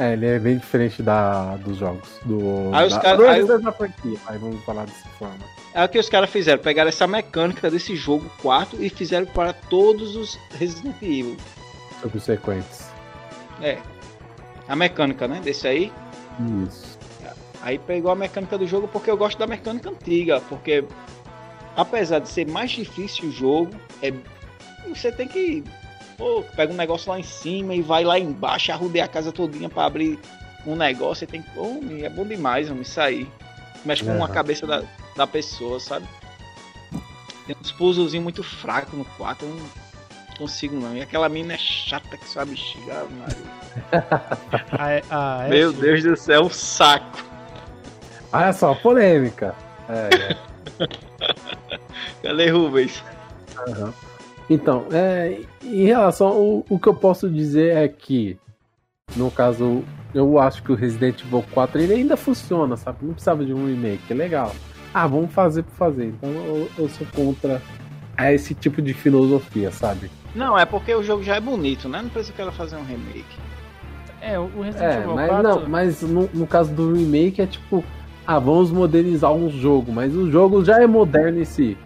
É, 0.00 0.14
ele 0.14 0.26
é 0.26 0.38
bem 0.38 0.56
diferente 0.56 1.02
da, 1.02 1.56
dos 1.56 1.76
jogos. 1.76 2.08
Do, 2.24 2.70
aí 2.72 2.86
os 2.86 2.94
da, 2.94 3.00
cara, 3.00 3.32
aí, 3.32 3.44
da 3.44 3.70
franquia, 3.70 4.18
aí 4.26 4.38
vamos 4.38 4.64
falar 4.64 4.86
dessa 4.86 5.06
forma. 5.10 5.44
É 5.74 5.84
o 5.84 5.88
que 5.90 5.98
os 5.98 6.08
caras 6.08 6.30
fizeram, 6.30 6.58
pegaram 6.58 6.88
essa 6.88 7.06
mecânica 7.06 7.70
desse 7.70 7.94
jogo 7.94 8.32
4 8.40 8.82
e 8.82 8.88
fizeram 8.88 9.26
para 9.26 9.52
todos 9.52 10.16
os 10.16 10.38
Resident 10.58 10.96
Evil. 11.02 11.36
Subsequentes. 12.00 12.88
É. 13.60 13.76
A 14.66 14.74
mecânica, 14.74 15.28
né? 15.28 15.38
Desse 15.44 15.68
aí. 15.68 15.92
Isso. 16.66 16.98
Aí 17.60 17.78
pegou 17.78 18.10
a 18.10 18.16
mecânica 18.16 18.56
do 18.56 18.66
jogo 18.66 18.88
porque 18.88 19.10
eu 19.10 19.18
gosto 19.18 19.38
da 19.38 19.46
mecânica 19.46 19.90
antiga, 19.90 20.40
porque 20.48 20.82
apesar 21.76 22.20
de 22.20 22.30
ser 22.30 22.48
mais 22.48 22.70
difícil 22.70 23.28
o 23.28 23.32
jogo, 23.32 23.74
é 24.02 24.14
você 24.88 25.12
tem 25.12 25.28
que 25.28 25.62
pô, 26.20 26.44
pega 26.54 26.70
um 26.70 26.76
negócio 26.76 27.10
lá 27.10 27.18
em 27.18 27.22
cima 27.22 27.74
e 27.74 27.80
vai 27.80 28.04
lá 28.04 28.18
embaixo, 28.18 28.70
arrudei 28.70 29.00
a 29.00 29.08
casa 29.08 29.32
todinha 29.32 29.70
para 29.70 29.86
abrir 29.86 30.18
um 30.66 30.76
negócio, 30.76 31.24
e 31.24 31.26
tem 31.26 31.40
que, 31.40 31.50
pô, 31.50 31.80
é 32.02 32.10
bom 32.10 32.26
demais, 32.26 32.68
me 32.68 32.84
sair. 32.84 33.26
Mexe 33.86 34.04
com 34.04 34.10
é. 34.10 34.22
a 34.22 34.28
cabeça 34.28 34.66
da, 34.66 34.82
da 35.16 35.26
pessoa, 35.26 35.80
sabe? 35.80 36.06
Tem 37.46 37.56
uns 37.58 37.72
puzzlezinhos 37.72 38.22
muito 38.22 38.42
fracos 38.42 38.92
no 38.92 39.04
quarto, 39.06 39.46
eu 39.46 39.48
não 39.48 39.66
consigo 40.36 40.76
não. 40.78 40.94
E 40.94 41.00
aquela 41.00 41.30
mina 41.30 41.54
é 41.54 41.58
chata 41.58 42.18
que 42.18 42.28
sabe 42.28 42.54
xingar, 42.54 43.06
ah, 45.10 45.44
é 45.46 45.48
Meu 45.48 45.72
Deus 45.72 46.02
do 46.02 46.16
céu, 46.16 46.42
um 46.42 46.50
saco. 46.50 47.24
Olha 48.30 48.52
só, 48.52 48.74
polêmica. 48.74 49.54
É, 49.88 50.32
é. 50.32 50.90
Cadê 52.22 52.50
Rubens? 52.50 53.02
Uhum. 53.66 54.09
Então, 54.50 54.86
é, 54.90 55.42
em 55.62 55.84
relação 55.84 56.26
ao 56.26 56.66
o 56.68 56.76
que 56.76 56.88
eu 56.88 56.94
posso 56.94 57.30
dizer 57.30 57.76
é 57.76 57.86
que, 57.86 58.36
no 59.16 59.30
caso, 59.30 59.84
eu 60.12 60.40
acho 60.40 60.60
que 60.64 60.72
o 60.72 60.74
Resident 60.74 61.22
Evil 61.22 61.44
4 61.52 61.80
ele 61.80 61.94
ainda 61.94 62.16
funciona, 62.16 62.76
sabe? 62.76 62.98
Não 63.02 63.12
precisava 63.12 63.44
de 63.44 63.54
um 63.54 63.66
remake, 63.66 64.02
é 64.10 64.14
legal. 64.14 64.52
Ah, 64.92 65.06
vamos 65.06 65.32
fazer 65.32 65.62
por 65.62 65.74
fazer. 65.74 66.06
Então 66.06 66.30
eu, 66.30 66.68
eu 66.76 66.88
sou 66.88 67.06
contra 67.14 67.62
esse 68.32 68.52
tipo 68.52 68.82
de 68.82 68.92
filosofia, 68.92 69.70
sabe? 69.70 70.10
Não, 70.34 70.58
é 70.58 70.66
porque 70.66 70.92
o 70.94 71.02
jogo 71.02 71.22
já 71.22 71.36
é 71.36 71.40
bonito, 71.40 71.88
né? 71.88 72.02
Não 72.02 72.10
precisa 72.10 72.34
que 72.34 72.42
ela 72.42 72.50
fazer 72.50 72.76
um 72.76 72.84
remake. 72.84 73.38
É, 74.20 74.36
o 74.36 74.60
Resident 74.60 74.92
é, 74.92 74.98
Evil 74.98 75.14
mas 75.14 75.28
4... 75.28 75.42
Não, 75.48 75.68
mas 75.68 76.02
no, 76.02 76.28
no 76.34 76.46
caso 76.46 76.72
do 76.74 76.92
remake 76.92 77.40
é 77.40 77.46
tipo 77.46 77.84
ah, 78.26 78.38
vamos 78.38 78.70
modernizar 78.70 79.32
um 79.32 79.48
jogo, 79.48 79.92
mas 79.92 80.14
o 80.14 80.30
jogo 80.30 80.64
já 80.64 80.82
é 80.82 80.86
moderno 80.86 81.40
em 81.40 81.44
si. 81.44 81.78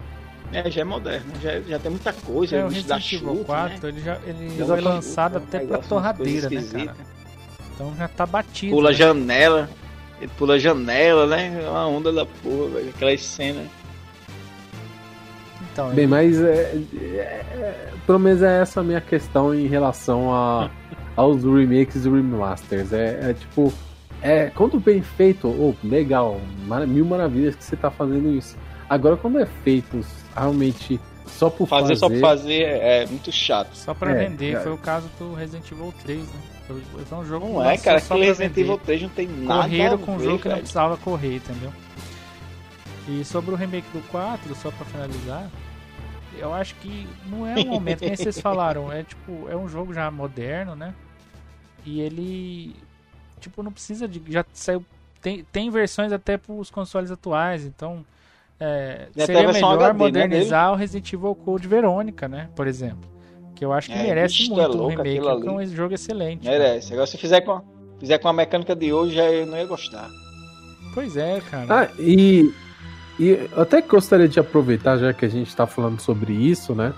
É, 0.53 0.71
já 0.71 0.83
é 0.83 0.85
moderno, 0.85 1.33
já, 1.43 1.61
já 1.61 1.79
tem 1.79 1.91
muita 1.91 2.13
coisa. 2.13 2.57
É, 2.57 2.65
o 2.65 2.69
Resident 2.69 3.13
Evil 3.13 3.45
4, 3.45 3.75
né? 3.75 3.89
ele, 3.89 4.01
já, 4.01 4.19
ele 4.25 4.65
foi 4.65 4.81
lançado 4.81 5.39
até 5.39 5.61
pra 5.61 5.79
torradeira, 5.79 6.49
né, 6.49 6.63
cara? 6.73 6.97
Então 7.75 7.95
já 7.97 8.09
tá 8.09 8.25
batido. 8.25 8.73
Pula 8.73 8.91
né? 8.91 8.97
janela, 8.97 9.69
ele 10.21 10.31
pula 10.39 10.59
janela, 10.59 11.27
né? 11.27 11.61
É 11.65 11.69
uma 11.69 11.89
onda 11.89 12.13
da 12.13 12.25
porra, 12.25 12.69
velho. 12.69 12.91
Aquelas 12.91 13.21
cenas. 13.21 13.67
Então, 15.73 15.91
Bem, 15.91 16.07
mas 16.07 16.41
é, 16.41 16.81
é, 16.95 17.19
é, 17.19 17.91
pelo 18.07 18.21
menos 18.21 18.43
é 18.43 18.61
essa 18.61 18.81
a 18.81 18.85
minha 18.85 19.01
questão 19.01 19.53
em 19.53 19.67
relação 19.67 20.33
a, 20.33 20.71
aos 21.17 21.43
remakes 21.43 22.07
e 22.07 22.09
remasters. 22.09 22.93
É, 22.93 23.31
é 23.31 23.35
tipo, 23.35 23.73
é, 24.23 24.51
quando 24.55 24.79
bem 24.79 25.03
feito, 25.03 25.49
oh, 25.49 25.75
legal, 25.85 26.41
mil 26.87 27.05
maravilhas 27.05 27.57
que 27.57 27.65
você 27.65 27.77
tá 27.77 27.91
fazendo 27.91 28.31
isso. 28.33 28.57
Agora, 28.89 29.17
quando 29.17 29.41
é 29.41 29.47
feito 29.65 30.01
realmente 30.35 31.01
só 31.27 31.51
por 31.51 31.67
fazer. 31.67 31.89
Fazer 31.89 31.97
só 31.97 32.09
por 32.09 32.21
fazer 32.21 32.63
é 32.63 33.07
muito 33.07 33.33
chato. 33.33 33.75
Só 33.75 33.95
pra 33.95 34.13
é, 34.13 34.29
vender, 34.29 34.61
foi 34.63 34.73
o 34.73 34.79
caso 34.79 35.09
do 35.19 35.35
Resident 35.35 35.71
Evil 35.71 35.95
3, 36.03 36.21
né? 36.21 36.41
Foi 36.67 37.19
um 37.19 37.25
jogo 37.25 37.47
Não 37.47 37.71
é, 37.71 37.77
cara, 37.77 38.01
que 38.01 38.15
Resident 38.15 38.57
Evil 38.57 38.79
3 38.79 39.03
não 39.03 39.09
tem 39.11 39.29
nada. 39.29 39.63
Correram 39.63 39.99
com 39.99 40.17
um 40.17 40.21
jogo 40.21 40.39
que 40.39 40.49
não 40.49 40.59
precisava 40.59 40.97
correr, 40.97 41.37
entendeu? 41.37 41.73
E 43.07 43.25
sobre 43.25 43.53
o 43.53 43.57
remake 43.57 43.87
do 43.93 44.01
4, 44.09 44.55
só 44.55 44.71
pra 44.71 44.87
finalizar, 44.87 45.51
eu 46.39 46.55
acho 46.55 46.75
que 46.77 47.07
não 47.27 47.47
é 47.47 47.55
um 47.61 47.67
momento, 47.69 48.01
nem 48.01 48.17
vocês 48.17 48.41
falaram, 48.41 48.91
é 48.91 49.03
tipo, 49.03 49.47
é 49.51 49.57
um 49.57 49.69
jogo 49.69 49.93
já 49.93 50.11
moderno, 50.11 50.75
né? 50.75 50.95
E 51.85 52.01
ele 52.01 52.75
tipo, 53.45 53.63
não 53.63 53.73
precisa 53.73 54.09
de. 54.09 54.23
Já 54.29 54.45
saiu. 54.53 54.85
Tem, 55.21 55.45
tem 55.45 55.71
versões 55.71 56.13
até 56.13 56.37
para 56.37 56.53
os 56.53 56.71
consoles 56.71 57.11
atuais, 57.11 57.65
então. 57.65 58.05
É, 58.59 59.09
seria 59.17 59.53
melhor 59.53 59.75
HD, 59.75 59.87
né, 59.87 59.93
modernizar 59.93 60.69
né, 60.69 60.73
o 60.73 60.77
Resident 60.77 61.13
Evil 61.13 61.35
Code 61.35 61.67
Verônica, 61.67 62.29
né? 62.29 62.49
Por 62.55 62.67
exemplo. 62.67 63.13
Que 63.55 63.65
eu 63.65 63.73
acho 63.73 63.89
que 63.89 63.95
é, 63.95 64.03
merece 64.03 64.49
muito 64.49 64.61
é 64.61 64.67
louco, 64.67 64.85
um 64.85 64.89
remake, 64.89 65.21
porque 65.21 65.49
é 65.49 65.51
um 65.51 65.67
jogo 65.67 65.95
excelente. 65.95 66.45
Merece. 66.45 66.93
Agora 66.93 67.07
se 67.07 67.17
fizer 67.17 67.41
com, 67.43 67.61
fizer 68.01 68.19
com 68.19 68.29
a 68.29 68.33
mecânica 68.33 68.75
de 68.75 68.93
hoje, 68.93 69.15
já 69.15 69.25
eu 69.25 69.47
não 69.47 69.57
ia 69.57 69.67
gostar. 69.67 70.09
Pois 70.93 71.17
é, 71.17 71.41
cara. 71.41 71.67
Ah, 71.69 71.89
e, 71.99 72.53
e 73.19 73.49
até 73.57 73.81
gostaria 73.81 74.29
de 74.29 74.41
aproveitar, 74.41 74.99
já 74.99 75.13
que 75.13 75.25
a 75.25 75.29
gente 75.29 75.49
está 75.49 75.67
falando 75.67 76.01
sobre 76.01 76.33
isso, 76.33 76.75
né? 76.75 76.93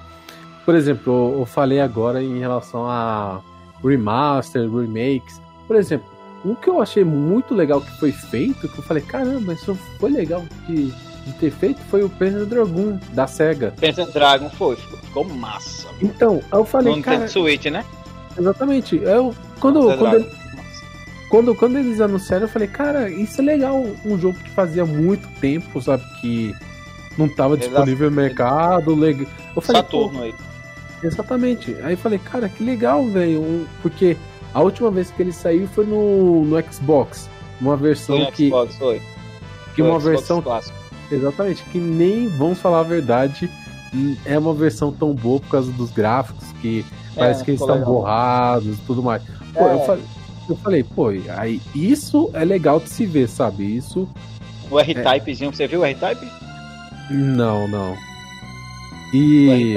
Por 0.64 0.74
exemplo, 0.74 1.32
eu, 1.34 1.40
eu 1.40 1.46
falei 1.46 1.80
agora 1.80 2.22
em 2.22 2.38
relação 2.38 2.88
a 2.88 3.42
remaster, 3.82 4.62
remakes. 4.70 5.40
Por 5.66 5.76
exemplo, 5.76 6.06
um 6.44 6.54
que 6.54 6.68
eu 6.68 6.80
achei 6.80 7.04
muito 7.04 7.54
legal 7.54 7.80
que 7.80 7.90
foi 7.98 8.12
feito, 8.12 8.68
que 8.68 8.78
eu 8.78 8.82
falei, 8.82 9.02
caramba, 9.02 9.52
isso 9.52 9.74
foi 9.98 10.10
legal 10.10 10.44
de, 10.66 10.92
de 11.26 11.32
ter 11.32 11.50
feito, 11.50 11.80
foi 11.90 12.04
o 12.04 12.08
Panzer 12.08 12.46
Dragon 12.46 12.98
da 13.12 13.26
SEGA. 13.26 13.74
Panzer 13.80 14.06
Dragon 14.12 14.48
foi, 14.50 14.76
ficou, 14.76 14.98
ficou 14.98 15.24
massa. 15.24 15.88
Então, 16.00 16.40
eu 16.52 16.64
falei, 16.64 16.94
no 16.94 17.02
cara... 17.02 17.26
Switch, 17.26 17.66
né? 17.66 17.84
Exatamente. 18.38 18.96
Eu, 18.96 19.34
quando, 19.58 19.82
quando, 19.96 20.14
ele, 20.14 20.30
quando, 21.28 21.54
quando 21.54 21.78
eles 21.78 22.00
anunciaram, 22.00 22.44
eu 22.44 22.48
falei, 22.48 22.68
cara, 22.68 23.10
isso 23.10 23.40
é 23.40 23.44
legal. 23.44 23.84
Um 24.04 24.18
jogo 24.18 24.38
que 24.38 24.50
fazia 24.50 24.84
muito 24.84 25.26
tempo, 25.40 25.82
sabe, 25.82 26.04
que 26.20 26.54
não 27.18 27.26
estava 27.26 27.56
disponível 27.56 28.08
no 28.10 28.16
mercado. 28.16 28.94
Legal. 28.94 29.26
Eu 29.54 29.62
falei, 29.62 29.82
Saturno 29.82 30.22
aí. 30.22 30.34
Exatamente. 31.02 31.76
Aí 31.82 31.94
eu 31.94 31.98
falei, 31.98 32.18
cara, 32.18 32.48
que 32.48 32.62
legal, 32.62 33.04
velho. 33.06 33.66
Porque 33.82 34.16
a 34.54 34.62
última 34.62 34.90
vez 34.90 35.10
que 35.10 35.22
ele 35.22 35.32
saiu 35.32 35.66
foi 35.68 35.86
no, 35.86 36.44
no 36.44 36.72
Xbox. 36.72 37.28
Uma 37.60 37.76
versão 37.76 38.30
que. 38.30 38.48
Xbox, 38.48 38.76
foi. 38.76 39.00
Que 39.74 39.82
foi 39.82 39.90
uma 39.90 39.98
versão. 39.98 40.40
Clássico. 40.42 40.85
Exatamente, 41.10 41.62
que 41.64 41.78
nem, 41.78 42.28
vamos 42.28 42.58
falar 42.58 42.80
a 42.80 42.84
verdade, 42.84 43.50
é 44.24 44.38
uma 44.38 44.52
versão 44.52 44.92
tão 44.92 45.14
boa 45.14 45.40
por 45.40 45.48
causa 45.48 45.70
dos 45.72 45.90
gráficos 45.90 46.52
que 46.60 46.84
é, 47.14 47.18
parece 47.18 47.44
que 47.44 47.52
eles 47.52 47.60
estão 47.60 47.80
borrados 47.82 48.78
e 48.78 48.80
tudo 48.82 49.02
mais. 49.02 49.22
Pô, 49.54 49.66
é. 49.66 49.74
eu, 49.74 49.80
falei, 49.80 50.04
eu 50.48 50.56
falei, 50.56 50.84
pô, 50.84 51.08
aí 51.36 51.60
isso 51.74 52.30
é 52.34 52.44
legal 52.44 52.80
de 52.80 52.88
se 52.88 53.06
ver, 53.06 53.28
sabe? 53.28 53.76
Isso. 53.76 54.08
O 54.70 54.80
R-Typezinho, 54.80 55.50
é... 55.50 55.52
você 55.52 55.66
viu 55.66 55.80
o 55.80 55.84
R-Type? 55.84 56.26
Não, 57.10 57.68
não. 57.68 57.96
E. 59.14 59.74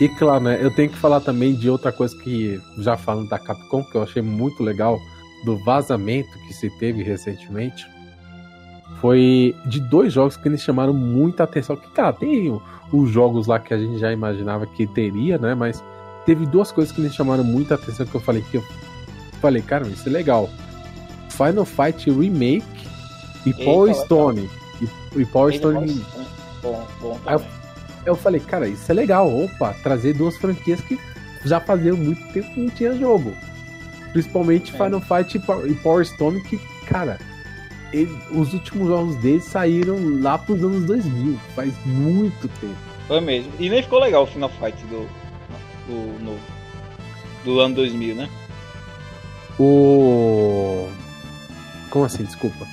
E 0.00 0.08
claro, 0.08 0.42
né, 0.42 0.58
eu 0.60 0.70
tenho 0.74 0.88
que 0.88 0.96
falar 0.96 1.20
também 1.20 1.54
de 1.54 1.70
outra 1.70 1.92
coisa 1.92 2.16
que, 2.16 2.60
já 2.78 2.96
falando 2.96 3.28
da 3.28 3.38
Capcom, 3.38 3.84
que 3.84 3.94
eu 3.94 4.02
achei 4.02 4.20
muito 4.20 4.60
legal, 4.60 4.98
do 5.44 5.56
vazamento 5.58 6.30
que 6.40 6.52
se 6.52 6.68
teve 6.70 7.04
recentemente, 7.04 7.86
foi 9.02 9.56
de 9.66 9.80
dois 9.80 10.12
jogos 10.12 10.36
que 10.36 10.46
eles 10.46 10.62
chamaram 10.62 10.94
muita 10.94 11.42
atenção. 11.42 11.74
Que, 11.74 11.90
cara, 11.90 12.12
tem 12.12 12.56
os 12.92 13.10
jogos 13.10 13.48
lá 13.48 13.58
que 13.58 13.74
a 13.74 13.78
gente 13.78 13.98
já 13.98 14.12
imaginava 14.12 14.64
que 14.64 14.86
teria, 14.86 15.36
né, 15.38 15.56
mas 15.56 15.82
teve 16.24 16.46
duas 16.46 16.70
coisas 16.70 16.94
que 16.94 17.00
me 17.00 17.10
chamaram 17.10 17.42
muita 17.42 17.74
atenção 17.74 18.06
que 18.06 18.14
eu 18.14 18.20
falei 18.20 18.44
que 18.48 18.58
eu 18.58 18.64
falei, 19.40 19.60
cara, 19.60 19.88
isso 19.88 20.08
é 20.08 20.12
legal. 20.12 20.48
Final 21.30 21.64
Fight 21.64 22.08
Remake 22.08 22.64
e 23.44 23.50
Eita, 23.50 23.64
Power 23.64 23.92
Stone. 23.92 24.50
E, 24.80 25.20
e 25.20 25.26
Power 25.26 25.52
Stone. 25.52 26.06
Bom, 26.62 26.86
bom 27.00 27.18
Aí 27.26 27.34
eu, 27.34 27.44
eu 28.06 28.14
falei, 28.14 28.40
cara, 28.40 28.68
isso 28.68 28.88
é 28.88 28.94
legal. 28.94 29.28
Opa, 29.36 29.74
trazer 29.82 30.12
duas 30.12 30.36
franquias 30.36 30.80
que 30.80 30.96
já 31.44 31.58
fazia 31.58 31.92
muito 31.92 32.22
tempo 32.32 32.54
que 32.54 32.60
não 32.60 32.70
tinha 32.70 32.94
jogo. 32.96 33.34
Principalmente 34.12 34.72
é. 34.72 34.78
Final 34.78 35.00
Fight 35.00 35.42
e 35.66 35.74
Power 35.74 36.06
Stone, 36.06 36.40
que, 36.42 36.56
cara, 36.86 37.18
ele, 37.92 38.16
os 38.30 38.54
últimos 38.54 38.88
jogos 38.88 39.16
deles 39.16 39.44
saíram 39.44 39.98
lá 40.20 40.38
pros 40.38 40.62
anos 40.62 40.84
2000, 40.84 41.38
faz 41.54 41.74
muito 41.84 42.48
tempo. 42.60 42.74
Foi 43.06 43.20
mesmo. 43.20 43.52
E 43.58 43.68
nem 43.68 43.82
ficou 43.82 44.00
legal 44.00 44.22
o 44.22 44.26
Final 44.26 44.48
Fight 44.48 44.76
do, 44.86 45.06
do 45.86 46.24
novo. 46.24 46.40
Do 47.44 47.60
ano 47.60 47.74
2000, 47.74 48.14
né? 48.14 48.30
O. 49.58 50.88
Como 51.90 52.04
assim? 52.04 52.24
Desculpa. 52.24 52.66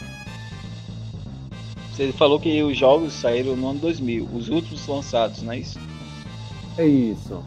Você 1.91 2.13
falou 2.13 2.39
que 2.39 2.63
os 2.63 2.77
jogos 2.77 3.11
saíram 3.11 3.57
no 3.57 3.71
ano 3.71 3.79
2000, 3.79 4.29
os 4.33 4.47
últimos 4.47 4.87
lançados, 4.87 5.41
não 5.43 5.51
é 5.51 5.59
isso? 5.59 5.79
É 6.77 6.85
isso. 6.85 7.43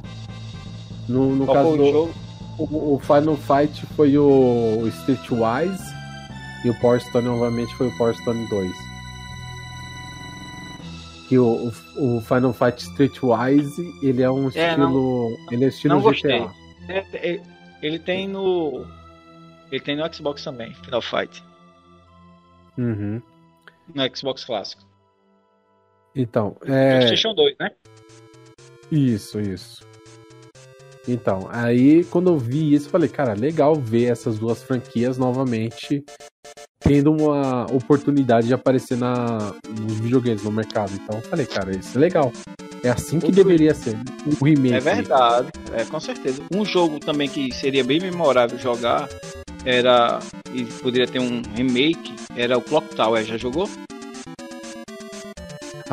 No, 1.09 1.35
no 1.35 1.47
caso 1.47 1.77
do, 1.77 1.90
jogo? 1.90 2.15
O, 2.59 2.94
o, 2.94 2.99
Final 2.99 3.36
Fight 3.36 3.86
foi 3.97 4.19
o, 4.19 4.82
o 4.82 4.89
Streetwise 4.89 5.91
e 6.65 6.71
o 6.71 6.81
Power 6.81 7.01
Stone 7.01 7.27
novamente 7.27 7.75
foi 7.75 7.89
o 7.89 7.99
Power 7.99 8.15
Stone 8.17 8.47
2. 8.49 8.73
Que 11.29 11.39
o, 11.39 11.73
o, 11.97 12.17
o 12.17 12.21
Final 12.21 12.53
Fight 12.53 12.83
Streetwise 12.83 13.83
ele 14.03 14.23
é 14.23 14.31
um 14.31 14.45
é, 14.45 14.49
estilo. 14.49 14.89
Não, 14.89 15.37
ele 15.51 15.65
é 15.65 15.69
estilo 15.69 15.95
não 15.95 16.13
GTA. 16.13 16.53
É, 16.89 16.99
é, 17.15 17.43
ele 17.83 17.99
tem 17.99 18.29
no. 18.29 18.87
Ele 19.71 19.81
tem 19.81 19.97
no 19.97 20.15
Xbox 20.15 20.45
também, 20.45 20.75
Final 20.75 21.01
Fight. 21.01 21.43
Uhum 22.77 23.23
no 23.95 24.17
Xbox 24.17 24.45
clássico. 24.45 24.83
Então, 26.15 26.57
é. 26.63 26.99
PlayStation 26.99 27.35
2, 27.35 27.57
né? 27.59 27.71
Isso, 28.91 29.41
isso. 29.41 29.87
Então, 31.09 31.49
aí 31.51 32.05
quando 32.05 32.31
eu 32.31 32.39
vi 32.39 32.74
isso, 32.74 32.89
falei, 32.89 33.09
cara, 33.09 33.35
legal 33.35 33.74
ver 33.74 34.05
essas 34.05 34.39
duas 34.39 34.62
franquias 34.62 35.19
novamente 35.19 36.05
tendo 36.83 37.12
uma 37.12 37.65
oportunidade 37.73 38.49
de 38.49 38.55
aparecer 38.55 38.97
na, 38.97 39.55
nos 39.81 40.01
videogames, 40.01 40.43
no 40.43 40.51
mercado. 40.51 40.93
Então 40.95 41.19
eu 41.19 41.23
falei, 41.23 41.47
cara, 41.47 41.74
isso 41.74 41.97
é 41.97 42.01
legal. 42.01 42.33
É 42.83 42.91
assim 42.91 43.20
que 43.20 43.27
o 43.27 43.33
deveria 43.33 43.74
ser. 43.74 43.97
O 44.27 44.45
remake. 44.45 44.74
É 44.74 44.81
verdade, 44.81 45.49
é, 45.73 45.85
com 45.85 46.01
certeza. 46.01 46.43
Um 46.53 46.65
jogo 46.65 46.99
também 46.99 47.29
que 47.29 47.53
seria 47.53 47.85
bem 47.85 48.01
memorável 48.01 48.59
jogar 48.59 49.09
era. 49.65 50.19
E 50.53 50.65
poderia 50.65 51.07
ter 51.07 51.20
um 51.20 51.41
remake, 51.55 52.15
era 52.37 52.59
o 52.59 52.61
Clock 52.61 52.95
Tower. 52.95 53.24
Já 53.24 53.37
jogou? 53.37 53.69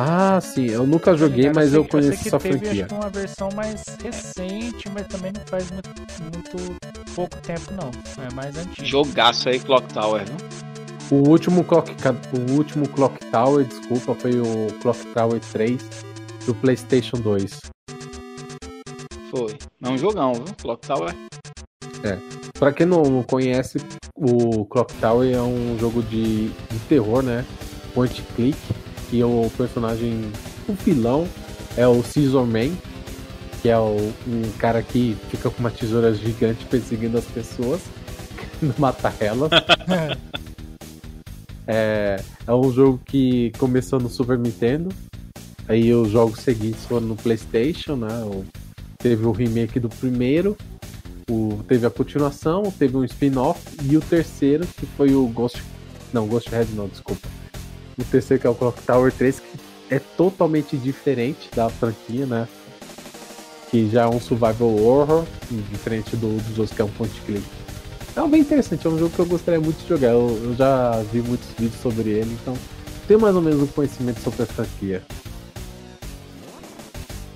Ah, 0.02 0.40
sim, 0.40 0.64
eu 0.64 0.86
nunca 0.86 1.14
joguei, 1.14 1.48
é, 1.48 1.52
mas 1.52 1.74
eu, 1.74 1.82
eu 1.82 1.88
conheço 1.88 2.26
essa 2.26 2.38
teve, 2.38 2.58
franquia. 2.58 2.86
Acho 2.86 2.94
uma 2.94 3.10
versão 3.10 3.50
mais 3.54 3.84
recente, 4.02 4.88
mas 4.94 5.06
também 5.08 5.30
não 5.30 5.42
faz 5.44 5.70
muito, 5.70 5.90
muito 6.22 7.14
pouco 7.14 7.36
tempo, 7.42 7.70
não. 7.72 7.90
É 8.24 8.32
mais 8.32 8.56
antigo. 8.56 8.86
Jogaço 8.86 9.50
aí, 9.50 9.60
Clock 9.60 9.92
Tower, 9.92 10.22
né? 10.22 10.36
O 11.10 11.28
último 11.28 11.62
Clock, 11.64 11.94
o 12.32 12.52
último 12.52 12.88
Clock 12.88 13.22
Tower, 13.26 13.66
desculpa, 13.66 14.14
foi 14.14 14.40
o 14.40 14.68
Clock 14.80 15.04
Tower 15.12 15.38
3 15.52 15.82
do 16.46 16.54
PlayStation 16.54 17.18
2. 17.18 17.60
Foi. 19.30 19.58
É 19.82 19.88
um 19.90 19.98
jogão, 19.98 20.32
viu? 20.32 20.44
Clock 20.62 20.86
Tower. 20.86 21.14
É. 22.04 22.16
Pra 22.58 22.72
quem 22.72 22.86
não 22.86 23.22
conhece, 23.24 23.76
o 24.16 24.64
Clock 24.64 24.94
Tower 24.94 25.30
é 25.30 25.42
um 25.42 25.76
jogo 25.78 26.02
de, 26.02 26.48
de 26.48 26.78
terror, 26.88 27.22
né? 27.22 27.44
Point 27.92 28.22
click. 28.34 28.56
E 29.12 29.22
o 29.24 29.50
personagem, 29.56 30.30
o 30.68 30.72
vilão, 30.72 31.26
é 31.76 31.86
o 31.86 32.02
Scissor 32.02 32.46
Man, 32.46 32.70
que 33.60 33.68
é 33.68 33.78
o, 33.78 34.12
um 34.26 34.50
cara 34.58 34.82
que 34.82 35.16
fica 35.28 35.50
com 35.50 35.60
uma 35.60 35.70
tesoura 35.70 36.14
gigante 36.14 36.64
perseguindo 36.66 37.18
as 37.18 37.24
pessoas, 37.24 37.80
não 38.62 38.74
mata 38.78 39.12
elas. 39.20 39.50
é, 41.66 42.22
é 42.46 42.54
um 42.54 42.72
jogo 42.72 43.00
que 43.04 43.52
começou 43.58 44.00
no 44.00 44.08
Super 44.08 44.38
Nintendo, 44.38 44.90
aí 45.68 45.92
os 45.92 46.10
jogos 46.10 46.40
seguintes 46.40 46.84
foram 46.84 47.08
no 47.08 47.16
PlayStation, 47.16 47.96
né? 47.96 48.08
Teve 48.98 49.26
o 49.26 49.32
remake 49.32 49.80
do 49.80 49.88
primeiro, 49.88 50.56
o, 51.30 51.62
teve 51.66 51.86
a 51.86 51.90
continuação, 51.90 52.72
teve 52.78 52.96
um 52.96 53.04
spin-off 53.04 53.60
e 53.84 53.96
o 53.96 54.00
terceiro, 54.00 54.66
que 54.66 54.86
foi 54.86 55.14
o 55.14 55.26
Ghost. 55.28 55.62
Não, 56.12 56.26
Ghost 56.26 56.50
Red 56.50 56.66
não, 56.74 56.88
desculpa. 56.88 57.28
O 58.00 58.04
terceiro 58.04 58.40
que 58.40 58.46
é 58.46 58.50
o 58.50 58.54
Clock 58.54 58.82
Tower 58.82 59.12
3, 59.12 59.40
que 59.40 59.60
é 59.90 59.98
totalmente 59.98 60.76
diferente 60.76 61.50
da 61.54 61.68
franquia, 61.68 62.24
né? 62.24 62.48
Que 63.70 63.88
já 63.90 64.04
é 64.04 64.06
um 64.06 64.20
survival 64.20 64.74
horror, 64.74 65.26
diferente 65.70 66.16
do, 66.16 66.38
dos 66.38 66.58
outros 66.58 66.72
que 66.74 66.80
é 66.80 66.84
um 66.84 66.90
point 66.90 67.20
click. 67.20 67.44
É 68.16 68.26
bem 68.26 68.40
interessante, 68.40 68.86
é 68.86 68.90
um 68.90 68.98
jogo 68.98 69.14
que 69.14 69.20
eu 69.20 69.26
gostaria 69.26 69.60
muito 69.60 69.82
de 69.82 69.88
jogar. 69.88 70.08
Eu, 70.08 70.40
eu 70.42 70.54
já 70.56 71.02
vi 71.12 71.20
muitos 71.20 71.48
vídeos 71.58 71.80
sobre 71.80 72.10
ele, 72.10 72.36
então 72.40 72.56
tenho 73.06 73.20
mais 73.20 73.36
ou 73.36 73.42
menos 73.42 73.62
um 73.62 73.66
conhecimento 73.66 74.20
sobre 74.20 74.42
a 74.42 74.46
franquia. 74.46 75.02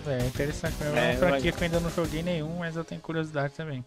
É 0.06 0.26
interessante, 0.26 0.76
é 0.80 0.88
uma 0.88 0.98
é, 0.98 1.16
franquia 1.16 1.52
que 1.52 1.58
eu 1.58 1.64
ainda 1.64 1.80
não 1.80 1.90
joguei 1.90 2.22
nenhum, 2.22 2.56
mas 2.58 2.76
eu 2.76 2.84
tenho 2.84 3.00
curiosidade 3.00 3.54
também. 3.54 3.84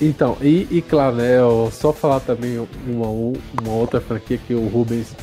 Então, 0.00 0.36
e, 0.42 0.66
e 0.70 0.82
claro, 0.82 1.16
né, 1.16 1.38
eu 1.38 1.70
só 1.72 1.92
falar 1.92 2.20
também 2.20 2.58
uma, 2.86 3.06
uma 3.08 3.72
outra 3.72 4.00
franquia 4.00 4.38
que 4.38 4.54
o 4.54 4.68
Rubens 4.68 5.14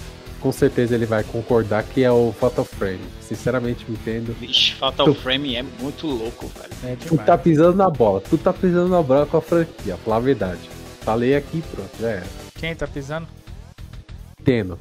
com 0.43 0.51
certeza 0.51 0.93
ele 0.93 1.05
vai 1.05 1.23
concordar 1.23 1.83
que 1.83 2.03
é 2.03 2.11
o 2.11 2.33
Fatal 2.37 2.65
Frame. 2.65 2.99
Sinceramente, 3.21 3.85
me 3.87 3.95
entendo. 3.95 4.35
Vixe, 4.37 4.73
Fatal 4.73 5.05
tu, 5.05 5.13
Frame 5.13 5.55
é 5.55 5.63
muito 5.79 6.05
louco, 6.05 6.47
velho. 6.47 6.93
É 6.93 6.97
tu 6.97 7.17
tá 7.17 7.37
pisando 7.37 7.77
na 7.77 7.89
bola. 7.89 8.19
Tu 8.19 8.37
tá 8.37 8.51
pisando 8.51 8.89
na 8.89 9.01
bola 9.01 9.25
com 9.25 9.37
a 9.37 9.41
franquia, 9.41 9.95
falar 9.97 10.17
a 10.17 10.19
verdade. 10.19 10.59
Falei 11.01 11.35
aqui, 11.35 11.63
pronto, 11.73 11.89
já 11.99 12.09
era. 12.09 12.25
Quem 12.55 12.75
tá 12.75 12.85
pisando? 12.85 13.27
Nintendo. 14.39 14.77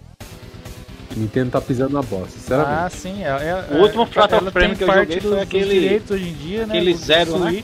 Nintendo 1.16 1.50
tá 1.50 1.60
pisando 1.60 1.92
na 1.92 2.02
bola, 2.02 2.26
sinceramente. 2.28 2.80
Ah, 2.80 2.90
sim. 2.90 3.22
É, 3.22 3.28
é, 3.28 3.66
o 3.76 3.82
último 3.82 4.06
Fatal 4.06 4.40
Frame 4.50 4.74
que 4.74 4.82
eu 4.82 4.92
joguei 4.92 5.20
foi 5.20 5.40
aquele. 5.40 6.02
hoje 6.10 6.28
em 6.28 6.32
dia, 6.32 6.66
né? 6.66 6.74
Aquele 6.74 6.94
zero, 6.94 7.38
né? 7.38 7.62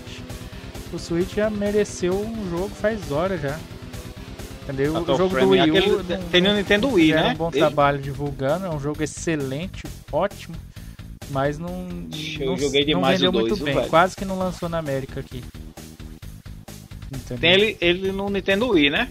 O 0.93 0.99
Switch 0.99 1.35
já 1.35 1.51
mereceu 1.51 2.15
um 2.15 2.51
jogo 2.51 2.71
faz 2.71 3.11
horas 3.11 3.41
já. 3.41 3.59
Entendeu? 4.63 4.95
Fatal 4.95 5.15
o 5.15 5.19
jogo 5.19 5.31
Frame, 5.31 5.47
do 5.47 5.51
Wii 5.51 5.71
U. 5.71 6.01
Aquele, 6.01 6.19
tem 6.31 6.41
no 6.43 6.55
Nintendo 6.55 6.89
Wii, 6.89 7.13
né? 7.15 7.33
um 7.33 7.35
bom 7.37 7.51
trabalho 7.51 7.99
divulgando, 7.99 8.67
é 8.67 8.71
um 8.71 8.81
jogo 8.81 9.03
excelente, 9.03 9.85
ótimo. 10.13 10.55
Mas 11.31 11.59
não, 11.59 11.87
eu 12.41 12.51
não, 12.51 12.59
joguei 12.59 12.85
demais 12.85 13.21
não 13.21 13.31
vendeu 13.31 13.33
dois, 13.33 13.53
muito 13.53 13.65
bem. 13.65 13.75
Velho. 13.75 13.89
Quase 13.89 14.17
que 14.17 14.25
não 14.25 14.39
lançou 14.39 14.69
na 14.69 14.79
América 14.79 15.21
aqui. 15.21 15.43
Entendeu? 17.15 17.39
Tem 17.39 17.53
ele, 17.53 17.77
ele 17.81 18.13
no 18.13 18.31
Nintendo 18.31 18.69
Wii, 18.69 18.91
né? 18.91 19.09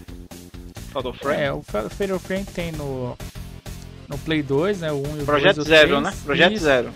Fatal 0.92 1.12
Frame? 1.12 1.42
É, 1.42 1.52
o 1.52 1.62
Fatal 1.62 2.18
Frame 2.18 2.44
tem 2.44 2.72
no 2.72 3.16
no 4.08 4.16
Play 4.18 4.42
2, 4.42 4.80
né? 4.80 4.90
O 4.90 4.96
1 4.96 5.18
e 5.18 5.22
o 5.22 5.24
Projeto 5.24 5.56
2, 5.56 5.68
Zero, 5.68 6.00
né? 6.00 6.12
Projeto. 6.24 6.56
Zero. 6.56 6.90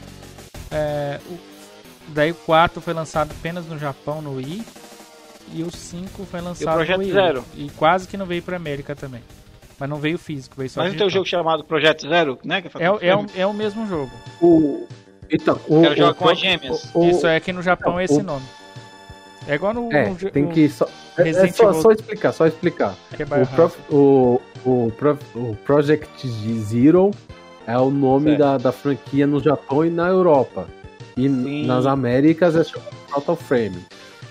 É, 0.71 1.21
o, 1.29 1.52
daí 2.09 2.31
o 2.31 2.35
4 2.35 2.81
foi 2.81 2.95
lançado 2.95 3.33
apenas 3.39 3.67
no 3.67 3.79
Japão, 3.79 4.21
no 4.23 4.37
Wii. 4.37 4.63
E 5.55 5.63
o 5.63 5.71
5 5.71 6.25
foi 6.25 6.41
lançado 6.41 6.75
Projeto 6.75 6.99
no 6.99 7.05
Wii. 7.05 7.13
Zero. 7.13 7.45
E 7.55 7.71
quase 7.71 8.09
que 8.09 8.17
não 8.17 8.27
veio 8.27 8.43
pra 8.43 8.57
América 8.57 8.95
também. 8.95 9.23
Mas 9.79 9.89
não 9.89 9.99
veio 9.99 10.19
físico, 10.19 10.55
veio 10.57 10.71
só 10.71 10.81
Mas 10.81 10.93
não 10.93 10.99
tem 10.99 11.07
um 11.07 11.11
jogo 11.11 11.27
chamado 11.27 11.65
Projeto 11.65 12.09
Zero, 12.09 12.39
né? 12.45 12.63
É, 12.79 12.85
é, 12.85 13.09
é, 13.09 13.17
o, 13.17 13.27
é 13.37 13.47
o 13.47 13.53
mesmo 13.53 13.87
jogo. 13.87 14.11
O... 14.41 14.87
Então, 15.31 15.59
o, 15.67 15.81
Quero 15.81 15.97
jogar 15.97 16.15
com 16.15 16.29
as 16.29 16.39
gêmeas. 16.39 16.91
O, 16.95 17.05
Isso 17.05 17.27
é 17.27 17.37
aqui 17.37 17.53
no 17.53 17.63
Japão 17.63 17.99
é 17.99 18.05
esse 18.05 18.21
o... 18.21 18.23
nome. 18.23 18.45
É 19.49 19.55
igual 19.55 19.75
no. 19.75 19.93
É, 19.93 20.09
no, 20.09 20.17
tem 20.31 20.49
que. 20.49 20.69
Só, 20.69 20.87
é, 21.19 21.29
é 21.29 21.49
só, 21.49 21.73
só, 21.73 21.91
explicar, 21.91 22.33
só 22.33 22.47
explicar. 22.47 22.95
É 23.19 23.25
o, 23.25 23.47
Pro, 23.47 23.73
o, 23.91 24.41
o, 24.65 24.93
o 25.35 25.57
Project 25.65 26.29
Zero 26.61 27.11
é 27.67 27.77
o 27.77 27.91
nome 27.91 28.37
da, 28.37 28.59
da 28.59 28.73
franquia 28.73 29.27
no 29.27 29.41
Japão 29.41 29.85
e 29.85 29.91
na 29.91 30.09
Europa. 30.09 30.69
E 31.17 31.29
Sim. 31.29 31.67
nas 31.67 31.87
Américas 31.87 32.57
é 32.57 32.65
chamado 32.65 32.97
Total 33.13 33.37
Frame. 33.37 33.85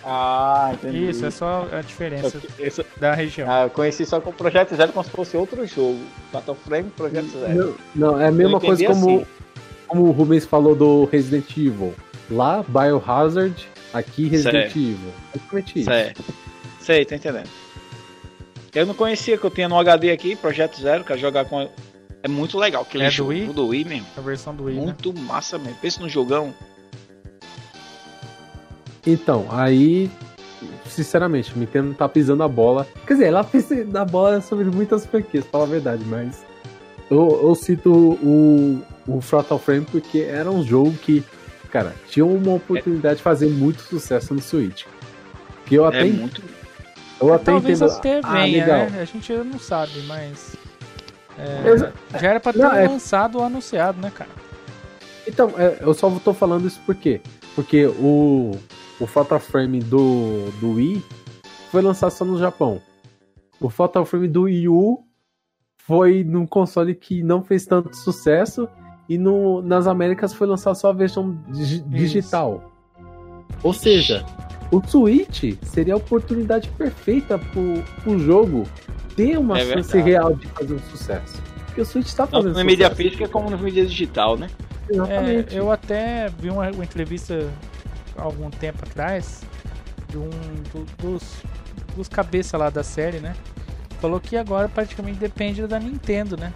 Ah, 0.03 0.71
entendi. 0.73 1.09
Isso, 1.09 1.25
é 1.25 1.31
só 1.31 1.67
a 1.71 1.81
diferença 1.81 2.41
Isso... 2.57 2.83
da 2.99 3.13
região. 3.13 3.49
Ah, 3.49 3.63
eu 3.63 3.69
conheci 3.69 4.03
só 4.05 4.19
com 4.19 4.31
o 4.31 4.33
Projeto 4.33 4.75
Zero 4.75 4.91
como 4.91 5.05
se 5.05 5.11
fosse 5.11 5.37
outro 5.37 5.65
jogo. 5.67 5.99
Battle 6.33 6.55
Frame 6.55 6.89
Projeto 6.89 7.29
Zero. 7.39 7.77
Não, 7.93 8.11
não 8.13 8.21
é 8.21 8.27
a 8.27 8.31
mesma 8.31 8.59
coisa 8.59 8.83
como, 8.85 9.17
assim. 9.17 9.25
como 9.87 10.03
o 10.03 10.11
Rubens 10.11 10.45
falou 10.45 10.75
do 10.75 11.05
Resident 11.05 11.51
Evil. 11.51 11.93
Lá, 12.31 12.65
Biohazard, 12.67 13.67
aqui 13.93 14.27
Resident 14.27 14.75
Evil. 14.75 15.13
Exatamente 15.35 15.79
isso. 15.79 15.89
Certo. 15.89 16.23
Sei, 16.79 17.05
tá 17.05 17.15
entendendo. 17.15 17.49
Eu 18.73 18.85
não 18.85 18.93
conhecia 18.95 19.37
que 19.37 19.43
eu 19.43 19.51
tinha 19.51 19.69
no 19.69 19.77
HD 19.77 20.11
aqui, 20.11 20.35
Projeto 20.35 20.81
Zero, 20.81 21.03
quero 21.03 21.19
jogar 21.19 21.45
com 21.45 21.69
é 22.23 22.27
muito 22.27 22.57
legal. 22.57 22.83
Aquele 22.83 23.05
é 23.05 23.09
jogo 23.09 23.31
do 23.31 23.35
Wii? 23.35 23.53
do 23.53 23.67
Wii 23.67 23.85
mesmo. 23.85 24.07
A 24.15 24.21
versão 24.21 24.55
do 24.55 24.65
Wii. 24.65 24.75
Muito 24.75 25.11
né? 25.11 25.21
massa 25.21 25.57
mesmo. 25.57 25.75
Pensa 25.81 26.01
no 26.01 26.07
jogão. 26.09 26.53
Então, 29.05 29.47
aí 29.49 30.09
sinceramente, 30.85 31.57
Nintendo 31.57 31.93
tá 31.93 32.07
pisando 32.07 32.43
a 32.43 32.47
bola. 32.47 32.87
Quer 33.05 33.13
dizer, 33.13 33.25
ela 33.27 33.43
pisa 33.43 33.83
na 33.85 34.05
bola 34.05 34.41
sobre 34.41 34.65
muitas 34.65 35.05
franquias, 35.05 35.45
fala 35.45 35.63
a 35.63 35.67
verdade, 35.67 36.03
mas 36.05 36.45
eu, 37.09 37.39
eu 37.43 37.55
cito 37.55 37.91
o, 37.91 38.81
o 39.07 39.21
Frame 39.21 39.85
porque 39.89 40.19
era 40.19 40.49
um 40.49 40.63
jogo 40.63 40.93
que, 40.93 41.23
cara, 41.71 41.93
tinha 42.07 42.25
uma 42.25 42.53
oportunidade 42.53 43.17
de 43.17 43.23
fazer 43.23 43.47
muito 43.47 43.81
sucesso 43.81 44.33
no 44.33 44.41
Switch. 44.41 44.85
Que 45.65 45.75
eu 45.75 45.85
até. 45.85 46.01
É 46.01 46.11
muito... 46.11 46.41
Eu 47.19 47.33
até 47.33 47.51
Talvez 47.51 47.81
entendo. 47.81 47.97
até 47.97 48.21
venha, 48.21 48.63
ah, 48.63 48.89
né? 48.89 49.01
A 49.01 49.05
gente 49.05 49.31
não 49.31 49.59
sabe, 49.59 50.01
mas. 50.07 50.55
É, 51.37 52.19
já 52.19 52.29
era 52.29 52.39
pra 52.39 52.51
ter 52.51 52.59
não, 52.59 52.73
é... 52.73 52.87
lançado 52.87 53.37
ou 53.37 53.43
anunciado, 53.43 54.01
né, 54.01 54.11
cara? 54.13 54.29
Então, 55.27 55.53
é, 55.55 55.77
eu 55.81 55.93
só 55.93 56.09
tô 56.23 56.33
falando 56.33 56.67
isso 56.67 56.79
por 56.83 56.95
quê? 56.95 57.21
Porque 57.55 57.85
o, 57.85 58.57
o 59.01 59.07
Fatal 59.07 59.39
Frame 59.39 59.79
do, 59.79 60.51
do 60.61 60.73
Wii 60.73 61.03
foi 61.71 61.81
lançado 61.81 62.11
só 62.11 62.23
no 62.23 62.37
Japão. 62.37 62.79
O 63.59 63.67
Fatal 63.67 64.05
Frame 64.05 64.27
do 64.27 64.43
Wii 64.43 64.69
U 64.69 65.03
foi 65.79 66.23
num 66.23 66.45
console 66.45 66.93
que 66.93 67.23
não 67.23 67.43
fez 67.43 67.65
tanto 67.65 67.95
sucesso 67.95 68.69
e 69.09 69.17
no, 69.17 69.61
nas 69.63 69.87
Américas 69.87 70.33
foi 70.33 70.45
lançado 70.45 70.75
só 70.75 70.89
a 70.89 70.93
versão 70.93 71.35
dig 71.49 71.81
digital. 71.81 72.71
Ou 73.63 73.73
seja, 73.73 74.23
o 74.71 74.81
Switch 74.87 75.57
seria 75.63 75.95
a 75.95 75.97
oportunidade 75.97 76.69
perfeita 76.69 77.39
pro, 77.39 77.83
pro 78.03 78.19
jogo 78.19 78.63
ter 79.15 79.37
uma 79.37 79.59
é 79.59 79.65
chance 79.65 79.99
real 79.99 80.35
de 80.35 80.47
fazer 80.47 80.75
um 80.75 80.79
sucesso. 80.79 81.41
Porque 81.65 81.81
o 81.81 81.85
Switch 81.85 82.07
está 82.07 82.27
fazendo 82.27 82.53
Tanto 82.53 82.57
na 82.57 82.63
mídia 82.63 82.89
física 82.93 83.27
como 83.27 83.49
na 83.49 83.57
mídia 83.57 83.85
digital, 83.85 84.37
né? 84.37 84.47
É, 85.09 85.57
eu 85.57 85.71
até 85.71 86.29
vi 86.37 86.49
uma, 86.49 86.69
uma 86.69 86.83
entrevista 86.83 87.49
algum 88.17 88.49
tempo 88.49 88.79
atrás 88.83 89.41
de 90.09 90.17
um 90.17 90.29
do, 90.71 90.85
dos, 90.97 91.43
dos 91.95 92.07
cabeça 92.07 92.57
lá 92.57 92.69
da 92.69 92.83
série, 92.83 93.19
né? 93.19 93.35
Falou 93.99 94.19
que 94.19 94.35
agora 94.35 94.67
praticamente 94.67 95.19
depende 95.19 95.65
da 95.67 95.79
Nintendo, 95.79 96.35
né? 96.35 96.53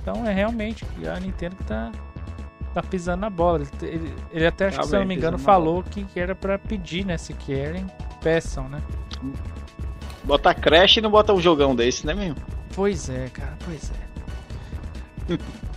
Então 0.00 0.26
é 0.26 0.32
realmente 0.32 0.84
a 1.12 1.18
Nintendo 1.18 1.56
que 1.56 1.64
tá, 1.64 1.90
tá 2.74 2.82
pisando 2.82 3.20
na 3.20 3.30
bola. 3.30 3.62
Ele, 3.82 4.14
ele 4.30 4.46
até, 4.46 4.66
acho 4.66 4.80
que, 4.80 4.86
se 4.86 4.94
eu 4.94 5.00
não 5.00 5.06
me 5.06 5.14
engano, 5.14 5.38
falou 5.38 5.82
que, 5.82 6.04
que 6.04 6.20
era 6.20 6.34
para 6.34 6.58
pedir, 6.58 7.04
né? 7.04 7.16
Se 7.16 7.32
querem, 7.32 7.86
peçam, 8.22 8.68
né? 8.68 8.80
Bota 10.24 10.52
Crash 10.52 10.96
e 10.96 11.00
não 11.00 11.10
bota 11.10 11.32
um 11.32 11.40
jogão 11.40 11.74
desse, 11.74 12.06
né, 12.06 12.14
mesmo? 12.14 12.36
Pois 12.74 13.08
é, 13.08 13.28
cara, 13.28 13.56
pois 13.64 13.90
é. 13.90 15.38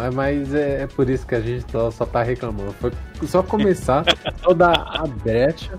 É, 0.00 0.10
mas 0.10 0.54
é, 0.54 0.82
é, 0.82 0.86
por 0.86 1.08
isso 1.08 1.26
que 1.26 1.34
a 1.34 1.40
gente 1.40 1.70
só, 1.70 1.90
só 1.90 2.06
tá 2.06 2.22
reclamando. 2.22 2.72
Foi 2.72 2.92
só 3.26 3.42
começar, 3.42 4.04
só 4.42 4.52
dar 4.52 4.72
a 4.72 5.06
brecha. 5.06 5.78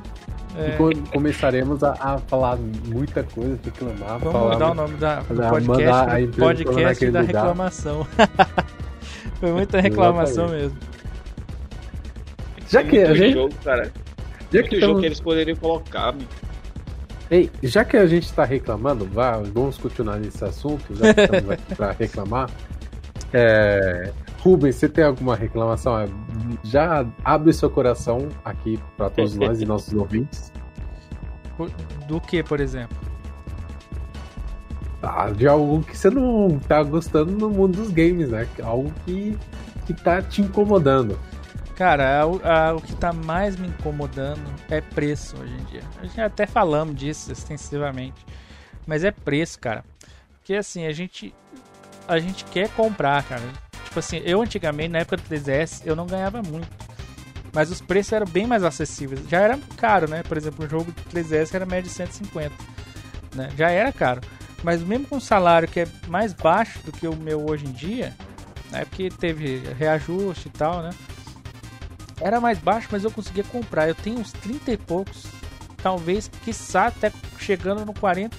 É. 0.55 0.75
E 0.75 1.11
começaremos 1.11 1.83
a, 1.83 1.93
a, 1.93 2.17
falar 2.19 2.57
muita 2.85 3.23
coisa, 3.23 3.57
reclamar. 3.63 4.19
Vamos 4.19 4.31
falar, 4.31 4.53
mudar 4.53 4.71
o 4.71 4.73
nome 4.75 4.97
da, 4.97 5.19
do 5.21 5.49
podcast, 5.49 6.27
podcast 6.37 7.11
da 7.11 7.21
lugar. 7.21 7.35
reclamação. 7.35 8.07
Foi 9.39 9.51
muita 9.51 9.81
reclamação 9.81 10.49
mesmo. 10.49 10.77
Já 12.69 12.83
que 12.83 12.99
a 12.99 13.15
gente. 13.15 13.33
Jogo, 13.33 13.55
cara. 13.63 13.91
Já 14.51 14.59
muito 14.59 14.69
que 14.69 14.79
jogo 14.79 14.99
que 14.99 15.05
eles 15.07 15.19
poderiam 15.19 15.57
colocar. 15.57 16.13
Ei, 17.31 17.49
já 17.63 17.83
que 17.83 17.97
a 17.97 18.05
gente 18.05 18.25
está 18.25 18.45
reclamando, 18.45 19.05
vá, 19.05 19.37
vamos 19.37 19.77
continuar 19.79 20.19
nesse 20.19 20.43
assunto, 20.45 20.95
já 20.95 21.13
que 21.13 21.21
estamos 21.21 21.49
aqui 21.49 21.75
para 21.75 21.91
reclamar. 21.93 22.49
É, 23.33 24.13
Rubens, 24.39 24.75
você 24.75 24.87
tem 24.87 25.03
alguma 25.03 25.35
reclamação? 25.35 25.99
É, 25.99 26.07
já 26.63 27.05
abre 27.23 27.51
seu 27.51 27.69
coração 27.69 28.29
aqui 28.45 28.79
para 28.95 29.09
todos 29.09 29.35
nós 29.35 29.61
e 29.61 29.65
nossos 29.65 29.93
ouvintes. 29.93 30.51
Do 32.07 32.19
que, 32.21 32.43
por 32.43 32.59
exemplo? 32.59 32.97
Ah, 35.01 35.29
de 35.29 35.47
algo 35.47 35.81
que 35.83 35.97
você 35.97 36.09
não 36.09 36.59
tá 36.59 36.81
gostando 36.83 37.31
no 37.31 37.49
mundo 37.49 37.77
dos 37.77 37.91
games, 37.91 38.29
né? 38.29 38.47
Algo 38.61 38.91
que, 39.05 39.37
que 39.85 39.93
tá 39.93 40.21
te 40.21 40.41
incomodando. 40.41 41.19
Cara, 41.75 42.21
a, 42.21 42.69
a, 42.69 42.75
o 42.75 42.81
que 42.81 42.95
tá 42.95 43.11
mais 43.11 43.57
me 43.57 43.67
incomodando 43.67 44.43
é 44.69 44.79
preço 44.79 45.35
hoje 45.37 45.53
em 45.53 45.63
dia. 45.65 45.81
A 45.99 46.05
gente 46.05 46.21
até 46.21 46.45
falamos 46.45 46.95
disso 46.95 47.31
extensivamente. 47.31 48.25
Mas 48.85 49.03
é 49.03 49.11
preço, 49.11 49.59
cara. 49.59 49.83
Porque 50.33 50.53
assim, 50.53 50.85
a 50.85 50.91
gente 50.91 51.33
a 52.07 52.19
gente 52.19 52.43
quer 52.45 52.69
comprar, 52.69 53.23
cara. 53.23 53.43
Tipo 53.85 53.99
assim, 53.99 54.21
eu 54.25 54.41
antigamente, 54.41 54.89
na 54.89 54.99
época 54.99 55.17
do 55.17 55.23
3DS, 55.23 55.81
eu 55.85 55.95
não 55.95 56.07
ganhava 56.07 56.41
muito. 56.41 56.67
Mas 57.53 57.69
os 57.69 57.79
preços 57.79 58.11
eram 58.13 58.25
bem 58.25 58.47
mais 58.47 58.63
acessíveis. 58.63 59.21
Já 59.29 59.39
era 59.39 59.59
caro, 59.77 60.09
né? 60.09 60.23
Por 60.23 60.35
exemplo, 60.37 60.65
um 60.65 60.69
jogo 60.69 60.91
de 60.91 61.03
3DS 61.03 61.53
era 61.53 61.65
média 61.65 61.83
de 61.83 61.89
150. 61.89 62.51
Né? 63.35 63.51
Já 63.55 63.69
era 63.69 63.91
caro. 63.93 64.21
Mas 64.63 64.81
mesmo 64.81 65.05
com 65.07 65.17
um 65.17 65.21
salário 65.21 65.67
que 65.67 65.81
é 65.81 65.87
mais 66.07 66.33
baixo 66.33 66.79
do 66.83 66.91
que 66.91 67.07
o 67.07 67.15
meu 67.15 67.45
hoje 67.47 67.65
em 67.65 67.71
dia, 67.71 68.15
né? 68.71 68.85
Porque 68.85 69.09
teve 69.09 69.57
reajuste 69.77 70.47
e 70.47 70.51
tal, 70.51 70.81
né? 70.81 70.89
Era 72.19 72.39
mais 72.39 72.57
baixo, 72.57 72.87
mas 72.91 73.03
eu 73.03 73.11
conseguia 73.11 73.43
comprar. 73.43 73.87
Eu 73.87 73.95
tenho 73.95 74.19
uns 74.19 74.31
30 74.31 74.71
e 74.71 74.77
poucos, 74.77 75.25
talvez, 75.81 76.29
quiçá 76.43 76.87
até 76.87 77.11
chegando 77.37 77.85
no 77.85 77.93
40 77.93 78.35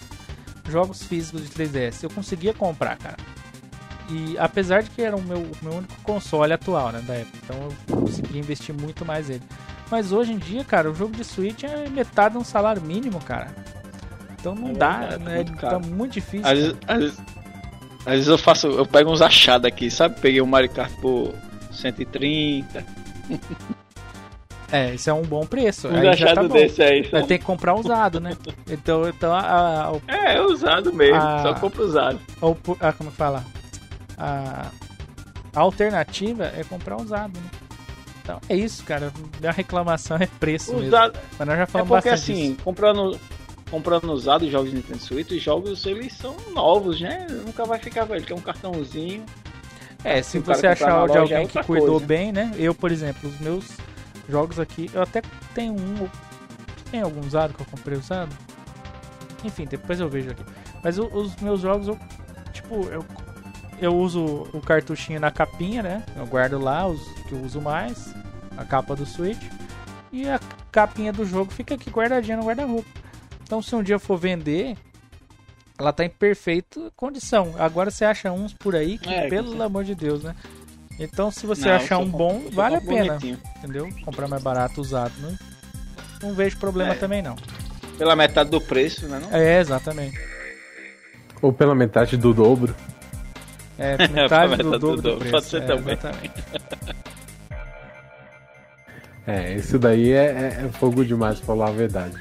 jogos 0.68 1.02
físicos 1.04 1.42
de 1.42 1.50
3DS. 1.50 2.02
Eu 2.02 2.10
conseguia 2.10 2.54
comprar, 2.54 2.96
cara. 2.96 3.16
E 4.10 4.36
apesar 4.38 4.82
de 4.82 4.90
que 4.90 5.02
era 5.02 5.16
o 5.16 5.22
meu, 5.22 5.46
meu 5.62 5.72
único 5.72 5.94
console 6.02 6.52
atual, 6.52 6.92
né, 6.92 7.02
da 7.06 7.14
época, 7.14 7.38
então 7.42 7.56
eu 7.88 7.96
consegui 7.96 8.38
investir 8.38 8.74
muito 8.74 9.04
mais 9.04 9.28
nele. 9.28 9.42
Mas 9.90 10.12
hoje 10.12 10.32
em 10.32 10.38
dia, 10.38 10.64
cara, 10.64 10.90
o 10.90 10.94
jogo 10.94 11.14
de 11.16 11.24
Switch 11.24 11.64
é 11.64 11.88
metade 11.88 12.34
de 12.34 12.38
um 12.38 12.44
salário 12.44 12.82
mínimo, 12.82 13.20
cara. 13.20 13.48
Então 14.38 14.54
não 14.54 14.70
é 14.70 14.72
dá, 14.72 14.98
verdade, 14.98 15.24
né? 15.24 15.34
Muito 15.36 15.56
tá 15.56 15.78
muito 15.78 16.12
difícil. 16.12 16.46
Às 16.46 16.58
vezes, 16.58 16.76
às, 16.86 16.98
vezes, 16.98 17.18
às 18.00 18.12
vezes, 18.12 18.28
eu 18.28 18.38
faço, 18.38 18.66
eu 18.66 18.86
pego 18.86 19.10
uns 19.10 19.22
achados 19.22 19.66
aqui, 19.66 19.90
sabe? 19.90 20.20
Peguei 20.20 20.40
o 20.40 20.46
Mario 20.46 20.70
Kart 20.70 20.92
por 21.00 21.34
130. 21.72 22.84
É, 24.72 24.94
isso 24.94 25.08
é 25.08 25.12
um 25.12 25.22
bom 25.22 25.46
preço. 25.46 25.88
Um 25.88 26.14
já 26.14 26.34
tá 26.34 26.42
desse 26.42 26.82
aí. 26.82 27.02
Vai 27.02 27.22
ter 27.22 27.38
que 27.38 27.44
comprar 27.44 27.74
usado, 27.74 28.20
né? 28.20 28.36
Então, 28.68 29.08
então 29.08 29.32
a, 29.32 29.40
a, 29.40 29.90
a, 29.90 30.32
É, 30.32 30.40
usado 30.40 30.92
mesmo, 30.92 31.20
só 31.42 31.54
compra 31.54 31.82
usado. 31.82 32.20
Ou, 32.40 32.58
ah, 32.80 32.92
como 32.92 33.10
fala? 33.10 33.44
A, 34.16 34.70
a 35.54 35.60
alternativa 35.60 36.44
é 36.56 36.64
comprar 36.64 36.96
usado, 36.96 37.38
né? 37.38 37.50
Então 38.22 38.40
é 38.48 38.56
isso, 38.56 38.82
cara. 38.84 39.12
A 39.46 39.50
reclamação 39.50 40.16
é 40.16 40.26
preço 40.26 40.74
usado. 40.74 41.12
mesmo. 41.12 41.28
Mas 41.38 41.48
nós 41.48 41.58
já 41.58 41.66
falamos 41.66 41.90
é 41.90 41.94
porque 41.96 42.08
assim, 42.08 42.52
disso. 42.52 42.64
comprando 42.64 43.20
comprando 43.70 44.12
usado 44.12 44.48
jogos 44.48 44.70
de 44.70 44.76
Nintendo 44.76 45.00
Switch, 45.00 45.30
os 45.32 45.42
jogos 45.42 45.84
eles 45.84 46.12
são 46.12 46.36
novos, 46.52 47.00
né? 47.00 47.26
Nunca 47.44 47.64
vai 47.64 47.78
ficar 47.78 48.04
velho, 48.04 48.24
que 48.24 48.32
é 48.32 48.36
um 48.36 48.40
cartãozinho. 48.40 49.24
É, 50.04 50.22
se 50.22 50.38
você 50.38 50.66
achar 50.66 51.08
de 51.08 51.16
alguém 51.16 51.44
é 51.44 51.46
que 51.46 51.62
cuidou 51.64 51.92
coisa. 51.92 52.06
bem, 52.06 52.30
né? 52.30 52.52
Eu, 52.56 52.74
por 52.74 52.92
exemplo, 52.92 53.28
os 53.28 53.38
meus 53.40 53.66
jogos 54.28 54.60
aqui, 54.60 54.90
eu 54.92 55.02
até 55.02 55.22
tenho 55.54 55.74
um. 55.74 56.08
Tem 56.90 57.00
algum 57.00 57.26
usado 57.26 57.54
que 57.54 57.62
eu 57.62 57.66
comprei 57.66 57.98
usado? 57.98 58.34
Enfim, 59.42 59.64
depois 59.64 59.98
eu 59.98 60.08
vejo 60.08 60.30
aqui. 60.30 60.44
Mas 60.82 60.98
os 60.98 61.34
meus 61.36 61.60
jogos, 61.60 61.88
eu, 61.88 61.98
tipo, 62.52 62.84
eu 62.90 63.04
eu 63.80 63.94
uso 63.94 64.46
o 64.52 64.60
cartuchinho 64.60 65.20
na 65.20 65.30
capinha, 65.30 65.82
né? 65.82 66.02
Eu 66.16 66.26
guardo 66.26 66.58
lá 66.58 66.86
os 66.86 67.00
que 67.28 67.32
eu 67.32 67.40
uso 67.40 67.60
mais, 67.60 68.14
a 68.56 68.64
capa 68.64 68.94
do 68.94 69.06
Switch. 69.06 69.42
E 70.12 70.28
a 70.28 70.38
capinha 70.70 71.12
do 71.12 71.24
jogo 71.24 71.52
fica 71.52 71.74
aqui 71.74 71.90
guardadinha 71.90 72.36
no 72.36 72.44
guarda-roupa. 72.44 72.88
Então 73.42 73.60
se 73.60 73.74
um 73.74 73.82
dia 73.82 73.96
eu 73.96 74.00
for 74.00 74.16
vender, 74.16 74.76
ela 75.78 75.92
tá 75.92 76.04
em 76.04 76.08
perfeita 76.08 76.92
condição. 76.96 77.54
Agora 77.58 77.90
você 77.90 78.04
acha 78.04 78.30
uns 78.32 78.52
por 78.52 78.76
aí 78.76 78.98
que, 78.98 79.12
é, 79.12 79.28
pelo 79.28 79.56
que 79.56 79.62
amor 79.62 79.84
de 79.84 79.94
Deus, 79.94 80.22
né? 80.22 80.34
Então 80.98 81.30
se 81.30 81.46
você 81.46 81.68
não, 81.68 81.74
achar 81.74 81.98
um 81.98 82.08
bom, 82.08 82.44
vale 82.52 82.76
a 82.76 82.80
pena. 82.80 83.14
Bonitinho. 83.14 83.38
Entendeu? 83.58 83.88
Comprar 84.04 84.28
mais 84.28 84.42
barato 84.42 84.80
usado, 84.80 85.14
né? 85.20 85.36
Não 86.22 86.32
vejo 86.32 86.56
problema 86.58 86.92
é. 86.92 86.96
também 86.96 87.20
não. 87.20 87.36
Pela 87.98 88.16
metade 88.16 88.50
do 88.50 88.60
preço, 88.60 89.06
né? 89.06 89.20
Não? 89.20 89.36
É, 89.36 89.60
exatamente. 89.60 90.18
Ou 91.42 91.52
pela 91.52 91.74
metade 91.74 92.16
do 92.16 92.32
dobro. 92.32 92.74
É, 93.78 93.96
metade 94.08 94.56
do, 94.56 94.78
dobro 94.78 95.02
do 95.02 95.16
preço. 95.16 95.30
Pode 95.32 95.46
ser 95.46 95.62
é, 95.62 95.66
também. 95.66 95.94
Exatamente. 95.94 96.44
É, 99.26 99.54
isso 99.54 99.78
daí 99.78 100.12
é, 100.12 100.26
é, 100.26 100.64
é, 100.66 100.68
fogo 100.74 101.02
demais 101.02 101.38
pra 101.38 101.46
falar 101.46 101.68
a 101.68 101.72
verdade. 101.72 102.14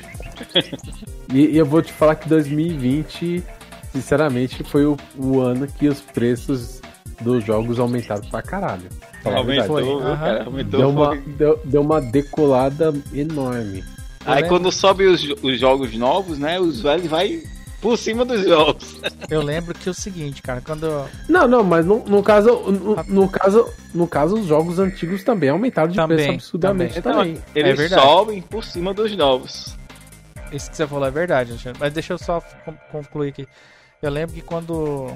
e, 1.33 1.47
e, 1.47 1.57
eu 1.57 1.65
vou 1.65 1.81
te 1.81 1.91
falar 1.91 2.15
que 2.15 2.29
2020, 2.29 3.43
sinceramente, 3.91 4.63
foi 4.63 4.85
o, 4.85 4.97
o, 5.17 5.41
ano 5.41 5.67
que 5.67 5.89
os 5.89 5.99
preços 5.99 6.81
dos 7.19 7.43
jogos 7.43 7.77
aumentaram 7.77 8.21
pra 8.29 8.41
caralho. 8.41 8.87
Aumentou, 9.25 9.99
cara, 9.99 10.45
aumentou. 10.45 10.79
Deu 10.79 10.89
uma, 10.89 11.15
deu, 11.15 11.61
deu 11.65 11.81
uma 11.81 11.99
decolada 11.99 12.93
enorme. 13.13 13.83
Aí 14.25 14.47
quando 14.47 14.71
sobe 14.71 15.05
os, 15.05 15.21
os 15.41 15.59
jogos 15.59 15.93
novos, 15.97 16.39
né? 16.39 16.57
Os 16.57 16.81
velhos 16.81 17.07
vai 17.07 17.43
por 17.83 17.97
cima 17.97 18.23
dos 18.23 18.45
jogos. 18.45 18.95
Eu 19.29 19.41
lembro 19.41 19.73
que 19.73 19.89
é 19.89 19.91
o 19.91 19.93
seguinte, 19.93 20.41
cara, 20.41 20.61
quando. 20.61 20.87
Não, 21.27 21.45
não, 21.49 21.61
mas 21.61 21.85
no, 21.85 22.01
no 22.05 22.23
caso, 22.23 22.71
no, 22.71 23.03
no, 23.03 23.29
caso, 23.29 23.69
no 23.93 24.07
caso, 24.07 24.35
os 24.39 24.47
jogos 24.47 24.79
antigos 24.79 25.21
também 25.21 25.49
aumentaram 25.49 25.89
de 25.89 25.97
também, 25.97 26.15
preço 26.17 26.31
absurdamente 26.31 27.01
também. 27.01 27.35
também. 27.35 27.43
Eles 27.53 27.91
é 27.91 27.99
sobem 27.99 28.41
por 28.41 28.63
cima 28.63 28.93
dos 28.93 29.13
novos. 29.17 29.77
Isso 30.49 30.71
que 30.71 30.77
você 30.77 30.87
falou 30.87 31.05
é 31.05 31.11
verdade, 31.11 31.53
mas 31.77 31.91
deixa 31.91 32.13
eu 32.13 32.17
só 32.17 32.41
concluir 32.89 33.29
aqui. 33.29 33.47
Eu 34.01 34.11
lembro 34.11 34.33
que 34.33 34.41
quando 34.41 35.11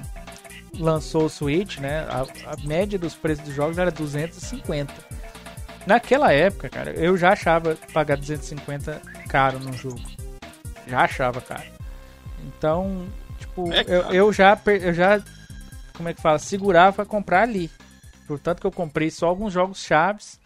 lançou 0.77 1.25
o 1.25 1.29
Switch, 1.29 1.77
né, 1.77 2.05
a, 2.09 2.23
a 2.51 2.67
média 2.67 2.99
dos 2.99 3.15
preços 3.15 3.45
dos 3.45 3.53
jogos 3.53 3.77
era 3.77 3.91
250. 3.91 4.93
Naquela 5.85 6.33
época, 6.33 6.67
cara, 6.67 6.91
eu 6.91 7.15
já 7.15 7.31
achava 7.31 7.77
pagar 7.93 8.17
250 8.17 9.01
caro 9.29 9.57
no 9.59 9.71
jogo. 9.71 10.01
Já 10.85 11.01
achava 11.01 11.39
caro. 11.39 11.76
Então, 12.47 13.05
tipo, 13.37 13.71
é 13.71 13.83
eu, 13.87 14.01
eu, 14.13 14.33
já, 14.33 14.57
eu 14.65 14.93
já, 14.93 15.21
como 15.95 16.09
é 16.09 16.13
que 16.13 16.21
fala, 16.21 16.39
segurava 16.39 16.93
pra 16.93 17.05
comprar 17.05 17.43
ali. 17.43 17.69
Portanto 18.27 18.59
que 18.59 18.67
eu 18.67 18.71
comprei 18.71 19.09
só 19.09 19.27
alguns 19.27 19.53
jogos 19.53 19.79
chaves 19.79 20.39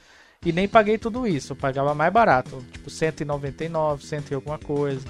e 0.45 0.51
nem 0.51 0.67
paguei 0.67 0.97
tudo 0.97 1.27
isso. 1.27 1.53
Eu 1.53 1.57
pagava 1.57 1.93
mais 1.93 2.11
barato, 2.11 2.63
tipo 2.71 2.89
199, 2.89 4.05
100 4.05 4.23
e 4.31 4.33
alguma 4.33 4.57
coisa. 4.57 5.05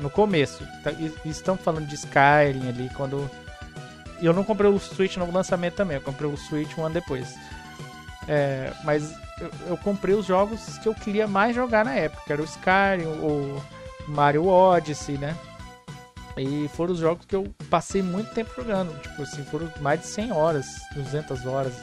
No 0.00 0.10
começo. 0.10 0.64
Tá, 0.82 0.92
estamos 1.24 1.62
falando 1.62 1.86
de 1.86 1.94
Skyrim 1.94 2.68
ali, 2.68 2.90
quando... 2.96 3.30
Eu 4.22 4.34
não 4.34 4.44
comprei 4.44 4.70
o 4.70 4.78
Switch 4.78 5.16
no 5.16 5.30
lançamento 5.30 5.76
também, 5.76 5.96
eu 5.96 6.02
comprei 6.02 6.30
o 6.30 6.36
Switch 6.36 6.76
um 6.76 6.84
ano 6.84 6.94
depois. 6.94 7.34
É, 8.28 8.70
mas 8.84 9.14
eu, 9.40 9.50
eu, 9.68 9.76
comprei 9.78 10.14
os 10.14 10.26
jogos 10.26 10.76
que 10.78 10.86
eu 10.86 10.94
queria 10.94 11.26
mais 11.26 11.56
jogar 11.56 11.86
na 11.86 11.94
época, 11.94 12.22
que 12.26 12.32
era 12.32 12.42
o 12.42 12.44
Skyrim, 12.44 13.06
o 13.06 13.62
Mario 14.08 14.46
Odyssey, 14.46 15.16
né? 15.16 15.34
E 16.42 16.68
foram 16.68 16.94
os 16.94 16.98
jogos 16.98 17.26
que 17.26 17.36
eu 17.36 17.52
passei 17.68 18.02
muito 18.02 18.32
tempo 18.32 18.50
jogando. 18.56 18.98
Tipo 19.02 19.22
assim, 19.22 19.44
foram 19.44 19.70
mais 19.80 20.00
de 20.00 20.06
100 20.06 20.32
horas, 20.32 20.66
200 20.94 21.46
horas 21.46 21.74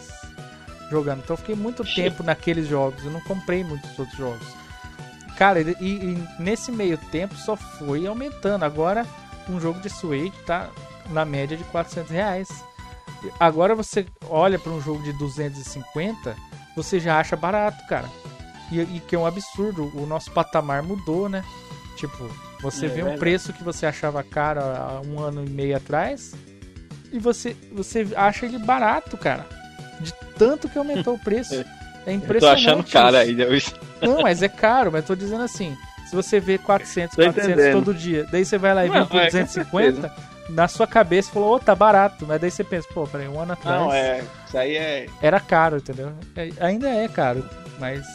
jogando. 0.89 1.19
Então 1.19 1.35
eu 1.35 1.37
fiquei 1.37 1.55
muito 1.55 1.83
tempo 1.83 2.23
naqueles 2.23 2.67
jogos. 2.67 3.03
Eu 3.05 3.11
não 3.11 3.21
comprei 3.21 3.63
muitos 3.63 3.97
outros 3.99 4.17
jogos. 4.17 4.47
Cara, 5.37 5.61
e, 5.61 5.75
e, 5.79 6.27
nesse 6.39 6.71
meio 6.71 6.97
tempo 6.97 7.35
só 7.35 7.55
foi 7.55 8.07
aumentando. 8.07 8.63
Agora 8.63 9.05
um 9.47 9.59
jogo 9.59 9.79
de 9.79 9.89
Switch 9.89 10.33
tá 10.45 10.69
na 11.11 11.23
média 11.23 11.55
de 11.55 11.63
400 11.65 12.11
reais. 12.11 12.47
Agora 13.39 13.75
você 13.75 14.07
olha 14.27 14.57
para 14.57 14.71
um 14.71 14.81
jogo 14.81 15.03
de 15.03 15.13
250, 15.13 16.35
você 16.75 16.99
já 16.99 17.19
acha 17.19 17.35
barato, 17.35 17.85
cara. 17.87 18.09
E, 18.71 18.79
e 18.79 18.99
que 19.07 19.15
é 19.15 19.19
um 19.19 19.25
absurdo. 19.25 19.91
O 19.95 20.07
nosso 20.07 20.31
patamar 20.31 20.81
mudou, 20.81 21.29
né? 21.29 21.43
Tipo, 21.95 22.27
você 22.61 22.85
é, 22.85 22.89
vê 22.89 23.03
um 23.03 23.17
preço 23.17 23.53
que 23.53 23.63
você 23.63 23.85
achava 23.85 24.23
caro 24.23 24.61
há 24.61 25.01
um 25.05 25.19
ano 25.19 25.45
e 25.45 25.49
meio 25.49 25.77
atrás 25.77 26.33
e 27.11 27.19
você, 27.19 27.55
você 27.71 28.07
acha 28.15 28.45
ele 28.45 28.57
barato, 28.57 29.17
cara. 29.17 29.45
De 29.99 30.13
tanto 30.37 30.69
que 30.69 30.77
aumentou 30.77 31.15
o 31.15 31.19
preço. 31.19 31.63
É 32.07 32.13
impressionante. 32.13 32.65
Eu 32.65 32.73
tô 32.73 32.79
achando 32.79 32.89
caro 32.89 33.17
aí, 33.17 33.35
Não, 34.01 34.21
mas 34.21 34.41
é 34.41 34.47
caro, 34.47 34.89
mas 34.93 35.03
tô 35.03 35.13
dizendo 35.13 35.43
assim. 35.43 35.75
Se 36.09 36.15
você 36.15 36.39
vê 36.39 36.57
400, 36.57 37.13
400 37.15 37.71
todo 37.73 37.93
dia, 37.93 38.25
daí 38.31 38.45
você 38.45 38.57
vai 38.57 38.73
lá 38.73 38.85
e 38.85 38.89
vê 38.89 39.03
por 39.03 39.25
250, 39.25 40.07
é, 40.07 40.11
na 40.49 40.69
sua 40.69 40.87
cabeça 40.87 41.29
falou, 41.33 41.49
ô, 41.49 41.55
oh, 41.55 41.59
tá 41.59 41.75
barato. 41.75 42.25
Mas 42.25 42.39
daí 42.39 42.49
você 42.49 42.63
pensa, 42.63 42.87
pô, 42.93 43.05
peraí, 43.05 43.27
um 43.27 43.37
ano 43.37 43.51
atrás. 43.51 43.81
Não, 43.81 43.93
é. 43.93 44.23
Isso 44.47 44.57
aí 44.57 44.77
é. 44.77 45.07
Era 45.21 45.41
caro, 45.41 45.77
entendeu? 45.77 46.13
É, 46.33 46.49
ainda 46.61 46.87
é 46.87 47.09
caro, 47.09 47.43
mas 47.77 48.05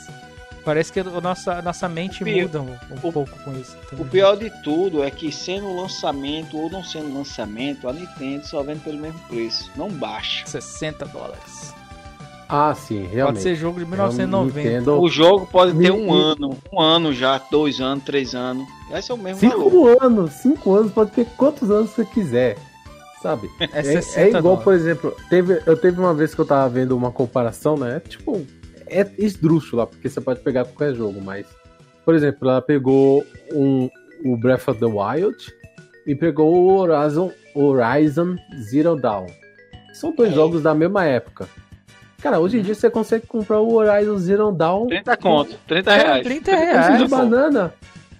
Parece 0.64 0.92
que 0.92 1.00
a 1.00 1.04
nossa, 1.04 1.54
a 1.54 1.62
nossa 1.62 1.88
mente 1.88 2.22
pior, 2.22 2.42
muda 2.42 2.62
um, 2.62 2.70
um 2.70 2.94
o, 3.02 3.12
pouco 3.12 3.38
com 3.44 3.52
isso. 3.58 3.76
O 3.98 4.04
pior 4.04 4.36
de 4.36 4.50
tudo 4.62 5.02
é 5.02 5.10
que 5.10 5.32
sendo 5.32 5.74
lançamento 5.74 6.56
ou 6.56 6.70
não 6.70 6.84
sendo 6.84 7.12
lançamento, 7.12 7.88
a 7.88 7.92
Nintendo 7.92 8.46
só 8.46 8.62
vende 8.62 8.80
pelo 8.80 8.98
mesmo 8.98 9.18
preço. 9.28 9.70
Não 9.76 9.88
baixa. 9.90 10.46
60 10.46 11.04
dólares. 11.06 11.74
Ah, 12.48 12.74
sim, 12.74 13.06
realmente. 13.06 13.24
Pode 13.24 13.40
ser 13.42 13.56
jogo 13.56 13.78
de 13.80 13.86
1990. 13.86 14.68
Nintendo... 14.68 15.00
O 15.00 15.08
jogo 15.08 15.46
pode 15.46 15.76
ter 15.76 15.90
um 15.90 16.12
ano, 16.12 16.56
um 16.70 16.80
ano 16.80 17.12
já, 17.12 17.38
dois 17.50 17.80
anos, 17.80 18.04
três 18.04 18.34
anos. 18.34 18.68
Esse 18.92 19.10
é 19.10 19.14
o 19.14 19.18
mesmo 19.18 19.40
cinco 19.40 19.70
valor. 19.70 19.96
anos, 20.02 20.32
cinco 20.32 20.74
anos, 20.74 20.92
pode 20.92 21.12
ter 21.12 21.26
quantos 21.36 21.70
anos 21.70 21.90
você 21.90 22.04
quiser. 22.04 22.58
Sabe? 23.22 23.48
É, 23.58 23.64
é, 23.80 24.24
é 24.24 24.28
igual, 24.28 24.42
dólares. 24.42 24.64
por 24.64 24.74
exemplo, 24.74 25.16
teve, 25.30 25.62
eu 25.64 25.76
teve 25.76 25.98
uma 25.98 26.12
vez 26.12 26.34
que 26.34 26.40
eu 26.40 26.44
tava 26.44 26.68
vendo 26.68 26.94
uma 26.94 27.10
comparação, 27.10 27.76
né? 27.76 28.02
Tipo, 28.06 28.44
é 28.92 29.10
esdrúxula, 29.18 29.86
porque 29.86 30.08
você 30.08 30.20
pode 30.20 30.40
pegar 30.40 30.64
qualquer 30.64 30.94
jogo, 30.94 31.20
mas. 31.20 31.46
Por 32.04 32.14
exemplo, 32.14 32.50
ela 32.50 32.60
pegou 32.60 33.24
um, 33.52 33.88
o 34.24 34.36
Breath 34.36 34.68
of 34.68 34.80
the 34.80 34.86
Wild 34.86 35.36
e 36.06 36.14
pegou 36.14 36.52
o 36.52 36.76
Horizon, 36.76 37.30
Horizon 37.54 38.36
Zero 38.58 38.96
Dawn. 38.96 39.26
São 39.92 40.12
dois 40.14 40.32
é. 40.32 40.34
jogos 40.34 40.62
da 40.62 40.74
mesma 40.74 41.04
época. 41.04 41.48
Cara, 42.20 42.38
hoje 42.38 42.58
em 42.58 42.62
dia 42.62 42.74
você 42.74 42.90
consegue 42.90 43.26
comprar 43.26 43.60
o 43.60 43.74
Horizon 43.74 44.18
Zero 44.18 44.52
Dawn. 44.52 44.86
30 44.86 45.16
conto, 45.16 45.58
30 45.66 45.94
reais. 45.94 46.22
30 46.24 46.56
reais. 46.56 46.98
de 46.98 47.08
banana. 47.08 47.74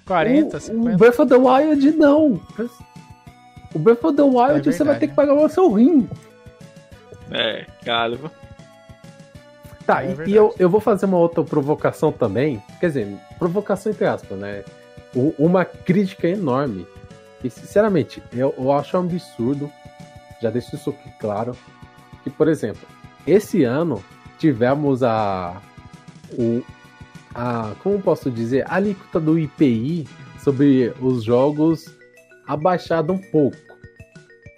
40, 0.07 0.57
o, 0.57 0.61
50. 0.61 0.95
O 0.95 0.99
Breath 0.99 1.19
of 1.21 1.29
the 1.29 1.37
Wild 1.37 1.91
não. 1.93 2.41
O 3.75 3.79
Breath 3.79 4.05
of 4.05 4.17
the 4.17 4.23
Wild 4.23 4.69
é 4.69 4.73
você 4.73 4.85
vai 4.85 4.99
ter 4.99 5.09
que 5.09 5.15
pagar 5.15 5.35
o 5.35 5.49
seu 5.49 5.73
rim. 5.73 6.09
É, 7.31 7.65
caro. 7.85 8.31
Tá, 9.87 10.05
é 10.05 10.15
e, 10.27 10.35
eu, 10.35 10.55
eu 10.59 10.69
vou 10.69 10.81
fazer 10.81 11.07
uma 11.07 11.19
outra 11.19 11.43
provocação 11.43 12.13
também. 12.13 12.63
Quer 12.79 12.89
dizer, 12.89 13.17
provocação 13.39 13.91
entre 13.93 14.07
aspas, 14.07 14.39
né? 14.39 14.65
O, 15.15 15.35
uma 15.39 15.65
crítica 15.65 16.29
enorme. 16.29 16.87
E, 17.43 17.51
sinceramente, 17.51 18.23
eu, 18.33 18.55
eu 18.57 18.73
acho 18.73 18.97
um 18.97 19.01
absurdo. 19.01 19.71
Já 20.41 20.51
deixo 20.51 20.75
isso 20.77 20.91
aqui 20.91 21.11
claro. 21.19 21.57
Que, 22.23 22.31
por 22.31 22.49
exemplo, 22.49 22.87
esse 23.27 23.65
ano 23.65 24.03
tivemos 24.39 25.03
a. 25.03 25.61
O, 26.39 26.63
a 27.35 27.73
como 27.83 28.01
posso 28.01 28.31
dizer? 28.31 28.65
A 28.69 28.77
alíquota 28.77 29.19
do 29.19 29.39
IPI 29.39 30.09
sobre 30.39 30.93
os 31.01 31.25
jogos 31.25 31.87
abaixado 32.47 33.13
um 33.13 33.19
pouco. 33.19 33.57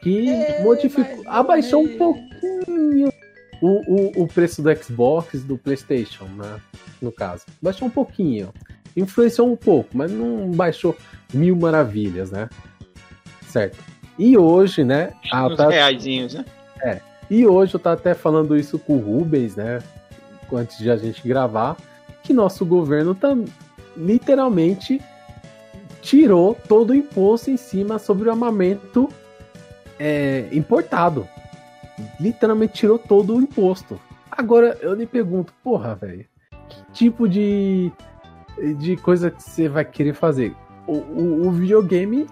Que 0.02 0.28
é, 0.28 0.62
modificou. 0.62 1.22
Abaixou 1.26 1.82
um 1.82 1.96
pouquinho 1.96 3.13
o, 3.64 3.82
o, 3.86 4.22
o 4.24 4.28
preço 4.28 4.60
do 4.60 4.76
Xbox 4.76 5.42
do 5.42 5.56
PlayStation, 5.56 6.24
né? 6.24 6.60
No 7.00 7.10
caso. 7.10 7.44
Baixou 7.62 7.88
um 7.88 7.90
pouquinho. 7.90 8.52
Influenciou 8.94 9.50
um 9.50 9.56
pouco, 9.56 9.96
mas 9.96 10.12
não 10.12 10.50
baixou 10.50 10.94
mil 11.32 11.56
maravilhas, 11.56 12.30
né? 12.30 12.50
Certo. 13.48 13.78
E 14.18 14.36
hoje, 14.36 14.84
né? 14.84 15.14
Uns 15.32 15.56
tá... 15.56 15.68
reaisinhos, 15.70 16.34
né? 16.34 16.44
É. 16.82 17.00
E 17.30 17.46
hoje 17.46 17.74
eu 17.74 17.80
tava 17.80 17.96
até 17.96 18.12
falando 18.12 18.54
isso 18.54 18.78
com 18.78 18.96
o 18.96 19.00
Rubens, 19.00 19.56
né? 19.56 19.78
Antes 20.52 20.78
de 20.78 20.90
a 20.90 20.96
gente 20.96 21.26
gravar, 21.26 21.76
que 22.22 22.32
nosso 22.32 22.66
governo 22.66 23.14
tá 23.14 23.36
literalmente 23.96 25.00
tirou 26.02 26.54
todo 26.68 26.90
o 26.90 26.94
imposto 26.94 27.50
em 27.50 27.56
cima 27.56 27.98
sobre 27.98 28.28
o 28.28 28.30
armamento 28.30 29.08
é, 29.98 30.48
importado 30.52 31.26
literalmente 32.20 32.74
tirou 32.74 32.98
todo 32.98 33.36
o 33.36 33.40
imposto. 33.40 34.00
Agora 34.30 34.76
eu 34.80 34.96
me 34.96 35.06
pergunto, 35.06 35.52
porra, 35.62 35.94
velho, 35.94 36.26
que 36.68 36.82
tipo 36.92 37.28
de, 37.28 37.92
de 38.78 38.96
coisa 38.96 39.30
que 39.30 39.42
você 39.42 39.68
vai 39.68 39.84
querer 39.84 40.14
fazer? 40.14 40.54
O, 40.86 40.96
o, 40.96 41.46
o 41.48 41.50
videogame, 41.50 42.26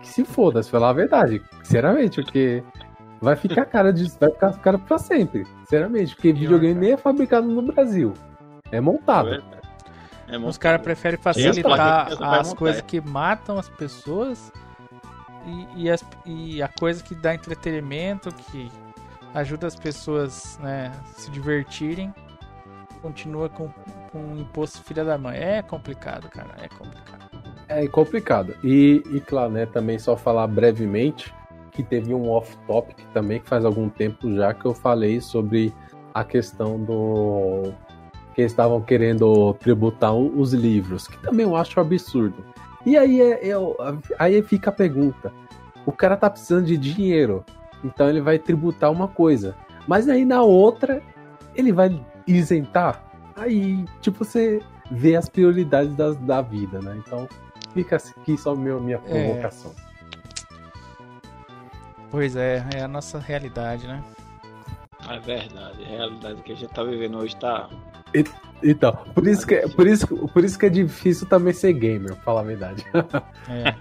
que 0.00 0.08
se 0.08 0.24
foda, 0.24 0.62
se 0.62 0.70
falar 0.70 0.90
a 0.90 0.94
verdade, 0.94 1.42
sinceramente, 1.62 2.22
porque 2.22 2.62
vai 3.20 3.36
ficar 3.36 3.64
cara 3.66 3.92
disso, 3.92 4.16
vai 4.20 4.30
ficar 4.30 4.52
cara 4.58 4.78
pra 4.78 4.98
sempre, 4.98 5.46
sinceramente, 5.60 6.14
porque 6.14 6.32
videogame 6.32 6.78
nem 6.78 6.92
é 6.92 6.96
fabricado 6.96 7.46
no 7.46 7.62
Brasil, 7.62 8.12
é 8.70 8.80
montado. 8.80 9.34
É 9.34 9.64
é 10.28 10.38
Os 10.38 10.58
caras 10.58 10.80
preferem 10.80 11.18
facilitar 11.18 12.08
as 12.20 12.52
coisas 12.54 12.80
que 12.80 13.00
matam 13.00 13.58
as 13.58 13.68
pessoas 13.68 14.52
e, 15.46 15.84
e, 15.84 15.90
as, 15.90 16.04
e 16.24 16.62
a 16.62 16.68
coisa 16.68 17.02
que 17.02 17.14
dá 17.14 17.34
entretenimento, 17.34 18.32
que 18.50 18.70
ajuda 19.34 19.66
as 19.66 19.74
pessoas 19.74 20.58
né, 20.62 20.92
se 21.16 21.30
divertirem, 21.30 22.14
continua 23.02 23.48
com, 23.48 23.68
com 24.10 24.18
um 24.18 24.38
imposto 24.38 24.82
filha 24.82 25.04
da 25.04 25.18
mãe. 25.18 25.36
É 25.36 25.62
complicado, 25.62 26.28
cara, 26.30 26.54
é 26.62 26.68
complicado. 26.68 27.24
É 27.68 27.88
complicado. 27.88 28.56
E, 28.62 29.02
e 29.10 29.20
claro, 29.20 29.52
né, 29.52 29.66
também 29.66 29.98
só 29.98 30.16
falar 30.16 30.46
brevemente 30.46 31.34
que 31.70 31.82
teve 31.82 32.14
um 32.14 32.30
off-topic 32.30 32.96
também 33.12 33.40
que 33.40 33.48
faz 33.48 33.64
algum 33.64 33.88
tempo 33.88 34.32
já 34.34 34.54
que 34.54 34.64
eu 34.64 34.72
falei 34.72 35.20
sobre 35.20 35.74
a 36.14 36.22
questão 36.22 36.78
do 36.78 37.72
que 38.34 38.42
estavam 38.42 38.80
querendo 38.80 39.54
tributar 39.54 40.14
os 40.14 40.52
livros, 40.52 41.06
que 41.06 41.18
também 41.18 41.44
eu 41.44 41.54
acho 41.56 41.78
absurdo. 41.78 42.44
E 42.84 42.96
aí, 42.96 43.20
é, 43.20 43.40
eu, 43.42 43.76
aí 44.18 44.42
fica 44.42 44.70
a 44.70 44.72
pergunta: 44.72 45.32
o 45.86 45.92
cara 45.92 46.16
tá 46.16 46.28
precisando 46.28 46.66
de 46.66 46.76
dinheiro, 46.76 47.44
então 47.82 48.08
ele 48.08 48.20
vai 48.20 48.38
tributar 48.38 48.90
uma 48.90 49.08
coisa, 49.08 49.56
mas 49.86 50.08
aí 50.08 50.24
na 50.24 50.42
outra 50.42 51.02
ele 51.54 51.72
vai 51.72 51.98
isentar. 52.26 53.04
Aí, 53.36 53.84
tipo, 54.00 54.24
você 54.24 54.60
vê 54.90 55.16
as 55.16 55.28
prioridades 55.28 55.94
da, 55.94 56.12
da 56.12 56.40
vida, 56.40 56.80
né? 56.80 56.96
Então, 57.04 57.28
fica 57.72 57.96
aqui 57.96 58.36
só 58.36 58.54
meu, 58.54 58.80
minha 58.80 59.00
é. 59.06 59.26
provocação. 59.26 59.74
Pois 62.10 62.36
é, 62.36 62.64
é 62.74 62.82
a 62.82 62.88
nossa 62.88 63.18
realidade, 63.18 63.88
né? 63.88 64.02
É 65.08 65.18
verdade, 65.18 65.84
a 65.84 65.88
realidade 65.88 66.42
que 66.42 66.52
a 66.52 66.54
gente 66.56 66.72
tá 66.72 66.82
vivendo 66.84 67.18
hoje 67.18 67.36
tá. 67.36 67.68
Então, 68.62 68.96
por 69.14 69.26
isso, 69.26 69.46
que, 69.46 69.56
por, 69.70 69.86
isso, 69.86 70.06
por 70.06 70.44
isso 70.44 70.58
que 70.58 70.66
é 70.66 70.70
difícil 70.70 71.26
também 71.28 71.52
ser 71.52 71.72
gamer, 71.72 72.14
falar 72.16 72.40
a 72.40 72.44
verdade. 72.44 72.84
É. 73.46 73.74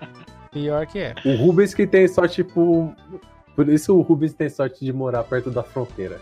Pior 0.51 0.85
que 0.85 0.99
é. 0.99 1.15
O 1.25 1.35
Rubens 1.35 1.73
que 1.73 1.87
tem 1.87 2.07
só, 2.07 2.27
tipo. 2.27 2.93
Por 3.55 3.69
isso 3.69 3.95
o 3.95 4.01
Rubens 4.01 4.33
tem 4.33 4.49
sorte 4.49 4.83
de 4.83 4.93
morar 4.93 5.23
perto 5.23 5.49
da 5.49 5.63
fronteira. 5.63 6.19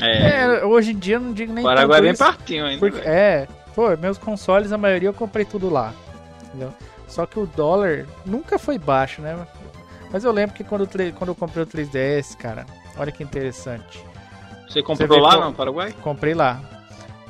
É, 0.00 0.60
é 0.60 0.64
hoje 0.64 0.92
em 0.92 0.98
dia 0.98 1.16
eu 1.16 1.20
não 1.20 1.32
digo 1.32 1.52
nem 1.52 1.64
Paraguai 1.64 1.98
é 1.98 2.02
bem 2.02 2.14
pertinho 2.14 2.66
ainda. 2.66 2.78
Porque, 2.78 3.06
é, 3.06 3.48
pô, 3.74 3.94
meus 3.96 4.16
consoles, 4.16 4.72
a 4.72 4.78
maioria 4.78 5.08
eu 5.08 5.14
comprei 5.14 5.44
tudo 5.44 5.68
lá. 5.68 5.92
Entendeu? 6.44 6.72
Só 7.08 7.26
que 7.26 7.38
o 7.38 7.46
dólar 7.46 8.06
nunca 8.24 8.58
foi 8.58 8.78
baixo, 8.78 9.20
né? 9.22 9.46
Mas 10.10 10.24
eu 10.24 10.32
lembro 10.32 10.54
que 10.54 10.64
quando, 10.64 10.88
quando 11.14 11.28
eu 11.28 11.34
comprei 11.34 11.64
o 11.64 11.66
3DS, 11.66 12.36
cara, 12.36 12.64
olha 12.96 13.12
que 13.12 13.22
interessante. 13.22 14.04
Você 14.68 14.82
comprou 14.82 15.08
Você 15.08 15.20
lá 15.20 15.46
no 15.46 15.54
Paraguai? 15.54 15.94
Comprei 16.02 16.34
lá. 16.34 16.60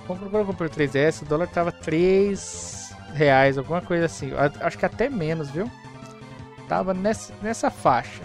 Quando 0.06 0.32
eu 0.32 0.44
comprei 0.44 0.68
o 0.68 0.70
3DS, 0.70 1.22
o 1.22 1.24
dólar 1.24 1.48
tava 1.48 1.72
3 1.72 2.94
reais, 3.12 3.58
alguma 3.58 3.80
coisa 3.80 4.06
assim. 4.06 4.30
Acho 4.60 4.78
que 4.78 4.86
até 4.86 5.08
menos, 5.08 5.50
viu? 5.50 5.70
Tava 6.68 6.94
nessa, 6.94 7.32
nessa 7.42 7.70
faixa. 7.70 8.22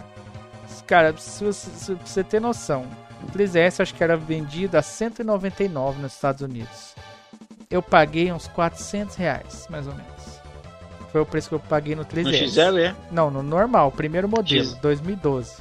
Cara, 0.85 1.15
se 1.17 1.43
você, 1.43 1.69
se 1.69 1.93
você 1.93 2.23
ter 2.23 2.41
noção, 2.41 2.85
o 3.23 3.31
3DS 3.31 3.79
acho 3.81 3.95
que 3.95 4.03
era 4.03 4.17
vendido 4.17 4.77
a 4.77 4.81
199 4.81 6.01
nos 6.01 6.13
Estados 6.13 6.41
Unidos. 6.41 6.95
Eu 7.69 7.81
paguei 7.81 8.31
uns 8.31 8.47
400 8.47 9.15
reais, 9.15 9.67
mais 9.69 9.87
ou 9.87 9.93
menos. 9.93 10.41
Foi 11.11 11.21
o 11.21 11.25
preço 11.25 11.49
que 11.49 11.55
eu 11.55 11.59
paguei 11.59 11.95
no 11.95 12.05
3DS. 12.05 12.23
No 12.23 12.49
XL, 12.49 12.77
é? 12.77 12.95
Não, 13.11 13.31
no 13.31 13.41
normal, 13.41 13.91
primeiro 13.91 14.27
modelo, 14.27 14.65
X... 14.65 14.73
2012. 14.75 15.55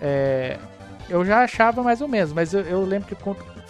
É, 0.00 0.58
eu 1.08 1.24
já 1.24 1.42
achava 1.42 1.82
mais 1.82 2.00
ou 2.00 2.08
menos, 2.08 2.32
mas 2.32 2.52
eu, 2.54 2.62
eu 2.62 2.84
lembro 2.84 3.08
que 3.08 3.14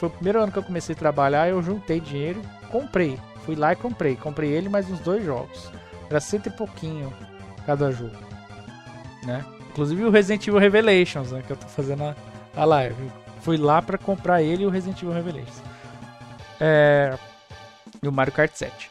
foi 0.02 0.08
o 0.08 0.12
primeiro 0.12 0.42
ano 0.42 0.50
que 0.50 0.58
eu 0.58 0.64
comecei 0.64 0.96
a 0.96 0.98
trabalhar, 0.98 1.48
eu 1.48 1.62
juntei 1.62 2.00
dinheiro, 2.00 2.42
comprei. 2.72 3.16
Fui 3.46 3.54
lá 3.54 3.72
e 3.72 3.76
comprei. 3.76 4.16
Comprei 4.16 4.50
ele 4.50 4.68
mais 4.68 4.90
uns 4.90 4.98
dois 4.98 5.24
jogos. 5.24 5.70
Era 6.10 6.18
cento 6.18 6.48
e 6.48 6.50
pouquinho 6.50 7.12
cada 7.64 7.92
jogo. 7.92 8.16
Né? 9.24 9.44
Inclusive 9.70 10.02
o 10.04 10.10
Resident 10.10 10.44
Evil 10.48 10.58
Revelations, 10.58 11.30
né, 11.30 11.44
que 11.46 11.52
eu 11.52 11.56
tô 11.56 11.68
fazendo 11.68 12.02
a, 12.02 12.16
a 12.56 12.64
live. 12.64 13.12
Fui 13.42 13.56
lá 13.56 13.80
para 13.80 13.96
comprar 13.96 14.42
ele 14.42 14.64
e 14.64 14.66
o 14.66 14.70
Resident 14.70 15.00
Evil 15.00 15.14
Revelations. 15.14 15.62
É... 16.58 17.16
E 18.02 18.08
o 18.08 18.12
Mario 18.12 18.32
Kart 18.32 18.50
7. 18.52 18.90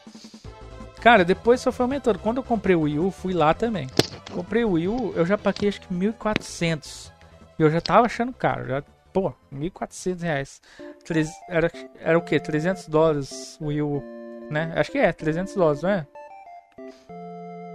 Cara, 1.02 1.26
depois 1.26 1.60
só 1.60 1.70
foi 1.70 1.84
aumentando. 1.84 2.18
Quando 2.20 2.38
eu 2.38 2.42
comprei 2.42 2.74
o 2.74 2.82
Wii 2.82 2.98
U, 2.98 3.10
fui 3.10 3.34
lá 3.34 3.52
também. 3.52 3.86
Comprei 4.32 4.64
o 4.64 4.70
Wii 4.70 4.88
U, 4.88 5.12
eu 5.14 5.26
já 5.26 5.36
paguei 5.36 5.68
acho 5.68 5.82
que 5.82 5.92
1.400. 5.92 7.12
E 7.58 7.62
eu 7.62 7.70
já 7.70 7.82
tava 7.82 8.06
achando 8.06 8.32
caro. 8.32 8.66
Já, 8.66 8.82
pô, 9.12 9.32
1.400 9.52 10.20
reais. 10.22 10.62
Era, 11.48 11.70
era 12.00 12.18
o 12.18 12.22
quê? 12.22 12.40
300 12.40 12.88
dólares 12.88 13.58
o 13.60 13.66
Wii 13.66 13.82
U, 13.82 14.02
né? 14.50 14.72
Acho 14.76 14.90
que 14.90 14.98
é, 14.98 15.12
300 15.12 15.54
dólares, 15.54 15.82
não 15.82 15.90
é? 15.90 16.06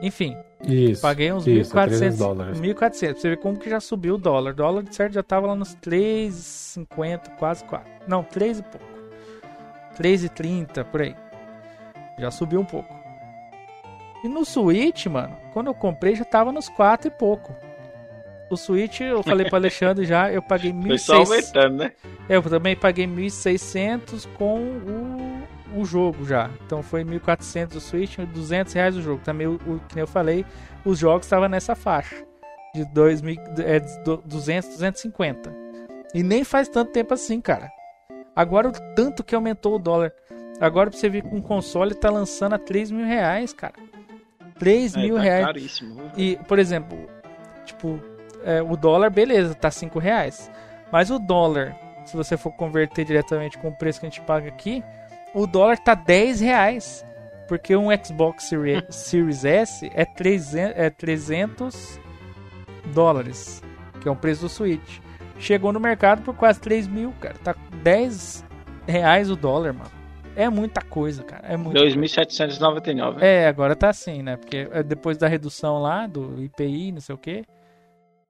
Enfim. 0.02 0.38
Isso, 0.64 1.02
paguei 1.02 1.32
uns 1.32 1.46
1.400 1.46 2.18
dólares. 2.18 2.60
1.400. 2.60 3.18
Você 3.18 3.30
vê 3.30 3.38
como 3.38 3.58
que 3.58 3.70
já 3.70 3.80
subiu 3.80 4.16
o 4.16 4.18
dólar. 4.18 4.52
O 4.52 4.56
dólar, 4.56 4.84
de 4.84 4.96
certo, 4.96 5.14
já 5.14 5.24
tava 5.24 5.48
lá 5.48 5.56
nos 5.56 5.76
3,50, 5.76 7.38
quase 7.38 7.64
4. 7.66 7.90
Não, 8.08 8.24
3 8.24 8.60
e 8.60 8.64
pouco. 8.64 8.86
3,30, 9.98 10.84
por 10.86 11.02
aí. 11.02 11.16
Já 12.20 12.32
subiu 12.32 12.60
um 12.60 12.66
pouco. 12.66 12.94
E 14.24 14.28
no 14.28 14.44
Switch, 14.44 15.06
mano, 15.08 15.36
quando 15.54 15.68
eu 15.68 15.74
comprei 15.74 16.16
já 16.16 16.26
tava 16.26 16.52
nos 16.52 16.70
4 16.70 17.08
e 17.08 17.12
pouco. 17.12 17.56
O 18.50 18.56
Switch, 18.56 19.02
eu 19.02 19.22
falei 19.24 19.46
pro 19.46 19.58
Alexandre 19.58 20.06
já, 20.06 20.32
eu 20.32 20.42
paguei 20.42 20.72
1.600. 20.72 20.88
Foi 20.88 20.98
só 20.98 21.16
aumentando, 21.18 21.78
né? 21.78 21.92
Eu 22.30 22.42
também 22.42 22.76
paguei 22.76 23.06
1.600 23.06 24.28
com 24.38 24.62
o, 24.62 25.82
o 25.82 25.86
jogo 25.86 26.26
já. 26.26 26.50
Então 26.66 26.82
foi 26.82 27.04
1.400 27.04 27.76
o 27.76 27.82
Switch, 27.82 28.18
200 28.18 28.74
reais 28.74 28.96
o 28.96 29.02
jogo. 29.02 29.22
Também, 29.24 29.48
o, 29.48 29.56
o 29.66 29.82
que 29.88 30.00
eu 30.00 30.08
falei, 30.08 30.46
os 30.86 30.98
jogos 30.98 31.26
estavam 31.26 31.50
nessa 31.50 31.76
faixa. 31.76 32.16
De 32.74 32.84
2.000, 32.86 33.60
é, 33.60 33.80
200, 34.26 34.70
250. 34.70 35.54
E 36.14 36.24
nem 36.24 36.44
faz 36.44 36.70
tanto 36.70 36.92
tempo 36.92 37.14
assim, 37.14 37.42
cara. 37.42 37.70
Agora 38.36 38.70
o 38.70 38.72
tanto 38.96 39.24
que 39.24 39.36
aumentou 39.36 39.76
o 39.76 39.80
dólar. 39.80 40.14
Agora 40.60 40.90
pra 40.90 40.98
você 40.98 41.10
ver 41.10 41.24
que 41.24 41.36
um 41.36 41.42
console 41.42 41.94
tá 41.94 42.10
lançando 42.10 42.54
a 42.54 42.60
3 42.60 42.92
mil 42.92 43.06
reais, 43.06 43.52
cara. 43.52 43.74
3 44.58 44.96
é, 44.96 45.00
mil 45.00 45.16
tá 45.16 45.22
reais. 45.22 45.46
Caríssimo. 45.46 46.02
E, 46.16 46.38
por 46.48 46.60
exemplo, 46.60 46.98
tipo, 47.66 48.00
é, 48.48 48.62
o 48.64 48.78
dólar, 48.78 49.10
beleza, 49.10 49.54
tá 49.54 49.70
5 49.70 50.00
reais. 50.00 50.50
Mas 50.90 51.12
o 51.12 51.20
dólar, 51.20 51.76
se 52.06 52.16
você 52.16 52.38
for 52.38 52.52
converter 52.54 53.04
diretamente 53.04 53.58
com 53.58 53.68
o 53.68 53.76
preço 53.76 54.00
que 54.00 54.06
a 54.06 54.10
gente 54.10 54.22
paga 54.22 54.48
aqui, 54.48 54.82
o 55.34 55.46
dólar 55.46 55.78
tá 55.78 55.94
10 55.94 56.40
reais. 56.40 57.06
Porque 57.50 57.76
um 57.76 57.88
Xbox 58.02 58.50
Series 58.90 59.44
S 59.44 59.92
é 59.94 60.06
300, 60.06 60.78
é 60.78 60.90
300 60.90 62.00
dólares, 62.94 63.62
que 64.00 64.08
é 64.08 64.12
o 64.12 64.16
preço 64.16 64.44
do 64.44 64.50
Switch. 64.50 65.00
Chegou 65.38 65.74
no 65.74 65.80
mercado 65.80 66.22
por 66.22 66.34
quase 66.34 66.62
3 66.62 66.88
mil, 66.88 67.14
cara. 67.20 67.36
Tá 67.44 67.54
10 67.84 68.46
reais 68.88 69.30
o 69.30 69.36
dólar, 69.36 69.74
mano. 69.74 69.92
É 70.38 70.50
muita 70.50 70.82
coisa, 70.82 71.22
cara. 71.24 71.46
É 71.48 71.58
2.799. 71.58 73.22
É, 73.22 73.48
agora 73.48 73.76
tá 73.76 73.90
assim, 73.90 74.22
né? 74.22 74.38
Porque 74.38 74.70
é, 74.72 74.84
depois 74.84 75.18
da 75.18 75.28
redução 75.28 75.82
lá 75.82 76.08
do 76.08 76.42
IPI, 76.42 76.92
não 76.94 77.02
sei 77.02 77.16
o 77.16 77.18
que, 77.18 77.44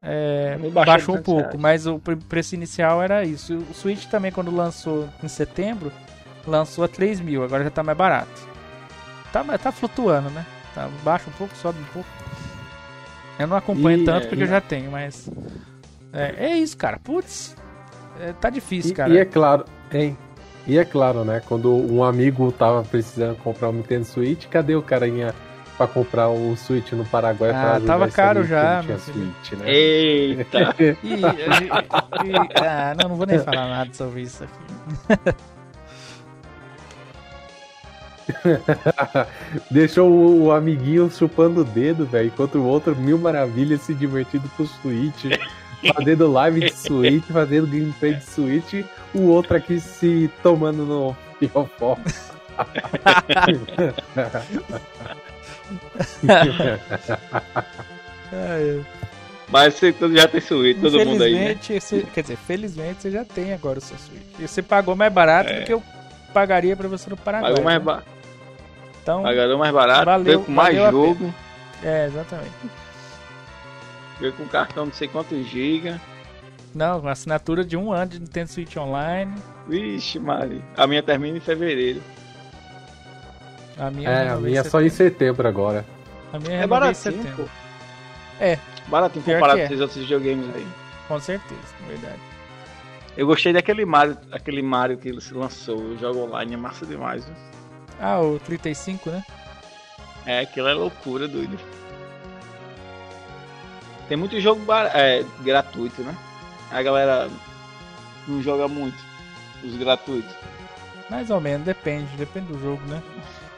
é, 0.01 0.57
baixou 0.71 1.15
um 1.15 1.21
pouco. 1.21 1.41
Reais. 1.41 1.59
Mas 1.59 1.87
o 1.87 1.99
preço 1.99 2.55
inicial 2.55 3.01
era 3.01 3.23
isso. 3.23 3.57
O 3.69 3.73
Switch 3.73 4.05
também, 4.05 4.31
quando 4.31 4.51
lançou 4.51 5.07
em 5.23 5.27
setembro, 5.27 5.91
lançou 6.45 6.83
a 6.83 6.87
3 6.87 7.19
mil. 7.19 7.43
Agora 7.43 7.63
já 7.63 7.69
tá 7.69 7.83
mais 7.83 7.97
barato. 7.97 8.47
Tá, 9.31 9.43
tá 9.57 9.71
flutuando, 9.71 10.29
né? 10.29 10.45
Tá 10.73 10.89
baixa 11.03 11.29
um 11.29 11.33
pouco, 11.33 11.55
sobe 11.55 11.79
um 11.79 11.93
pouco. 11.93 12.09
Eu 13.39 13.47
não 13.47 13.57
acompanho 13.57 14.01
e, 14.01 14.05
tanto 14.05 14.27
porque 14.27 14.43
eu 14.43 14.47
já 14.47 14.61
tenho, 14.61 14.91
mas. 14.91 15.29
É, 16.13 16.47
é 16.47 16.57
isso, 16.57 16.77
cara. 16.77 16.99
Putz. 16.99 17.55
É, 18.19 18.33
tá 18.33 18.49
difícil, 18.49 18.91
e, 18.91 18.95
cara. 18.95 19.13
E 19.13 19.17
é 19.17 19.25
claro, 19.25 19.65
hein? 19.91 20.17
E 20.65 20.77
é 20.77 20.83
claro, 20.83 21.23
né? 21.23 21.41
Quando 21.45 21.71
um 21.73 22.03
amigo 22.03 22.51
tava 22.51 22.83
precisando 22.83 23.37
comprar 23.37 23.69
o 23.69 23.73
Nintendo 23.73 24.05
Switch, 24.05 24.47
cadê 24.47 24.75
o 24.75 24.81
carinha 24.81 25.33
pra 25.77 25.87
comprar 25.87 26.29
o 26.29 26.57
Switch 26.57 26.91
no 26.93 27.05
Paraguai? 27.05 27.51
Ah, 27.51 27.79
tava 27.85 28.09
caro 28.09 28.43
já. 28.43 28.81
Tinha 28.83 28.97
Switch, 28.97 29.51
né? 29.53 29.69
Eita! 29.69 30.75
e, 30.79 30.95
e, 31.07 31.21
e, 31.21 31.23
ah, 32.61 32.95
não, 32.99 33.09
não 33.09 33.15
vou 33.15 33.27
nem 33.27 33.37
falar 33.39 33.67
nada 33.67 33.93
sobre 33.93 34.21
isso 34.21 34.43
aqui. 34.43 34.53
Deixou 39.71 40.09
o, 40.09 40.45
o, 40.45 40.51
amiguinho 40.51 41.09
chupando 41.09 41.61
o 41.61 41.63
dedo, 41.63 42.05
velho, 42.05 42.27
enquanto 42.27 42.55
o 42.55 42.65
outro, 42.65 42.93
mil 42.95 43.17
maravilhas, 43.17 43.81
se 43.81 43.93
divertindo 43.93 44.49
com 44.57 44.63
o 44.63 44.67
Switch, 44.67 45.25
fazendo 45.95 46.31
live 46.31 46.61
de 46.61 46.73
Switch, 46.73 47.23
fazendo 47.25 47.67
gameplay 47.67 48.15
de 48.15 48.25
Switch 48.25 48.83
o 49.13 49.27
outro 49.27 49.55
aqui 49.55 49.79
se 49.79 50.29
tomando 50.43 50.85
no 50.85 51.15
fiofó. 51.39 51.97
Mas 59.49 59.75
você 59.75 59.95
já 60.13 60.27
tem 60.27 60.41
Switch, 60.41 60.81
todo 60.81 61.05
mundo 61.05 61.23
aí. 61.23 61.33
Né? 61.33 61.57
Você, 61.79 62.05
quer 62.13 62.21
dizer, 62.21 62.37
felizmente 62.37 63.01
você 63.01 63.11
já 63.11 63.23
tem 63.23 63.53
agora 63.53 63.79
o 63.79 63.81
seu 63.81 63.97
Switch. 63.97 64.21
E 64.39 64.47
você 64.47 64.61
pagou 64.61 64.95
mais 64.95 65.11
barato 65.11 65.49
é. 65.49 65.59
do 65.59 65.65
que 65.65 65.73
eu 65.73 65.81
pagaria 66.33 66.75
pra 66.75 66.87
você 66.87 67.09
no 67.09 67.17
Paraguai. 67.17 67.51
Pagou 67.51 67.63
mais 67.63 67.83
né? 67.83 68.03
Então, 69.01 69.23
Pagou 69.23 69.57
mais 69.57 69.73
barato, 69.73 70.05
valeu, 70.05 70.43
com 70.43 70.51
mais 70.51 70.75
jogo. 70.75 71.33
É, 71.81 72.07
exatamente. 72.07 72.51
Veio 74.19 74.33
com 74.33 74.45
cartão 74.47 74.85
não 74.85 74.93
sei 74.93 75.07
quantos 75.07 75.47
gigas. 75.47 75.97
Não, 76.75 76.99
uma 76.99 77.11
assinatura 77.11 77.63
de 77.63 77.77
um 77.77 77.93
ano 77.93 78.11
de 78.11 78.19
Nintendo 78.19 78.51
Switch 78.51 78.75
Online. 78.75 79.33
Vixe, 79.67 80.19
Mari. 80.19 80.61
A 80.75 80.85
minha 80.85 81.01
termina 81.01 81.37
em 81.37 81.41
fevereiro. 81.41 82.01
A 83.77 83.91
minha 83.91 84.09
é, 84.09 84.29
a 84.29 84.35
minha 84.37 84.59
é 84.59 84.63
só 84.63 84.81
em 84.81 84.89
setembro 84.89 85.47
agora. 85.47 85.85
A 86.33 86.39
minha 86.39 86.61
é 86.61 86.67
baratinho, 86.67 87.23
pô. 87.35 87.43
É. 88.39 88.57
Baratinho 88.87 89.23
comparado 89.23 89.59
é. 89.59 89.67
com 89.67 89.73
os 89.73 89.81
outros 89.81 89.99
videogames 89.99 90.45
aí. 90.55 90.67
Com 91.07 91.19
certeza, 91.19 91.61
verdade. 91.87 92.19
Eu 93.15 93.25
gostei 93.25 93.53
daquele 93.53 93.85
Mario, 93.85 94.17
aquele 94.31 94.61
Mario 94.61 94.97
que 94.97 95.09
ele 95.09 95.21
se 95.21 95.33
lançou, 95.33 95.79
o 95.79 95.97
jogo 95.97 96.25
online, 96.25 96.53
é 96.53 96.57
massa 96.57 96.85
demais. 96.85 97.25
Viu? 97.25 97.35
Ah, 97.99 98.19
o 98.19 98.39
35, 98.39 99.09
né? 99.09 99.23
É, 100.25 100.39
aquilo 100.41 100.67
é 100.67 100.73
loucura, 100.73 101.27
doido. 101.27 101.57
Tem 104.07 104.17
muito 104.17 104.39
jogo 104.39 104.61
é, 104.93 105.23
gratuito, 105.43 106.01
né? 106.01 106.15
a 106.71 106.81
galera 106.81 107.29
não 108.27 108.41
joga 108.41 108.67
muito 108.67 108.97
os 109.63 109.75
gratuitos. 109.75 110.35
Mais 111.09 111.29
ou 111.29 111.39
menos, 111.39 111.65
depende, 111.65 112.15
depende 112.17 112.51
do 112.51 112.59
jogo, 112.59 112.81
né? 112.87 113.01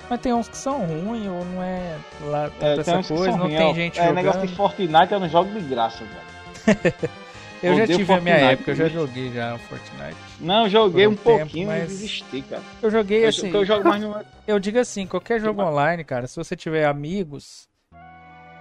Mas 0.09 0.19
tem 0.21 0.33
uns 0.33 0.49
que 0.49 0.57
são 0.57 0.85
ruins 0.85 1.27
ou 1.27 1.45
não 1.45 1.61
é 1.61 1.95
lá 2.21 2.49
é, 2.59 2.79
essa 2.79 3.03
coisa, 3.03 3.37
não 3.37 3.47
tem 3.47 3.75
gente 3.75 3.99
é, 3.99 4.03
jogando. 4.03 4.17
É, 4.17 4.23
negócio 4.23 4.47
de 4.47 4.55
Fortnite 4.55 5.13
eu 5.13 5.19
não 5.19 5.29
jogo 5.29 5.51
de 5.51 5.59
graça, 5.59 6.03
velho. 6.03 6.95
eu 7.61 7.75
já 7.75 7.85
tive 7.85 8.05
Fortnite, 8.05 8.31
a 8.31 8.37
minha 8.37 8.51
época, 8.51 8.71
eu 8.71 8.75
já 8.75 8.87
joguei 8.89 9.31
já 9.31 9.57
Fortnite. 9.59 10.17
não, 10.39 10.67
joguei 10.67 11.05
um, 11.05 11.11
um 11.11 11.15
tempo, 11.15 11.37
pouquinho 11.37 11.67
mas 11.67 11.87
desisti, 11.87 12.41
cara. 12.41 12.63
Eu 12.81 12.89
joguei 12.89 13.23
eu, 13.23 13.29
assim. 13.29 13.53
Eu, 13.53 13.63
jogo 13.63 13.87
mais 13.87 14.01
no... 14.01 14.15
eu 14.47 14.59
digo 14.59 14.79
assim, 14.79 15.05
qualquer 15.05 15.39
jogo 15.39 15.61
online, 15.61 16.03
cara, 16.03 16.25
se 16.25 16.35
você 16.35 16.55
tiver 16.55 16.85
amigos. 16.85 17.69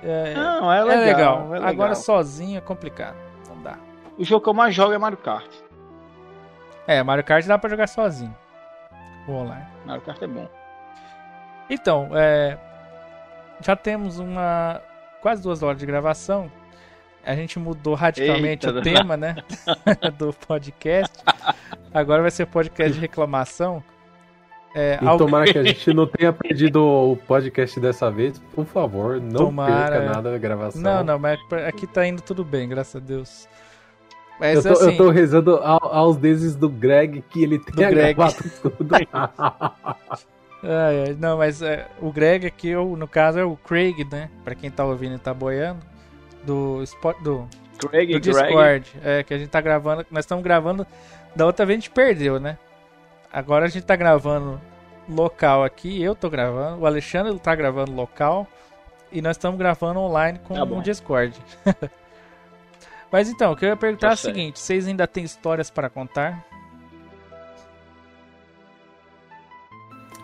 É, 0.03 0.35
não, 0.35 0.71
é, 0.71 0.81
é 0.81 0.85
legal, 0.85 1.01
é 1.01 1.07
legal. 1.07 1.47
É 1.47 1.51
legal. 1.55 1.69
Agora 1.69 1.95
sozinho 1.95 2.59
é 2.59 2.61
complicado. 2.61 3.17
Não 3.49 3.63
dá. 3.63 3.79
O 4.19 4.25
jogo 4.25 4.45
que 4.45 4.51
eu 4.51 4.55
mais 4.55 4.75
jogo 4.75 4.93
é 4.93 4.99
Mario 4.99 5.19
Kart. 5.19 5.51
É, 6.87 7.03
Mario 7.03 7.25
Kart 7.25 7.47
dá 7.47 7.59
pra 7.59 7.71
jogar 7.71 7.87
sozinho. 7.87 8.37
O 9.27 9.33
online. 9.33 9.67
Mario 9.87 10.03
Kart 10.03 10.21
é 10.23 10.27
bom. 10.27 10.49
Então, 11.69 12.11
é, 12.15 12.57
já 13.61 13.77
temos 13.77 14.19
uma 14.19 14.81
quase 15.21 15.43
duas 15.43 15.63
horas 15.63 15.79
de 15.79 15.87
gravação. 15.87 16.51
A 17.25 17.35
gente 17.35 17.59
mudou 17.59 17.95
radicalmente 17.95 18.67
Eita, 18.67 18.79
o 18.79 18.83
tema, 18.83 19.17
né? 19.17 19.37
do 20.17 20.33
podcast. 20.33 21.23
Agora 21.93 22.23
vai 22.23 22.31
ser 22.31 22.47
podcast 22.47 22.95
de 22.95 23.01
reclamação. 23.01 23.83
É, 24.75 24.99
e 25.01 25.19
tomara 25.19 25.51
que 25.51 25.59
a 25.59 25.63
gente 25.65 25.93
não 25.93 26.07
tenha 26.07 26.33
perdido 26.33 26.83
o 26.83 27.17
podcast 27.17 27.79
dessa 27.81 28.11
vez. 28.11 28.39
Por 28.55 28.65
favor, 28.65 29.21
não 29.21 29.47
tomara... 29.47 29.97
perca 29.97 30.15
nada 30.15 30.31
da 30.31 30.39
gravação. 30.39 30.81
Não, 30.81 31.05
não, 31.05 31.19
mas 31.19 31.39
aqui 31.67 31.87
tá 31.87 32.07
indo 32.07 32.23
tudo 32.23 32.45
bem, 32.45 32.69
graças 32.69 32.97
a 32.97 33.05
Deus. 33.05 33.49
Mas, 34.41 34.65
eu, 34.65 34.73
tô, 34.73 34.79
assim, 34.79 34.91
eu 34.93 34.97
tô 34.97 35.11
rezando 35.11 35.57
ao, 35.57 35.93
aos 35.93 36.17
deuses 36.17 36.55
do 36.55 36.69
Greg 36.69 37.23
que 37.29 37.43
ele 37.43 37.59
tenha 37.59 37.91
Greg. 37.91 38.15
gravado 38.15 38.37
tudo. 38.63 38.95
É, 40.63 41.15
não, 41.19 41.39
mas 41.39 41.63
é, 41.63 41.87
o 42.01 42.11
Greg 42.11 42.47
aqui, 42.47 42.69
eu, 42.69 42.97
no 42.97 43.07
caso, 43.07 43.39
é 43.39 43.45
o 43.45 43.57
Craig, 43.57 44.05
né? 44.11 44.29
Pra 44.45 44.55
quem 44.55 44.71
tá 44.71 44.85
ouvindo 44.85 45.15
e 45.15 45.19
tá 45.19 45.33
boiando. 45.33 45.81
Do, 46.45 46.83
do, 47.23 47.49
Craig, 47.89 48.13
do 48.13 48.21
Discord. 48.21 48.53
Greg. 48.53 48.85
É, 49.05 49.23
que 49.23 49.35
a 49.35 49.39
gente 49.39 49.51
tá 49.51 49.61
gravando. 49.61 50.05
Nós 50.11 50.25
estamos 50.25 50.43
gravando. 50.43 50.87
Da 51.35 51.47
outra 51.47 51.65
vez 51.65 51.79
a 51.79 51.81
gente 51.81 51.91
perdeu, 51.91 52.41
né? 52.41 52.59
Agora 53.33 53.67
a 53.67 53.69
gente 53.69 53.85
tá 53.85 53.95
gravando 53.95 54.61
local 55.09 55.63
aqui. 55.63 56.03
Eu 56.03 56.15
tô 56.15 56.29
gravando. 56.29 56.83
O 56.83 56.87
Alexandre 56.87 57.39
tá 57.39 57.55
gravando 57.55 57.93
local. 57.93 58.47
E 59.13 59.23
nós 59.23 59.37
estamos 59.37 59.59
gravando 59.59 60.01
online 60.01 60.39
com 60.41 60.55
tá 60.55 60.65
o 60.65 60.83
Discord. 60.83 61.35
Mas 63.11 63.29
então, 63.31 63.53
o 63.53 63.57
que 63.57 63.65
eu 63.65 63.71
ia 63.71 63.77
perguntar 63.77 64.11
é 64.11 64.15
o 64.15 64.17
seguinte: 64.17 64.59
vocês 64.59 64.87
ainda 64.87 65.07
têm 65.07 65.25
histórias 65.25 65.71
para 65.71 65.89
contar? 65.89 66.45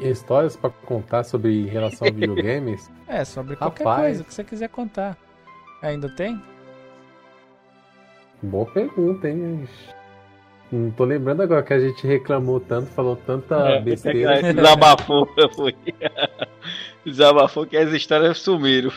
Histórias 0.00 0.56
para 0.56 0.70
contar 0.70 1.24
sobre 1.24 1.66
relação 1.66 2.08
a 2.08 2.10
videogames? 2.10 2.90
É, 3.06 3.22
sobre 3.22 3.54
qualquer 3.54 3.84
Rapaz. 3.84 4.02
coisa 4.02 4.24
que 4.24 4.34
você 4.34 4.42
quiser 4.42 4.68
contar. 4.70 5.16
Ainda 5.82 6.08
tem? 6.08 6.42
Boa 8.42 8.64
pergunta, 8.66 9.28
hein? 9.28 9.68
Não 10.72 10.90
tô 10.90 11.04
lembrando 11.04 11.42
agora 11.42 11.62
que 11.62 11.72
a 11.72 11.78
gente 11.78 12.06
reclamou 12.06 12.58
tanto, 12.58 12.90
falou 12.92 13.14
tanta 13.14 13.56
é, 13.56 13.80
besteira. 13.80 14.38
É, 14.38 14.52
desabafou, 14.54 15.28
foi. 15.54 15.76
Desabafou 17.04 17.66
que 17.66 17.76
as 17.76 17.92
histórias 17.92 18.38
sumiram. 18.38 18.90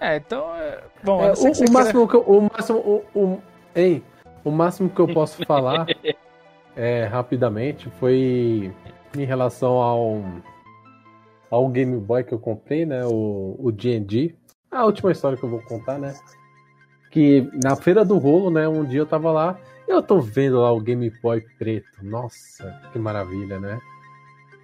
É, 0.00 0.16
então. 0.16 0.54
É, 0.56 0.80
bom, 1.02 1.22
é, 1.22 1.32
o, 1.32 1.68
o, 1.68 1.72
máximo 1.72 2.08
que 2.08 2.14
eu, 2.14 2.22
o 2.22 2.48
máximo. 2.52 2.78
O, 2.78 3.04
o, 3.18 3.42
hein, 3.74 4.02
o 4.44 4.50
máximo 4.50 4.88
que 4.88 5.00
eu 5.00 5.08
posso 5.08 5.44
falar 5.44 5.86
é, 6.76 7.04
rapidamente 7.04 7.90
foi 8.00 8.72
em 9.16 9.24
relação 9.24 9.74
ao, 9.74 10.22
ao 11.50 11.68
Game 11.68 11.96
Boy 11.98 12.24
que 12.24 12.32
eu 12.32 12.38
comprei, 12.38 12.86
né? 12.86 13.04
O, 13.04 13.70
D&D. 13.72 14.34
A 14.70 14.84
última 14.84 15.12
história 15.12 15.36
que 15.36 15.44
eu 15.44 15.50
vou 15.50 15.60
contar, 15.62 15.98
né? 15.98 16.14
Que 17.10 17.48
na 17.62 17.76
feira 17.76 18.04
do 18.04 18.18
rolo, 18.18 18.50
né? 18.50 18.66
Um 18.66 18.84
dia 18.84 19.00
eu 19.00 19.06
tava 19.06 19.30
lá, 19.30 19.58
eu 19.86 20.02
tô 20.02 20.20
vendo 20.20 20.60
lá 20.60 20.72
o 20.72 20.80
Game 20.80 21.10
Boy 21.22 21.42
preto. 21.58 21.86
Nossa, 22.02 22.80
que 22.92 22.98
maravilha, 22.98 23.60
né? 23.60 23.80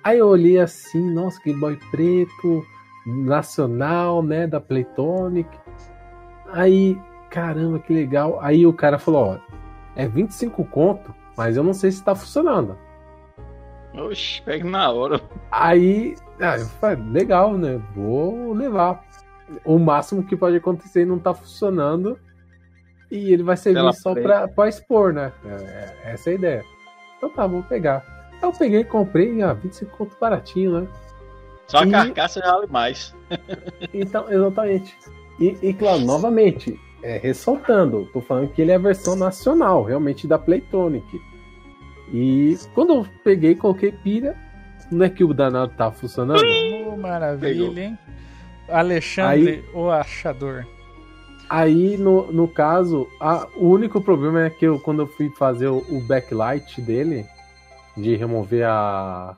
Aí 0.02 0.18
eu 0.18 0.28
olhei 0.28 0.58
assim, 0.58 1.10
nossa, 1.10 1.40
Game 1.42 1.60
Boy 1.60 1.78
preto, 1.90 2.64
nacional, 3.06 4.22
né? 4.22 4.46
Da 4.46 4.60
Playtonic. 4.60 5.48
Aí, 6.52 6.98
caramba, 7.30 7.78
que 7.78 7.92
legal. 7.92 8.38
Aí 8.40 8.66
o 8.66 8.72
cara 8.72 8.98
falou, 8.98 9.34
ó, 9.34 9.38
é 9.94 10.08
25 10.08 10.64
conto, 10.64 11.14
mas 11.36 11.56
eu 11.56 11.62
não 11.62 11.74
sei 11.74 11.90
se 11.90 12.02
tá 12.02 12.14
funcionando. 12.14 12.87
Oxe, 14.00 14.42
pega 14.42 14.68
na 14.68 14.90
hora. 14.90 15.20
Aí, 15.50 16.14
ah, 16.40 16.56
eu 16.58 16.66
falei, 16.66 17.02
legal, 17.10 17.56
né? 17.56 17.80
Vou 17.94 18.52
levar. 18.52 19.04
O 19.64 19.78
máximo 19.78 20.22
que 20.22 20.36
pode 20.36 20.56
acontecer 20.56 21.06
não 21.06 21.18
tá 21.18 21.32
funcionando 21.32 22.18
e 23.10 23.32
ele 23.32 23.42
vai 23.42 23.56
servir 23.56 23.78
Pela 23.78 23.92
só 23.92 24.14
pra, 24.14 24.46
pra, 24.46 24.68
expor, 24.68 25.12
né? 25.12 25.32
É, 25.44 25.54
é, 26.04 26.12
essa 26.12 26.30
é 26.30 26.32
a 26.32 26.36
ideia. 26.36 26.64
Então 27.16 27.30
tá, 27.30 27.46
vou 27.46 27.62
pegar. 27.62 28.04
Eu 28.42 28.52
peguei 28.52 28.80
e 28.80 28.84
comprei, 28.84 29.42
ah, 29.42 29.54
25 29.54 29.96
conto 29.96 30.16
baratinho, 30.20 30.80
né? 30.80 30.88
Só 31.66 31.84
e... 31.84 31.88
a 31.88 32.04
carcaça 32.04 32.40
já 32.40 32.52
vale 32.52 32.66
mais. 32.66 33.14
então, 33.92 34.30
exatamente. 34.30 34.96
E, 35.40 35.56
e 35.62 35.72
claro, 35.72 36.00
novamente, 36.00 36.78
é, 37.02 37.16
ressaltando, 37.18 38.08
tô 38.12 38.20
falando 38.20 38.52
que 38.52 38.62
ele 38.62 38.72
é 38.72 38.74
a 38.74 38.78
versão 38.78 39.16
nacional, 39.16 39.82
realmente 39.82 40.26
da 40.26 40.38
Playtonic. 40.38 41.20
E 42.12 42.56
quando 42.74 42.94
eu 42.94 43.06
peguei, 43.22 43.54
coloquei 43.54 43.92
pilha, 43.92 44.36
não 44.90 45.04
é 45.04 45.10
que 45.10 45.22
o 45.22 45.34
danado 45.34 45.72
tá 45.76 45.90
funcionando? 45.90 46.42
Oh, 46.86 46.96
maravilha, 46.96 47.66
Pegou. 47.66 47.78
hein? 47.78 47.98
Alexandre, 48.68 49.50
aí, 49.50 49.64
o 49.74 49.90
achador. 49.90 50.66
Aí, 51.48 51.96
no, 51.96 52.30
no 52.30 52.46
caso, 52.46 53.08
a, 53.20 53.46
o 53.56 53.68
único 53.68 54.00
problema 54.00 54.44
é 54.44 54.50
que 54.50 54.66
eu, 54.66 54.78
quando 54.78 55.02
eu 55.02 55.06
fui 55.06 55.30
fazer 55.30 55.68
o, 55.68 55.78
o 55.78 56.00
backlight 56.06 56.80
dele, 56.82 57.24
de 57.96 58.14
remover 58.16 58.66
a, 58.66 59.36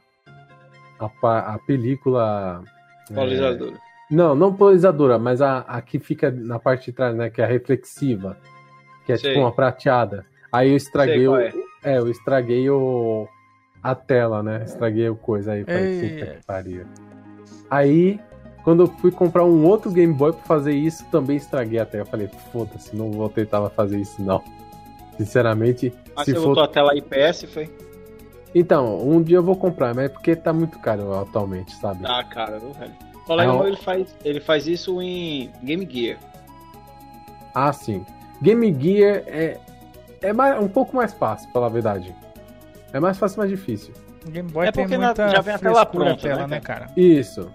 a, 0.98 1.54
a 1.54 1.58
película. 1.66 2.64
Polizadora. 3.12 3.72
É, 3.72 4.14
não, 4.14 4.34
não 4.34 4.52
polizadora, 4.52 5.18
mas 5.18 5.40
a, 5.40 5.58
a 5.60 5.80
que 5.80 6.00
fica 6.00 6.30
na 6.30 6.58
parte 6.58 6.86
de 6.86 6.92
trás, 6.92 7.14
né? 7.14 7.30
Que 7.30 7.40
é 7.40 7.44
a 7.44 7.48
reflexiva. 7.48 8.36
Que 9.06 9.12
é 9.12 9.16
Sei. 9.16 9.30
tipo 9.30 9.44
uma 9.44 9.52
prateada. 9.52 10.26
Aí 10.52 10.70
eu 10.70 10.76
estraguei 10.76 11.28
o, 11.28 11.36
é. 11.36 11.52
É, 11.82 11.98
eu 11.98 12.08
estraguei 12.08 12.68
o. 12.68 13.26
a 13.82 13.94
tela, 13.94 14.42
né? 14.42 14.62
Estraguei 14.64 15.08
o 15.08 15.16
coisa 15.16 15.52
aí. 15.52 15.64
Falei, 15.64 16.00
puta 16.00 16.26
que 16.26 16.46
pariu. 16.46 16.86
Aí, 17.70 18.20
quando 18.64 18.82
eu 18.82 18.86
fui 18.86 19.10
comprar 19.10 19.44
um 19.44 19.64
outro 19.64 19.90
Game 19.90 20.12
Boy 20.12 20.32
pra 20.32 20.42
fazer 20.42 20.72
isso, 20.72 21.04
também 21.10 21.36
estraguei 21.36 21.78
a 21.78 21.86
tela. 21.86 22.02
Eu 22.02 22.06
falei, 22.06 22.28
foda-se, 22.52 22.94
não 22.94 23.10
vou 23.10 23.28
tentar 23.28 23.68
fazer 23.70 23.98
isso 23.98 24.22
não. 24.22 24.42
Sinceramente. 25.16 25.92
Mas 26.14 26.26
se 26.26 26.32
você 26.32 26.40
for... 26.40 26.48
botou 26.48 26.64
a 26.64 26.68
tela 26.68 26.96
IPS, 26.96 27.44
foi? 27.52 27.70
Então, 28.54 28.98
um 28.98 29.22
dia 29.22 29.36
eu 29.36 29.42
vou 29.42 29.56
comprar, 29.56 29.94
mas 29.94 30.06
é 30.06 30.08
porque 30.08 30.34
tá 30.34 30.52
muito 30.52 30.78
caro 30.80 31.14
atualmente, 31.14 31.74
sabe? 31.76 32.04
Ah, 32.04 32.24
cara, 32.24 32.58
viu, 32.58 32.72
velho? 32.72 32.92
O 33.14 33.20
colega 33.20 33.52
meu, 33.52 33.66
ele 33.68 33.76
faz, 33.76 34.16
ele 34.24 34.40
faz 34.40 34.66
isso 34.66 35.00
em 35.00 35.50
Game 35.62 35.88
Gear. 35.88 36.18
Ah, 37.54 37.72
sim. 37.72 38.04
Game 38.42 38.76
Gear 38.80 39.22
é, 39.26 39.60
é 40.22 40.32
mais, 40.32 40.62
um 40.62 40.68
pouco 40.68 40.96
mais 40.96 41.12
fácil, 41.12 41.50
pela 41.52 41.68
verdade. 41.68 42.14
É 42.92 43.00
mais 43.00 43.18
fácil, 43.18 43.38
mais 43.38 43.50
difícil. 43.50 43.92
O 44.26 44.30
Game 44.30 44.50
Boy 44.50 44.66
é 44.66 44.72
tem 44.72 44.86
muita 44.86 45.26
na, 45.26 45.28
já 45.28 45.40
vem 45.40 45.54
a 45.54 45.58
tela 45.58 45.86
pronta, 45.86 46.16
tela, 46.16 46.40
né, 46.42 46.56
né, 46.56 46.60
cara? 46.60 46.88
Isso. 46.96 47.50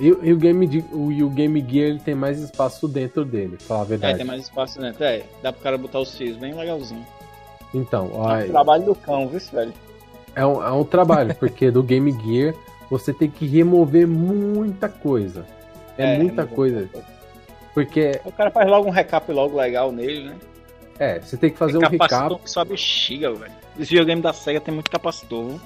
E, 0.00 0.06
e, 0.06 0.32
o 0.32 0.36
Game, 0.36 0.84
o, 0.92 1.12
e 1.12 1.22
o 1.22 1.30
Game 1.30 1.60
Gear 1.60 1.90
ele 1.90 2.00
tem 2.00 2.14
mais 2.14 2.40
espaço 2.40 2.88
dentro 2.88 3.24
dele, 3.24 3.56
pra 3.56 3.66
falar 3.66 3.80
a 3.82 3.84
verdade. 3.84 4.14
É, 4.14 4.16
tem 4.16 4.26
mais 4.26 4.42
espaço 4.42 4.80
dentro. 4.80 5.04
É, 5.04 5.22
dá 5.42 5.52
pro 5.52 5.62
cara 5.62 5.78
botar 5.78 6.00
os 6.00 6.16
fios 6.16 6.36
bem 6.36 6.54
legalzinho. 6.54 7.04
Então, 7.72 8.10
ó. 8.12 8.36
É 8.36 8.44
um 8.44 8.48
trabalho 8.48 8.84
do 8.84 8.94
cão, 8.94 9.28
viu, 9.28 9.40
velho? 9.52 9.72
É 10.34 10.44
um, 10.44 10.62
é 10.62 10.72
um 10.72 10.84
trabalho, 10.84 11.34
porque 11.38 11.70
do 11.70 11.82
Game 11.82 12.10
Gear 12.12 12.54
você 12.90 13.12
tem 13.12 13.30
que 13.30 13.46
remover 13.46 14.06
muita 14.06 14.88
coisa. 14.88 15.44
É, 15.96 16.14
é 16.14 16.18
muita 16.18 16.46
coisa. 16.46 16.88
Porque. 17.72 18.20
O 18.24 18.32
cara 18.32 18.50
faz 18.50 18.68
logo 18.68 18.88
um 18.88 18.92
recap 18.92 19.30
logo 19.32 19.56
legal 19.56 19.92
nele, 19.92 20.28
né? 20.28 20.36
É, 20.98 21.18
você 21.18 21.36
tem 21.36 21.50
que 21.50 21.58
fazer 21.58 21.78
tem 21.78 21.88
um 21.88 21.90
recap. 21.90 22.36
que 22.42 22.50
só 22.50 22.64
bexiga, 22.64 23.32
velho. 23.32 23.52
Esse 23.78 23.90
videogame 23.90 24.22
da 24.22 24.32
SEGA 24.32 24.60
tem 24.60 24.72
muito 24.72 24.90
capacitor. 24.90 25.58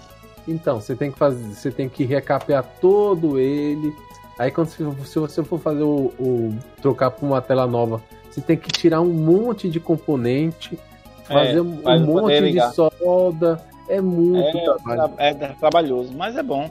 Então, 0.46 0.80
você 0.80 0.96
tem 0.96 1.12
que 1.12 1.18
fazer. 1.18 1.44
Você 1.54 1.70
tem 1.70 1.88
que 1.88 2.04
recapear 2.04 2.64
todo 2.80 3.38
ele. 3.38 3.94
Aí 4.38 4.50
quando 4.50 4.68
se, 4.68 4.82
você 4.82 5.42
for 5.42 5.58
fazer 5.58 5.82
o, 5.82 6.12
o, 6.18 6.56
trocar 6.80 7.10
para 7.10 7.26
uma 7.26 7.42
tela 7.42 7.66
nova, 7.66 8.00
você 8.30 8.40
tem 8.40 8.56
que 8.56 8.70
tirar 8.70 9.00
um 9.00 9.12
monte 9.12 9.68
de 9.68 9.80
componente, 9.80 10.78
fazer 11.24 11.58
é, 11.58 11.60
um 11.60 12.06
monte 12.06 12.52
de 12.52 12.74
solda. 12.74 13.60
É 13.88 14.00
muito 14.00 14.58
é, 14.58 14.62
trabalho. 14.62 15.14
É, 15.18 15.28
é, 15.30 15.34
trabalhoso, 15.34 16.12
mas 16.16 16.36
é 16.36 16.42
bom. 16.42 16.70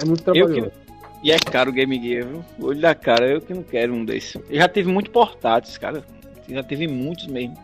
É 0.00 0.04
muito 0.04 0.22
trabalhoso. 0.22 0.70
Que... 0.70 0.80
E 1.22 1.32
é 1.32 1.38
caro 1.38 1.70
o 1.70 1.72
Game 1.72 2.00
Gear, 2.00 2.26
viu? 2.26 2.44
Olho 2.60 2.80
da 2.80 2.94
cara, 2.94 3.26
eu 3.26 3.40
que 3.40 3.54
não 3.54 3.62
quero 3.62 3.94
um 3.94 4.04
desse. 4.04 4.38
Eu 4.48 4.58
já 4.58 4.68
tive 4.68 4.90
muito 4.90 5.10
portáteis, 5.10 5.78
cara. 5.78 6.02
Já 6.48 6.62
tive 6.62 6.86
muitos 6.86 7.26
mesmo. 7.26 7.56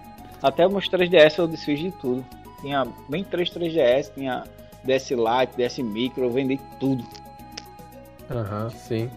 Até 0.47 0.69
meus 0.69 0.89
3DS 0.89 1.41
eu 1.41 1.49
desfiz 1.49 1.81
de 1.81 1.91
tudo. 1.91 2.25
Tinha 2.61 2.87
bem 3.09 3.25
3 3.25 3.51
3DS, 3.51 4.15
tinha 4.15 4.45
DS 4.85 5.11
Lite, 5.11 5.57
DS 5.57 5.79
Micro, 5.81 6.23
eu 6.23 6.31
vendi 6.31 6.61
tudo. 6.79 7.05
Aham, 8.31 8.65
uhum, 8.65 8.71
sim. 8.71 9.11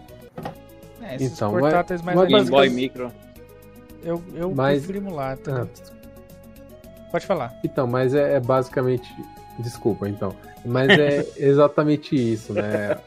É, 1.03 1.15
esses 1.17 1.33
então, 1.33 1.51
portáteis 1.51 2.01
mais 2.01 2.19
Game 2.27 2.49
Boy 2.49 2.69
Micro. 2.71 3.11
Eu, 4.03 4.23
eu 4.33 4.55
mas... 4.55 4.79
prefiro 4.79 5.05
emulator. 5.05 5.67
Ah. 5.67 7.09
Pode 7.11 7.27
falar. 7.27 7.55
Então, 7.63 7.85
mas 7.85 8.15
é, 8.15 8.37
é 8.37 8.39
basicamente. 8.39 9.15
Desculpa, 9.59 10.09
então. 10.09 10.35
Mas 10.65 10.89
é 10.89 11.27
exatamente 11.37 12.15
isso, 12.15 12.53
né? 12.53 12.97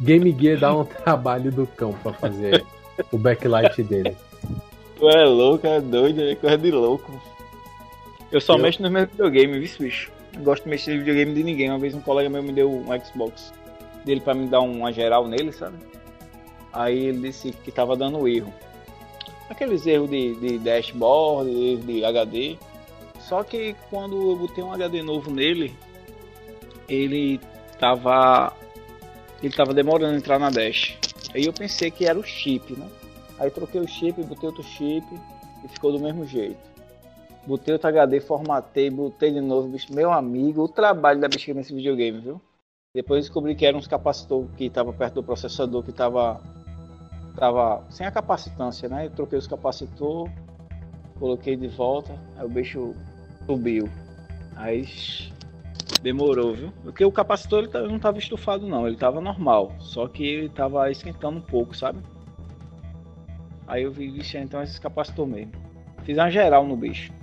Game 0.00 0.36
Gear 0.36 0.58
dá 0.58 0.76
um 0.76 0.84
trabalho 0.84 1.52
do 1.52 1.68
cão 1.68 1.92
pra 2.02 2.12
fazer 2.14 2.66
o 3.12 3.16
backlight 3.16 3.80
dele. 3.84 4.16
Tu 4.96 5.08
é 5.08 5.24
louco, 5.24 5.64
é 5.68 5.80
doido, 5.80 6.20
é 6.20 6.34
coisa 6.34 6.58
de 6.58 6.72
louco. 6.72 7.30
Eu 8.30 8.40
só 8.40 8.54
eu... 8.54 8.58
mexo 8.58 8.82
nos 8.82 8.90
meus 8.90 9.08
videogames, 9.08 9.76
viu, 9.76 9.86
bicho? 9.86 10.12
Não 10.34 10.44
gosto 10.44 10.64
de 10.64 10.70
mexer 10.70 10.92
no 10.92 10.98
videogame 10.98 11.34
de 11.34 11.42
ninguém. 11.42 11.70
Uma 11.70 11.78
vez 11.78 11.94
um 11.94 12.00
colega 12.00 12.28
meu 12.28 12.42
me 12.42 12.52
deu 12.52 12.70
um 12.70 12.86
Xbox 13.04 13.52
dele 14.04 14.20
pra 14.20 14.34
me 14.34 14.46
dar 14.46 14.60
uma 14.60 14.92
geral 14.92 15.26
nele, 15.26 15.52
sabe? 15.52 15.76
Aí 16.72 17.06
ele 17.06 17.28
disse 17.28 17.50
que 17.52 17.72
tava 17.72 17.96
dando 17.96 18.26
erro. 18.28 18.52
Aqueles 19.48 19.84
erros 19.86 20.08
de, 20.08 20.34
de 20.36 20.58
dashboard, 20.58 21.50
erro 21.50 21.82
de 21.82 22.04
HD. 22.04 22.56
Só 23.18 23.42
que 23.42 23.74
quando 23.90 24.30
eu 24.30 24.36
botei 24.36 24.62
um 24.62 24.72
HD 24.72 25.02
novo 25.02 25.30
nele, 25.30 25.74
ele 26.88 27.40
tava. 27.78 28.52
Ele 29.42 29.52
tava 29.52 29.74
demorando 29.74 30.14
a 30.14 30.16
entrar 30.16 30.38
na 30.38 30.50
dash. 30.50 30.96
Aí 31.34 31.46
eu 31.46 31.52
pensei 31.52 31.90
que 31.90 32.06
era 32.06 32.18
o 32.18 32.22
chip, 32.22 32.76
né? 32.76 32.86
Aí 33.38 33.50
troquei 33.50 33.80
o 33.80 33.88
chip, 33.88 34.22
botei 34.22 34.48
outro 34.48 34.62
chip 34.62 35.06
e 35.64 35.68
ficou 35.68 35.92
do 35.92 35.98
mesmo 35.98 36.26
jeito. 36.26 36.69
Botei 37.46 37.72
outro 37.72 37.88
HD, 37.88 38.20
formatei, 38.20 38.90
botei 38.90 39.32
de 39.32 39.40
novo, 39.40 39.68
bicho. 39.68 39.92
Meu 39.94 40.12
amigo, 40.12 40.62
o 40.62 40.68
trabalho 40.68 41.20
da 41.20 41.28
bexiga 41.28 41.54
nesse 41.54 41.74
videogame, 41.74 42.20
viu? 42.20 42.40
Depois 42.94 43.24
descobri 43.24 43.54
que 43.54 43.64
eram 43.64 43.78
uns 43.78 43.86
capacitores 43.86 44.50
que 44.56 44.64
estavam 44.64 44.92
perto 44.92 45.14
do 45.14 45.22
processador 45.22 45.82
que 45.82 45.92
tava, 45.92 46.40
tava 47.36 47.84
sem 47.88 48.06
a 48.06 48.10
capacitância, 48.10 48.88
né? 48.88 49.06
Eu 49.06 49.10
troquei 49.10 49.38
os 49.38 49.46
capacitor, 49.46 50.28
coloquei 51.18 51.56
de 51.56 51.68
volta, 51.68 52.12
aí 52.36 52.44
o 52.44 52.48
bicho 52.48 52.94
subiu. 53.46 53.88
Aí 54.56 54.84
demorou, 56.02 56.54
viu? 56.54 56.72
Porque 56.82 57.04
o 57.04 57.12
capacitor 57.12 57.64
ele 57.64 57.88
não 57.88 57.96
estava 57.96 58.18
estufado 58.18 58.66
não, 58.66 58.86
ele 58.86 58.96
estava 58.96 59.20
normal, 59.20 59.72
só 59.78 60.06
que 60.08 60.26
ele 60.26 60.46
estava 60.46 60.90
esquentando 60.90 61.38
um 61.38 61.42
pouco, 61.42 61.76
sabe? 61.76 62.00
Aí 63.66 63.84
eu 63.84 63.92
vi, 63.92 64.10
vixe, 64.10 64.36
então 64.36 64.62
esse 64.62 64.80
capacitor 64.80 65.26
mesmo. 65.26 65.52
Fiz 66.02 66.18
uma 66.18 66.30
geral 66.30 66.66
no 66.66 66.76
bicho. 66.76 67.19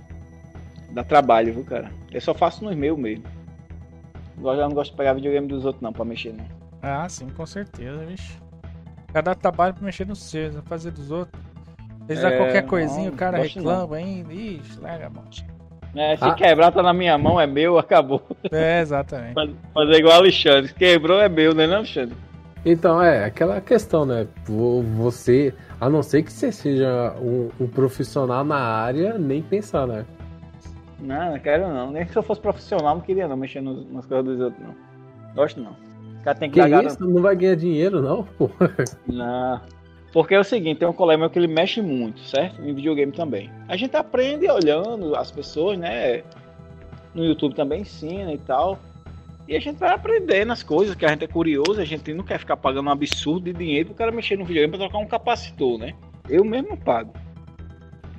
Dá 0.90 1.04
trabalho, 1.04 1.52
viu, 1.52 1.64
cara? 1.64 1.90
Eu 2.10 2.20
só 2.20 2.34
faço 2.34 2.64
nos 2.64 2.74
meus 2.74 2.98
mesmo. 2.98 3.24
Eu 4.42 4.56
não 4.56 4.70
gosto 4.70 4.92
de 4.92 4.96
pegar 4.96 5.14
videogame 5.14 5.48
dos 5.48 5.64
outros 5.64 5.82
não, 5.82 5.92
pra 5.92 6.04
mexer 6.04 6.32
não. 6.32 6.44
Ah, 6.82 7.08
sim, 7.08 7.28
com 7.28 7.44
certeza, 7.44 8.04
bicho. 8.06 8.40
Cada 9.12 9.34
trabalho 9.34 9.74
pra 9.74 9.84
mexer 9.84 10.06
nos 10.06 10.22
seus, 10.22 10.54
fazer 10.66 10.92
dos 10.92 11.10
outros. 11.10 11.42
Eles 12.08 12.24
é, 12.24 12.36
qualquer 12.36 12.62
coisinha, 12.62 13.06
não, 13.06 13.14
o 13.14 13.16
cara 13.16 13.38
reclama 13.38 13.96
ainda. 13.96 14.32
Ixi, 14.32 14.80
larga 14.80 15.06
a 15.06 15.10
mão. 15.10 15.24
É, 15.94 16.16
se 16.16 16.24
ah. 16.24 16.34
quebrar 16.34 16.72
tá 16.72 16.82
na 16.82 16.92
minha 16.92 17.18
mão, 17.18 17.40
é 17.40 17.46
meu, 17.46 17.76
acabou. 17.78 18.22
É, 18.50 18.80
exatamente. 18.80 19.34
Fazer 19.74 19.94
igual 19.94 20.16
Alexandre. 20.16 20.72
Quebrou 20.72 21.20
é 21.20 21.28
meu, 21.28 21.54
né, 21.54 21.66
não, 21.66 21.78
Alexandre? 21.78 22.16
Então, 22.64 23.02
é, 23.02 23.24
aquela 23.24 23.60
questão, 23.60 24.04
né? 24.04 24.26
Você, 24.96 25.54
a 25.80 25.88
não 25.88 26.02
ser 26.02 26.22
que 26.22 26.32
você 26.32 26.50
seja 26.50 27.14
um, 27.20 27.50
um 27.60 27.66
profissional 27.66 28.44
na 28.44 28.58
área, 28.58 29.16
nem 29.18 29.42
pensar, 29.42 29.86
né? 29.86 30.04
Não, 30.98 31.32
não 31.32 31.38
quero 31.38 31.68
não. 31.68 31.90
Nem 31.90 32.06
se 32.06 32.16
eu 32.16 32.22
fosse 32.22 32.40
profissional, 32.40 32.96
não 32.96 33.02
queria 33.02 33.28
não 33.28 33.36
mexer 33.36 33.60
nos, 33.60 33.90
nas 33.90 34.06
coisas 34.06 34.24
dos 34.24 34.40
outros, 34.40 34.62
não. 34.62 34.74
Gosto 35.34 35.60
não. 35.60 35.72
O 36.20 36.24
cara 36.24 36.36
tem 36.36 36.50
que, 36.50 36.60
que 36.60 36.86
isso? 36.86 37.06
Não 37.06 37.22
vai 37.22 37.36
ganhar 37.36 37.54
dinheiro, 37.54 38.02
não? 38.02 38.26
Não. 39.06 39.60
Porque 40.12 40.34
é 40.34 40.40
o 40.40 40.44
seguinte, 40.44 40.78
tem 40.78 40.88
um 40.88 40.92
colega 40.92 41.20
meu 41.20 41.30
que 41.30 41.38
ele 41.38 41.46
mexe 41.46 41.82
muito, 41.82 42.20
certo? 42.20 42.62
Em 42.62 42.74
videogame 42.74 43.12
também. 43.12 43.50
A 43.68 43.76
gente 43.76 43.94
aprende 43.94 44.50
olhando 44.50 45.14
as 45.14 45.30
pessoas, 45.30 45.78
né? 45.78 46.22
No 47.14 47.24
YouTube 47.24 47.54
também 47.54 47.82
ensina 47.82 48.32
e 48.32 48.38
tal. 48.38 48.78
E 49.46 49.54
a 49.54 49.60
gente 49.60 49.78
vai 49.78 49.90
aprendendo 49.90 50.52
as 50.52 50.62
coisas, 50.62 50.94
que 50.94 51.04
a 51.04 51.08
gente 51.08 51.24
é 51.24 51.28
curioso, 51.28 51.80
a 51.80 51.84
gente 51.84 52.12
não 52.12 52.24
quer 52.24 52.38
ficar 52.38 52.56
pagando 52.56 52.88
um 52.88 52.92
absurdo 52.92 53.44
de 53.44 53.52
dinheiro 53.52 53.86
pro 53.86 53.94
cara 53.94 54.10
mexer 54.10 54.36
no 54.36 54.44
videogame 54.44 54.70
pra 54.70 54.80
trocar 54.80 54.98
um 54.98 55.06
capacitor, 55.06 55.78
né? 55.78 55.94
Eu 56.28 56.44
mesmo 56.44 56.76
pago. 56.76 57.12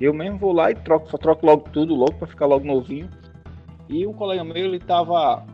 Eu 0.00 0.14
mesmo 0.14 0.38
vou 0.38 0.52
lá 0.52 0.70
e 0.70 0.74
troco, 0.74 1.18
troco 1.18 1.44
logo 1.44 1.68
tudo 1.70 1.94
logo 1.94 2.14
para 2.14 2.26
ficar 2.26 2.46
logo 2.46 2.64
novinho. 2.64 3.10
E 3.88 4.06
um 4.06 4.14
colega 4.14 4.42
meu, 4.42 4.56
ele 4.56 4.78
tava. 4.78 5.44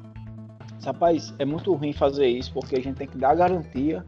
Rapaz, 0.85 1.35
é 1.39 1.44
muito 1.44 1.74
ruim 1.74 1.93
fazer 1.93 2.28
isso 2.28 2.52
porque 2.52 2.77
a 2.77 2.81
gente 2.81 2.97
tem 2.97 3.09
que 3.09 3.18
dar 3.18 3.35
garantia. 3.35 4.05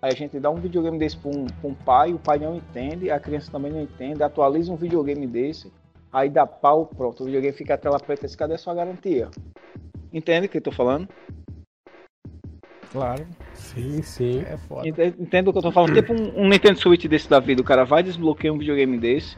Aí 0.00 0.10
a 0.10 0.16
gente 0.16 0.40
dá 0.40 0.50
um 0.50 0.56
videogame 0.56 0.98
desse 0.98 1.16
para 1.16 1.30
um, 1.30 1.46
um 1.62 1.74
pai, 1.74 2.12
o 2.12 2.18
pai 2.18 2.38
não 2.38 2.56
entende, 2.56 3.10
a 3.10 3.20
criança 3.20 3.52
também 3.52 3.70
não 3.70 3.82
entende, 3.82 4.22
atualiza 4.22 4.72
um 4.72 4.76
videogame 4.76 5.28
desse, 5.28 5.72
aí 6.12 6.28
dá 6.28 6.44
pau, 6.44 6.86
pronto, 6.86 7.22
o 7.22 7.26
videogame 7.26 7.56
fica 7.56 7.74
a 7.74 7.78
tela 7.78 8.00
preta, 8.00 8.26
esse 8.26 8.36
cadê 8.36 8.54
a 8.54 8.58
sua 8.58 8.74
garantia? 8.74 9.30
Entende 10.12 10.46
o 10.46 10.48
que 10.48 10.58
eu 10.58 10.62
tô 10.62 10.72
falando? 10.72 11.08
Claro. 12.90 13.24
Sim, 13.54 14.02
sim. 14.02 14.40
É 14.40 14.56
foda. 14.56 14.88
Entendo 14.88 15.48
o 15.48 15.52
que 15.52 15.58
eu 15.58 15.62
tô 15.62 15.70
falando. 15.70 15.94
Tipo 15.94 16.12
um, 16.12 16.46
um 16.46 16.48
Nintendo 16.48 16.78
Switch 16.78 17.06
desse 17.06 17.30
da 17.30 17.38
vida. 17.38 17.62
O 17.62 17.64
cara 17.64 17.84
vai 17.84 18.02
desbloquear 18.02 18.52
um 18.52 18.58
videogame 18.58 18.98
desse 18.98 19.36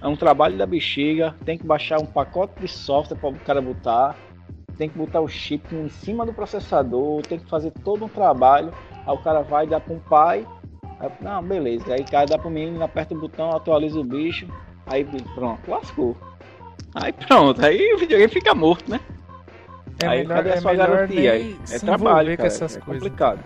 é 0.00 0.06
um 0.06 0.16
trabalho 0.16 0.56
da 0.56 0.66
bexiga, 0.66 1.34
tem 1.44 1.56
que 1.56 1.66
baixar 1.66 2.00
um 2.00 2.06
pacote 2.06 2.60
de 2.60 2.68
software 2.68 3.16
para 3.16 3.30
o 3.30 3.34
cara 3.40 3.62
botar, 3.62 4.14
tem 4.76 4.88
que 4.88 4.98
botar 4.98 5.20
o 5.20 5.28
chip 5.28 5.74
em 5.74 5.88
cima 5.88 6.26
do 6.26 6.32
processador, 6.32 7.22
tem 7.22 7.38
que 7.38 7.48
fazer 7.48 7.70
todo 7.82 8.04
um 8.04 8.08
trabalho. 8.08 8.72
Aí 9.06 9.14
o 9.14 9.18
cara 9.18 9.42
vai 9.42 9.66
dar 9.66 9.80
para 9.80 9.94
um 9.94 10.00
pai, 10.00 10.46
aí, 11.00 11.10
não, 11.20 11.42
beleza. 11.42 11.94
Aí 11.94 12.02
o 12.02 12.10
cara 12.10 12.26
dá 12.26 12.38
para 12.38 12.48
o 12.48 12.50
menino, 12.50 12.82
aperta 12.84 13.14
o 13.14 13.18
botão, 13.18 13.50
atualiza 13.50 13.98
o 13.98 14.04
bicho, 14.04 14.46
aí 14.86 15.04
pronto, 15.34 15.70
lascou. 15.70 16.16
Aí 16.94 17.12
pronto, 17.12 17.64
aí 17.64 17.92
o 17.94 17.98
videogame 17.98 18.32
fica 18.32 18.54
morto, 18.54 18.90
né? 18.90 19.00
É 20.02 20.06
aí 20.06 20.18
melhor, 20.18 20.36
cadê 20.36 20.50
a 20.50 20.54
é 20.54 20.60
sua 20.60 20.72
é 20.72 20.76
garantia? 20.76 21.32
Aí, 21.32 21.58
é 21.70 21.78
trabalho, 21.78 22.36
cara, 22.36 22.48
é 22.48 22.58
coisas. 22.58 22.76
complicado. 22.76 23.40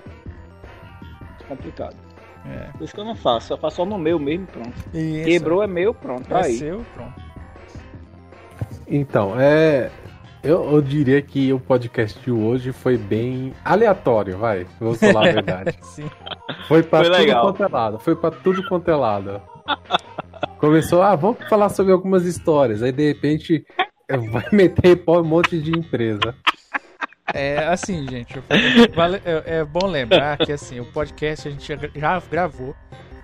É 1.41 1.45
complicado. 1.45 1.97
É. 2.47 2.71
Por 2.73 2.85
isso 2.85 2.95
que 2.95 3.01
eu 3.01 3.05
não 3.05 3.15
faço, 3.15 3.53
eu 3.53 3.59
faço 3.59 3.77
só 3.77 3.85
no 3.85 3.99
meu 3.99 4.19
mesmo 4.19 4.47
pronto. 4.47 4.73
Isso. 4.95 5.25
Quebrou 5.25 5.63
é 5.63 5.67
meu, 5.67 5.93
pronto. 5.93 6.35
É 6.35 6.45
aí. 6.45 6.59
seu, 6.59 6.85
pronto. 6.95 7.21
Então, 8.87 9.39
é. 9.39 9.91
Eu, 10.43 10.65
eu, 10.73 10.81
diria 10.81 11.21
que 11.21 11.53
o 11.53 11.61
podcast 11.61 12.19
de 12.19 12.31
hoje 12.31 12.73
foi 12.73 12.97
bem 12.97 13.53
aleatório, 13.63 14.39
vai. 14.39 14.67
Vou 14.81 14.95
falar 14.95 15.29
a 15.29 15.33
verdade. 15.33 15.79
Sim. 15.83 16.11
Foi 16.67 16.83
pra 16.83 17.01
foi 17.01 17.11
tudo 17.11 17.19
legal. 17.19 17.43
quanto 17.43 17.63
é 17.63 17.69
lado. 17.69 17.99
Foi 17.99 18.17
pra 18.17 18.31
tudo 18.31 18.67
quanto 18.67 18.91
é 18.91 18.97
lado. 18.97 19.43
Começou, 20.57 21.03
ah, 21.03 21.15
vamos 21.15 21.47
falar 21.47 21.69
sobre 21.69 21.93
algumas 21.93 22.25
histórias. 22.25 22.83
Aí 22.83 22.91
de 22.91 23.07
repente 23.07 23.67
vai 24.33 24.47
meter 24.51 25.03
um 25.07 25.23
monte 25.23 25.61
de 25.61 25.79
empresa. 25.79 26.35
É 27.35 27.59
assim, 27.67 28.07
gente. 28.09 28.35
Vale, 28.95 29.21
é, 29.25 29.59
é, 29.59 29.65
bom 29.65 29.87
lembrar 29.87 30.39
que 30.39 30.53
assim, 30.53 30.81
o 30.81 30.87
podcast 30.87 31.49
a 31.49 31.51
gente 31.51 31.67
já 31.95 32.21
gravou. 32.21 32.75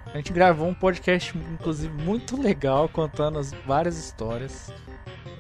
A 0.07 0.17
gente 0.17 0.33
gravou 0.33 0.69
um 0.69 0.75
podcast, 0.75 1.37
inclusive, 1.37 1.93
muito 2.03 2.41
legal, 2.41 2.89
contando 2.89 3.39
as 3.39 3.53
várias 3.67 3.99
histórias. 3.99 4.73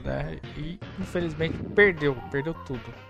Né? 0.04 0.38
E 0.56 0.78
infelizmente 0.98 1.56
perdeu, 1.74 2.16
perdeu 2.30 2.54
tudo. 2.66 3.05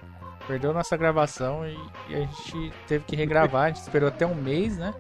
Perdeu 0.46 0.72
nossa 0.72 0.96
gravação 0.96 1.66
e, 1.66 1.76
e 2.08 2.14
a 2.14 2.20
gente 2.20 2.72
teve 2.86 3.04
que 3.04 3.16
regravar. 3.16 3.64
A 3.64 3.68
gente 3.68 3.80
esperou 3.80 4.08
até 4.08 4.24
um 4.24 4.34
mês, 4.34 4.76
né? 4.78 4.94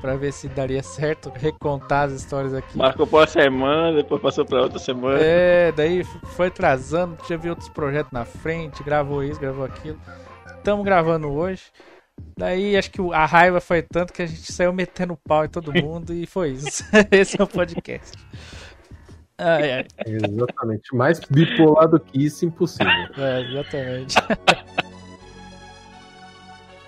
Pra 0.00 0.14
ver 0.16 0.32
se 0.32 0.48
daria 0.48 0.82
certo 0.82 1.32
recontar 1.34 2.04
as 2.04 2.12
histórias 2.12 2.54
aqui. 2.54 2.78
Marcou 2.78 3.06
por 3.06 3.20
uma 3.20 3.26
semana, 3.26 3.92
depois 3.92 4.22
passou 4.22 4.44
pra 4.44 4.62
outra 4.62 4.78
semana. 4.78 5.18
É, 5.20 5.72
daí 5.72 6.04
foi 6.04 6.46
atrasando, 6.46 7.16
teve 7.26 7.50
outros 7.50 7.68
projetos 7.68 8.12
na 8.12 8.24
frente, 8.24 8.84
gravou 8.84 9.24
isso, 9.24 9.40
gravou 9.40 9.64
aquilo. 9.64 9.98
Estamos 10.58 10.84
gravando 10.84 11.32
hoje. 11.32 11.62
Daí 12.36 12.76
acho 12.76 12.90
que 12.90 13.00
a 13.12 13.26
raiva 13.26 13.60
foi 13.60 13.82
tanto 13.82 14.12
que 14.12 14.22
a 14.22 14.26
gente 14.26 14.52
saiu 14.52 14.72
metendo 14.72 15.18
pau 15.26 15.44
em 15.44 15.48
todo 15.48 15.72
mundo 15.72 16.12
e 16.12 16.26
foi 16.26 16.50
isso. 16.50 16.84
Esse 17.10 17.40
é 17.40 17.44
o 17.44 17.46
podcast. 17.48 18.16
Ai, 19.38 19.72
ai. 19.72 19.86
Exatamente. 20.06 20.94
Mais 20.94 21.20
bipolar 21.20 21.88
do 21.88 21.98
que 21.98 22.24
isso, 22.24 22.46
impossível. 22.46 22.92
É, 23.18 23.40
exatamente. 23.40 24.14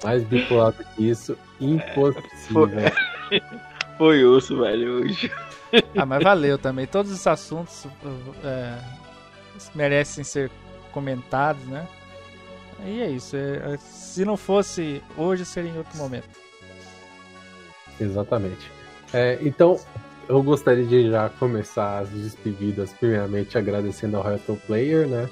Mais 0.04 0.22
bipolar 0.24 0.72
do 0.72 0.84
que 0.84 1.08
isso, 1.08 1.36
impossível. 1.60 2.68
Foi, 3.28 3.42
foi 3.98 4.24
osso, 4.24 4.60
velho, 4.60 5.00
hoje. 5.00 5.30
Ah, 5.96 6.06
mas 6.06 6.22
valeu 6.22 6.58
também. 6.58 6.86
Todos 6.86 7.10
os 7.10 7.26
assuntos 7.26 7.86
é, 8.44 8.78
merecem 9.74 10.22
ser 10.22 10.50
comentados, 10.92 11.64
né? 11.66 11.86
E 12.84 13.00
é 13.00 13.10
isso. 13.10 13.36
É, 13.36 13.74
é, 13.74 13.76
se 13.78 14.24
não 14.24 14.36
fosse 14.36 15.02
hoje, 15.16 15.44
seria 15.44 15.70
em 15.70 15.78
outro 15.78 15.96
momento. 15.98 16.28
Exatamente. 18.00 18.70
É, 19.12 19.38
então, 19.40 19.80
eu 20.28 20.42
gostaria 20.42 20.84
de 20.84 21.10
já 21.10 21.28
começar 21.28 22.00
as 22.00 22.08
despedidas, 22.10 22.92
primeiramente 22.92 23.56
agradecendo 23.56 24.16
ao 24.16 24.22
Retro 24.22 24.56
Player, 24.66 25.06
né? 25.06 25.28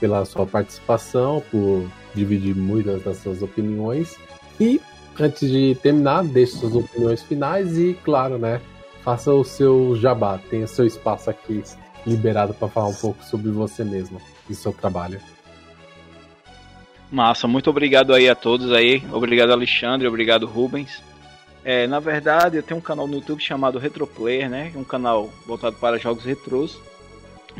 Pela 0.00 0.24
sua 0.24 0.46
participação, 0.46 1.42
por 1.50 1.88
dividir 2.14 2.54
muitas 2.54 3.02
das 3.02 3.18
suas 3.18 3.42
opiniões. 3.42 4.16
E 4.60 4.80
antes 5.18 5.50
de 5.50 5.76
terminar, 5.82 6.24
deixe 6.24 6.56
suas 6.56 6.74
opiniões 6.74 7.22
finais 7.22 7.76
e, 7.76 7.94
claro, 8.04 8.38
né, 8.38 8.60
faça 9.02 9.32
o 9.32 9.44
seu 9.44 9.96
jabá, 9.96 10.38
tenha 10.50 10.66
seu 10.66 10.86
espaço 10.86 11.30
aqui 11.30 11.62
liberado 12.06 12.54
para 12.54 12.68
falar 12.68 12.88
um 12.88 12.94
pouco 12.94 13.22
sobre 13.24 13.50
você 13.50 13.84
mesmo 13.84 14.20
e 14.48 14.54
seu 14.54 14.72
trabalho. 14.72 15.20
Massa, 17.10 17.48
muito 17.48 17.70
obrigado 17.70 18.12
aí 18.12 18.28
a 18.28 18.34
todos 18.34 18.70
aí, 18.70 19.02
obrigado 19.12 19.50
Alexandre, 19.50 20.06
obrigado 20.06 20.46
Rubens. 20.46 21.02
É, 21.64 21.86
na 21.86 22.00
verdade, 22.00 22.56
eu 22.56 22.62
tenho 22.62 22.78
um 22.78 22.82
canal 22.82 23.06
no 23.06 23.14
YouTube 23.14 23.42
chamado 23.42 23.78
Retroplayer, 23.78 24.48
né? 24.48 24.72
Um 24.76 24.84
canal 24.84 25.30
voltado 25.46 25.76
para 25.76 25.98
jogos 25.98 26.24
retrôs, 26.24 26.78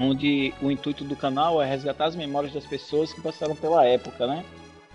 onde 0.00 0.54
o 0.62 0.70
intuito 0.70 1.04
do 1.04 1.16
canal 1.16 1.60
é 1.60 1.66
resgatar 1.66 2.06
as 2.06 2.16
memórias 2.16 2.52
das 2.52 2.66
pessoas 2.66 3.12
que 3.12 3.20
passaram 3.20 3.56
pela 3.56 3.84
época, 3.84 4.26
né? 4.26 4.44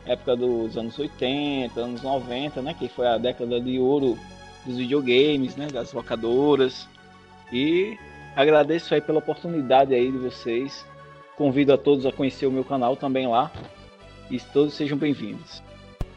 Época 0.06 0.36
dos 0.36 0.78
anos 0.78 0.98
80, 0.98 1.80
anos 1.80 2.02
90, 2.02 2.62
né? 2.62 2.74
Que 2.74 2.88
foi 2.88 3.08
a 3.08 3.18
década 3.18 3.60
de 3.60 3.80
ouro 3.80 4.18
dos 4.66 4.78
videogames, 4.78 5.56
né? 5.56 5.68
Das 5.68 5.94
locadoras. 5.94 6.88
E 7.52 7.98
agradeço 8.36 8.94
aí 8.94 9.02
pela 9.02 9.20
oportunidade 9.20 9.94
aí 9.94 10.12
de 10.12 10.18
vocês. 10.18 10.86
Convido 11.36 11.74
a 11.74 11.78
todos 11.78 12.06
a 12.06 12.12
conhecer 12.12 12.46
o 12.46 12.52
meu 12.52 12.64
canal 12.64 12.96
também 12.96 13.28
lá. 13.28 13.52
E 14.30 14.40
todos 14.40 14.74
sejam 14.74 14.98
bem-vindos. 14.98 15.62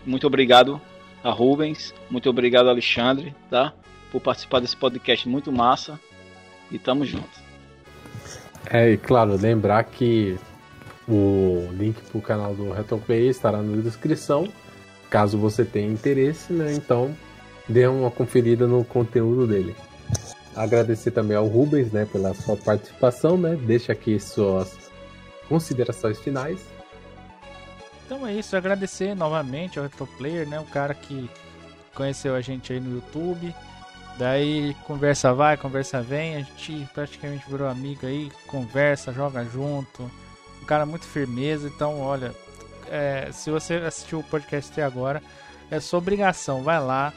Muito 0.05 0.27
obrigado 0.27 0.81
a 1.23 1.31
Rubens, 1.31 1.93
muito 2.09 2.31
obrigado 2.31 2.69
Alexandre, 2.69 3.35
tá? 3.51 3.73
Por 4.13 4.21
participar 4.21 4.61
desse 4.61 4.77
podcast 4.77 5.29
muito 5.29 5.51
massa. 5.51 5.99
E 6.71 6.79
tamo 6.79 7.05
junto. 7.05 7.45
É, 8.71 8.91
e 8.91 8.97
claro, 8.97 9.37
lembrar 9.37 9.85
que 9.85 10.39
o 11.09 11.69
link 11.73 12.01
pro 12.11 12.21
canal 12.21 12.55
do 12.55 12.73
Retroplay 12.73 13.29
estará 13.29 13.63
na 13.63 13.81
descrição, 13.81 14.49
caso 15.09 15.39
você 15.39 15.65
tenha 15.65 15.91
interesse, 15.91 16.53
né? 16.53 16.75
Então, 16.75 17.15
dê 17.69 17.87
uma 17.87 18.11
conferida 18.11 18.67
no 18.67 18.85
conteúdo 18.85 19.47
dele. 19.47 19.75
Agradecer 20.55 21.11
também 21.11 21.37
ao 21.37 21.47
Rubens, 21.47 21.93
né, 21.93 22.07
pela 22.11 22.35
sua 22.35 22.57
participação, 22.57 23.37
né? 23.37 23.57
Deixa 23.57 23.93
aqui 23.93 24.19
suas 24.19 24.91
considerações 25.49 26.19
finais. 26.19 26.59
Então 28.05 28.27
é 28.27 28.33
isso, 28.33 28.57
agradecer 28.57 29.15
novamente 29.15 29.79
ao 29.79 29.85
Retroplayer, 29.85 30.49
né? 30.49 30.59
O 30.59 30.65
cara 30.65 30.95
que 30.95 31.29
conheceu 31.95 32.35
a 32.35 32.41
gente 32.41 32.73
aí 32.73 32.81
no 32.81 32.95
YouTube. 32.97 33.55
Daí 34.19 34.75
conversa 34.87 35.35
vai, 35.35 35.57
conversa 35.57 36.01
vem, 36.01 36.37
a 36.37 36.39
gente 36.39 36.89
praticamente 36.95 37.49
virou 37.49 37.69
amigo 37.69 38.07
aí, 38.07 38.33
conversa, 38.47 39.13
joga 39.13 39.45
junto. 39.45 40.11
Um 40.63 40.65
cara 40.65 40.87
muito 40.87 41.05
firmeza, 41.05 41.69
então 41.69 42.01
olha, 42.01 42.35
é, 42.89 43.31
se 43.31 43.51
você 43.51 43.75
assistiu 43.75 44.21
o 44.21 44.25
podcast 44.25 44.73
até 44.73 44.83
agora, 44.83 45.23
é 45.71 45.79
sua 45.81 45.99
obrigação, 45.99 46.63
vai 46.63 46.81
lá, 46.81 47.13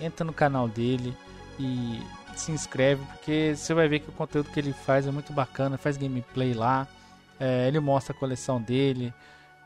entra 0.00 0.24
no 0.24 0.32
canal 0.32 0.68
dele 0.68 1.16
e 1.58 2.00
se 2.36 2.52
inscreve, 2.52 3.02
porque 3.06 3.54
você 3.56 3.72
vai 3.72 3.88
ver 3.88 4.00
que 4.00 4.10
o 4.10 4.12
conteúdo 4.12 4.50
que 4.50 4.60
ele 4.60 4.72
faz 4.72 5.06
é 5.06 5.10
muito 5.10 5.32
bacana, 5.32 5.78
faz 5.78 5.96
gameplay 5.96 6.52
lá, 6.52 6.86
é, 7.40 7.66
ele 7.68 7.80
mostra 7.80 8.14
a 8.14 8.18
coleção 8.18 8.60
dele 8.60 9.14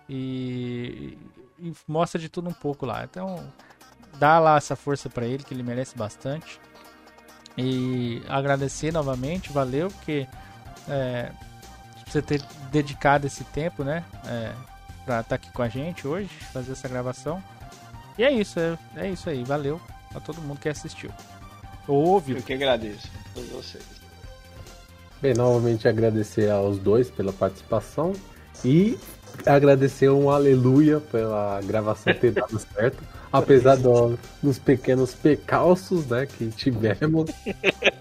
e, 0.09 1.19
e 1.59 1.73
mostra 1.87 2.21
de 2.21 2.29
tudo 2.29 2.49
um 2.49 2.53
pouco 2.55 2.87
lá. 2.87 3.05
Então 3.05 3.45
dá 4.19 4.39
lá 4.39 4.57
essa 4.57 4.77
força 4.77 5.09
para 5.09 5.27
ele 5.27 5.43
que 5.43 5.53
ele 5.53 5.63
merece 5.63 5.97
bastante. 5.97 6.61
E 7.59 8.23
agradecer 8.29 8.93
novamente, 8.93 9.53
valeu, 9.53 9.91
porque 9.91 10.29
é, 10.89 11.31
você 12.07 12.23
ter 12.23 12.41
dedicado 12.71 13.27
esse 13.27 13.43
tempo, 13.43 13.83
né? 13.83 14.05
É, 14.27 14.53
pra 15.05 15.21
estar 15.21 15.25
tá 15.25 15.35
aqui 15.35 15.51
com 15.51 15.63
a 15.63 15.69
gente 15.69 16.07
hoje, 16.07 16.31
fazer 16.53 16.73
essa 16.73 16.89
gravação. 16.89 17.43
E 18.17 18.23
é 18.23 18.31
isso, 18.31 18.61
é, 18.61 18.79
é 18.97 19.11
isso 19.11 19.29
aí, 19.29 19.43
valeu 19.43 19.81
a 20.15 20.21
todo 20.21 20.41
mundo 20.41 20.61
que 20.61 20.69
assistiu. 20.69 21.11
Ou 21.89 22.07
ouviu. 22.07 22.37
Eu 22.37 22.43
que 22.43 22.53
agradeço 22.53 23.09
a 23.09 23.35
todos 23.35 23.51
vocês. 23.51 23.85
Bem, 25.21 25.35
novamente 25.35 25.89
agradecer 25.89 26.49
aos 26.51 26.79
dois 26.79 27.11
pela 27.11 27.33
participação 27.33 28.13
e 28.65 28.97
agradecer 29.45 30.09
um 30.11 30.31
aleluia 30.31 31.01
pela 31.01 31.61
gravação 31.63 32.15
ter 32.15 32.31
dado 32.31 32.57
certo 32.59 33.03
apesar 33.33 33.77
do, 33.77 34.19
dos 34.43 34.59
pequenos 34.59 35.15
pecalços 35.15 36.07
né, 36.07 36.27
que 36.27 36.49
tivemos. 36.49 37.31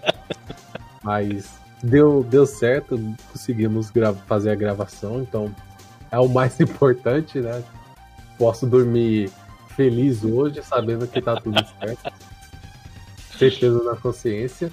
Mas 1.02 1.58
deu, 1.82 2.24
deu 2.24 2.46
certo, 2.46 2.98
conseguimos 3.32 3.90
fazer 4.26 4.50
a 4.50 4.54
gravação, 4.54 5.22
então 5.22 5.54
é 6.10 6.18
o 6.18 6.28
mais 6.28 6.58
importante, 6.60 7.40
né? 7.40 7.62
Posso 8.36 8.66
dormir 8.66 9.30
feliz 9.76 10.24
hoje, 10.24 10.62
sabendo 10.62 11.06
que 11.06 11.20
tá 11.20 11.40
tudo 11.40 11.64
certo. 11.78 12.12
Certeza 13.36 13.82
na 13.84 13.96
consciência. 13.96 14.72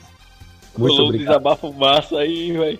Muito 0.77 0.91
Rolou 0.94 1.10
obrigado. 1.10 1.27
desabafo 1.27 1.73
massa 1.73 2.18
aí, 2.18 2.52
velho. 2.52 2.80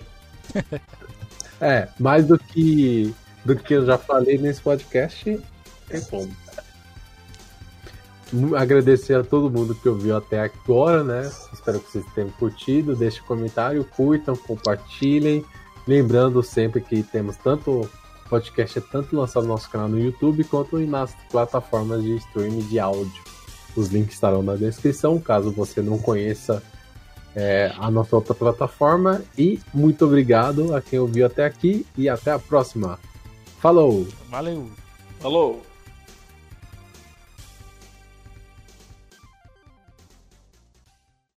É, 1.60 1.88
mais 1.98 2.26
do 2.26 2.38
que 2.38 3.14
do 3.44 3.56
que 3.56 3.74
eu 3.74 3.86
já 3.86 3.96
falei 3.96 4.36
nesse 4.38 4.60
podcast, 4.60 5.40
é 5.88 6.00
como 6.00 6.28
agradecer 8.56 9.14
a 9.14 9.24
todo 9.24 9.50
mundo 9.50 9.74
que 9.74 9.88
ouviu 9.88 10.16
até 10.16 10.40
agora, 10.40 11.04
né? 11.04 11.30
Espero 11.52 11.80
que 11.80 11.90
vocês 11.90 12.04
tenham 12.14 12.30
curtido. 12.30 12.96
Deixe 12.96 13.20
um 13.20 13.24
comentário, 13.24 13.84
curtam, 13.84 14.36
compartilhem. 14.36 15.44
Lembrando 15.86 16.42
sempre 16.42 16.80
que 16.80 17.02
temos 17.02 17.36
tanto 17.36 17.88
podcast 18.28 18.78
é 18.78 18.82
tanto 18.82 19.16
lançado 19.16 19.44
no 19.44 19.50
nosso 19.50 19.70
canal 19.70 19.88
no 19.88 19.98
YouTube 19.98 20.44
quanto 20.44 20.78
nas 20.78 21.14
plataformas 21.30 22.02
de 22.02 22.16
streaming 22.16 22.66
de 22.66 22.78
áudio. 22.78 23.22
Os 23.76 23.88
links 23.88 24.14
estarão 24.14 24.42
na 24.42 24.56
descrição, 24.56 25.20
caso 25.20 25.52
você 25.52 25.82
não 25.82 25.98
conheça 25.98 26.62
é, 27.34 27.72
a 27.78 27.90
nossa 27.90 28.16
outra 28.16 28.34
plataforma. 28.34 29.22
E 29.36 29.60
muito 29.72 30.04
obrigado 30.06 30.74
a 30.74 30.80
quem 30.80 30.98
ouviu 30.98 31.26
até 31.26 31.44
aqui 31.44 31.86
e 31.96 32.08
até 32.08 32.32
a 32.32 32.38
próxima. 32.38 32.98
Falou! 33.60 34.06
Valeu! 34.30 34.70
Falou! 35.20 35.65